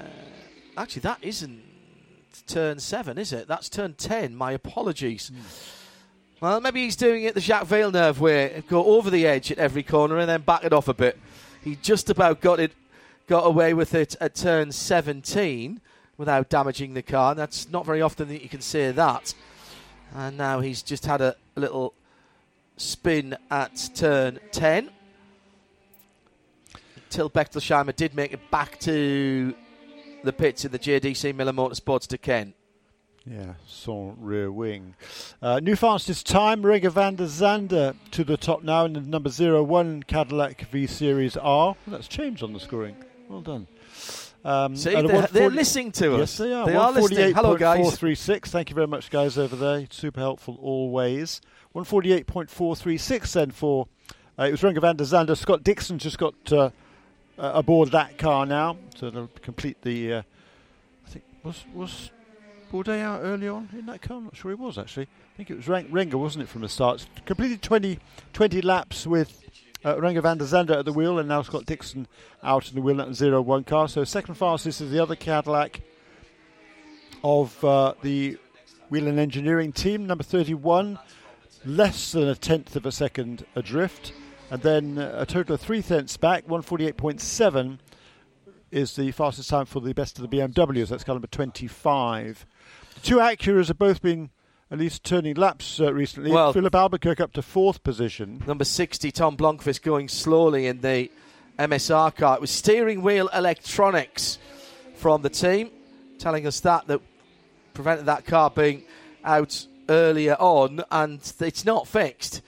actually, 0.77 1.03
that 1.03 1.19
isn't 1.23 1.63
turn 2.49 2.81
seven, 2.81 3.19
is 3.19 3.33
it? 3.33 3.47
That's 3.47 3.69
turn 3.69 3.95
ten. 3.95 4.35
My 4.35 4.51
apologies. 4.51 5.31
Well, 6.41 6.59
maybe 6.63 6.85
he's 6.85 6.97
doing 6.97 7.25
it 7.25 7.35
the 7.35 7.41
Jacques 7.41 7.67
Villeneuve 7.67 8.19
way, 8.19 8.63
go 8.67 8.83
over 8.87 9.11
the 9.11 9.27
edge 9.27 9.53
at 9.53 9.59
every 9.59 9.83
corner 9.83 10.17
and 10.17 10.27
then 10.27 10.41
back 10.41 10.65
it 10.65 10.73
off 10.73 10.89
a 10.89 10.95
bit. 10.95 11.19
He 11.63 11.77
just 11.77 12.09
about 12.09 12.41
got 12.41 12.59
it, 12.59 12.73
got 13.27 13.47
away 13.47 13.75
with 13.75 13.95
it 13.95 14.17
at 14.23 14.37
turn 14.37 14.73
17 14.73 15.83
without 16.17 16.49
damaging 16.49 16.95
the 16.95 17.03
car. 17.03 17.35
That's 17.35 17.69
not 17.69 17.85
very 17.85 18.01
often 18.01 18.29
that 18.29 18.43
you 18.43 18.49
can 18.49 18.63
say 18.63 18.91
that. 18.91 19.35
And 20.15 20.39
now 20.39 20.61
he's 20.61 20.81
just 20.81 21.05
had 21.05 21.21
a, 21.21 21.37
little 21.57 21.93
spin 22.79 23.37
at 23.51 23.91
turn 23.95 24.39
10. 24.53 24.89
Till 27.11 27.29
Bechtolsheimer 27.29 27.95
did 27.95 28.15
make 28.15 28.33
it 28.33 28.51
back 28.51 28.79
to 28.81 29.55
the 30.25 30.33
pits 30.33 30.65
in 30.65 30.73
the 30.73 30.79
JDC 30.79 31.35
Miller 31.35 31.53
Motorsports 31.53 32.09
Duqueine. 32.09 32.55
Yeah, 33.31 33.55
son 33.65 34.17
rear 34.19 34.51
wing. 34.51 34.97
Uh, 35.41 35.61
new 35.61 35.77
fastest 35.77 36.27
time, 36.27 36.63
Renger 36.63 36.91
van 36.91 37.15
der 37.15 37.27
Zande 37.27 37.95
to 38.11 38.25
the 38.25 38.37
top 38.37 38.65
now 38.65 38.85
in 38.85 38.95
the 38.95 39.01
number 39.01 39.31
01 39.31 40.03
Cadillac 40.03 40.63
V 40.63 40.89
Series 40.89 41.37
R. 41.37 41.77
That's 41.87 42.09
changed 42.09 42.43
on 42.43 42.53
the 42.53 42.59
scoring. 42.59 42.97
Well 43.29 43.41
done. 43.41 43.69
Um, 44.45 44.75
See, 44.75 44.91
they're, 44.91 45.05
140 45.05 45.33
they're 45.33 45.51
listening 45.51 45.93
to 45.93 46.15
us. 46.15 46.19
Yes, 46.19 46.39
they 46.39 46.53
are. 46.53 46.67
They 46.67 46.75
are 46.75 46.91
listening. 46.91 47.35
Hello, 47.35 47.57
guys. 47.57 47.87
148.436. 47.87 48.47
Thank 48.49 48.71
you 48.71 48.75
very 48.75 48.89
much, 48.89 49.11
guys, 49.11 49.39
over 49.39 49.55
there. 49.55 49.87
Super 49.91 50.19
helpful 50.19 50.59
always. 50.61 51.41
148.436 51.77 53.33
then 53.33 53.53
for. 53.53 53.87
Uh, 54.37 54.45
it 54.45 54.51
was 54.51 54.63
Renger 54.63 54.81
van 54.81 54.97
der 54.97 55.05
Zande. 55.05 55.37
Scott 55.37 55.63
Dixon 55.63 55.99
just 55.99 56.19
got 56.19 56.35
uh, 56.51 56.71
uh, 57.39 57.53
aboard 57.55 57.93
that 57.93 58.19
car 58.19 58.45
now 58.45 58.77
to 58.97 59.13
they'll 59.13 59.31
complete 59.41 59.81
the. 59.83 60.15
Uh, 60.15 60.23
I 61.07 61.11
think 61.11 61.25
was 61.45 61.65
was 61.73 62.11
Bourdais 62.71 63.01
out 63.01 63.21
early 63.23 63.49
on 63.49 63.69
in 63.73 63.87
that 63.87 64.01
car? 64.01 64.19
I'm 64.19 64.25
not 64.25 64.37
sure 64.37 64.51
he 64.51 64.55
was 64.55 64.79
actually. 64.79 65.05
I 65.35 65.37
think 65.37 65.51
it 65.51 65.57
was 65.57 65.69
Ren- 65.69 65.89
Renger, 65.89 66.15
wasn't 66.15 66.45
it, 66.45 66.49
from 66.49 66.63
the 66.63 66.69
start? 66.69 67.07
Completed 67.27 67.63
20, 67.63 67.99
20 68.33 68.63
laps 68.63 69.07
with 69.07 69.43
uh, 69.85 69.97
Renger 69.97 70.23
van 70.23 70.39
der 70.39 70.45
Zande 70.45 70.71
at 70.71 70.85
the 70.85 70.93
wheel, 70.93 71.19
and 71.19 71.29
now 71.29 71.43
Scott 71.43 71.67
Dixon 71.67 72.07
out 72.43 72.69
in 72.69 72.75
the 72.75 72.83
wheel 72.83 73.01
at 73.01 73.09
the 73.09 73.15
0 73.15 73.41
1 73.43 73.65
car. 73.65 73.89
So, 73.89 74.05
second 74.05 74.35
fastest 74.35 74.81
is 74.81 74.91
the 74.91 75.01
other 75.01 75.17
Cadillac 75.17 75.81
of 77.25 77.63
uh, 77.65 77.95
the 78.03 78.39
Whelen 78.89 79.19
Engineering 79.19 79.73
team, 79.73 80.07
number 80.07 80.25
31, 80.25 80.99
less 81.65 82.13
than 82.13 82.29
a 82.29 82.35
tenth 82.35 82.77
of 82.77 82.87
a 82.87 82.93
second 82.93 83.45
adrift. 83.55 84.13
And 84.51 84.63
then 84.63 84.99
uh, 84.99 85.15
a 85.19 85.27
total 85.27 85.55
of 85.55 85.61
three 85.61 85.83
tenths 85.83 86.17
back, 86.17 86.47
148.7 86.47 87.79
is 88.71 88.97
the 88.97 89.11
fastest 89.13 89.51
time 89.51 89.67
for 89.67 89.81
the 89.81 89.93
best 89.93 90.19
of 90.19 90.29
the 90.29 90.37
BMWs. 90.37 90.89
That's 90.89 91.05
car 91.05 91.15
number 91.15 91.29
25. 91.29 92.47
Two 93.03 93.17
Acuras 93.17 93.69
have 93.69 93.79
both 93.79 94.03
been 94.03 94.31
at 94.71 94.79
least 94.79 95.05
turning 95.05 95.35
laps 95.35 95.81
uh, 95.81 95.93
recently. 95.93 96.31
Well- 96.31 96.53
Filipe 96.53 96.75
Albuquerque 96.75 97.23
up 97.23 97.33
to 97.33 97.43
fourth 97.43 97.83
position. 97.83 98.43
Number 98.47 98.65
60, 98.65 99.11
Tom 99.11 99.37
Blomqvist, 99.37 99.83
going 99.83 100.09
slowly 100.09 100.67
in 100.67 100.81
the 100.81 101.11
MSR 101.59 102.15
car. 102.15 102.37
It 102.37 102.41
was 102.41 102.51
steering 102.51 103.03
wheel 103.03 103.29
electronics 103.35 104.39
from 104.95 105.23
the 105.23 105.31
team 105.31 105.71
telling 106.19 106.47
us 106.47 106.61
that 106.61 106.87
that 106.87 107.01
prevented 107.73 108.05
that 108.07 108.27
car 108.27 108.51
being 108.51 108.83
out 109.25 109.67
earlier 109.89 110.35
on, 110.35 110.83
and 110.91 111.21
it's 111.41 111.65
not 111.65 111.89
fixed, 111.89 112.43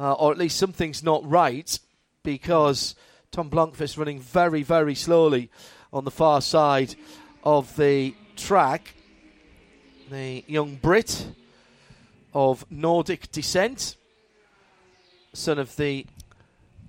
uh, 0.00 0.12
or 0.14 0.32
at 0.32 0.38
least 0.38 0.58
something's 0.58 1.02
not 1.02 1.24
right 1.28 1.78
because 2.24 2.94
Tom 3.30 3.48
Blomqvist 3.48 3.96
running 3.96 4.18
very, 4.20 4.62
very 4.62 4.94
slowly 4.94 5.50
on 5.92 6.04
the 6.04 6.10
far 6.10 6.40
side 6.40 6.94
of 7.44 7.74
the 7.76 8.14
track. 8.36 8.93
The 10.10 10.44
young 10.46 10.74
Brit 10.74 11.28
of 12.34 12.70
Nordic 12.70 13.32
descent, 13.32 13.96
son 15.32 15.58
of 15.58 15.76
the 15.76 16.04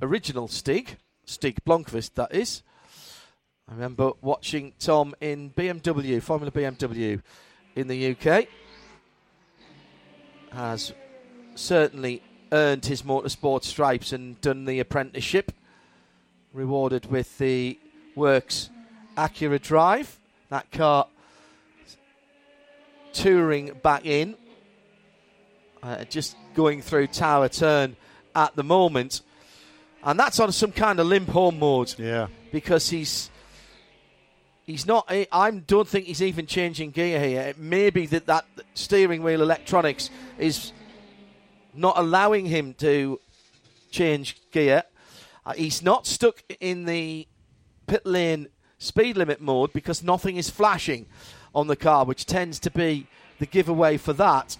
original 0.01 0.49
Stig, 0.49 0.97
Stig 1.23 1.63
Blomqvist, 1.65 2.15
that 2.15 2.35
is. 2.35 2.61
I 3.69 3.73
remember 3.73 4.11
watching 4.21 4.73
Tom 4.79 5.15
in 5.21 5.49
BMW, 5.51 6.21
Formula 6.21 6.51
BMW 6.51 7.21
in 7.75 7.87
the 7.87 8.11
UK. 8.11 8.47
Has 10.51 10.91
certainly 11.55 12.21
earned 12.51 12.85
his 12.85 13.03
motorsport 13.03 13.63
stripes 13.63 14.11
and 14.11 14.41
done 14.41 14.65
the 14.65 14.79
apprenticeship. 14.81 15.53
Rewarded 16.51 17.09
with 17.09 17.37
the 17.37 17.79
Works 18.13 18.69
Acura 19.15 19.61
Drive. 19.61 20.19
That 20.49 20.69
car 20.69 21.07
touring 23.15 23.71
back 23.81 24.05
in. 24.05 24.35
Uh, 25.81 26.03
just 26.05 26.35
going 26.53 26.81
through 26.81 27.07
Tower 27.07 27.49
Turn 27.49 27.95
at 28.35 28.55
the 28.55 28.63
moment. 28.63 29.21
And 30.03 30.19
that's 30.19 30.39
on 30.39 30.51
some 30.51 30.71
kind 30.71 30.99
of 30.99 31.07
limp 31.07 31.29
home 31.29 31.59
mode. 31.59 31.93
Yeah. 31.97 32.27
Because 32.51 32.89
he's 32.89 33.29
he's 34.65 34.85
not. 34.85 35.05
I 35.09 35.51
don't 35.51 35.87
think 35.87 36.05
he's 36.05 36.21
even 36.21 36.45
changing 36.45 36.91
gear 36.91 37.19
here. 37.19 37.41
It 37.41 37.57
may 37.57 37.89
be 37.89 38.05
that 38.07 38.25
that 38.27 38.45
steering 38.73 39.23
wheel 39.23 39.41
electronics 39.41 40.09
is 40.37 40.71
not 41.73 41.97
allowing 41.97 42.45
him 42.45 42.73
to 42.75 43.19
change 43.91 44.37
gear. 44.51 44.83
Uh, 45.45 45.53
he's 45.53 45.81
not 45.81 46.07
stuck 46.07 46.43
in 46.59 46.85
the 46.85 47.27
pit 47.87 48.05
lane 48.05 48.47
speed 48.77 49.17
limit 49.17 49.39
mode 49.41 49.71
because 49.73 50.03
nothing 50.03 50.37
is 50.37 50.49
flashing 50.49 51.05
on 51.55 51.67
the 51.67 51.75
car, 51.75 52.05
which 52.05 52.25
tends 52.25 52.59
to 52.59 52.69
be 52.69 53.07
the 53.39 53.45
giveaway 53.45 53.97
for 53.97 54.13
that. 54.13 54.57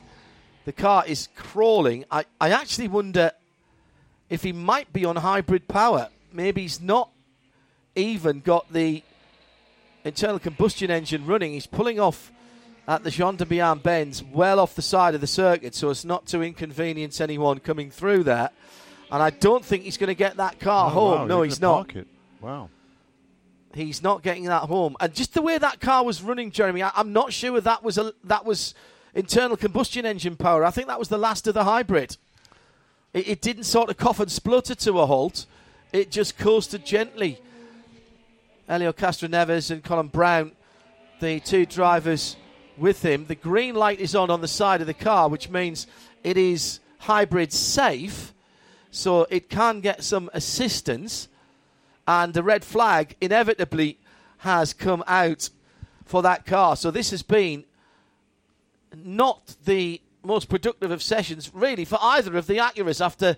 The 0.65 0.71
car 0.73 1.03
is 1.05 1.27
crawling. 1.35 2.05
I, 2.09 2.25
I 2.41 2.49
actually 2.49 2.87
wonder 2.87 3.31
if 4.29 4.41
he 4.41 4.51
might 4.53 4.91
be 4.91 5.05
on 5.05 5.17
hybrid 5.17 5.67
power. 5.67 6.09
Maybe 6.33 6.61
he's 6.63 6.81
not 6.81 7.09
even 7.95 8.39
got 8.39 8.71
the 8.73 9.03
internal 10.03 10.39
combustion 10.39 10.89
engine 10.89 11.25
running. 11.25 11.53
He's 11.53 11.67
pulling 11.67 11.99
off 11.99 12.31
at 12.87 13.03
the 13.03 13.09
Gendebien 13.09 13.81
bends, 13.81 14.23
well 14.23 14.59
off 14.59 14.75
the 14.75 14.81
side 14.81 15.15
of 15.15 15.21
the 15.21 15.27
circuit, 15.27 15.73
so 15.75 15.89
as 15.89 16.05
not 16.05 16.25
to 16.27 16.41
inconvenience 16.41 17.19
anyone 17.19 17.59
coming 17.59 17.89
through 17.89 18.23
there. 18.23 18.49
And 19.11 19.21
I 19.21 19.29
don't 19.31 19.63
think 19.65 19.83
he's 19.83 19.97
going 19.97 20.07
to 20.07 20.15
get 20.15 20.37
that 20.37 20.59
car 20.59 20.87
Oh, 20.87 20.93
home. 20.93 21.19
wow, 21.21 21.25
no, 21.27 21.41
he's 21.43 21.61
not. 21.61 21.91
Wow. 22.41 22.69
He's 23.75 24.01
not 24.01 24.23
getting 24.23 24.45
that 24.45 24.63
home. 24.63 24.95
And 25.01 25.13
just 25.13 25.33
the 25.33 25.41
way 25.41 25.57
that 25.57 25.81
car 25.81 26.05
was 26.05 26.21
running, 26.21 26.49
Jeremy, 26.49 26.81
I, 26.81 26.91
I'm 26.95 27.11
not 27.11 27.33
sure 27.33 27.59
that 27.59 27.83
was 27.83 27.97
a, 27.97 28.13
that 28.23 28.45
was 28.45 28.73
internal 29.13 29.57
combustion 29.57 30.05
engine 30.05 30.37
power. 30.37 30.63
I 30.63 30.71
think 30.71 30.87
that 30.87 30.97
was 30.97 31.09
the 31.09 31.17
last 31.17 31.45
of 31.45 31.53
the 31.53 31.65
hybrid. 31.65 32.15
It, 33.13 33.27
it 33.27 33.41
didn't 33.41 33.65
sort 33.65 33.89
of 33.89 33.97
cough 33.97 34.21
and 34.21 34.31
splutter 34.31 34.75
to 34.75 34.99
a 35.01 35.05
halt. 35.05 35.45
It 35.91 36.09
just 36.09 36.37
coasted 36.37 36.85
gently. 36.85 37.41
Helio 38.67 38.93
Castroneves 38.93 39.71
and 39.71 39.83
Colin 39.83 40.07
Braun, 40.07 40.53
the 41.19 41.41
two 41.41 41.65
drivers 41.65 42.37
with 42.77 43.03
him. 43.03 43.25
The 43.25 43.35
green 43.35 43.75
light 43.75 43.99
is 43.99 44.15
on 44.15 44.29
on 44.29 44.39
the 44.39 44.47
side 44.47 44.79
of 44.79 44.87
the 44.87 44.93
car, 44.93 45.27
which 45.27 45.49
means 45.49 45.85
it 46.23 46.37
is 46.37 46.79
hybrid 46.99 47.51
safe, 47.51 48.33
so 48.89 49.27
it 49.29 49.49
can 49.49 49.81
get 49.81 50.01
some 50.01 50.29
assistance. 50.33 51.27
And 52.07 52.33
the 52.33 52.43
red 52.43 52.63
flag 52.63 53.15
inevitably 53.19 53.99
has 54.39 54.73
come 54.73 55.03
out 55.07 55.49
for 56.05 56.21
that 56.21 56.45
car. 56.45 56.75
So 56.75 56.91
this 56.91 57.11
has 57.11 57.23
been 57.23 57.65
not 58.95 59.55
the 59.65 60.01
most 60.23 60.49
productive 60.49 60.91
of 60.91 61.01
sessions, 61.01 61.51
really, 61.53 61.85
for 61.85 61.97
either 62.01 62.37
of 62.37 62.47
the 62.47 62.57
Acuras 62.57 63.03
after 63.03 63.37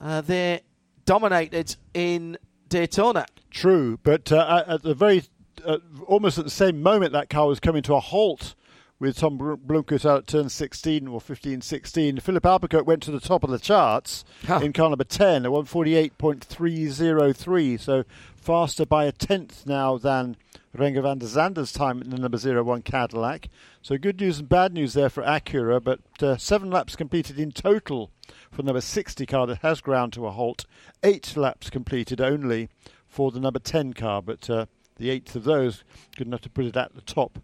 uh, 0.00 0.20
they 0.20 0.60
dominated 1.04 1.76
in 1.94 2.36
Daytona. 2.68 3.26
True, 3.50 3.98
but 4.02 4.30
uh, 4.30 4.64
at 4.66 4.82
the 4.82 4.94
very, 4.94 5.24
uh, 5.64 5.78
almost 6.06 6.38
at 6.38 6.44
the 6.44 6.50
same 6.50 6.82
moment, 6.82 7.12
that 7.12 7.30
car 7.30 7.46
was 7.46 7.60
coming 7.60 7.82
to 7.82 7.94
a 7.94 8.00
halt 8.00 8.54
with 9.00 9.18
Tom 9.18 9.38
Bl- 9.38 9.54
Blomqvist 9.54 10.08
out 10.08 10.18
at 10.18 10.26
turn 10.26 10.48
16 10.48 11.06
or 11.06 11.20
15, 11.20 11.60
16. 11.60 12.20
Filipe 12.20 12.46
Albuquerque 12.46 12.84
went 12.84 13.02
to 13.04 13.10
the 13.10 13.20
top 13.20 13.44
of 13.44 13.50
the 13.50 13.58
charts 13.58 14.24
in 14.62 14.72
car 14.72 14.88
number 14.90 15.04
10 15.04 15.44
at 15.46 15.52
148.303, 15.52 17.80
so 17.80 18.04
faster 18.36 18.86
by 18.86 19.04
a 19.04 19.12
tenth 19.12 19.66
now 19.66 19.98
than 19.98 20.36
Renger 20.76 21.02
van 21.02 21.18
der 21.18 21.26
Zande's 21.26 21.72
time 21.72 22.02
in 22.02 22.10
the 22.10 22.18
number 22.18 22.38
01 22.38 22.82
Cadillac. 22.82 23.48
So 23.82 23.98
good 23.98 24.20
news 24.20 24.38
and 24.38 24.48
bad 24.48 24.72
news 24.74 24.94
there 24.94 25.10
for 25.10 25.22
Acura, 25.22 25.82
but 25.82 26.00
uh, 26.22 26.36
seven 26.36 26.70
laps 26.70 26.96
completed 26.96 27.38
in 27.38 27.52
total 27.52 28.10
for 28.50 28.62
the 28.62 28.66
number 28.66 28.80
60 28.80 29.24
car 29.26 29.46
that 29.46 29.58
has 29.58 29.80
ground 29.80 30.12
to 30.14 30.26
a 30.26 30.30
halt. 30.30 30.66
Eight 31.02 31.36
laps 31.36 31.70
completed 31.70 32.20
only 32.20 32.68
for 33.06 33.30
the 33.30 33.40
number 33.40 33.58
10 33.58 33.94
car, 33.94 34.20
but 34.20 34.48
uh, 34.50 34.66
the 34.96 35.10
eighth 35.10 35.34
of 35.34 35.44
those 35.44 35.84
good 36.16 36.26
enough 36.26 36.42
to 36.42 36.50
put 36.50 36.66
it 36.66 36.76
at 36.76 36.94
the 36.94 37.00
top, 37.00 37.38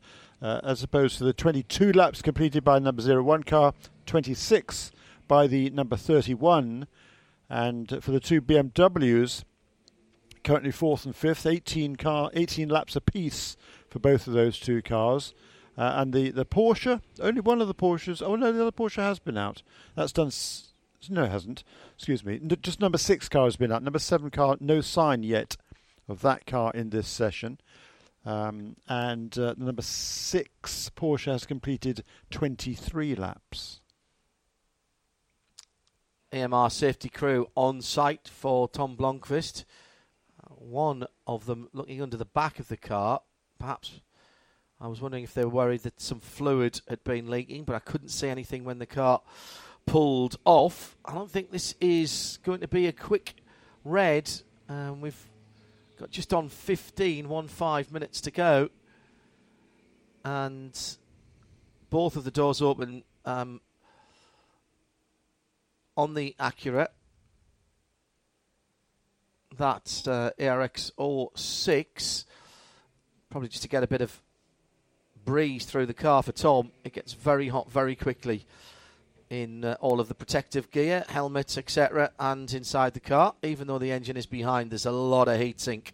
uh, 0.44 0.60
as 0.62 0.82
opposed 0.82 1.16
to 1.16 1.24
the 1.24 1.32
22 1.32 1.90
laps 1.92 2.20
completed 2.20 2.62
by 2.62 2.78
number 2.78 3.02
01 3.02 3.44
car, 3.44 3.72
26 4.04 4.92
by 5.26 5.46
the 5.46 5.70
number 5.70 5.96
31, 5.96 6.86
and 7.48 8.02
for 8.02 8.10
the 8.10 8.20
two 8.20 8.42
BMWs, 8.42 9.44
currently 10.44 10.70
fourth 10.70 11.06
and 11.06 11.16
fifth, 11.16 11.46
18 11.46 11.96
car, 11.96 12.30
18 12.34 12.68
laps 12.68 12.94
apiece 12.94 13.56
for 13.88 13.98
both 14.00 14.26
of 14.26 14.34
those 14.34 14.58
two 14.60 14.82
cars. 14.82 15.32
Uh, 15.78 15.94
and 15.96 16.12
the, 16.12 16.30
the 16.30 16.44
Porsche, 16.44 17.00
only 17.20 17.40
one 17.40 17.62
of 17.62 17.66
the 17.66 17.74
Porsches. 17.74 18.22
Oh 18.22 18.36
no, 18.36 18.52
the 18.52 18.60
other 18.60 18.70
Porsche 18.70 19.02
has 19.02 19.18
been 19.18 19.38
out. 19.38 19.62
That's 19.96 20.12
done. 20.12 20.28
S- 20.28 20.72
no, 21.08 21.24
it 21.24 21.30
hasn't. 21.30 21.64
Excuse 21.96 22.24
me. 22.24 22.34
N- 22.34 22.56
just 22.62 22.80
number 22.80 22.98
six 22.98 23.28
car 23.28 23.44
has 23.44 23.56
been 23.56 23.72
out. 23.72 23.82
Number 23.82 23.98
seven 23.98 24.30
car, 24.30 24.56
no 24.60 24.82
sign 24.82 25.22
yet 25.22 25.56
of 26.06 26.20
that 26.20 26.46
car 26.46 26.70
in 26.74 26.90
this 26.90 27.08
session. 27.08 27.58
Um, 28.24 28.76
and 28.88 29.36
uh, 29.38 29.54
number 29.58 29.82
six 29.82 30.90
Porsche 30.96 31.30
has 31.32 31.44
completed 31.44 32.04
23 32.30 33.14
laps. 33.14 33.80
AMR 36.32 36.70
safety 36.70 37.08
crew 37.08 37.48
on 37.54 37.80
site 37.80 38.28
for 38.28 38.66
Tom 38.66 38.96
Blomqvist. 38.96 39.64
Uh, 40.42 40.54
One 40.54 41.06
of 41.26 41.46
them 41.46 41.68
looking 41.72 42.02
under 42.02 42.16
the 42.16 42.24
back 42.24 42.58
of 42.58 42.68
the 42.68 42.76
car. 42.76 43.20
Perhaps 43.58 44.00
I 44.80 44.88
was 44.88 45.00
wondering 45.00 45.22
if 45.22 45.34
they 45.34 45.44
were 45.44 45.50
worried 45.50 45.82
that 45.82 46.00
some 46.00 46.20
fluid 46.20 46.80
had 46.88 47.04
been 47.04 47.30
leaking, 47.30 47.64
but 47.64 47.76
I 47.76 47.78
couldn't 47.78 48.08
see 48.08 48.28
anything 48.28 48.64
when 48.64 48.78
the 48.78 48.86
car 48.86 49.20
pulled 49.86 50.36
off. 50.44 50.96
I 51.04 51.14
don't 51.14 51.30
think 51.30 51.50
this 51.50 51.74
is 51.80 52.38
going 52.42 52.60
to 52.60 52.68
be 52.68 52.86
a 52.86 52.92
quick 52.92 53.34
red. 53.84 54.30
Um, 54.68 55.00
we've 55.00 55.30
got 56.04 56.10
just 56.10 56.34
on 56.34 56.50
15, 56.50 57.30
one 57.30 57.48
five 57.48 57.90
minutes 57.90 58.20
to 58.20 58.30
go. 58.30 58.68
And 60.22 60.78
both 61.88 62.16
of 62.16 62.24
the 62.24 62.30
doors 62.30 62.60
open 62.60 63.04
um, 63.24 63.62
on 65.96 66.12
the 66.12 66.36
Acura. 66.38 66.88
That's 69.56 70.06
uh, 70.06 70.32
ARX 70.38 70.92
06. 71.36 72.26
Probably 73.30 73.48
just 73.48 73.62
to 73.62 73.68
get 73.68 73.82
a 73.82 73.86
bit 73.86 74.02
of 74.02 74.20
breeze 75.24 75.64
through 75.64 75.86
the 75.86 75.94
car 75.94 76.22
for 76.22 76.32
Tom. 76.32 76.70
It 76.84 76.92
gets 76.92 77.14
very 77.14 77.48
hot 77.48 77.70
very 77.70 77.96
quickly 77.96 78.44
in 79.30 79.64
uh, 79.64 79.76
all 79.80 80.00
of 80.00 80.08
the 80.08 80.14
protective 80.14 80.70
gear, 80.70 81.04
helmets, 81.08 81.56
etc., 81.58 82.10
and 82.18 82.52
inside 82.52 82.94
the 82.94 83.00
car. 83.00 83.34
Even 83.42 83.66
though 83.66 83.78
the 83.78 83.92
engine 83.92 84.16
is 84.16 84.26
behind, 84.26 84.70
there's 84.70 84.86
a 84.86 84.92
lot 84.92 85.28
of 85.28 85.40
heat 85.40 85.60
sink 85.60 85.92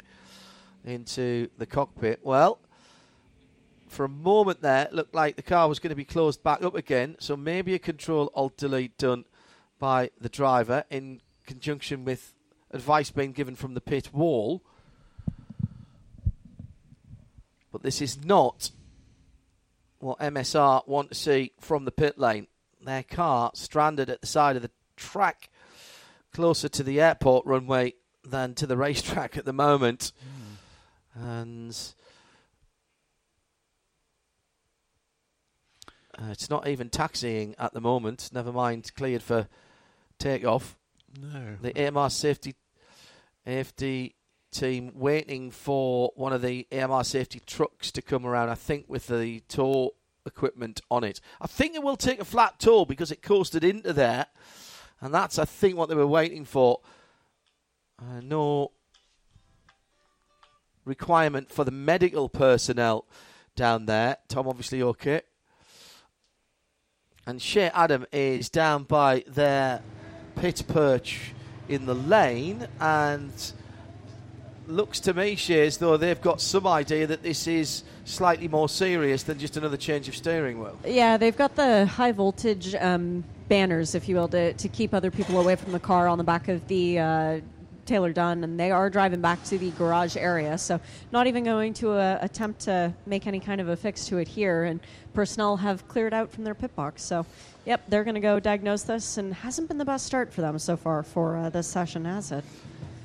into 0.85 1.49
the 1.59 1.67
cockpit. 1.67 2.21
Well, 2.23 2.59
for 3.89 4.05
a 4.05 4.09
moment 4.09 4.63
there, 4.63 4.85
it 4.85 4.93
looked 4.93 5.15
like 5.15 5.37
the 5.37 5.43
car 5.43 5.69
was 5.69 5.79
going 5.79 5.91
to 5.91 5.97
be 5.97 6.05
closed 6.05 6.43
back 6.43 6.63
up 6.63 6.75
again. 6.75 7.17
So 7.19 7.37
maybe 7.37 7.75
a 7.75 7.79
control 7.79 8.31
alt 8.35 8.57
delete 8.57 8.97
done 8.97 9.25
by 9.79 10.11
the 10.21 10.29
driver 10.29 10.85
in 10.91 11.21
conjunction 11.47 12.05
with 12.05 12.35
advice 12.71 13.11
being 13.11 13.33
given 13.33 13.57
from 13.57 13.75
the 13.75 13.81
pit 13.81 14.13
wall. 14.13 14.63
But 17.73 17.83
this 17.83 18.01
is 18.01 18.25
not 18.25 18.71
what 19.99 20.19
MSR 20.19 20.87
want 20.87 21.11
to 21.11 21.15
see 21.15 21.53
from 21.59 21.85
the 21.85 21.93
pit 21.93 22.19
lane. 22.19 22.47
Their 22.83 23.03
car 23.03 23.51
stranded 23.55 24.09
at 24.09 24.21
the 24.21 24.27
side 24.27 24.57
of 24.57 24.63
the 24.63 24.71
track, 24.97 25.51
closer 26.33 26.69
to 26.69 26.83
the 26.83 27.01
airport 27.01 27.47
runway 27.47 27.95
than 28.25 28.55
to 28.55 28.67
the 28.67 28.77
racetrack 28.79 29.37
at 29.37 29.45
the 29.45 29.53
moment. 29.53 30.13
And 31.15 31.77
uh, 36.19 36.29
it's 36.31 36.49
not 36.49 36.69
even 36.69 36.89
taxiing 36.89 37.55
at 37.59 37.73
the 37.73 37.81
moment, 37.81 38.31
never 38.33 38.53
mind 38.53 38.93
cleared 38.95 39.23
for 39.23 39.49
takeoff. 40.19 40.77
No. 41.21 41.57
The 41.61 41.89
AMR 41.89 42.11
safety 42.11 42.55
AFD 43.47 44.15
team 44.51 44.93
waiting 44.95 45.51
for 45.51 46.13
one 46.15 46.33
of 46.33 46.43
the 46.43 46.67
AMR 46.73 47.05
safety 47.05 47.41
trucks 47.47 47.91
to 47.93 48.03
come 48.03 48.27
around, 48.27 48.49
I 48.49 48.55
think, 48.55 48.87
with 48.89 49.07
the 49.07 49.41
tow 49.49 49.93
equipment 50.27 50.81
on 50.91 51.05
it. 51.05 51.21
I 51.41 51.47
think 51.47 51.75
it 51.75 51.83
will 51.83 51.97
take 51.97 52.21
a 52.21 52.25
flat 52.25 52.59
tow 52.59 52.85
because 52.85 53.11
it 53.11 53.23
coasted 53.23 53.65
into 53.65 53.93
there, 53.93 54.27
and 55.01 55.15
that's, 55.15 55.39
I 55.39 55.45
think, 55.45 55.77
what 55.77 55.89
they 55.89 55.95
were 55.95 56.07
waiting 56.07 56.45
for. 56.45 56.81
Uh, 57.99 58.21
no 58.23 58.73
requirement 60.85 61.51
for 61.51 61.65
the 61.65 61.71
medical 61.71 62.29
personnel 62.29 63.07
down 63.55 63.87
there. 63.87 64.17
Tom, 64.29 64.49
obviously, 64.49 64.83
okay. 64.83 65.23
And 67.27 67.41
Shea 67.41 67.71
Adam 67.75 68.07
is 68.13 68.49
down 68.49 68.85
by 68.85 69.25
their 69.27 69.83
pit 70.37 70.63
perch 70.67 71.33
in 71.69 71.87
the 71.87 71.95
lane 71.95 72.67
and 72.81 73.53
looks 74.71 75.01
to 75.01 75.15
me, 75.15 75.37
Shea, 75.37 75.67
as 75.67 75.79
though 75.79 75.97
they've 75.97 76.21
got 76.21 76.41
some 76.41 76.67
idea 76.67 77.07
that 77.07 77.23
this 77.23 77.47
is 77.47 77.85
slightly 78.05 78.49
more 78.49 78.69
serious 78.69 79.23
than 79.23 79.39
just 79.39 79.57
another 79.57 79.77
change 79.77 80.09
of 80.09 80.17
steering 80.17 80.61
wheel. 80.61 80.79
Yeah, 80.85 81.17
they've 81.17 81.37
got 81.37 81.57
the 81.57 81.87
high 81.87 82.13
voltage 82.13 82.75
um, 82.75 83.25
banners, 83.49 83.95
if 83.95 84.09
you 84.09 84.17
will, 84.17 84.29
to, 84.29 84.53
to 84.55 84.69
keep 84.69 84.95
other 84.95 85.11
people 85.11 85.41
away 85.41 85.57
from 85.57 85.73
the 85.73 85.81
car 85.81 86.09
on 86.09 86.19
the 86.19 86.25
back 86.25 86.49
of 86.49 86.67
the 86.69 86.99
uh, 86.99 87.41
Taylor 87.87 88.13
Dunn, 88.13 88.45
and 88.45 88.59
they 88.59 88.71
are 88.71 88.89
driving 88.89 89.21
back 89.21 89.43
to 89.45 89.59
the 89.59 89.73
garage 89.73 90.17
area. 90.17 90.57
So, 90.59 90.81
not 91.11 91.27
even 91.27 91.43
going 91.43 91.75
to 91.75 91.91
uh, 91.91 92.19
attempt 92.21 92.61
to 92.61 92.95
make 93.05 93.27
any 93.27 93.41
kind 93.41 93.61
of 93.61 93.69
a 93.69 93.77
fix 93.77 94.07
to 94.07 94.19
it 94.19 94.29
here. 94.29 94.63
And 94.65 94.79
personnel 95.13 95.57
have 95.57 95.87
cleared 95.89 96.15
out 96.15 96.31
from 96.31 96.45
their 96.45 96.55
pit 96.55 96.75
box. 96.77 97.03
So, 97.03 97.27
yep, 97.67 97.83
they're 97.89 98.05
going 98.05 98.15
to 98.15 98.21
go 98.21 98.39
diagnose 98.39 98.85
this, 98.85 99.19
and 99.19 99.35
hasn't 99.35 99.67
been 99.67 99.79
the 99.79 99.85
best 99.85 100.07
start 100.07 100.33
for 100.33 100.41
them 100.41 100.59
so 100.59 100.77
far 100.77 101.03
for 101.03 101.37
uh, 101.37 101.51
this 101.51 101.67
session, 101.67 102.05
has 102.05 102.31
it? 102.31 102.45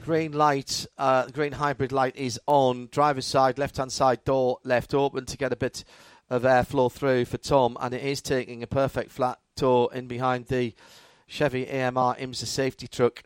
Green 0.05 0.33
light, 0.33 0.85
uh, 0.99 1.25
green 1.29 1.53
hybrid 1.53 1.91
light 1.91 2.15
is 2.15 2.39
on. 2.45 2.89
Driver's 2.91 3.25
side, 3.25 3.57
left 3.57 3.77
hand 3.77 3.91
side 3.91 4.23
door 4.23 4.59
left 4.63 4.93
open 4.93 5.25
to 5.25 5.35
get 5.35 5.51
a 5.51 5.55
bit 5.55 5.83
of 6.29 6.43
airflow 6.43 6.91
through 6.91 7.25
for 7.25 7.39
Tom, 7.39 7.75
and 7.81 7.91
it 7.91 8.03
is 8.03 8.21
taking 8.21 8.61
a 8.61 8.67
perfect 8.67 9.11
flat 9.11 9.39
tow 9.55 9.87
in 9.87 10.05
behind 10.05 10.45
the 10.45 10.75
Chevy 11.25 11.67
AMR 11.67 12.17
IMSA 12.17 12.45
safety 12.45 12.87
truck. 12.87 13.23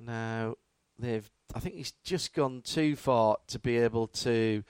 Now 0.00 0.56
they've 0.98 1.30
I 1.54 1.60
think 1.60 1.76
he's 1.76 1.92
just 2.02 2.34
gone 2.34 2.62
too 2.62 2.96
far 2.96 3.36
to 3.46 3.60
be 3.60 3.76
able 3.76 4.08
to 4.08 4.64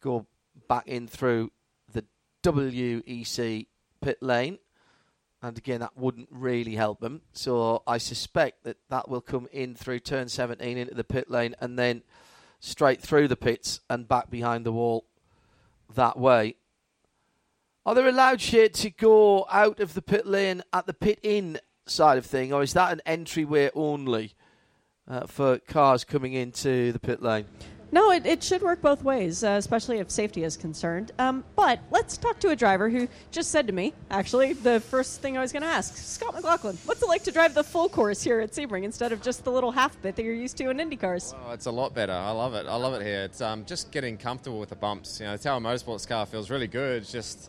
go 0.00 0.26
back 0.66 0.88
in 0.88 1.06
through 1.06 1.52
the 1.92 2.04
WEC 2.42 3.68
pit 4.02 4.18
lane. 4.20 4.58
And 5.44 5.58
again, 5.58 5.80
that 5.80 5.94
wouldn't 5.94 6.28
really 6.30 6.74
help 6.74 7.00
them. 7.00 7.20
So 7.34 7.82
I 7.86 7.98
suspect 7.98 8.64
that 8.64 8.78
that 8.88 9.10
will 9.10 9.20
come 9.20 9.46
in 9.52 9.74
through 9.74 9.98
turn 9.98 10.30
17 10.30 10.78
into 10.78 10.94
the 10.94 11.04
pit 11.04 11.30
lane 11.30 11.54
and 11.60 11.78
then 11.78 12.02
straight 12.60 13.02
through 13.02 13.28
the 13.28 13.36
pits 13.36 13.80
and 13.90 14.08
back 14.08 14.30
behind 14.30 14.64
the 14.64 14.72
wall 14.72 15.04
that 15.94 16.18
way. 16.18 16.56
Are 17.84 17.94
they 17.94 18.08
allowed 18.08 18.40
shit 18.40 18.72
to 18.72 18.88
go 18.88 19.44
out 19.50 19.80
of 19.80 19.92
the 19.92 20.00
pit 20.00 20.26
lane 20.26 20.62
at 20.72 20.86
the 20.86 20.94
pit 20.94 21.18
in 21.22 21.58
side 21.84 22.16
of 22.16 22.24
thing, 22.24 22.50
or 22.50 22.62
is 22.62 22.72
that 22.72 22.94
an 22.94 23.02
entryway 23.04 23.68
only 23.74 24.32
uh, 25.06 25.26
for 25.26 25.58
cars 25.58 26.04
coming 26.04 26.32
into 26.32 26.90
the 26.92 26.98
pit 26.98 27.22
lane? 27.22 27.44
No, 27.94 28.10
it, 28.10 28.26
it 28.26 28.42
should 28.42 28.60
work 28.60 28.82
both 28.82 29.04
ways, 29.04 29.44
uh, 29.44 29.50
especially 29.50 30.00
if 30.00 30.10
safety 30.10 30.42
is 30.42 30.56
concerned. 30.56 31.12
Um, 31.20 31.44
but 31.54 31.78
let's 31.92 32.16
talk 32.16 32.40
to 32.40 32.48
a 32.48 32.56
driver 32.56 32.90
who 32.90 33.06
just 33.30 33.52
said 33.52 33.68
to 33.68 33.72
me, 33.72 33.94
actually, 34.10 34.52
the 34.52 34.80
first 34.80 35.20
thing 35.20 35.38
I 35.38 35.40
was 35.40 35.52
going 35.52 35.62
to 35.62 35.68
ask 35.68 35.94
Scott 35.96 36.34
McLaughlin, 36.34 36.76
what's 36.86 37.02
it 37.02 37.06
like 37.06 37.22
to 37.22 37.30
drive 37.30 37.54
the 37.54 37.62
full 37.62 37.88
course 37.88 38.20
here 38.20 38.40
at 38.40 38.50
Sebring 38.50 38.82
instead 38.82 39.12
of 39.12 39.22
just 39.22 39.44
the 39.44 39.52
little 39.52 39.70
half 39.70 40.02
bit 40.02 40.16
that 40.16 40.24
you're 40.24 40.34
used 40.34 40.56
to 40.56 40.70
in 40.70 40.80
Indy 40.80 40.96
cars? 40.96 41.36
Oh, 41.46 41.52
it's 41.52 41.66
a 41.66 41.70
lot 41.70 41.94
better. 41.94 42.12
I 42.12 42.32
love 42.32 42.54
it. 42.54 42.66
I 42.66 42.74
love 42.74 43.00
it 43.00 43.06
here. 43.06 43.22
It's 43.22 43.40
um, 43.40 43.64
just 43.64 43.92
getting 43.92 44.16
comfortable 44.16 44.58
with 44.58 44.70
the 44.70 44.76
bumps. 44.76 45.20
You 45.20 45.26
know, 45.26 45.36
the 45.36 45.42
Tower 45.44 45.60
Motorsports 45.60 46.08
car 46.08 46.26
feels 46.26 46.50
really 46.50 46.66
good. 46.66 47.02
It's 47.02 47.12
just 47.12 47.48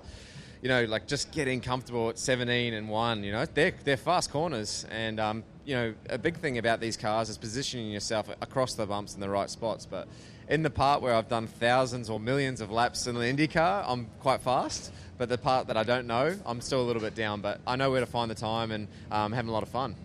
you 0.62 0.70
know, 0.70 0.84
like 0.86 1.08
just 1.08 1.32
getting 1.32 1.62
comfortable 1.62 2.10
at 2.10 2.18
17 2.18 2.74
and 2.74 2.90
1, 2.90 3.24
you 3.24 3.32
know, 3.32 3.46
they're, 3.54 3.74
they're 3.84 3.98
fast 3.98 4.32
corners. 4.32 4.84
And, 4.90 5.20
um, 5.20 5.44
you 5.64 5.76
know, 5.76 5.94
a 6.10 6.18
big 6.18 6.38
thing 6.38 6.58
about 6.58 6.80
these 6.80 6.98
cars 6.98 7.30
is 7.30 7.38
positioning 7.38 7.92
yourself 7.92 8.30
across 8.42 8.74
the 8.74 8.86
bumps 8.88 9.14
in 9.14 9.22
the 9.22 9.30
right 9.30 9.48
spots. 9.48 9.86
But 9.86 10.08
in 10.48 10.64
the 10.64 10.70
part 10.70 11.02
where 11.02 11.14
I've 11.14 11.30
done 11.30 11.48
thousands 11.48 12.10
or 12.10 12.20
millions 12.20 12.62
of 12.62 12.72
laps 12.72 13.08
in 13.08 13.18
an 13.18 13.38
IndyCar, 13.38 13.84
I'm 13.88 14.08
quite 14.20 14.42
fast. 14.42 14.92
But 15.18 15.30
the 15.30 15.38
part 15.38 15.68
that 15.68 15.78
I 15.78 15.84
don't 15.84 16.08
know, 16.08 16.38
I'm 16.46 16.60
still 16.60 16.82
a 16.82 16.84
little 16.84 17.02
bit 17.02 17.16
down. 17.16 17.40
But 17.42 17.62
I 17.66 17.78
know 17.78 17.90
where 17.90 18.02
to 18.02 18.06
find 18.06 18.30
the 18.30 18.36
time 18.36 18.72
and 18.72 18.88
um, 19.12 19.32
having 19.32 19.50
a 19.50 19.54
lot 19.54 19.64
of 19.64 19.70
fun 19.70 19.96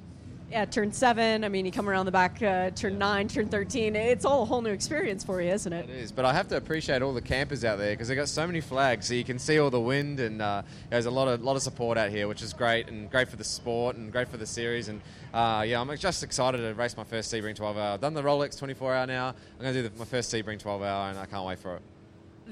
yeah, 0.51 0.65
turn 0.65 0.93
seven. 0.93 1.45
I 1.45 1.49
mean, 1.49 1.65
you 1.65 1.71
come 1.71 1.89
around 1.89 2.07
the 2.07 2.13
back, 2.13 2.43
uh, 2.43 2.71
turn 2.71 2.99
nine, 2.99 3.29
turn 3.29 3.49
13. 3.49 3.95
It's 3.95 4.25
all 4.25 4.43
a 4.43 4.45
whole 4.45 4.63
new 4.63 4.73
experience 4.73 5.23
for 5.23 5.41
you, 5.41 5.51
isn't 5.53 5.73
it? 5.73 5.89
It 5.89 5.97
is. 5.97 6.13
But 6.13 6.25
I 6.25 6.33
have 6.33 6.49
to 6.49 6.57
appreciate 6.57 7.03
all 7.03 7.15
the 7.15 7.23
campers 7.23 7.65
out 7.65 7.79
there 7.79 7.93
because 7.93 8.09
they 8.09 8.17
got 8.17 8.29
so 8.29 8.47
many 8.47 8.61
flags, 8.61 9.07
so 9.07 9.15
you 9.15 9.23
can 9.25 9.39
see 9.39 9.61
all 9.61 9.71
the 9.71 9.81
wind, 9.81 10.19
and 10.19 10.43
uh, 10.43 10.63
there's 10.89 11.07
a 11.07 11.11
lot 11.11 11.29
of 11.29 11.43
lot 11.43 11.55
of 11.55 11.63
support 11.63 11.97
out 11.97 12.11
here, 12.11 12.27
which 12.27 12.43
is 12.43 12.53
great 12.53 12.89
and 12.89 13.11
great 13.11 13.29
for 13.29 13.37
the 13.37 13.45
sport 13.45 13.97
and 13.97 14.11
great 14.11 14.29
for 14.29 14.39
the 14.39 14.47
series. 14.47 14.89
And 14.89 15.01
uh, 15.33 15.65
yeah, 15.67 15.81
I'm 15.81 15.97
just 15.97 16.23
excited 16.25 16.59
to 16.59 16.75
race 16.75 16.97
my 16.97 17.05
first 17.05 17.33
Sebring 17.33 17.55
12 17.55 17.77
hour. 17.77 17.95
I've 17.95 18.01
done 18.01 18.15
the 18.15 18.23
Rolex 18.23 18.59
24 18.59 18.95
hour 18.95 19.07
now. 19.07 19.29
I'm 19.29 19.63
going 19.63 19.75
to 19.75 19.83
do 19.83 19.89
the, 19.89 19.99
my 19.99 20.05
first 20.05 20.33
Sebring 20.33 20.59
12 20.59 20.83
hour, 20.83 21.11
and 21.11 21.19
I 21.19 21.27
can't 21.27 21.47
wait 21.47 21.59
for 21.61 21.77
it 21.77 21.83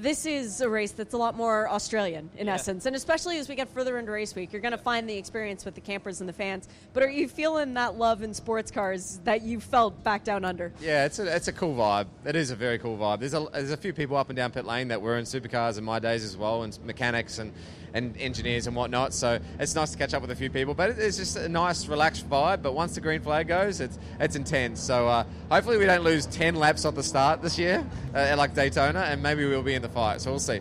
this 0.01 0.25
is 0.25 0.61
a 0.61 0.69
race 0.69 0.91
that's 0.91 1.13
a 1.13 1.17
lot 1.17 1.35
more 1.35 1.69
Australian 1.69 2.29
in 2.37 2.47
yeah. 2.47 2.53
essence, 2.53 2.85
and 2.85 2.95
especially 2.95 3.37
as 3.37 3.49
we 3.49 3.55
get 3.55 3.67
further 3.69 3.97
into 3.97 4.11
race 4.11 4.33
week, 4.33 4.53
you're 4.53 4.61
going 4.61 4.71
to 4.71 4.77
find 4.77 5.09
the 5.09 5.17
experience 5.17 5.65
with 5.65 5.75
the 5.75 5.81
campers 5.81 6.21
and 6.21 6.29
the 6.29 6.33
fans. 6.33 6.67
But 6.93 7.03
are 7.03 7.09
you 7.09 7.27
feeling 7.27 7.73
that 7.73 7.97
love 7.97 8.23
in 8.23 8.33
sports 8.33 8.71
cars 8.71 9.19
that 9.25 9.41
you 9.41 9.59
felt 9.59 10.01
back 10.03 10.23
down 10.23 10.45
under? 10.45 10.71
Yeah, 10.79 11.05
it's 11.05 11.19
a 11.19 11.35
it's 11.35 11.47
a 11.47 11.53
cool 11.53 11.75
vibe. 11.75 12.07
It 12.25 12.35
is 12.35 12.51
a 12.51 12.55
very 12.55 12.79
cool 12.79 12.97
vibe. 12.97 13.19
There's 13.19 13.33
a 13.33 13.47
there's 13.51 13.71
a 13.71 13.77
few 13.77 13.93
people 13.93 14.17
up 14.17 14.29
and 14.29 14.37
down 14.37 14.51
pit 14.51 14.65
lane 14.65 14.87
that 14.87 15.01
were 15.01 15.17
in 15.17 15.25
supercars 15.25 15.77
in 15.77 15.83
my 15.83 15.99
days 15.99 16.23
as 16.23 16.37
well, 16.37 16.63
and 16.63 16.77
mechanics 16.85 17.39
and 17.39 17.53
and 17.93 18.15
engineers 18.17 18.67
and 18.67 18.75
whatnot. 18.75 19.13
So 19.13 19.39
it's 19.59 19.75
nice 19.75 19.91
to 19.91 19.97
catch 19.97 20.13
up 20.13 20.21
with 20.21 20.31
a 20.31 20.35
few 20.35 20.49
people. 20.49 20.73
But 20.73 20.91
it's 20.91 21.17
just 21.17 21.37
a 21.37 21.49
nice, 21.49 21.87
relaxed 21.87 22.29
vibe. 22.29 22.61
But 22.61 22.73
once 22.73 22.95
the 22.95 23.01
green 23.01 23.21
flag 23.21 23.47
goes, 23.47 23.79
it's 23.79 23.97
it's 24.19 24.35
intense. 24.35 24.79
So 24.79 25.07
uh, 25.07 25.23
hopefully 25.49 25.77
we 25.77 25.85
don't 25.85 26.03
lose 26.03 26.25
ten 26.25 26.55
laps 26.55 26.85
at 26.85 26.95
the 26.95 27.03
start 27.03 27.41
this 27.41 27.57
year, 27.57 27.85
uh, 28.13 28.35
like 28.37 28.53
Daytona, 28.53 28.99
and 29.01 29.21
maybe 29.21 29.45
we'll 29.45 29.63
be 29.63 29.73
in 29.73 29.81
the 29.81 29.89
fight. 29.89 30.21
So 30.21 30.31
we'll 30.31 30.39
see. 30.39 30.59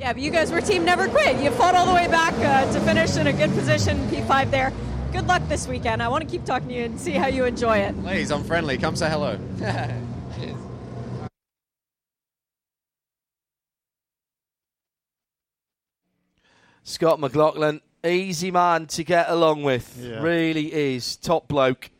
Yeah, 0.00 0.14
but 0.14 0.22
you 0.22 0.30
guys 0.30 0.50
were 0.50 0.62
team 0.62 0.84
never 0.84 1.08
quit. 1.08 1.42
You 1.42 1.50
fought 1.50 1.74
all 1.74 1.86
the 1.86 1.92
way 1.92 2.08
back 2.08 2.32
uh, 2.34 2.72
to 2.72 2.80
finish 2.80 3.16
in 3.16 3.26
a 3.26 3.34
good 3.34 3.50
position, 3.50 3.98
P5 4.08 4.50
there. 4.50 4.72
Good 5.12 5.26
luck 5.26 5.42
this 5.48 5.68
weekend. 5.68 6.02
I 6.02 6.08
want 6.08 6.24
to 6.24 6.30
keep 6.30 6.44
talking 6.46 6.68
to 6.68 6.74
you 6.74 6.84
and 6.84 6.98
see 6.98 7.12
how 7.12 7.26
you 7.26 7.44
enjoy 7.44 7.78
it. 7.78 8.00
Please, 8.00 8.30
I'm 8.30 8.44
friendly. 8.44 8.78
Come 8.78 8.96
say 8.96 9.10
hello. 9.10 9.38
Scott 16.90 17.20
McLaughlin, 17.20 17.80
easy 18.04 18.50
man 18.50 18.86
to 18.88 19.04
get 19.04 19.30
along 19.30 19.62
with. 19.62 19.96
Yeah. 20.02 20.20
Really 20.20 20.72
is. 20.72 21.16
Top 21.16 21.46
bloke. 21.46 21.90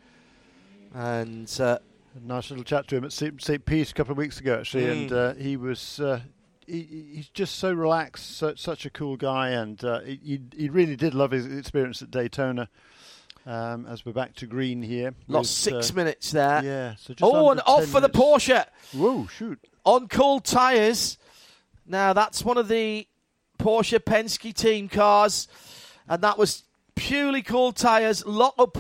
And 0.93 1.49
uh, 1.61 1.79
nice 2.21 2.51
little 2.51 2.65
chat 2.65 2.89
to 2.89 2.97
him 2.97 3.05
at 3.05 3.13
St. 3.13 3.65
Pete's 3.65 3.93
a 3.93 3.95
couple 3.95 4.13
of 4.13 4.19
weeks 4.19 4.41
ago, 4.41 4.59
actually, 4.59 4.85
mm. 4.85 4.93
and 4.93 5.13
uh, 5.13 5.35
he 5.35 5.57
was. 5.57 6.01
Uh, 6.01 6.21
he, 6.67 7.11
he's 7.15 7.29
just 7.29 7.57
so 7.57 7.73
relaxed, 7.73 8.37
so, 8.37 8.55
such 8.57 8.85
a 8.85 8.91
cool 8.91 9.17
guy, 9.17 9.51
and 9.51 9.83
uh, 9.85 10.01
he, 10.01 10.41
he 10.57 10.69
really 10.69 10.97
did 10.97 11.15
love 11.15 11.31
his 11.31 11.47
experience 11.47 12.03
at 12.03 12.11
Daytona. 12.11 12.69
Um, 13.47 13.87
as 13.87 14.05
we're 14.05 14.13
back 14.13 14.35
to 14.37 14.47
green 14.47 14.83
here, 14.83 15.15
lost 15.27 15.67
with, 15.67 15.75
six 15.75 15.91
uh, 15.93 15.95
minutes 15.95 16.31
there. 16.31 16.63
Yeah. 16.63 16.95
So 16.97 17.15
oh, 17.23 17.51
and 17.51 17.61
off 17.67 17.87
for 17.87 18.01
the 18.01 18.11
Porsche. 18.11 18.67
Whoa! 18.93 19.27
Shoot. 19.29 19.59
On 19.85 20.09
cold 20.09 20.45
tyres. 20.45 21.17
Now 21.87 22.13
that's 22.13 22.45
one 22.45 22.59
of 22.59 22.69
the 22.69 23.07
Porsche 23.61 23.99
Penske 23.99 24.53
team 24.55 24.89
cars, 24.89 25.49
and 26.09 26.23
that 26.23 26.39
was 26.39 26.65
purely 26.95 27.43
cold 27.43 27.77
tyres. 27.77 28.25
Lock 28.27 28.55
up 28.59 28.79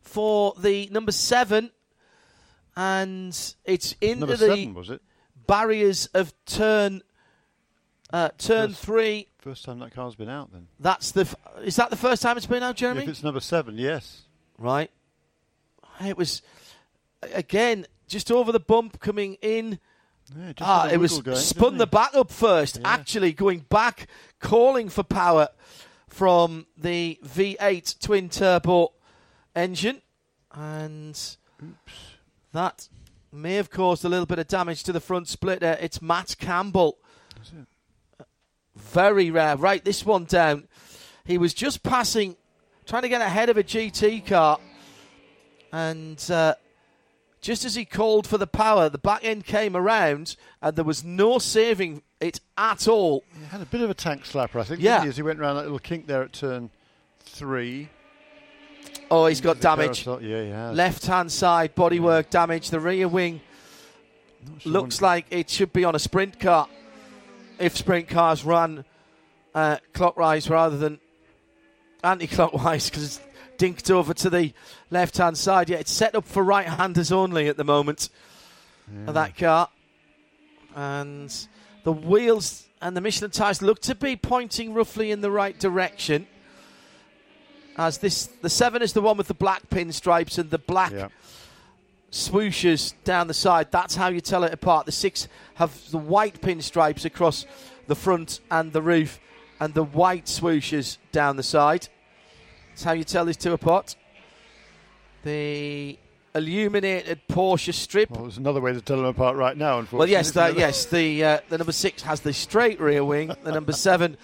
for 0.00 0.54
the 0.58 0.88
number 0.90 1.12
seven, 1.12 1.70
and 2.76 3.54
it's 3.64 3.94
into 4.00 4.20
number 4.20 4.36
the 4.36 4.46
seven, 4.46 4.74
was 4.74 4.90
it? 4.90 5.02
barriers 5.46 6.06
of 6.14 6.32
turn 6.46 7.02
uh, 8.12 8.30
turn 8.38 8.70
first, 8.70 8.82
three. 8.84 9.28
First 9.38 9.64
time 9.64 9.78
that 9.80 9.92
car's 9.94 10.14
been 10.14 10.28
out, 10.28 10.52
then. 10.52 10.68
That's 10.78 11.12
the. 11.12 11.22
F- 11.22 11.34
is 11.64 11.76
that 11.76 11.90
the 11.90 11.96
first 11.96 12.22
time 12.22 12.36
it's 12.36 12.46
been 12.46 12.62
out, 12.62 12.76
Jeremy? 12.76 13.02
If 13.02 13.08
it's 13.08 13.22
number 13.22 13.40
seven, 13.40 13.76
yes. 13.78 14.22
Right. 14.58 14.90
It 16.04 16.16
was 16.16 16.42
again 17.34 17.86
just 18.08 18.30
over 18.30 18.52
the 18.52 18.60
bump 18.60 19.00
coming 19.00 19.34
in. 19.42 19.78
Yeah, 20.36 20.52
ah, 20.60 20.88
it 20.88 20.98
was 20.98 21.20
going, 21.20 21.36
spun 21.36 21.78
the 21.78 21.86
back 21.86 22.14
up 22.14 22.30
first, 22.30 22.78
yeah. 22.80 22.88
actually 22.88 23.32
going 23.32 23.60
back, 23.68 24.06
calling 24.40 24.88
for 24.88 25.02
power 25.02 25.48
from 26.08 26.66
the 26.76 27.18
V8 27.24 27.98
twin 28.00 28.28
turbo 28.28 28.92
engine, 29.54 30.00
and 30.52 31.10
Oops. 31.62 31.92
that 32.52 32.88
may 33.32 33.54
have 33.54 33.70
caused 33.70 34.04
a 34.04 34.08
little 34.08 34.26
bit 34.26 34.38
of 34.38 34.46
damage 34.46 34.82
to 34.84 34.92
the 34.92 35.00
front 35.00 35.28
splitter. 35.28 35.76
It's 35.80 36.00
Matt 36.00 36.36
Campbell. 36.38 36.98
Very 38.76 39.30
rare. 39.30 39.56
Right, 39.56 39.84
this 39.84 40.04
one 40.04 40.24
down. 40.24 40.68
He 41.24 41.38
was 41.38 41.54
just 41.54 41.82
passing, 41.82 42.36
trying 42.86 43.02
to 43.02 43.08
get 43.08 43.20
ahead 43.20 43.48
of 43.48 43.56
a 43.56 43.62
GT 43.62 44.26
car, 44.26 44.58
and 45.72 46.22
uh, 46.30 46.54
just 47.42 47.64
as 47.64 47.74
he 47.74 47.84
called 47.84 48.26
for 48.26 48.38
the 48.38 48.46
power, 48.46 48.88
the 48.88 48.98
back 48.98 49.24
end 49.24 49.44
came 49.44 49.76
around 49.76 50.36
and 50.62 50.76
there 50.76 50.84
was 50.84 51.04
no 51.04 51.38
saving 51.38 52.02
it 52.20 52.40
at 52.56 52.86
all. 52.86 53.24
He 53.36 53.44
had 53.46 53.60
a 53.60 53.66
bit 53.66 53.80
of 53.80 53.90
a 53.90 53.94
tank 53.94 54.22
slapper, 54.22 54.60
I 54.60 54.62
think, 54.62 54.80
yeah. 54.80 55.02
He, 55.02 55.08
as 55.08 55.16
he 55.16 55.22
went 55.22 55.40
around 55.40 55.56
that 55.56 55.64
little 55.64 55.80
kink 55.80 56.06
there 56.06 56.22
at 56.22 56.32
turn 56.32 56.70
three. 57.20 57.88
Oh, 59.10 59.26
he's 59.26 59.40
got 59.40 59.60
damage. 59.60 60.06
Yeah, 60.06 60.70
he. 60.70 60.74
Left 60.74 61.04
hand 61.04 61.30
side, 61.30 61.74
bodywork 61.74 62.24
yeah. 62.24 62.30
damage. 62.30 62.70
The 62.70 62.80
rear 62.80 63.08
wing 63.08 63.40
sure 64.58 64.72
looks 64.72 65.02
like 65.02 65.26
it 65.30 65.50
should 65.50 65.72
be 65.72 65.84
on 65.84 65.96
a 65.96 65.98
sprint 65.98 66.38
car 66.38 66.68
if 67.58 67.76
sprint 67.76 68.08
cars 68.08 68.44
run 68.44 68.84
uh, 69.54 69.78
clockwise 69.92 70.48
rather 70.48 70.78
than 70.78 71.00
anti 72.04 72.28
clockwise 72.28 72.88
because 72.88 73.20
dinked 73.62 73.92
over 73.92 74.12
to 74.12 74.28
the 74.28 74.52
left 74.90 75.18
hand 75.18 75.38
side. 75.38 75.70
Yeah, 75.70 75.76
it's 75.76 75.92
set 75.92 76.16
up 76.16 76.24
for 76.24 76.42
right 76.42 76.66
handers 76.66 77.12
only 77.12 77.46
at 77.46 77.56
the 77.56 77.62
moment 77.62 78.08
yeah. 79.06 79.12
that 79.12 79.36
car. 79.36 79.68
And 80.74 81.32
the 81.84 81.92
wheels 81.92 82.66
and 82.80 82.96
the 82.96 83.00
Michelin 83.00 83.30
tyres 83.30 83.62
look 83.62 83.80
to 83.82 83.94
be 83.94 84.16
pointing 84.16 84.74
roughly 84.74 85.12
in 85.12 85.20
the 85.20 85.30
right 85.30 85.56
direction. 85.56 86.26
As 87.76 87.98
this, 87.98 88.26
the 88.26 88.50
seven 88.50 88.82
is 88.82 88.94
the 88.94 89.00
one 89.00 89.16
with 89.16 89.28
the 89.28 89.34
black 89.34 89.70
pinstripes 89.70 90.38
and 90.38 90.50
the 90.50 90.58
black 90.58 90.90
yeah. 90.90 91.08
swooshes 92.10 92.94
down 93.04 93.28
the 93.28 93.34
side. 93.34 93.68
That's 93.70 93.94
how 93.94 94.08
you 94.08 94.20
tell 94.20 94.42
it 94.42 94.52
apart. 94.52 94.86
The 94.86 94.92
six 94.92 95.28
have 95.54 95.72
the 95.92 95.98
white 95.98 96.42
pinstripes 96.42 97.04
across 97.04 97.46
the 97.86 97.94
front 97.94 98.40
and 98.50 98.72
the 98.72 98.82
roof, 98.82 99.20
and 99.60 99.72
the 99.72 99.84
white 99.84 100.26
swooshes 100.26 100.98
down 101.12 101.36
the 101.36 101.42
side. 101.44 101.88
That's 102.72 102.84
how 102.84 102.92
you 102.92 103.04
tell 103.04 103.26
these 103.26 103.36
two 103.36 103.52
apart. 103.52 103.96
The 105.24 105.98
illuminated 106.34 107.20
Porsche 107.28 107.74
strip. 107.74 108.10
Well, 108.10 108.22
there's 108.22 108.38
another 108.38 108.62
way 108.62 108.72
to 108.72 108.80
tell 108.80 108.96
them 108.96 109.04
apart 109.04 109.36
right 109.36 109.56
now. 109.56 109.78
Unfortunately. 109.78 109.98
Well, 109.98 110.08
yes, 110.08 110.30
the, 110.30 110.54
yes. 110.56 110.86
The 110.86 111.24
uh, 111.24 111.38
the 111.50 111.58
number 111.58 111.72
six 111.72 112.02
has 112.02 112.20
the 112.20 112.32
straight 112.32 112.80
rear 112.80 113.04
wing. 113.04 113.34
The 113.42 113.52
number 113.52 113.72
seven 113.72 114.16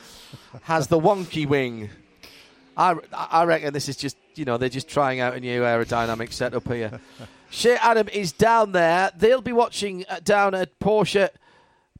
has 0.62 0.86
the 0.86 0.98
wonky 0.98 1.46
wing. 1.46 1.90
I, 2.74 2.96
I 3.12 3.44
reckon 3.44 3.74
this 3.74 3.88
is 3.88 3.96
just 3.96 4.16
you 4.34 4.46
know 4.46 4.56
they're 4.56 4.70
just 4.70 4.88
trying 4.88 5.20
out 5.20 5.34
a 5.34 5.40
new 5.40 5.60
aerodynamic 5.60 6.32
setup 6.32 6.66
here. 6.68 7.00
Shea 7.50 7.76
Adam 7.76 8.08
is 8.08 8.32
down 8.32 8.72
there. 8.72 9.10
They'll 9.16 9.42
be 9.42 9.52
watching 9.52 10.06
uh, 10.08 10.20
down 10.20 10.54
at 10.54 10.78
Porsche 10.80 11.28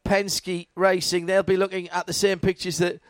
Penske 0.02 0.68
Racing. 0.74 1.26
They'll 1.26 1.42
be 1.42 1.56
looking 1.58 1.88
at 1.90 2.06
the 2.06 2.14
same 2.14 2.38
pictures 2.38 2.78
that 2.78 3.00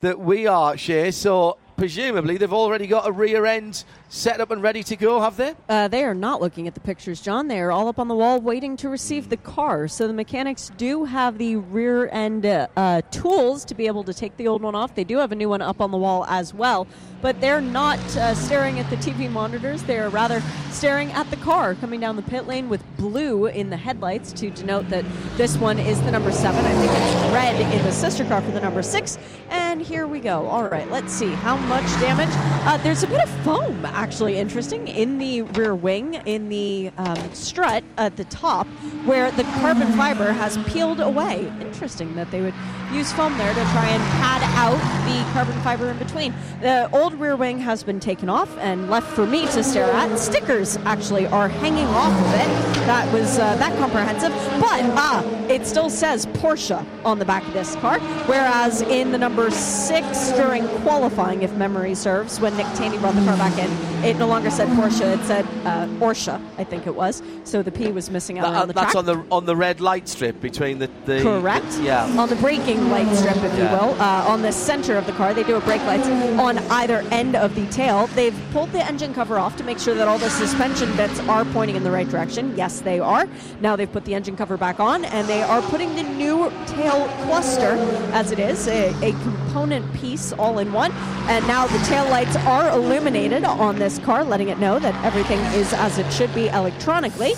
that 0.00 0.18
we 0.18 0.48
are, 0.48 0.76
Shea. 0.76 1.12
So 1.12 1.58
presumably 1.78 2.36
they've 2.36 2.52
already 2.52 2.86
got 2.86 3.08
a 3.08 3.12
rear 3.12 3.46
end 3.46 3.84
set 4.08 4.40
up 4.40 4.50
and 4.50 4.62
ready 4.62 4.82
to 4.82 4.96
go, 4.96 5.20
have 5.20 5.36
they? 5.36 5.54
Uh, 5.68 5.88
they 5.88 6.04
are 6.04 6.14
not 6.14 6.40
looking 6.40 6.66
at 6.66 6.74
the 6.74 6.80
pictures, 6.80 7.20
John. 7.20 7.48
They 7.48 7.60
are 7.60 7.70
all 7.70 7.88
up 7.88 7.98
on 7.98 8.08
the 8.08 8.14
wall 8.14 8.40
waiting 8.40 8.76
to 8.78 8.88
receive 8.88 9.28
the 9.28 9.36
car. 9.36 9.86
So 9.88 10.06
the 10.06 10.14
mechanics 10.14 10.70
do 10.76 11.04
have 11.04 11.38
the 11.38 11.56
rear 11.56 12.08
end 12.08 12.46
uh, 12.46 12.68
uh, 12.76 13.02
tools 13.10 13.64
to 13.66 13.74
be 13.74 13.86
able 13.86 14.04
to 14.04 14.14
take 14.14 14.36
the 14.36 14.48
old 14.48 14.62
one 14.62 14.74
off. 14.74 14.94
They 14.94 15.04
do 15.04 15.18
have 15.18 15.32
a 15.32 15.34
new 15.34 15.48
one 15.48 15.62
up 15.62 15.80
on 15.80 15.90
the 15.90 15.98
wall 15.98 16.24
as 16.26 16.54
well. 16.54 16.86
But 17.20 17.40
they're 17.40 17.60
not 17.60 17.98
uh, 18.16 18.34
staring 18.34 18.78
at 18.78 18.88
the 18.90 18.96
TV 18.96 19.30
monitors. 19.30 19.82
They 19.82 19.98
are 19.98 20.08
rather 20.08 20.42
staring 20.70 21.10
at 21.12 21.28
the 21.30 21.36
car 21.36 21.74
coming 21.74 22.00
down 22.00 22.16
the 22.16 22.22
pit 22.22 22.46
lane 22.46 22.68
with 22.68 22.82
blue 22.96 23.46
in 23.46 23.70
the 23.70 23.76
headlights 23.76 24.32
to 24.34 24.50
denote 24.50 24.88
that 24.90 25.04
this 25.36 25.56
one 25.56 25.78
is 25.78 26.00
the 26.02 26.12
number 26.12 26.30
seven. 26.30 26.64
I 26.64 26.72
think 26.72 26.92
it's 26.92 27.34
red 27.34 27.74
in 27.74 27.84
the 27.84 27.92
sister 27.92 28.24
car 28.24 28.40
for 28.40 28.52
the 28.52 28.60
number 28.60 28.82
six. 28.82 29.18
And 29.50 29.82
here 29.82 30.06
we 30.06 30.20
go. 30.20 30.46
All 30.46 30.68
right, 30.68 30.88
let's 30.90 31.12
see 31.12 31.32
how 31.32 31.56
much 31.56 31.86
damage. 32.00 32.28
Uh, 32.66 32.76
there's 32.78 33.02
a 33.02 33.06
bit 33.06 33.20
of 33.20 33.28
foam 33.44 33.84
actually 33.98 34.38
interesting 34.38 34.86
in 34.86 35.18
the 35.18 35.42
rear 35.42 35.74
wing, 35.74 36.14
in 36.24 36.48
the 36.48 36.88
um, 36.98 37.34
strut 37.34 37.82
at 37.96 38.16
the 38.16 38.24
top, 38.26 38.66
where 39.04 39.32
the 39.32 39.42
carbon 39.60 39.90
fiber 39.94 40.30
has 40.30 40.56
peeled 40.72 41.00
away. 41.00 41.52
Interesting 41.60 42.14
that 42.14 42.30
they 42.30 42.40
would 42.40 42.54
use 42.92 43.12
foam 43.12 43.36
there 43.36 43.52
to 43.52 43.60
try 43.72 43.86
and 43.88 44.02
pad 44.20 44.42
out 44.54 44.78
the 45.04 45.32
carbon 45.32 45.60
fiber 45.62 45.90
in 45.90 45.98
between. 45.98 46.32
The 46.60 46.88
old 46.92 47.14
rear 47.14 47.34
wing 47.34 47.58
has 47.58 47.82
been 47.82 47.98
taken 47.98 48.28
off 48.28 48.56
and 48.58 48.88
left 48.88 49.08
for 49.08 49.26
me 49.26 49.46
to 49.46 49.64
stare 49.64 49.90
at. 49.90 50.16
Stickers 50.16 50.76
actually 50.78 51.26
are 51.26 51.48
hanging 51.48 51.86
off 51.86 52.12
of 52.12 52.34
it. 52.34 52.86
That 52.86 53.12
was 53.12 53.38
uh, 53.38 53.56
that 53.56 53.76
comprehensive, 53.78 54.32
but 54.60 54.80
ah, 54.96 55.24
it 55.48 55.66
still 55.66 55.90
says 55.90 56.26
Porsche 56.26 56.84
on 57.04 57.18
the 57.18 57.24
back 57.24 57.46
of 57.46 57.52
this 57.52 57.74
car, 57.76 57.98
whereas 58.26 58.82
in 58.82 59.10
the 59.10 59.18
number 59.18 59.50
six 59.50 60.30
during 60.32 60.66
qualifying, 60.82 61.42
if 61.42 61.52
memory 61.54 61.94
serves, 61.94 62.38
when 62.38 62.56
Nick 62.56 62.66
Tandy 62.74 62.96
brought 62.98 63.14
the 63.14 63.24
car 63.24 63.36
back 63.36 63.58
in, 63.58 63.68
it 64.04 64.16
no 64.18 64.26
longer 64.26 64.50
said 64.50 64.68
Porsche, 64.68 65.16
it 65.18 65.24
said 65.26 65.44
uh, 65.64 65.86
Porsche, 65.98 66.40
I 66.58 66.64
think 66.64 66.86
it 66.86 66.94
was. 66.94 67.22
So 67.44 67.62
the 67.62 67.72
P 67.72 67.90
was 67.92 68.10
missing 68.10 68.38
out 68.38 68.52
That- 68.52 68.62
on 68.62 68.68
the 68.68 68.74
that's 68.74 68.92
track. 68.92 68.96
on 68.96 69.04
the 69.06 69.24
on 69.30 69.44
the 69.46 69.56
red 69.56 69.80
light 69.80 70.08
strip 70.08 70.40
between 70.40 70.78
the, 70.78 70.90
the 71.06 71.22
Correct. 71.22 71.66
yeah. 71.80 72.04
On 72.18 72.28
the 72.28 72.36
braking 72.36 72.90
light 72.90 73.12
strip, 73.16 73.36
if 73.36 73.42
Yeah. 73.58 73.70
you 73.70 73.76
will, 73.86 74.00
uh, 74.00 74.24
on 74.28 74.42
the 74.42 74.52
center 74.52 74.96
of 74.96 75.06
the 75.06 75.12
car, 75.12 75.34
they 75.34 75.42
do 75.44 75.56
a 75.56 75.60
brake 75.60 75.82
lights 75.84 76.06
on 76.38 76.58
either 76.70 77.04
end 77.10 77.34
of 77.36 77.54
the 77.54 77.66
tail. 77.66 78.06
They've 78.14 78.36
pulled 78.52 78.72
the 78.72 78.84
engine 78.84 79.12
cover 79.14 79.38
off 79.38 79.56
to 79.56 79.64
make 79.64 79.78
sure 79.78 79.94
that 79.94 80.06
all 80.08 80.18
the 80.18 80.30
suspension 80.30 80.94
bits 80.96 81.18
are 81.28 81.44
pointing 81.46 81.76
in 81.76 81.82
the 81.84 81.90
right 81.90 82.08
direction. 82.08 82.54
Yes, 82.56 82.80
they 82.80 83.00
are. 83.00 83.26
Now 83.60 83.76
they've 83.76 83.90
put 83.90 84.04
the 84.04 84.14
engine 84.14 84.36
cover 84.36 84.56
back 84.56 84.80
on, 84.80 85.04
and 85.06 85.26
they 85.28 85.42
are 85.42 85.62
putting 85.62 85.94
the 85.96 86.02
new 86.04 86.50
tail 86.66 87.08
cluster, 87.24 87.72
as 88.12 88.30
it 88.32 88.38
is, 88.38 88.68
a, 88.68 88.88
a 89.02 89.12
component 89.22 89.92
piece 89.94 90.32
all 90.34 90.58
in 90.58 90.72
one. 90.72 90.92
And 91.28 91.46
now 91.46 91.66
the 91.66 91.78
tail 91.86 92.08
lights 92.10 92.36
are 92.36 92.70
illuminated 92.70 93.44
on 93.44 93.78
this 93.88 93.98
car, 94.04 94.22
letting 94.22 94.50
it 94.50 94.58
know 94.58 94.78
that 94.78 94.94
everything 95.02 95.38
is 95.58 95.72
as 95.72 95.96
it 95.96 96.12
should 96.12 96.32
be 96.34 96.48
electronically 96.48 97.32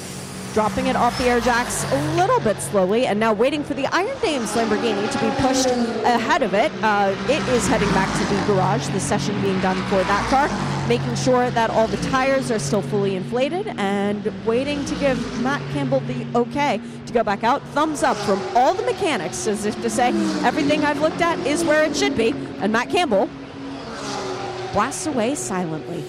dropping 0.53 0.89
it 0.89 0.97
off 0.97 1.17
the 1.19 1.25
air 1.25 1.39
jacks 1.39 1.85
a 1.93 2.17
little 2.17 2.41
bit 2.41 2.57
slowly, 2.61 3.07
and 3.07 3.21
now 3.21 3.33
waiting 3.33 3.63
for 3.63 3.75
the 3.75 3.87
Iron 3.95 4.19
Dames 4.21 4.51
Lamborghini 4.55 5.09
to 5.13 5.19
be 5.21 5.31
pushed 5.41 5.67
ahead 6.05 6.43
of 6.43 6.55
it. 6.55 6.73
Uh, 6.83 7.15
it 7.29 7.41
is 7.51 7.69
heading 7.69 7.89
back 7.91 8.11
to 8.19 8.35
the 8.35 8.47
garage, 8.47 8.89
the 8.89 8.99
session 8.99 9.41
being 9.43 9.61
done 9.61 9.77
for 9.85 10.03
that 10.03 10.29
car, 10.29 10.49
making 10.89 11.15
sure 11.15 11.51
that 11.53 11.71
all 11.71 11.87
the 11.87 11.99
tires 12.09 12.51
are 12.51 12.59
still 12.59 12.83
fully 12.83 13.15
inflated, 13.15 13.69
and 13.79 14.33
waiting 14.45 14.85
to 14.87 14.95
give 14.97 15.41
Matt 15.41 15.63
Campbell 15.73 16.01
the 16.01 16.27
okay 16.35 16.81
to 17.07 17.13
go 17.13 17.23
back 17.23 17.45
out. 17.45 17.63
Thumbs 17.69 18.03
up 18.03 18.17
from 18.17 18.41
all 18.57 18.75
the 18.75 18.83
mechanics, 18.83 19.47
as 19.47 19.67
if 19.67 19.81
to 19.83 19.89
say, 19.89 20.09
everything 20.45 20.85
I've 20.85 21.01
looked 21.01 21.21
at 21.21 21.39
is 21.47 21.63
where 21.63 21.85
it 21.85 21.95
should 21.95 22.17
be, 22.17 22.35
and 22.59 22.73
Matt 22.73 22.91
Campbell 22.91 23.31
blasts 24.73 25.07
away 25.07 25.35
silently. 25.35 26.05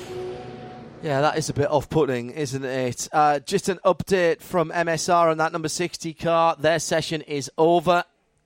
Yeah, 1.03 1.21
that 1.21 1.35
is 1.35 1.49
a 1.49 1.53
bit 1.53 1.67
off-putting, 1.67 2.29
isn't 2.29 2.63
it? 2.63 3.09
Uh, 3.11 3.39
just 3.39 3.69
an 3.69 3.79
update 3.83 4.39
from 4.39 4.69
MSR 4.69 5.31
on 5.31 5.37
that 5.39 5.51
number 5.51 5.67
60 5.67 6.13
car. 6.13 6.55
Their 6.59 6.77
session 6.77 7.23
is 7.23 7.49
over. 7.57 8.03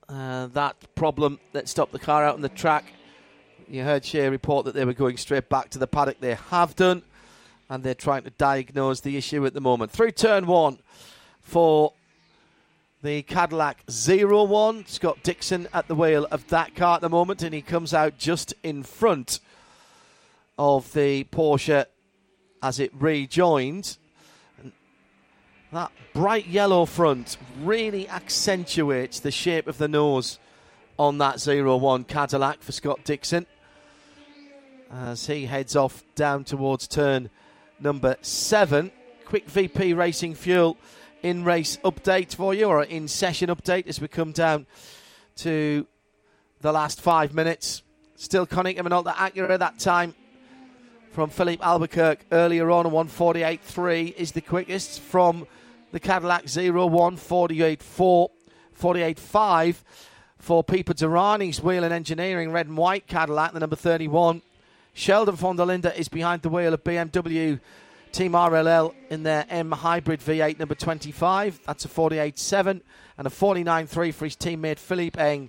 Uh, 0.08 0.46
that 0.46 0.74
problem 0.94 1.38
that 1.52 1.68
stopped 1.68 1.92
the 1.92 1.98
car 1.98 2.24
out 2.24 2.34
on 2.34 2.40
the 2.40 2.48
track, 2.48 2.86
you 3.68 3.82
heard 3.82 4.06
Shea 4.06 4.30
report 4.30 4.64
that 4.64 4.74
they 4.74 4.86
were 4.86 4.94
going 4.94 5.18
straight 5.18 5.50
back 5.50 5.68
to 5.70 5.78
the 5.78 5.86
paddock. 5.86 6.20
They 6.20 6.34
have 6.50 6.74
done, 6.74 7.02
and 7.68 7.84
they're 7.84 7.94
trying 7.94 8.22
to 8.22 8.30
diagnose 8.30 9.00
the 9.00 9.18
issue 9.18 9.44
at 9.44 9.52
the 9.52 9.60
moment. 9.60 9.90
Through 9.90 10.12
turn 10.12 10.46
one 10.46 10.78
for 11.42 11.92
the 13.02 13.20
Cadillac 13.20 13.84
01. 13.86 14.86
Scott 14.86 15.18
Dixon 15.22 15.68
at 15.74 15.88
the 15.88 15.94
wheel 15.94 16.26
of 16.30 16.48
that 16.48 16.74
car 16.74 16.94
at 16.94 17.00
the 17.02 17.10
moment, 17.10 17.42
and 17.42 17.52
he 17.52 17.60
comes 17.60 17.92
out 17.92 18.16
just 18.16 18.54
in 18.62 18.82
front 18.82 19.40
of 20.56 20.90
the 20.94 21.24
Porsche 21.24 21.84
as 22.62 22.80
it 22.80 22.92
rejoined. 22.94 23.96
And 24.62 24.72
That 25.72 25.92
bright 26.12 26.46
yellow 26.46 26.84
front 26.84 27.36
really 27.62 28.08
accentuates 28.08 29.20
the 29.20 29.30
shape 29.30 29.66
of 29.66 29.78
the 29.78 29.88
nose 29.88 30.38
on 30.98 31.18
that 31.18 31.40
01 31.40 32.04
Cadillac 32.04 32.62
for 32.62 32.72
Scott 32.72 33.04
Dixon 33.04 33.46
as 34.90 35.26
he 35.26 35.46
heads 35.46 35.76
off 35.76 36.04
down 36.14 36.44
towards 36.44 36.86
turn 36.88 37.30
number 37.80 38.16
seven. 38.22 38.90
Quick 39.24 39.48
VP 39.48 39.94
Racing 39.94 40.34
Fuel 40.34 40.76
in 41.22 41.44
race 41.44 41.78
update 41.84 42.34
for 42.34 42.54
you, 42.54 42.66
or 42.66 42.82
in 42.84 43.08
session 43.08 43.48
update 43.48 43.86
as 43.86 44.00
we 44.00 44.08
come 44.08 44.32
down 44.32 44.66
to 45.36 45.86
the 46.60 46.72
last 46.72 47.00
five 47.00 47.34
minutes. 47.34 47.82
Still 48.14 48.46
Konica 48.46 48.78
Minolta 48.78 49.12
Acura 49.12 49.58
that 49.58 49.78
time 49.78 50.14
from 51.16 51.30
Filipe 51.30 51.64
Albuquerque 51.64 52.26
earlier 52.30 52.70
on. 52.70 52.84
148.3 52.84 54.14
is 54.16 54.32
the 54.32 54.42
quickest 54.42 55.00
from 55.00 55.46
the 55.90 55.98
Cadillac 55.98 56.42
01, 56.42 57.16
48.4, 57.16 58.28
48.5 58.78 59.76
for 60.36 60.62
Pipo 60.62 60.92
Derani's 60.92 61.62
Wheel 61.62 61.84
and 61.84 61.94
Engineering 61.94 62.52
red 62.52 62.66
and 62.66 62.76
white 62.76 63.06
Cadillac, 63.06 63.54
the 63.54 63.60
number 63.60 63.76
31. 63.76 64.42
Sheldon 64.92 65.36
van 65.36 65.56
der 65.56 65.64
Linde 65.64 65.96
is 65.96 66.10
behind 66.10 66.42
the 66.42 66.50
wheel 66.50 66.74
of 66.74 66.84
BMW 66.84 67.60
Team 68.12 68.32
RLL 68.32 68.92
in 69.08 69.22
their 69.22 69.46
M 69.48 69.72
Hybrid 69.72 70.20
V8 70.20 70.58
number 70.58 70.74
25. 70.74 71.60
That's 71.66 71.86
a 71.86 71.88
48.7 71.88 72.82
and 73.16 73.26
a 73.26 73.30
49.3 73.30 74.12
for 74.12 74.26
his 74.26 74.36
teammate 74.36 74.78
Philipp 74.78 75.18
Eng 75.18 75.48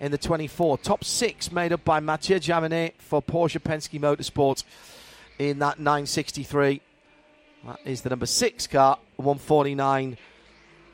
in 0.00 0.10
the 0.10 0.16
24. 0.16 0.78
Top 0.78 1.04
six 1.04 1.52
made 1.52 1.74
up 1.74 1.84
by 1.84 2.00
Mathieu 2.00 2.40
Jaminet 2.40 2.94
for 2.96 3.20
Porsche 3.20 3.60
Penske 3.60 4.00
Motorsport 4.00 4.64
in 5.50 5.58
that 5.60 5.78
963. 5.78 6.80
That 7.66 7.78
is 7.84 8.02
the 8.02 8.10
number 8.10 8.26
six 8.26 8.66
car, 8.66 8.98
149 9.16 10.16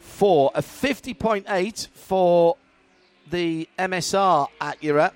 4. 0.00 0.50
A 0.54 0.62
50.8 0.62 1.88
for 1.88 2.56
the 3.30 3.68
MSR 3.78 4.48
Acura. 4.60 5.12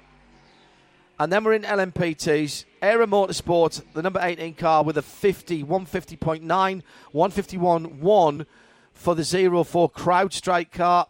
And 1.18 1.32
then 1.32 1.44
we're 1.44 1.54
in 1.54 1.62
LMP2s. 1.62 2.64
Era 2.80 3.06
Motorsport, 3.06 3.82
the 3.92 4.02
number 4.02 4.20
18 4.20 4.54
car 4.54 4.82
with 4.82 4.98
a 4.98 5.02
50, 5.02 5.62
150.9, 5.62 6.42
151 6.42 8.00
1 8.00 8.46
for 8.92 9.14
the 9.14 9.24
04 9.24 9.90
CrowdStrike 9.90 10.72
car. 10.72 11.06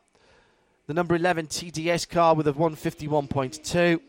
The 0.86 0.94
number 0.94 1.14
11 1.14 1.46
TDS 1.46 2.08
car 2.08 2.34
with 2.34 2.46
a 2.46 2.52
151.2. 2.52 4.00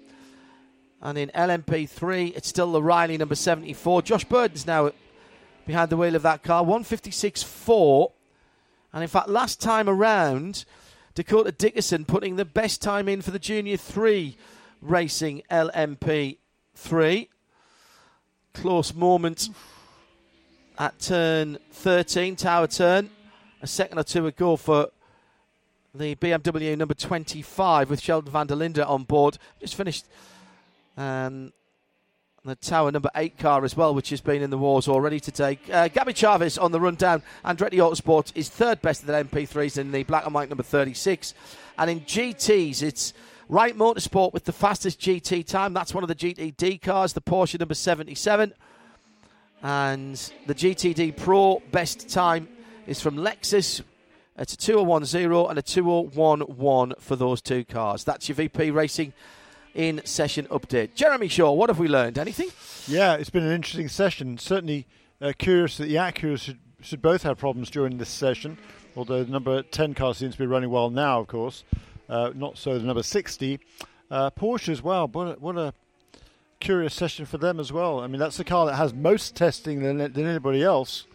And 1.04 1.18
in 1.18 1.30
LMP3, 1.36 2.34
it's 2.34 2.48
still 2.48 2.72
the 2.72 2.82
Riley 2.82 3.18
number 3.18 3.36
74. 3.36 4.04
Josh 4.04 4.24
Burton's 4.24 4.66
now 4.66 4.92
behind 5.68 5.90
the 5.90 5.98
wheel 5.98 6.16
of 6.16 6.22
that 6.22 6.44
car, 6.44 6.64
156.4. 6.64 8.12
And 8.94 9.04
in 9.04 9.10
fact, 9.10 9.28
last 9.28 9.60
time 9.60 9.90
around, 9.90 10.64
Dakota 11.14 11.52
Dickerson 11.52 12.06
putting 12.06 12.38
the 12.38 12.46
best 12.46 12.82
time 12.82 13.10
in 13.10 13.22
for 13.22 13.32
the 13.32 13.40
Junior 13.40 13.76
3 13.76 14.38
Racing 14.82 15.44
LMP3. 15.52 17.28
Close 18.54 18.94
moment 18.94 19.50
at 20.80 20.98
turn 21.00 21.58
13, 21.72 22.38
tower 22.38 22.68
turn. 22.68 23.10
A 23.62 23.68
second 23.68 24.00
or 24.00 24.04
two 24.04 24.26
ago 24.26 24.56
for 24.56 24.90
the 25.94 26.16
BMW 26.16 26.78
number 26.78 26.94
25 26.94 27.90
with 27.90 28.02
Sheldon 28.02 28.32
van 28.32 28.48
der 28.48 28.56
Linde 28.56 28.88
on 28.88 29.04
board. 29.04 29.38
Just 29.60 29.76
finished 29.76 30.06
um, 30.98 31.53
the 32.45 32.56
Tower 32.56 32.91
number 32.91 33.10
8 33.15 33.38
car 33.38 33.64
as 33.64 33.78
well, 33.78 33.95
which 33.95 34.10
has 34.10 34.20
been 34.20 34.41
in 34.41 34.49
the 34.49 34.57
wars 34.57 34.88
already 34.88 35.20
today. 35.20 35.57
Uh, 35.72 35.88
Gabby 35.88 36.14
Chaves 36.14 36.61
on 36.61 36.74
the 36.74 36.80
rundown. 36.80 37.24
Andretti 37.45 37.76
Autosport 37.76 38.34
is 38.36 38.49
third 38.49 38.82
best 38.82 39.02
of 39.02 39.07
the 39.07 39.14
MP3s 39.14 39.78
in 39.78 39.91
the 39.91 40.03
black 40.03 40.26
and 40.26 40.34
white 40.34 40.49
number 40.49 40.64
36. 40.64 41.34
And 41.78 41.90
in 41.90 42.02
GTs, 42.02 42.82
it's 42.84 43.14
Wright 43.48 43.78
Motorsport 43.78 44.34
with 44.34 44.44
the 44.44 44.52
fastest 44.52 44.99
GT 44.99 45.45
time. 45.45 45.74
That's 45.74 45.94
one 45.94 46.03
of 46.03 46.10
the 46.10 46.15
GTD 46.15 46.82
cars, 46.82 47.14
the 47.14 47.22
Porsche 47.22 47.60
number 47.60 47.76
77. 47.76 48.53
And 49.61 50.32
the 50.45 50.56
GTD 50.56 51.15
Pro 51.15 51.61
best 51.72 52.10
time 52.10 52.49
is 52.88 52.99
from 52.99 53.15
Lexus. 53.15 53.82
It's 54.38 54.53
a 54.53 54.57
2010 54.57 55.32
and 55.32 55.60
a 55.60 55.61
2011 55.61 56.95
for 56.99 57.15
those 57.15 57.41
two 57.41 57.64
cars. 57.64 58.03
That's 58.03 58.28
your 58.28 58.36
VP 58.36 58.72
Racing 58.72 59.14
in 59.74 60.02
session 60.06 60.45
update. 60.48 60.94
Jeremy 60.95 61.28
Shaw, 61.28 61.52
what 61.52 61.70
have 61.70 61.80
we 61.80 61.88
learned? 61.88 62.18
Anything? 62.18 62.50
Yeah, 62.88 63.16
it's 63.16 63.30
been 63.30 63.44
an 63.44 63.52
interesting 63.52 63.88
session. 63.88 64.38
Certainly 64.38 64.86
uh, 65.22 65.34
curious 65.38 65.78
that 65.78 65.86
the 65.86 65.95
Acuras 65.95 66.41
should, 66.41 66.60
should 66.82 67.02
both 67.02 67.24
have 67.24 67.38
problems 67.38 67.70
during 67.70 67.98
this 67.98 68.10
session, 68.10 68.58
although 68.95 69.24
the 69.24 69.32
number 69.32 69.64
10 69.64 69.94
car 69.94 70.14
seems 70.14 70.34
to 70.34 70.40
be 70.40 70.45
running 70.45 70.70
well 70.70 70.90
now, 70.90 71.20
of 71.20 71.28
course. 71.28 71.64
Uh, 72.08 72.32
not 72.36 72.58
so 72.58 72.78
the 72.78 72.86
number 72.86 73.04
60. 73.04 73.60
Uh, 74.12 74.30
Porsche 74.30 74.70
as 74.70 74.82
well. 74.82 75.08
What 75.08 75.38
a, 75.38 75.40
what 75.40 75.58
a 75.58 75.74
curious 76.60 76.94
session 76.94 77.26
for 77.26 77.38
them 77.38 77.60
as 77.60 77.72
well. 77.72 78.00
I 78.00 78.08
mean, 78.08 78.20
that's 78.20 78.38
the 78.38 78.44
car 78.44 78.66
that 78.68 78.76
has 78.76 78.94
most 78.94 79.36
testing 79.36 79.82
than, 79.82 79.98
than 79.98 80.26
anybody 80.26 80.64
else. 80.64 81.06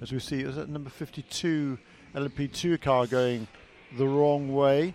As 0.00 0.12
we 0.12 0.18
see, 0.18 0.40
is 0.40 0.56
that 0.56 0.68
number 0.68 0.90
52 0.90 1.78
LMP2 2.14 2.80
car 2.80 3.06
going 3.06 3.46
the 3.96 4.06
wrong 4.06 4.52
way? 4.52 4.94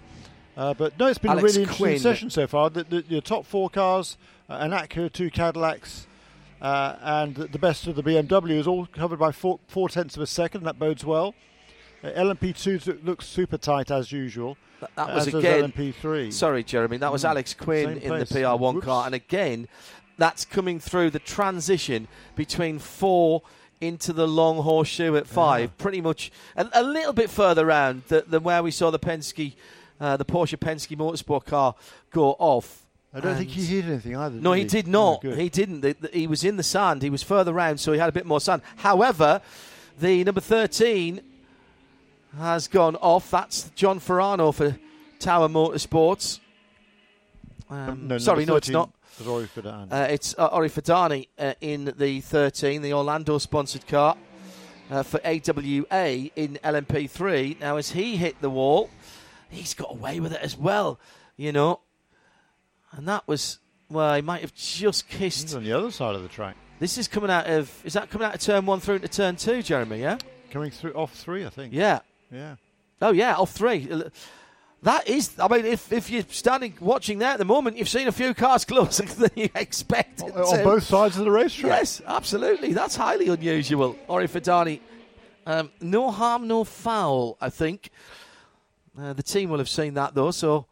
Uh, 0.58 0.74
but 0.74 0.98
no, 1.00 1.06
it's 1.08 1.20
been 1.20 1.32
Alex 1.32 1.44
a 1.44 1.46
really 1.46 1.62
interesting 1.62 1.86
Quinn. 1.86 2.00
session 2.00 2.30
so 2.32 2.48
far. 2.48 2.70
The, 2.72 2.84
the, 2.84 3.06
your 3.08 3.22
top 3.22 3.46
four 3.46 3.70
cars, 3.70 4.18
uh, 4.50 4.54
an 4.60 4.72
Acura, 4.72 5.12
two 5.14 5.30
Cadillacs, 5.30 6.08
uh, 6.62 6.96
and 7.02 7.36
the 7.36 7.60
best 7.60 7.86
of 7.86 7.96
the 7.96 8.02
BMW 8.02 8.58
is 8.58 8.66
all 8.68 8.88
covered 8.88 9.20
by 9.20 9.32
four, 9.32 9.60
four 9.68 9.88
tenths 9.88 10.16
of 10.16 10.24
a 10.24 10.28
second. 10.28 10.64
That 10.64 10.80
bodes 10.80 11.06
well. 11.06 11.36
Uh, 12.04 12.10
LMP2 12.10 13.06
looks 13.06 13.28
super 13.28 13.58
tight 13.58 13.92
as 13.92 14.12
usual. 14.12 14.58
That 14.96 15.14
was 15.14 15.28
as 15.28 15.34
again. 15.36 15.72
LMP3. 15.72 16.34
Sorry, 16.34 16.64
Jeremy. 16.64 16.98
That 16.98 17.12
was 17.12 17.24
Mm. 17.24 17.30
Alex 17.30 17.54
Quinn 17.54 17.98
in 17.98 18.10
the. 18.20 18.26
PR1 18.26 18.74
Whoops. 18.76 18.86
car, 18.86 19.06
and 19.06 19.14
again, 19.16 19.68
that's 20.18 20.44
coming 20.46 20.80
through 20.80 21.12
the 21.12 21.20
transition 21.20 22.08
between 22.36 22.80
four 22.80 23.44
into 23.80 24.12
the 24.12 24.28
long 24.28 24.58
horseshoe 24.58 25.16
at 25.16 25.28
five. 25.28 25.78
Pretty 25.78 26.02
much 26.02 26.32
a, 26.56 26.68
a 26.74 26.82
little 26.84 27.14
bit 27.14 27.30
further 27.30 27.66
round 27.68 28.08
th- 28.10 28.26
than 28.26 28.42
where 28.42 28.64
we 28.64 28.72
saw 28.72 28.90
the 28.90 28.98
Penske, 29.00 29.54
uh, 30.00 30.18
the 30.18 30.26
Porsche 30.26 30.58
Penske 30.58 30.96
Motorsport 30.98 31.46
car 31.46 31.76
go 32.12 32.32
off. 32.40 32.84
I 33.14 33.20
don't 33.20 33.36
think 33.36 33.50
he 33.50 33.64
hit 33.64 33.86
anything 33.86 34.16
either. 34.16 34.36
no, 34.40 34.52
he 34.54 34.62
he 34.64 34.68
did 34.68 34.88
not. 34.88 35.24
he 35.24 35.50
didn't. 35.50 35.82
The- 35.82 35.96
the- 36.00 36.10
he 36.14 36.28
was 36.28 36.44
in 36.44 36.58
the 36.58 36.64
sand. 36.64 37.02
He 37.02 37.10
was 37.10 37.24
further 37.24 37.54
round, 37.54 37.80
so 37.80 37.94
he 37.94 38.00
had 38.00 38.10
a 38.10 38.12
bit 38.12 38.26
more 38.26 38.40
sand. 38.42 38.62
However, 38.78 39.42
the 40.00 40.24
number 40.24 40.42
13 40.42 41.22
has 42.38 42.68
gone 42.68 42.96
off. 42.98 43.32
That's 43.32 43.72
John 43.76 44.00
Farano 44.00 44.54
for 44.54 44.78
Tower 45.20 45.48
Motorsports. 45.48 46.40
Um, 47.70 48.08
no, 48.08 48.18
sorry, 48.18 48.46
no, 48.46 48.56
it's 48.56 48.70
not. 48.70 48.92
was 49.20 49.28
Ori 49.28 49.46
Ferdinand. 49.48 49.92
Uh, 49.92 50.08
it's 50.10 50.36
uh, 50.38 50.48
Orey 50.52 50.70
Fidani 50.70 51.28
uh, 51.40 51.54
in 51.60 51.94
the 51.98 52.22
13, 52.22 52.82
the 52.82 52.94
Orlando 52.94 53.38
sponsored 53.40 53.88
car 53.88 54.16
uh, 54.92 55.04
for 55.04 55.20
AWA 55.26 56.30
in 56.36 56.60
LMP3. 56.64 57.60
Now, 57.60 57.78
as 57.78 57.92
he 57.92 58.16
hit 58.16 58.40
the 58.42 58.50
wall, 58.50 58.90
he's 59.50 59.74
got 59.74 59.92
away 59.92 60.20
with 60.20 60.34
it 60.34 60.42
as 60.42 60.58
well, 60.58 61.00
you 61.36 61.52
know. 61.52 61.82
And 62.92 63.08
that 63.08 63.28
was, 63.28 63.60
well, 63.90 64.16
he 64.16 64.22
might 64.22 64.42
have 64.42 64.54
just 64.54 65.08
kissed. 65.08 65.44
He's 65.44 65.56
on 65.56 65.64
the 65.64 65.74
other 65.74 65.92
side 65.92 66.16
of 66.16 66.24
the 66.24 66.30
track. 66.30 66.56
This 66.80 66.98
is 66.98 67.08
coming 67.08 67.30
out 67.30 67.48
of, 67.48 67.72
is 67.84 67.94
that 67.94 68.10
coming 68.10 68.28
out 68.28 68.36
of 68.36 68.42
turn 68.42 68.66
one 68.66 68.80
through 68.80 68.96
into 68.96 69.08
turn 69.08 69.36
two, 69.36 69.62
Jeremy, 69.64 70.00
yeah? 70.00 70.18
Coming 70.52 70.72
through 70.72 70.94
off 70.94 71.14
three, 71.14 71.46
I 71.46 71.50
think. 71.50 71.74
Yeah. 71.74 72.00
Yeah. 72.32 72.56
Oh, 73.02 73.12
yeah, 73.12 73.36
off 73.36 73.52
three. 73.52 73.90
That 74.84 75.08
is, 75.08 75.32
I 75.40 75.48
mean, 75.48 75.66
if, 75.66 75.92
if 75.92 76.10
you're 76.12 76.24
standing 76.30 76.76
watching 76.80 77.18
there 77.18 77.32
at 77.32 77.40
the 77.40 77.46
moment, 77.46 77.78
you've 77.78 77.90
seen 77.90 78.08
a 78.08 78.12
few 78.12 78.34
cars 78.34 78.64
closer 78.66 79.04
than 79.06 79.32
you 79.36 79.50
expected. 79.56 80.32
On 80.32 80.58
to. 80.58 80.64
both 80.64 80.84
sides 80.84 81.18
of 81.18 81.26
the 81.26 81.32
racetrack. 81.32 81.72
Yes, 81.72 82.02
absolutely. 82.06 82.74
That's 82.74 82.96
highly 82.96 83.28
unusual. 83.28 83.98
Orey 84.08 84.28
Fidani, 84.28 84.80
um, 85.48 85.72
no 85.82 86.12
harm, 86.12 86.48
no 86.48 86.64
foul, 86.64 87.38
I 87.42 87.50
think. 87.50 87.90
Uh, 89.00 89.14
the 89.14 89.24
team 89.24 89.50
will 89.50 89.60
have 89.60 89.70
seen 89.70 89.94
that, 89.94 90.16
though, 90.16 90.32
so 90.32 90.66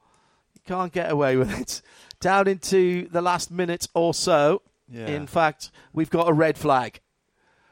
you 0.54 0.62
can't 0.66 0.92
get 0.92 1.12
away 1.12 1.36
with 1.36 1.58
it. 1.60 1.82
Down 2.20 2.48
into 2.48 3.08
the 3.10 3.22
last 3.22 3.52
minute 3.52 3.88
or 3.94 4.14
so. 4.14 4.62
Yeah. 4.90 5.08
In 5.08 5.28
fact, 5.28 5.72
we've 5.94 6.10
got 6.10 6.30
a 6.30 6.34
red 6.34 6.58
flag. 6.58 7.02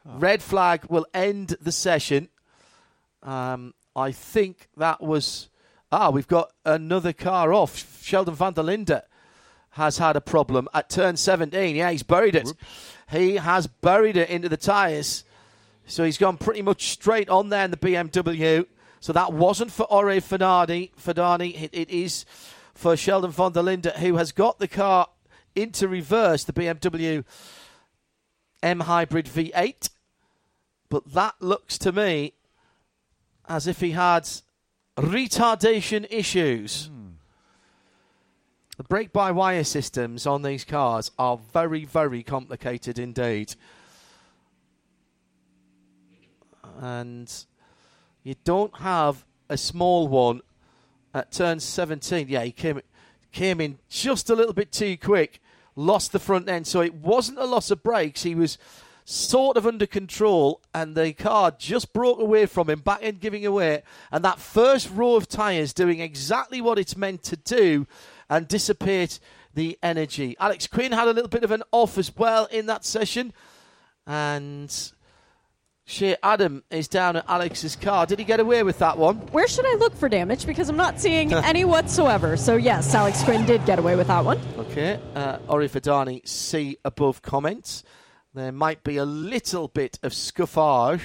Red 0.05 0.43
flag 0.43 0.85
will 0.89 1.05
end 1.13 1.55
the 1.61 1.71
session. 1.71 2.27
Um, 3.21 3.73
I 3.95 4.11
think 4.11 4.67
that 4.75 5.01
was. 5.01 5.49
Ah, 5.91 6.09
we've 6.09 6.27
got 6.27 6.51
another 6.65 7.13
car 7.13 7.53
off. 7.53 8.03
Sheldon 8.03 8.33
van 8.35 8.53
der 8.53 8.63
Linde 8.63 9.01
has 9.71 9.97
had 9.97 10.15
a 10.15 10.21
problem 10.21 10.67
at 10.73 10.89
turn 10.89 11.15
17. 11.15 11.75
Yeah, 11.75 11.91
he's 11.91 12.03
buried 12.03 12.35
it. 12.35 12.51
He 13.09 13.35
has 13.35 13.67
buried 13.67 14.17
it 14.17 14.29
into 14.29 14.49
the 14.49 14.57
tyres. 14.57 15.23
So 15.85 16.03
he's 16.03 16.17
gone 16.17 16.37
pretty 16.37 16.61
much 16.61 16.89
straight 16.89 17.29
on 17.29 17.49
there 17.49 17.65
in 17.65 17.71
the 17.71 17.77
BMW. 17.77 18.65
So 19.03 19.11
that 19.11 19.33
wasn't 19.33 19.69
for 19.69 19.85
Orey 19.91 20.21
Fidani. 20.21 20.91
Fidani. 20.95 21.61
It, 21.61 21.71
it 21.73 21.89
is 21.89 22.23
for 22.73 22.95
Sheldon 22.95 23.31
van 23.31 23.51
der 23.51 23.61
Linde, 23.61 23.91
who 23.97 24.15
has 24.15 24.31
got 24.31 24.59
the 24.59 24.67
car 24.69 25.09
into 25.57 25.89
reverse, 25.89 26.45
the 26.45 26.53
BMW 26.53 27.25
M 28.63 28.79
Hybrid 28.79 29.25
V8. 29.25 29.89
But 30.87 31.11
that 31.11 31.35
looks 31.41 31.77
to 31.79 31.91
me 31.91 32.31
as 33.49 33.67
if 33.67 33.81
he 33.81 33.91
had 33.91 34.23
retardation 34.97 36.07
issues. 36.09 36.89
The 38.77 38.83
brake 38.85 39.11
by 39.11 39.31
wire 39.31 39.65
systems 39.65 40.25
on 40.25 40.43
these 40.43 40.63
cars 40.63 41.11
are 41.19 41.37
very, 41.51 41.83
very 41.83 42.23
complicated 42.23 42.97
indeed. 42.97 43.55
And 46.79 47.45
you 48.23 48.35
don't 48.43 48.77
have 48.79 49.25
a 49.49 49.57
small 49.57 50.07
one 50.07 50.41
at 51.13 51.31
turn 51.31 51.59
17. 51.59 52.27
Yeah, 52.29 52.43
he 52.43 52.51
came 52.51 52.81
came 53.31 53.59
in 53.59 53.79
just 53.89 54.29
a 54.29 54.35
little 54.35 54.53
bit 54.53 54.71
too 54.71 54.95
quick, 54.95 55.41
lost 55.75 56.11
the 56.11 56.19
front 56.19 56.47
end. 56.47 56.67
So 56.67 56.81
it 56.81 56.93
wasn't 56.93 57.39
a 57.39 57.45
loss 57.45 57.71
of 57.71 57.83
brakes. 57.83 58.23
He 58.23 58.35
was 58.35 58.57
sort 59.05 59.57
of 59.57 59.67
under 59.67 59.85
control, 59.85 60.61
and 60.73 60.95
the 60.95 61.11
car 61.13 61.51
just 61.51 61.91
broke 61.91 62.19
away 62.19 62.45
from 62.45 62.69
him, 62.69 62.79
back 62.79 62.99
end 63.01 63.19
giving 63.19 63.45
away. 63.45 63.83
And 64.11 64.23
that 64.23 64.39
first 64.39 64.89
row 64.93 65.15
of 65.15 65.27
tyres 65.27 65.73
doing 65.73 65.99
exactly 65.99 66.61
what 66.61 66.79
it's 66.79 66.95
meant 66.95 67.23
to 67.23 67.35
do 67.35 67.85
and 68.29 68.47
dissipate 68.47 69.19
the 69.53 69.77
energy. 69.83 70.35
Alex 70.39 70.67
Quinn 70.67 70.93
had 70.93 71.07
a 71.07 71.13
little 71.13 71.29
bit 71.29 71.43
of 71.43 71.51
an 71.51 71.63
off 71.71 71.97
as 71.97 72.15
well 72.15 72.45
in 72.45 72.67
that 72.67 72.85
session. 72.85 73.33
And 74.07 74.73
Shea 75.85 76.15
Adam 76.23 76.63
is 76.69 76.87
down 76.87 77.17
at 77.17 77.25
Alex's 77.27 77.75
car. 77.75 78.05
Did 78.05 78.19
he 78.19 78.25
get 78.25 78.39
away 78.39 78.63
with 78.63 78.79
that 78.79 78.97
one? 78.97 79.17
Where 79.31 79.47
should 79.47 79.65
I 79.65 79.75
look 79.75 79.95
for 79.95 80.07
damage? 80.07 80.45
Because 80.45 80.69
I'm 80.69 80.77
not 80.77 80.99
seeing 80.99 81.33
any 81.33 81.65
whatsoever. 81.65 82.37
So, 82.37 82.55
yes, 82.55 82.95
Alex 82.95 83.21
Quinn 83.23 83.45
did 83.45 83.65
get 83.65 83.79
away 83.79 83.95
with 83.95 84.07
that 84.07 84.23
one. 84.23 84.39
Okay. 84.57 84.99
Uh, 85.13 85.39
Orey 85.49 85.67
Fidani, 85.67 86.25
see 86.27 86.77
above 86.85 87.21
comments. 87.21 87.83
There 88.33 88.51
might 88.51 88.83
be 88.83 88.97
a 88.97 89.05
little 89.05 89.67
bit 89.67 89.99
of 90.01 90.13
scuffage, 90.13 91.01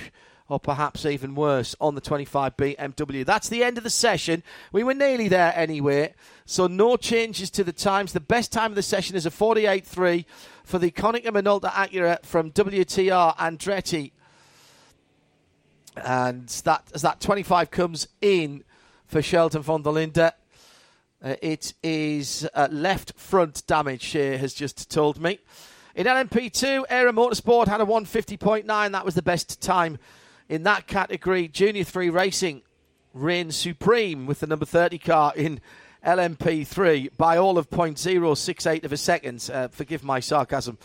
or 0.48 0.58
perhaps 0.60 1.04
even 1.04 1.34
worse, 1.34 1.74
on 1.80 1.94
the 1.96 2.00
25 2.00 2.56
BMW. 2.56 3.26
That's 3.26 3.48
the 3.48 3.64
end 3.64 3.78
of 3.78 3.84
the 3.84 3.90
session. 3.90 4.42
We 4.72 4.82
were 4.84 4.94
nearly 4.94 5.28
there 5.28 5.52
anyway, 5.56 6.14
so 6.46 6.68
no 6.68 6.96
changes 6.96 7.50
to 7.50 7.64
the 7.64 7.72
times. 7.72 8.12
The 8.12 8.20
best 8.20 8.52
time 8.52 8.70
of 8.72 8.76
the 8.76 8.82
session 8.82 9.14
is 9.16 9.26
a 9.26 9.30
48.3 9.30 10.24
for 10.64 10.78
the 10.78 10.90
Konica 10.90 11.26
Minolta 11.26 11.70
Acura 11.70 12.24
from 12.24 12.50
WTR 12.52 13.36
Andretti. 13.36 14.12
And 16.04 16.48
that 16.64 16.90
as 16.94 17.02
that 17.02 17.20
25 17.20 17.70
comes 17.70 18.08
in 18.20 18.64
for 19.06 19.22
Sheldon 19.22 19.62
van 19.62 19.82
der 19.82 19.90
Linde, 19.90 20.32
uh, 21.22 21.34
it 21.42 21.74
is 21.82 22.48
uh, 22.54 22.68
left 22.70 23.18
front 23.18 23.66
damage, 23.66 24.02
Shea 24.02 24.36
has 24.36 24.54
just 24.54 24.90
told 24.90 25.20
me. 25.20 25.38
In 25.94 26.06
LMP2, 26.06 26.84
Era 26.88 27.12
Motorsport 27.12 27.66
had 27.66 27.80
a 27.80 27.84
150.9. 27.84 28.92
That 28.92 29.04
was 29.04 29.16
the 29.16 29.22
best 29.22 29.60
time 29.60 29.98
in 30.48 30.62
that 30.62 30.86
category. 30.86 31.48
Junior 31.48 31.82
3 31.82 32.08
Racing 32.08 32.62
reigns 33.12 33.56
supreme 33.56 34.26
with 34.26 34.38
the 34.40 34.46
number 34.46 34.64
30 34.64 34.98
car 34.98 35.32
in 35.34 35.60
LMP3 36.06 37.16
by 37.16 37.36
all 37.36 37.58
of 37.58 37.68
0.068 37.70 38.84
of 38.84 38.92
a 38.92 38.96
second. 38.96 39.50
Uh, 39.52 39.66
forgive 39.68 40.04
my 40.04 40.20
sarcasm 40.20 40.78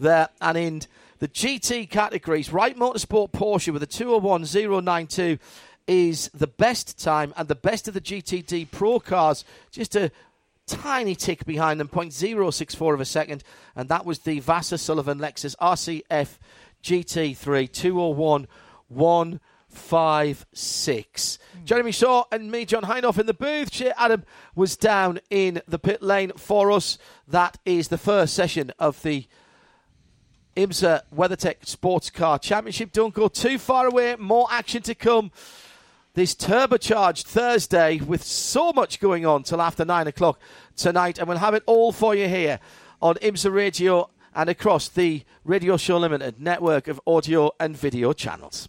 there. 0.00 0.28
And 0.40 0.58
in 0.58 0.82
the 1.18 1.28
GT 1.28 1.88
categories, 1.88 2.52
Wright 2.52 2.76
Motorsport 2.76 3.32
Porsche 3.32 3.72
with 3.72 3.82
a 3.82 3.86
201.092 3.86 5.38
is 5.86 6.30
the 6.34 6.46
best 6.46 6.98
time 6.98 7.32
and 7.36 7.48
the 7.48 7.54
best 7.54 7.88
of 7.88 7.94
the 7.94 8.00
GTD 8.00 8.70
Pro 8.70 9.00
cars. 9.00 9.44
Just 9.70 9.96
a 9.96 10.10
tiny 10.66 11.14
tick 11.14 11.46
behind 11.46 11.80
them, 11.80 11.88
0.064 11.88 12.94
of 12.94 13.00
a 13.00 13.04
second, 13.04 13.44
and 13.74 13.88
that 13.88 14.04
was 14.04 14.20
the 14.20 14.40
Vasser 14.40 14.78
Sullivan 14.78 15.18
Lexus 15.18 15.56
RCF 15.56 16.38
GT3 16.82 17.72
201 17.72 18.48
156. 18.88 21.38
Jeremy 21.64 21.92
Shaw 21.92 22.24
and 22.30 22.50
me, 22.50 22.64
John 22.64 22.84
Hindhaugh, 22.84 23.18
in 23.18 23.26
the 23.26 23.34
booth. 23.34 23.74
Shea 23.74 23.92
Adam 23.96 24.24
was 24.54 24.76
down 24.76 25.18
in 25.30 25.60
the 25.66 25.78
pit 25.78 26.02
lane 26.02 26.32
for 26.36 26.70
us. 26.70 26.98
That 27.26 27.58
is 27.64 27.88
the 27.88 27.98
first 27.98 28.34
session 28.34 28.72
of 28.78 29.02
the 29.02 29.26
IMSA 30.56 31.02
WeatherTech 31.14 31.66
Sports 31.66 32.10
Car 32.10 32.38
Championship. 32.38 32.90
Don't 32.90 33.12
go 33.14 33.28
too 33.28 33.58
far 33.58 33.86
away. 33.86 34.16
More 34.16 34.46
action 34.50 34.82
to 34.82 34.94
come 34.94 35.30
this 36.14 36.34
turbocharged 36.34 37.24
Thursday 37.24 37.98
with 37.98 38.22
so 38.22 38.72
much 38.72 38.98
going 38.98 39.26
on 39.26 39.42
till 39.42 39.60
after 39.60 39.84
nine 39.84 40.06
o'clock 40.06 40.40
tonight, 40.74 41.18
and 41.18 41.28
we'll 41.28 41.36
have 41.38 41.52
it 41.52 41.62
all 41.66 41.92
for 41.92 42.14
you 42.14 42.26
here 42.26 42.58
on 43.02 43.16
IMSA 43.16 43.52
Radio 43.52 44.08
and 44.34 44.48
across 44.48 44.88
the 44.88 45.22
Radio 45.44 45.76
Show 45.76 45.98
Limited 45.98 46.40
network 46.40 46.88
of 46.88 47.00
audio 47.06 47.50
and 47.60 47.76
video 47.76 48.14
channels. 48.14 48.68